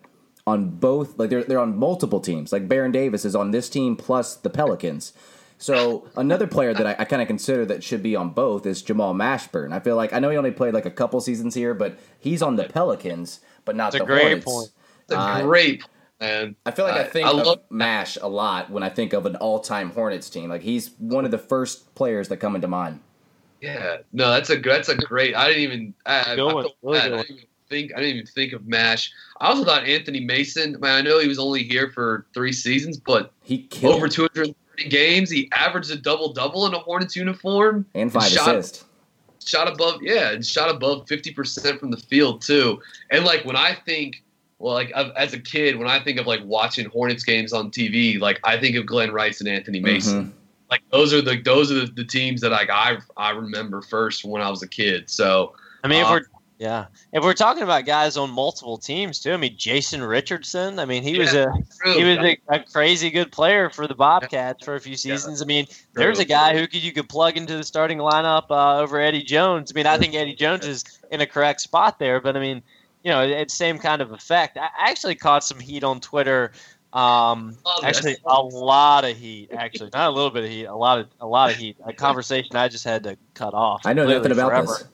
on 0.44 0.70
both 0.70 1.16
like 1.18 1.30
they're 1.30 1.44
they're 1.44 1.60
on 1.60 1.76
multiple 1.76 2.20
teams. 2.20 2.52
Like 2.52 2.68
Baron 2.68 2.90
Davis 2.92 3.24
is 3.24 3.36
on 3.36 3.52
this 3.52 3.68
team 3.68 3.96
plus 3.96 4.34
the 4.36 4.50
Pelicans. 4.50 5.12
So 5.58 6.08
another 6.16 6.48
player 6.48 6.74
that 6.74 6.84
I, 6.84 6.96
I 6.98 7.04
kind 7.04 7.22
of 7.22 7.28
consider 7.28 7.64
that 7.66 7.84
should 7.84 8.02
be 8.02 8.16
on 8.16 8.30
both 8.30 8.66
is 8.66 8.82
Jamal 8.82 9.14
Mashburn. 9.14 9.72
I 9.72 9.78
feel 9.78 9.94
like 9.94 10.12
I 10.12 10.18
know 10.18 10.30
he 10.30 10.36
only 10.36 10.50
played 10.50 10.74
like 10.74 10.86
a 10.86 10.90
couple 10.90 11.20
seasons 11.20 11.54
here, 11.54 11.72
but 11.72 11.96
he's 12.18 12.42
on 12.42 12.56
the 12.56 12.64
Pelicans, 12.64 13.38
but 13.64 13.76
not 13.76 13.88
It's 13.88 13.96
a 13.96 13.98
the 14.00 14.04
great 14.04 14.22
Hornets. 14.22 14.44
point. 14.44 14.68
It's 15.04 15.12
a 15.14 15.18
Uh, 15.18 15.42
great 15.42 15.82
man. 16.20 16.56
I 16.66 16.70
feel 16.70 16.84
like 16.84 16.94
I, 16.94 17.04
think 17.04 17.26
I 17.26 17.30
of 17.40 17.58
Mash 17.70 18.16
a 18.20 18.28
lot 18.28 18.70
when 18.70 18.82
I 18.82 18.88
think 18.88 19.12
of 19.12 19.26
an 19.26 19.36
all-time 19.36 19.90
Hornets 19.90 20.28
team. 20.30 20.48
Like 20.50 20.62
he's 20.62 20.90
one 20.98 21.24
of 21.24 21.30
the 21.30 21.38
first 21.38 21.94
players 21.94 22.28
that 22.28 22.38
come 22.38 22.54
into 22.54 22.68
mind. 22.68 23.00
Yeah, 23.60 23.98
no, 24.12 24.30
that's 24.30 24.50
a 24.50 24.56
that's 24.56 24.88
a 24.88 24.96
great. 24.96 25.36
I 25.36 25.46
didn't 25.48 25.62
even. 25.62 25.94
I, 26.04 26.32
I, 26.32 26.36
Good 26.36 26.40
I 26.50 26.54
one, 26.54 26.64
felt 26.64 26.76
really 26.82 26.98
bad. 26.98 27.04
good 27.08 27.12
I 27.12 27.16
one. 27.16 27.24
didn't 27.26 27.36
even 27.36 27.48
think. 27.68 27.92
I 27.94 28.00
didn't 28.00 28.14
even 28.16 28.26
think 28.26 28.52
of 28.54 28.66
Mash. 28.66 29.12
I 29.40 29.46
also 29.48 29.64
thought 29.64 29.84
Anthony 29.84 30.18
Mason. 30.20 30.76
Man, 30.80 30.96
I 30.96 31.00
know 31.00 31.20
he 31.20 31.28
was 31.28 31.38
only 31.38 31.62
here 31.62 31.90
for 31.92 32.26
three 32.34 32.52
seasons, 32.52 32.98
but 32.98 33.32
He 33.42 33.58
killed 33.68 33.94
over 33.94 34.08
230 34.08 34.54
games, 34.88 35.30
he 35.30 35.48
averaged 35.52 35.90
a 35.92 35.96
double 35.96 36.32
double 36.32 36.66
in 36.66 36.74
a 36.74 36.78
Hornets 36.80 37.14
uniform. 37.14 37.86
and 37.94 38.12
five 38.12 38.30
shot- 38.30 38.56
assists. 38.56 38.84
Shot 39.44 39.68
above, 39.68 40.02
yeah, 40.02 40.30
and 40.30 40.44
shot 40.46 40.70
above 40.70 41.08
50 41.08 41.32
percent 41.32 41.80
from 41.80 41.90
the 41.90 41.96
field 41.96 42.42
too. 42.42 42.80
And 43.10 43.24
like 43.24 43.44
when 43.44 43.56
I 43.56 43.74
think, 43.86 44.22
well, 44.58 44.74
like 44.74 44.90
of- 44.94 45.10
as 45.16 45.32
a 45.32 45.38
kid, 45.38 45.76
when 45.76 45.88
I 45.88 46.02
think 46.02 46.18
of 46.20 46.26
like 46.26 46.40
watching 46.44 46.86
Hornets 46.86 47.24
games 47.24 47.52
on 47.52 47.70
TV, 47.70 48.20
like 48.20 48.38
I 48.44 48.58
think 48.58 48.76
of 48.76 48.86
Glen 48.86 49.10
Rice 49.10 49.40
and 49.40 49.48
Anthony 49.48 49.80
Mason. 49.80 50.26
Mhm. 50.26 50.32
Like 50.70 50.82
those 50.90 51.12
are 51.12 51.20
the 51.20 51.36
those 51.42 51.70
are 51.70 51.86
the, 51.86 51.86
the 51.86 52.04
teams 52.04 52.40
that 52.42 52.50
like 52.50 52.70
I 52.70 52.98
I 53.16 53.30
remember 53.30 53.82
first 53.82 54.24
when 54.24 54.40
I 54.42 54.48
was 54.50 54.62
a 54.62 54.68
kid. 54.68 55.10
So. 55.10 55.54
I 55.84 55.88
mean, 55.88 56.00
if 56.00 56.06
Uh, 56.06 56.10
we're 56.12 56.31
yeah, 56.62 56.86
if 57.12 57.24
we're 57.24 57.34
talking 57.34 57.64
about 57.64 57.86
guys 57.86 58.16
on 58.16 58.30
multiple 58.30 58.78
teams 58.78 59.18
too, 59.18 59.32
I 59.32 59.36
mean, 59.36 59.56
Jason 59.56 60.00
Richardson. 60.00 60.78
I 60.78 60.84
mean, 60.84 61.02
he 61.02 61.18
was 61.18 61.34
a 61.34 61.46
True. 61.80 61.94
he 61.94 62.04
was 62.04 62.18
a, 62.18 62.36
a 62.50 62.60
crazy 62.60 63.10
good 63.10 63.32
player 63.32 63.68
for 63.68 63.88
the 63.88 63.96
Bobcats 63.96 64.64
for 64.64 64.76
a 64.76 64.80
few 64.80 64.96
seasons. 64.96 65.42
I 65.42 65.44
mean, 65.44 65.66
there's 65.94 66.20
a 66.20 66.24
guy 66.24 66.56
who 66.56 66.68
could 66.68 66.84
you 66.84 66.92
could 66.92 67.08
plug 67.08 67.36
into 67.36 67.56
the 67.56 67.64
starting 67.64 67.98
lineup 67.98 68.44
uh, 68.48 68.78
over 68.78 69.00
Eddie 69.00 69.24
Jones. 69.24 69.72
I 69.72 69.74
mean, 69.74 69.86
I 69.88 69.98
think 69.98 70.14
Eddie 70.14 70.36
Jones 70.36 70.64
is 70.64 70.84
in 71.10 71.20
a 71.20 71.26
correct 71.26 71.62
spot 71.62 71.98
there, 71.98 72.20
but 72.20 72.36
I 72.36 72.40
mean, 72.40 72.62
you 73.02 73.10
know, 73.10 73.22
it's 73.22 73.54
same 73.54 73.80
kind 73.80 74.00
of 74.00 74.12
effect. 74.12 74.56
I 74.56 74.68
actually 74.78 75.16
caught 75.16 75.42
some 75.42 75.58
heat 75.58 75.82
on 75.82 75.98
Twitter. 75.98 76.52
Um, 76.92 77.56
Oh, 77.66 77.80
actually, 77.82 78.18
a 78.24 78.40
lot 78.40 79.04
of 79.04 79.16
heat. 79.16 79.50
Actually, 79.52 79.90
not 79.92 80.10
a 80.10 80.12
little 80.12 80.30
bit 80.30 80.44
of 80.44 80.50
heat. 80.50 80.66
A 80.66 80.76
lot 80.76 81.00
of 81.00 81.08
a 81.20 81.26
lot 81.26 81.50
of 81.50 81.56
heat. 81.56 81.76
A 81.84 81.92
conversation 81.92 82.54
I 82.54 82.68
just 82.68 82.84
had 82.84 83.02
to 83.02 83.16
cut 83.34 83.52
off. 83.52 83.82
I 83.84 83.94
know 83.94 84.02
completely 84.02 84.28
nothing 84.28 84.32
about 84.32 84.48
forever. 84.50 84.78
this. 84.78 84.91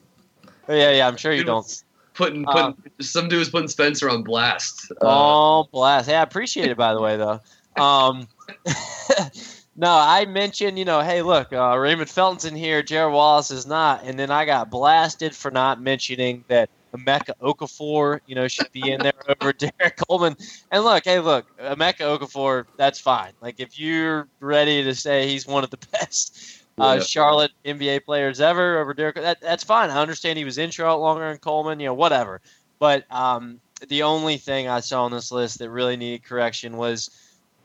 Oh, 0.69 0.75
Yeah, 0.75 0.91
yeah, 0.91 1.07
I'm 1.07 1.17
sure 1.17 1.33
you 1.33 1.43
don't. 1.43 1.83
putting 2.13 2.47
Uh, 2.47 2.71
putting 2.71 2.83
some 3.01 3.27
dude 3.27 3.39
was 3.39 3.49
putting 3.49 3.67
Spencer 3.67 4.09
on 4.09 4.23
blast. 4.23 4.91
Uh, 4.91 4.95
Oh, 5.01 5.67
blast! 5.71 6.07
Hey, 6.07 6.15
I 6.15 6.21
appreciate 6.21 6.69
it. 6.69 6.77
By 6.77 6.93
the 6.93 7.01
way, 7.01 7.17
though, 7.17 7.39
um, 7.81 8.27
no, 9.75 9.89
I 9.89 10.25
mentioned, 10.25 10.77
you 10.77 10.85
know, 10.85 11.01
hey, 11.01 11.23
look, 11.23 11.51
uh, 11.51 11.75
Raymond 11.77 12.09
Felton's 12.09 12.45
in 12.45 12.55
here, 12.55 12.83
Gerald 12.83 13.13
Wallace 13.13 13.49
is 13.49 13.65
not, 13.65 14.03
and 14.03 14.17
then 14.19 14.29
I 14.29 14.45
got 14.45 14.69
blasted 14.69 15.35
for 15.35 15.49
not 15.49 15.81
mentioning 15.81 16.45
that 16.49 16.69
Emeka 16.95 17.33
Okafor, 17.41 18.19
you 18.25 18.35
know, 18.35 18.47
should 18.47 18.71
be 18.71 18.91
in 18.91 19.01
there 19.01 19.13
over 19.41 19.53
Derrick 19.53 19.97
Coleman. 20.07 20.35
And 20.71 20.83
look, 20.83 21.05
hey, 21.05 21.19
look, 21.19 21.45
Emeka 21.59 22.17
Okafor, 22.17 22.65
that's 22.77 22.99
fine. 22.99 23.33
Like, 23.41 23.59
if 23.59 23.79
you're 23.79 24.27
ready 24.39 24.83
to 24.83 24.93
say 24.93 25.27
he's 25.27 25.47
one 25.47 25.63
of 25.63 25.69
the 25.69 25.77
best 25.91 26.58
uh, 26.79 26.95
Yeah. 26.95 27.03
Charlotte 27.03 27.51
NBA 27.65 28.05
players 28.05 28.41
ever 28.41 28.79
over 28.79 28.93
Derrick, 28.93 29.15
that, 29.15 29.41
that's 29.41 29.63
fine. 29.63 29.89
I 29.89 30.01
understand 30.01 30.37
he 30.37 30.45
was 30.45 30.57
in 30.57 30.71
Charlotte 30.71 30.99
longer 31.01 31.27
than 31.29 31.37
Coleman, 31.37 31.79
you 31.79 31.87
know, 31.87 31.93
whatever. 31.93 32.41
But 32.79 33.05
um, 33.11 33.59
the 33.87 34.03
only 34.03 34.37
thing 34.37 34.67
I 34.67 34.79
saw 34.79 35.05
on 35.05 35.11
this 35.11 35.31
list 35.31 35.59
that 35.59 35.69
really 35.69 35.97
needed 35.97 36.23
correction 36.23 36.77
was 36.77 37.09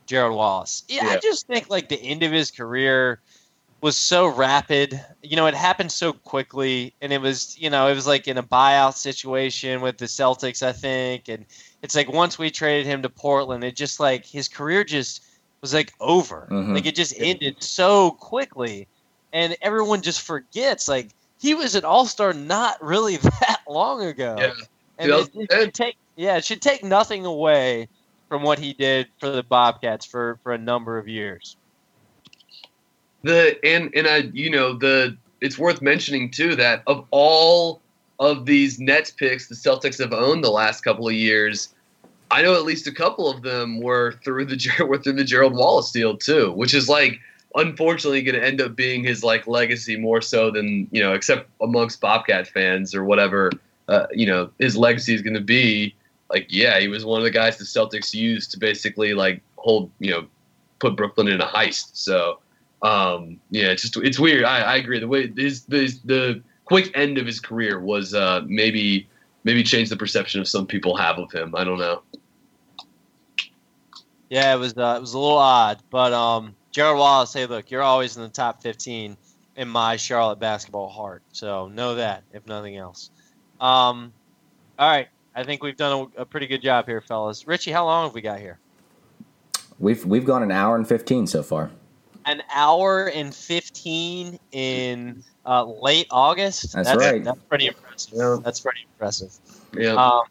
Gerald 0.05 0.35
Wallace. 0.35 0.83
Yeah, 0.87 1.07
I 1.07 1.17
just 1.17 1.47
think 1.47 1.69
like 1.69 1.89
the 1.89 2.01
end 2.01 2.23
of 2.23 2.31
his 2.31 2.51
career 2.51 3.19
was 3.81 3.97
so 3.97 4.27
rapid. 4.27 4.99
You 5.21 5.35
know, 5.35 5.45
it 5.47 5.53
happened 5.53 5.91
so 5.91 6.13
quickly, 6.13 6.93
and 7.01 7.11
it 7.13 7.21
was 7.21 7.57
you 7.57 7.69
know 7.69 7.87
it 7.87 7.95
was 7.95 8.07
like 8.07 8.27
in 8.27 8.37
a 8.37 8.43
buyout 8.43 8.95
situation 8.95 9.81
with 9.81 9.97
the 9.97 10.05
Celtics, 10.05 10.63
I 10.63 10.71
think, 10.71 11.29
and 11.29 11.45
it's 11.81 11.95
like 11.95 12.11
once 12.11 12.37
we 12.37 12.49
traded 12.49 12.85
him 12.85 13.01
to 13.03 13.09
Portland, 13.09 13.63
it 13.63 13.75
just 13.75 13.99
like 13.99 14.25
his 14.25 14.47
career 14.47 14.83
just 14.83 15.23
was 15.61 15.73
like 15.73 15.93
over. 15.99 16.47
Mhm. 16.51 16.73
Like 16.75 16.85
it 16.85 16.95
just 16.95 17.13
ended 17.17 17.61
so 17.61 18.11
quickly, 18.11 18.87
and 19.35 19.55
everyone 19.61 20.01
just 20.01 20.21
forgets 20.21 20.87
like. 20.87 21.11
He 21.37 21.53
was 21.53 21.75
an 21.75 21.83
all-star 21.83 22.33
not 22.33 22.81
really 22.81 23.17
that 23.41 23.59
long 23.69 24.01
ago. 24.01 24.35
Yeah. 24.39 24.53
And 24.97 25.11
it, 25.11 25.29
it 25.35 25.51
should 25.51 25.73
take 25.73 25.97
yeah, 26.15 26.37
it 26.37 26.45
should 26.45 26.61
take 26.61 26.83
nothing 26.83 27.25
away 27.25 27.89
from 28.29 28.41
what 28.41 28.57
he 28.57 28.73
did 28.73 29.07
for 29.19 29.29
the 29.29 29.43
Bobcats 29.43 30.05
for, 30.05 30.39
for 30.41 30.53
a 30.53 30.57
number 30.57 30.97
of 30.97 31.07
years. 31.07 31.57
the 33.23 33.59
and 33.63 33.91
and 33.93 34.07
I 34.07 34.17
you 34.33 34.49
know 34.49 34.73
the 34.73 35.17
it's 35.41 35.57
worth 35.57 35.81
mentioning 35.81 36.31
too 36.31 36.55
that 36.55 36.83
of 36.87 37.05
all 37.11 37.81
of 38.19 38.45
these 38.45 38.79
Nets 38.79 39.11
picks 39.11 39.47
the 39.47 39.55
Celtics 39.55 39.99
have 39.99 40.13
owned 40.13 40.43
the 40.43 40.49
last 40.49 40.81
couple 40.81 41.07
of 41.07 41.13
years, 41.13 41.75
I 42.31 42.41
know 42.41 42.55
at 42.55 42.63
least 42.63 42.87
a 42.87 42.91
couple 42.93 43.29
of 43.29 43.41
them 43.41 43.81
were 43.81 44.13
through 44.23 44.45
the 44.45 44.85
were 44.87 44.97
through 44.97 45.13
the 45.13 45.23
Gerald 45.25 45.53
Wallace 45.53 45.91
deal 45.91 46.15
too, 46.15 46.53
which 46.53 46.73
is 46.73 46.87
like 46.87 47.19
unfortunately 47.55 48.21
going 48.21 48.39
to 48.39 48.45
end 48.45 48.61
up 48.61 48.75
being 48.75 49.03
his 49.03 49.23
like 49.23 49.47
legacy 49.47 49.97
more 49.97 50.21
so 50.21 50.51
than 50.51 50.87
you 50.91 51.01
know, 51.01 51.13
except 51.13 51.49
amongst 51.61 52.01
Bobcat 52.01 52.47
fans 52.47 52.93
or 52.93 53.03
whatever. 53.03 53.51
Uh, 53.87 54.07
you 54.11 54.25
know, 54.25 54.49
his 54.59 54.75
legacy 54.75 55.13
is 55.13 55.21
going 55.21 55.35
to 55.35 55.41
be 55.41 55.93
like, 56.29 56.47
yeah, 56.49 56.79
he 56.79 56.87
was 56.87 57.05
one 57.05 57.19
of 57.19 57.23
the 57.23 57.31
guys 57.31 57.57
the 57.57 57.63
Celtics 57.63 58.13
used 58.13 58.51
to 58.51 58.59
basically 58.59 59.13
like 59.13 59.41
hold, 59.57 59.91
you 59.99 60.11
know, 60.11 60.25
put 60.79 60.95
Brooklyn 60.95 61.27
in 61.27 61.39
a 61.39 61.45
heist. 61.45 61.91
So, 61.93 62.39
um, 62.81 63.39
yeah, 63.51 63.67
it's 63.67 63.83
just 63.83 63.97
it's 63.97 64.19
weird. 64.19 64.43
I, 64.43 64.59
I 64.59 64.75
agree. 64.77 64.99
The 64.99 65.07
way 65.07 65.31
his 65.35 65.63
the 65.65 65.87
the 66.05 66.41
quick 66.65 66.91
end 66.95 67.17
of 67.17 67.25
his 67.25 67.39
career 67.39 67.79
was 67.79 68.13
uh, 68.13 68.41
maybe 68.47 69.07
maybe 69.43 69.63
change 69.63 69.89
the 69.89 69.97
perception 69.97 70.41
of 70.41 70.47
some 70.47 70.65
people 70.65 70.95
have 70.97 71.17
of 71.17 71.31
him. 71.31 71.55
I 71.55 71.63
don't 71.63 71.79
know. 71.79 72.01
Yeah, 74.29 74.53
it 74.53 74.57
was 74.57 74.75
uh, 74.75 74.95
it 74.97 75.01
was 75.01 75.13
a 75.13 75.19
little 75.19 75.37
odd, 75.37 75.81
but 75.91 76.11
um, 76.11 76.55
Gerald 76.75 76.99
Wallace, 76.99 77.31
hey, 77.31 77.45
look, 77.45 77.71
you're 77.71 77.81
always 77.81 78.17
in 78.17 78.23
the 78.23 78.27
top 78.27 78.61
15 78.61 79.15
in 79.55 79.67
my 79.69 79.95
Charlotte 79.95 80.39
basketball 80.39 80.89
heart. 80.89 81.23
So 81.31 81.69
know 81.69 81.95
that, 81.95 82.23
if 82.33 82.45
nothing 82.47 82.75
else. 82.75 83.11
Um, 83.61 84.11
all 84.77 84.89
right, 84.89 85.07
I 85.33 85.45
think 85.45 85.63
we've 85.63 85.77
done 85.77 86.09
a, 86.17 86.23
a, 86.23 86.25
pretty 86.25 86.47
good 86.47 86.61
job 86.61 86.85
here, 86.85 86.99
fellas. 86.99 87.47
Richie, 87.47 87.71
how 87.71 87.85
long 87.85 88.07
have 88.07 88.13
we 88.13 88.19
got 88.19 88.41
here? 88.41 88.59
We've 89.79 90.05
we've 90.05 90.25
gone 90.25 90.43
an 90.43 90.51
hour 90.51 90.75
and 90.75 90.85
15 90.85 91.27
so 91.27 91.43
far. 91.43 91.71
An 92.25 92.43
hour 92.53 93.09
and 93.09 93.33
15 93.33 94.37
in 94.51 95.23
uh, 95.45 95.63
late 95.63 96.07
August. 96.11 96.73
That's, 96.73 96.89
that's, 96.89 96.99
right. 96.99 97.23
That's 97.23 97.39
pretty 97.47 97.67
impressive. 97.67 98.13
Yeah. 98.17 98.37
That's 98.43 98.59
pretty 98.59 98.81
impressive. 98.91 99.33
Yeah. 99.77 99.91
Um, 99.91 100.23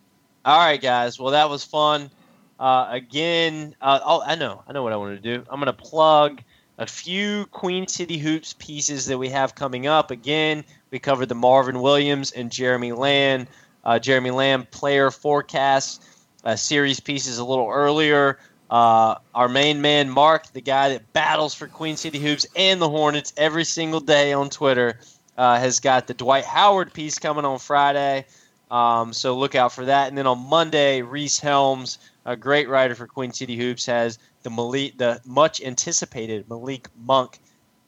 all 0.44 0.58
right, 0.58 0.78
guys. 0.78 1.18
Well, 1.18 1.30
that 1.30 1.48
was 1.48 1.64
fun. 1.64 2.10
Uh, 2.58 2.86
again, 2.90 3.74
uh, 3.80 4.00
oh, 4.04 4.22
I 4.24 4.36
know, 4.36 4.62
I 4.66 4.72
know 4.72 4.82
what 4.82 4.92
I 4.92 4.96
want 4.96 5.20
to 5.20 5.36
do. 5.36 5.44
I'm 5.50 5.60
going 5.60 5.66
to 5.66 5.72
plug 5.72 6.40
a 6.78 6.86
few 6.86 7.46
Queen 7.46 7.86
City 7.86 8.18
Hoops 8.18 8.54
pieces 8.54 9.06
that 9.06 9.18
we 9.18 9.28
have 9.28 9.54
coming 9.54 9.86
up. 9.86 10.10
Again, 10.10 10.64
we 10.90 10.98
covered 10.98 11.28
the 11.28 11.34
Marvin 11.34 11.80
Williams 11.80 12.32
and 12.32 12.50
Jeremy 12.50 12.92
Lamb, 12.92 13.46
uh, 13.84 13.98
Jeremy 13.98 14.30
Lamb 14.30 14.66
player 14.70 15.10
forecast 15.10 16.04
uh, 16.44 16.56
series 16.56 17.00
pieces 17.00 17.38
a 17.38 17.44
little 17.44 17.68
earlier. 17.68 18.38
Uh, 18.70 19.16
our 19.34 19.48
main 19.48 19.80
man, 19.80 20.10
Mark, 20.10 20.46
the 20.52 20.60
guy 20.60 20.90
that 20.90 21.12
battles 21.12 21.54
for 21.54 21.68
Queen 21.68 21.96
City 21.96 22.18
Hoops 22.18 22.46
and 22.56 22.80
the 22.80 22.88
Hornets 22.88 23.32
every 23.36 23.64
single 23.64 24.00
day 24.00 24.32
on 24.32 24.50
Twitter, 24.50 24.98
uh, 25.36 25.58
has 25.58 25.80
got 25.80 26.06
the 26.06 26.14
Dwight 26.14 26.44
Howard 26.44 26.92
piece 26.92 27.18
coming 27.18 27.44
on 27.44 27.58
Friday. 27.58 28.26
Um, 28.70 29.12
so 29.12 29.36
look 29.36 29.54
out 29.54 29.72
for 29.72 29.84
that. 29.84 30.08
And 30.08 30.18
then 30.18 30.26
on 30.26 30.38
Monday, 30.38 31.02
Reese 31.02 31.38
Helms 31.38 31.98
a 32.24 32.36
great 32.36 32.68
writer 32.68 32.94
for 32.94 33.06
Queen 33.06 33.32
City 33.32 33.56
Hoops, 33.56 33.86
has 33.86 34.18
the 34.42 34.50
Malik, 34.50 34.98
the 34.98 35.20
much 35.24 35.62
anticipated 35.62 36.48
Malik 36.48 36.88
Monk 37.04 37.38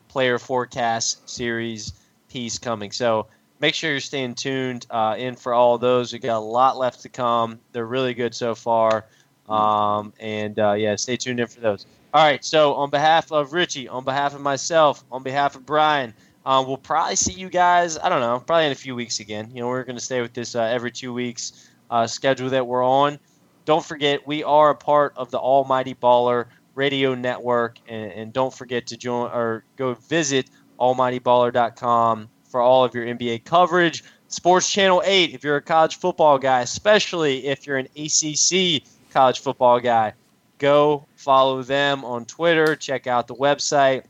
player 0.09 0.39
forecast 0.39 1.29
series 1.29 1.93
piece 2.29 2.59
coming. 2.59 2.91
So 2.91 3.27
make 3.61 3.75
sure 3.75 3.91
you're 3.91 4.01
staying 4.01 4.35
tuned 4.35 4.87
uh, 4.91 5.17
in 5.19 5.37
for 5.37 5.55
all 5.55 5.79
those. 5.79 6.13
We 6.13 6.19
got 6.19 6.37
a 6.37 6.41
lot 6.41 6.77
left 6.77 7.03
to 7.03 7.09
come. 7.09 7.59
They're 7.73 7.87
really 7.87 8.15
good 8.15 8.35
so 8.35 8.55
far. 8.55 9.07
Um, 9.49 10.13
and 10.19 10.59
uh, 10.59 10.73
yeah, 10.73 10.97
stay 10.97 11.17
tuned 11.17 11.41
in 11.41 11.47
for 11.47 11.61
those. 11.61 11.87
All 12.13 12.25
right. 12.25 12.45
So 12.45 12.75
on 12.75 12.91
behalf 12.91 13.31
of 13.31 13.53
Richie, 13.53 13.89
on 13.89 14.05
behalf 14.05 14.35
of 14.35 14.41
myself, 14.41 15.05
on 15.11 15.23
behalf 15.23 15.55
of 15.55 15.65
Brian, 15.65 16.15
uh, 16.45 16.65
we'll 16.67 16.77
probably 16.77 17.17
see 17.17 17.33
you 17.33 17.49
guys. 17.49 17.99
I 17.99 18.09
don't 18.09 18.21
know, 18.21 18.39
probably 18.41 18.67
in 18.67 18.73
a 18.73 18.77
few 18.77 18.95
weeks 18.95 19.21
again. 19.21 19.51
You 19.53 19.63
know, 19.63 19.69
we're 19.69 19.85
going 19.85 19.99
to 19.99 20.05
stay 20.05 20.21
with 20.23 20.33
this 20.33 20.55
uh, 20.55 20.63
every 20.63 20.91
two 20.91 21.13
weeks 21.13 21.69
uh, 21.91 22.07
schedule 22.07 22.51
that 22.51 22.67
we're 22.67 22.85
on. 22.85 23.19
Don't 23.67 23.85
forget, 23.85 24.25
we 24.29 24.45
are 24.45 24.71
a 24.71 24.77
part 24.77 25.13
of 25.17 25.33
the 25.33 25.39
Almighty 25.39 25.95
Baller 25.95 26.47
Radio 26.77 27.17
Network, 27.17 27.79
and, 27.89 28.13
and 28.13 28.33
don't 28.33 28.55
forget 28.55 28.87
to 28.87 28.97
join 28.97 29.29
or 29.33 29.65
go 29.75 29.95
visit 29.95 30.49
almightyballer.com 30.79 32.29
for 32.49 32.61
all 32.61 32.85
of 32.85 32.95
your 32.95 33.05
NBA 33.05 33.43
coverage. 33.45 34.05
Sports 34.29 34.71
Channel 34.71 35.03
8, 35.05 35.35
if 35.35 35.43
you're 35.43 35.57
a 35.57 35.63
college 35.63 35.97
football 35.97 36.39
guy, 36.39 36.61
especially 36.61 37.47
if 37.47 37.67
you're 37.67 37.77
an 37.77 37.89
ACC 37.97 38.85
college 39.13 39.41
football 39.41 39.81
guy, 39.81 40.13
go 40.59 41.05
follow 41.17 41.65
them 41.65 42.05
on 42.05 42.25
Twitter. 42.25 42.77
Check 42.77 43.09
out 43.09 43.27
the 43.27 43.35
website. 43.35 44.05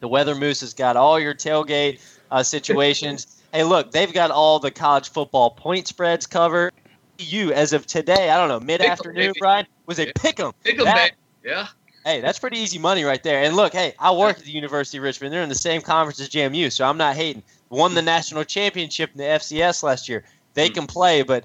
The 0.00 0.08
Weather 0.08 0.34
Moose 0.34 0.62
has 0.62 0.74
got 0.74 0.96
all 0.96 1.20
your 1.20 1.34
tailgate 1.34 2.00
uh, 2.32 2.42
situations. 2.42 3.40
hey, 3.52 3.62
look, 3.62 3.92
they've 3.92 4.12
got 4.12 4.32
all 4.32 4.58
the 4.58 4.72
college 4.72 5.10
football 5.10 5.50
point 5.50 5.86
spreads 5.86 6.26
covered 6.26 6.72
you 7.22 7.52
as 7.52 7.72
of 7.72 7.86
today, 7.86 8.30
I 8.30 8.36
don't 8.36 8.48
know, 8.48 8.60
mid 8.60 8.80
afternoon, 8.80 9.32
Brian, 9.38 9.66
was 9.86 9.98
a 9.98 10.12
pick 10.12 10.40
'em. 10.40 10.52
Pick 10.64 10.78
'em, 10.78 10.84
that, 10.84 11.12
yeah. 11.44 11.68
Hey, 12.04 12.20
that's 12.20 12.38
pretty 12.38 12.58
easy 12.58 12.78
money 12.78 13.04
right 13.04 13.22
there. 13.22 13.42
And 13.42 13.56
look, 13.56 13.72
hey, 13.72 13.94
I 13.98 14.12
work 14.12 14.38
at 14.38 14.44
the 14.44 14.50
University 14.50 14.98
of 14.98 15.04
Richmond. 15.04 15.32
They're 15.32 15.42
in 15.42 15.48
the 15.50 15.54
same 15.54 15.82
conference 15.82 16.18
as 16.20 16.30
JMU, 16.30 16.72
so 16.72 16.86
I'm 16.86 16.96
not 16.96 17.14
hating. 17.14 17.42
Won 17.68 17.94
the 17.94 18.02
national 18.02 18.44
championship 18.44 19.10
in 19.12 19.18
the 19.18 19.24
FCS 19.24 19.82
last 19.82 20.08
year. 20.08 20.24
They 20.54 20.68
hmm. 20.68 20.74
can 20.74 20.86
play, 20.86 21.22
but 21.22 21.44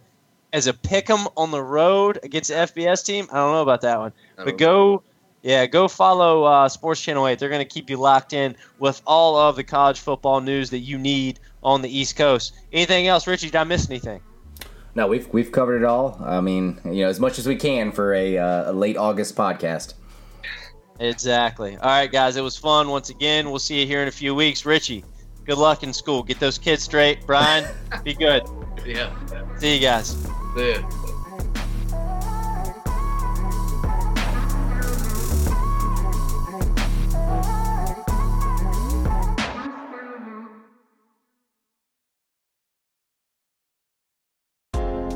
as 0.53 0.68
a 0.68 0.73
pick 0.73 1.10
'em 1.10 1.27
on 1.35 1.52
the 1.52 1.61
road 1.61 2.19
against 2.23 2.49
the 2.49 2.56
FBS 2.56 3.03
team, 3.03 3.27
I 3.31 3.35
don't 3.35 3.52
know 3.52 3.61
about 3.61 3.81
that 3.81 3.99
one. 3.99 4.14
But 4.38 4.57
go, 4.57 5.03
yeah, 5.43 5.65
go 5.65 5.88
follow 5.88 6.43
uh, 6.45 6.69
Sports 6.69 7.02
Channel 7.02 7.27
8. 7.27 7.38
They're 7.38 7.49
going 7.49 7.60
to 7.60 7.72
keep 7.72 7.89
you 7.89 7.97
locked 7.97 8.31
in 8.31 8.56
with 8.80 9.02
all 9.06 9.38
of 9.38 9.57
the 9.57 9.64
college 9.64 9.99
football 9.99 10.39
news 10.41 10.69
that 10.69 10.80
you 10.80 10.97
need 10.97 11.39
on 11.61 11.81
the 11.81 11.89
East 11.95 12.15
Coast. 12.15 12.53
Anything 12.72 13.07
else, 13.07 13.27
Richie? 13.27 13.47
Did 13.47 13.57
I 13.57 13.64
miss 13.65 13.89
anything? 13.89 14.22
No, 14.96 15.08
we've 15.08 15.28
we've 15.34 15.52
covered 15.52 15.82
it 15.82 15.86
all. 15.86 16.18
I 16.24 16.40
mean, 16.40 16.80
you 16.86 17.04
know, 17.04 17.10
as 17.10 17.20
much 17.20 17.38
as 17.38 17.46
we 17.48 17.58
can 17.58 17.92
for 17.92 18.14
a, 18.14 18.38
uh, 18.38 18.72
a 18.72 18.74
late 18.74 18.96
August 18.96 19.36
podcast. 19.36 19.96
Exactly. 21.02 21.76
All 21.76 21.90
right, 21.90 22.10
guys, 22.10 22.38
it 22.38 22.42
was 22.42 22.58
fun 22.58 22.88
once 22.88 23.10
again. 23.10 23.50
We'll 23.50 23.60
see 23.60 23.82
you 23.82 23.86
here 23.86 24.02
in 24.02 24.08
a 24.08 24.12
few 24.12 24.34
weeks. 24.34 24.66
Richie, 24.66 25.04
good 25.46 25.58
luck 25.58 25.84
in 25.84 25.92
school. 25.92 26.24
Get 26.24 26.40
those 26.40 26.58
kids 26.58 26.84
straight. 26.84 27.26
Brian, 27.26 27.66
be 28.04 28.14
good. 28.14 28.44
Yeah. 28.86 29.16
See 29.58 29.74
you 29.74 29.80
guys. 29.80 30.16
See 30.56 30.74
ya. 30.74 31.05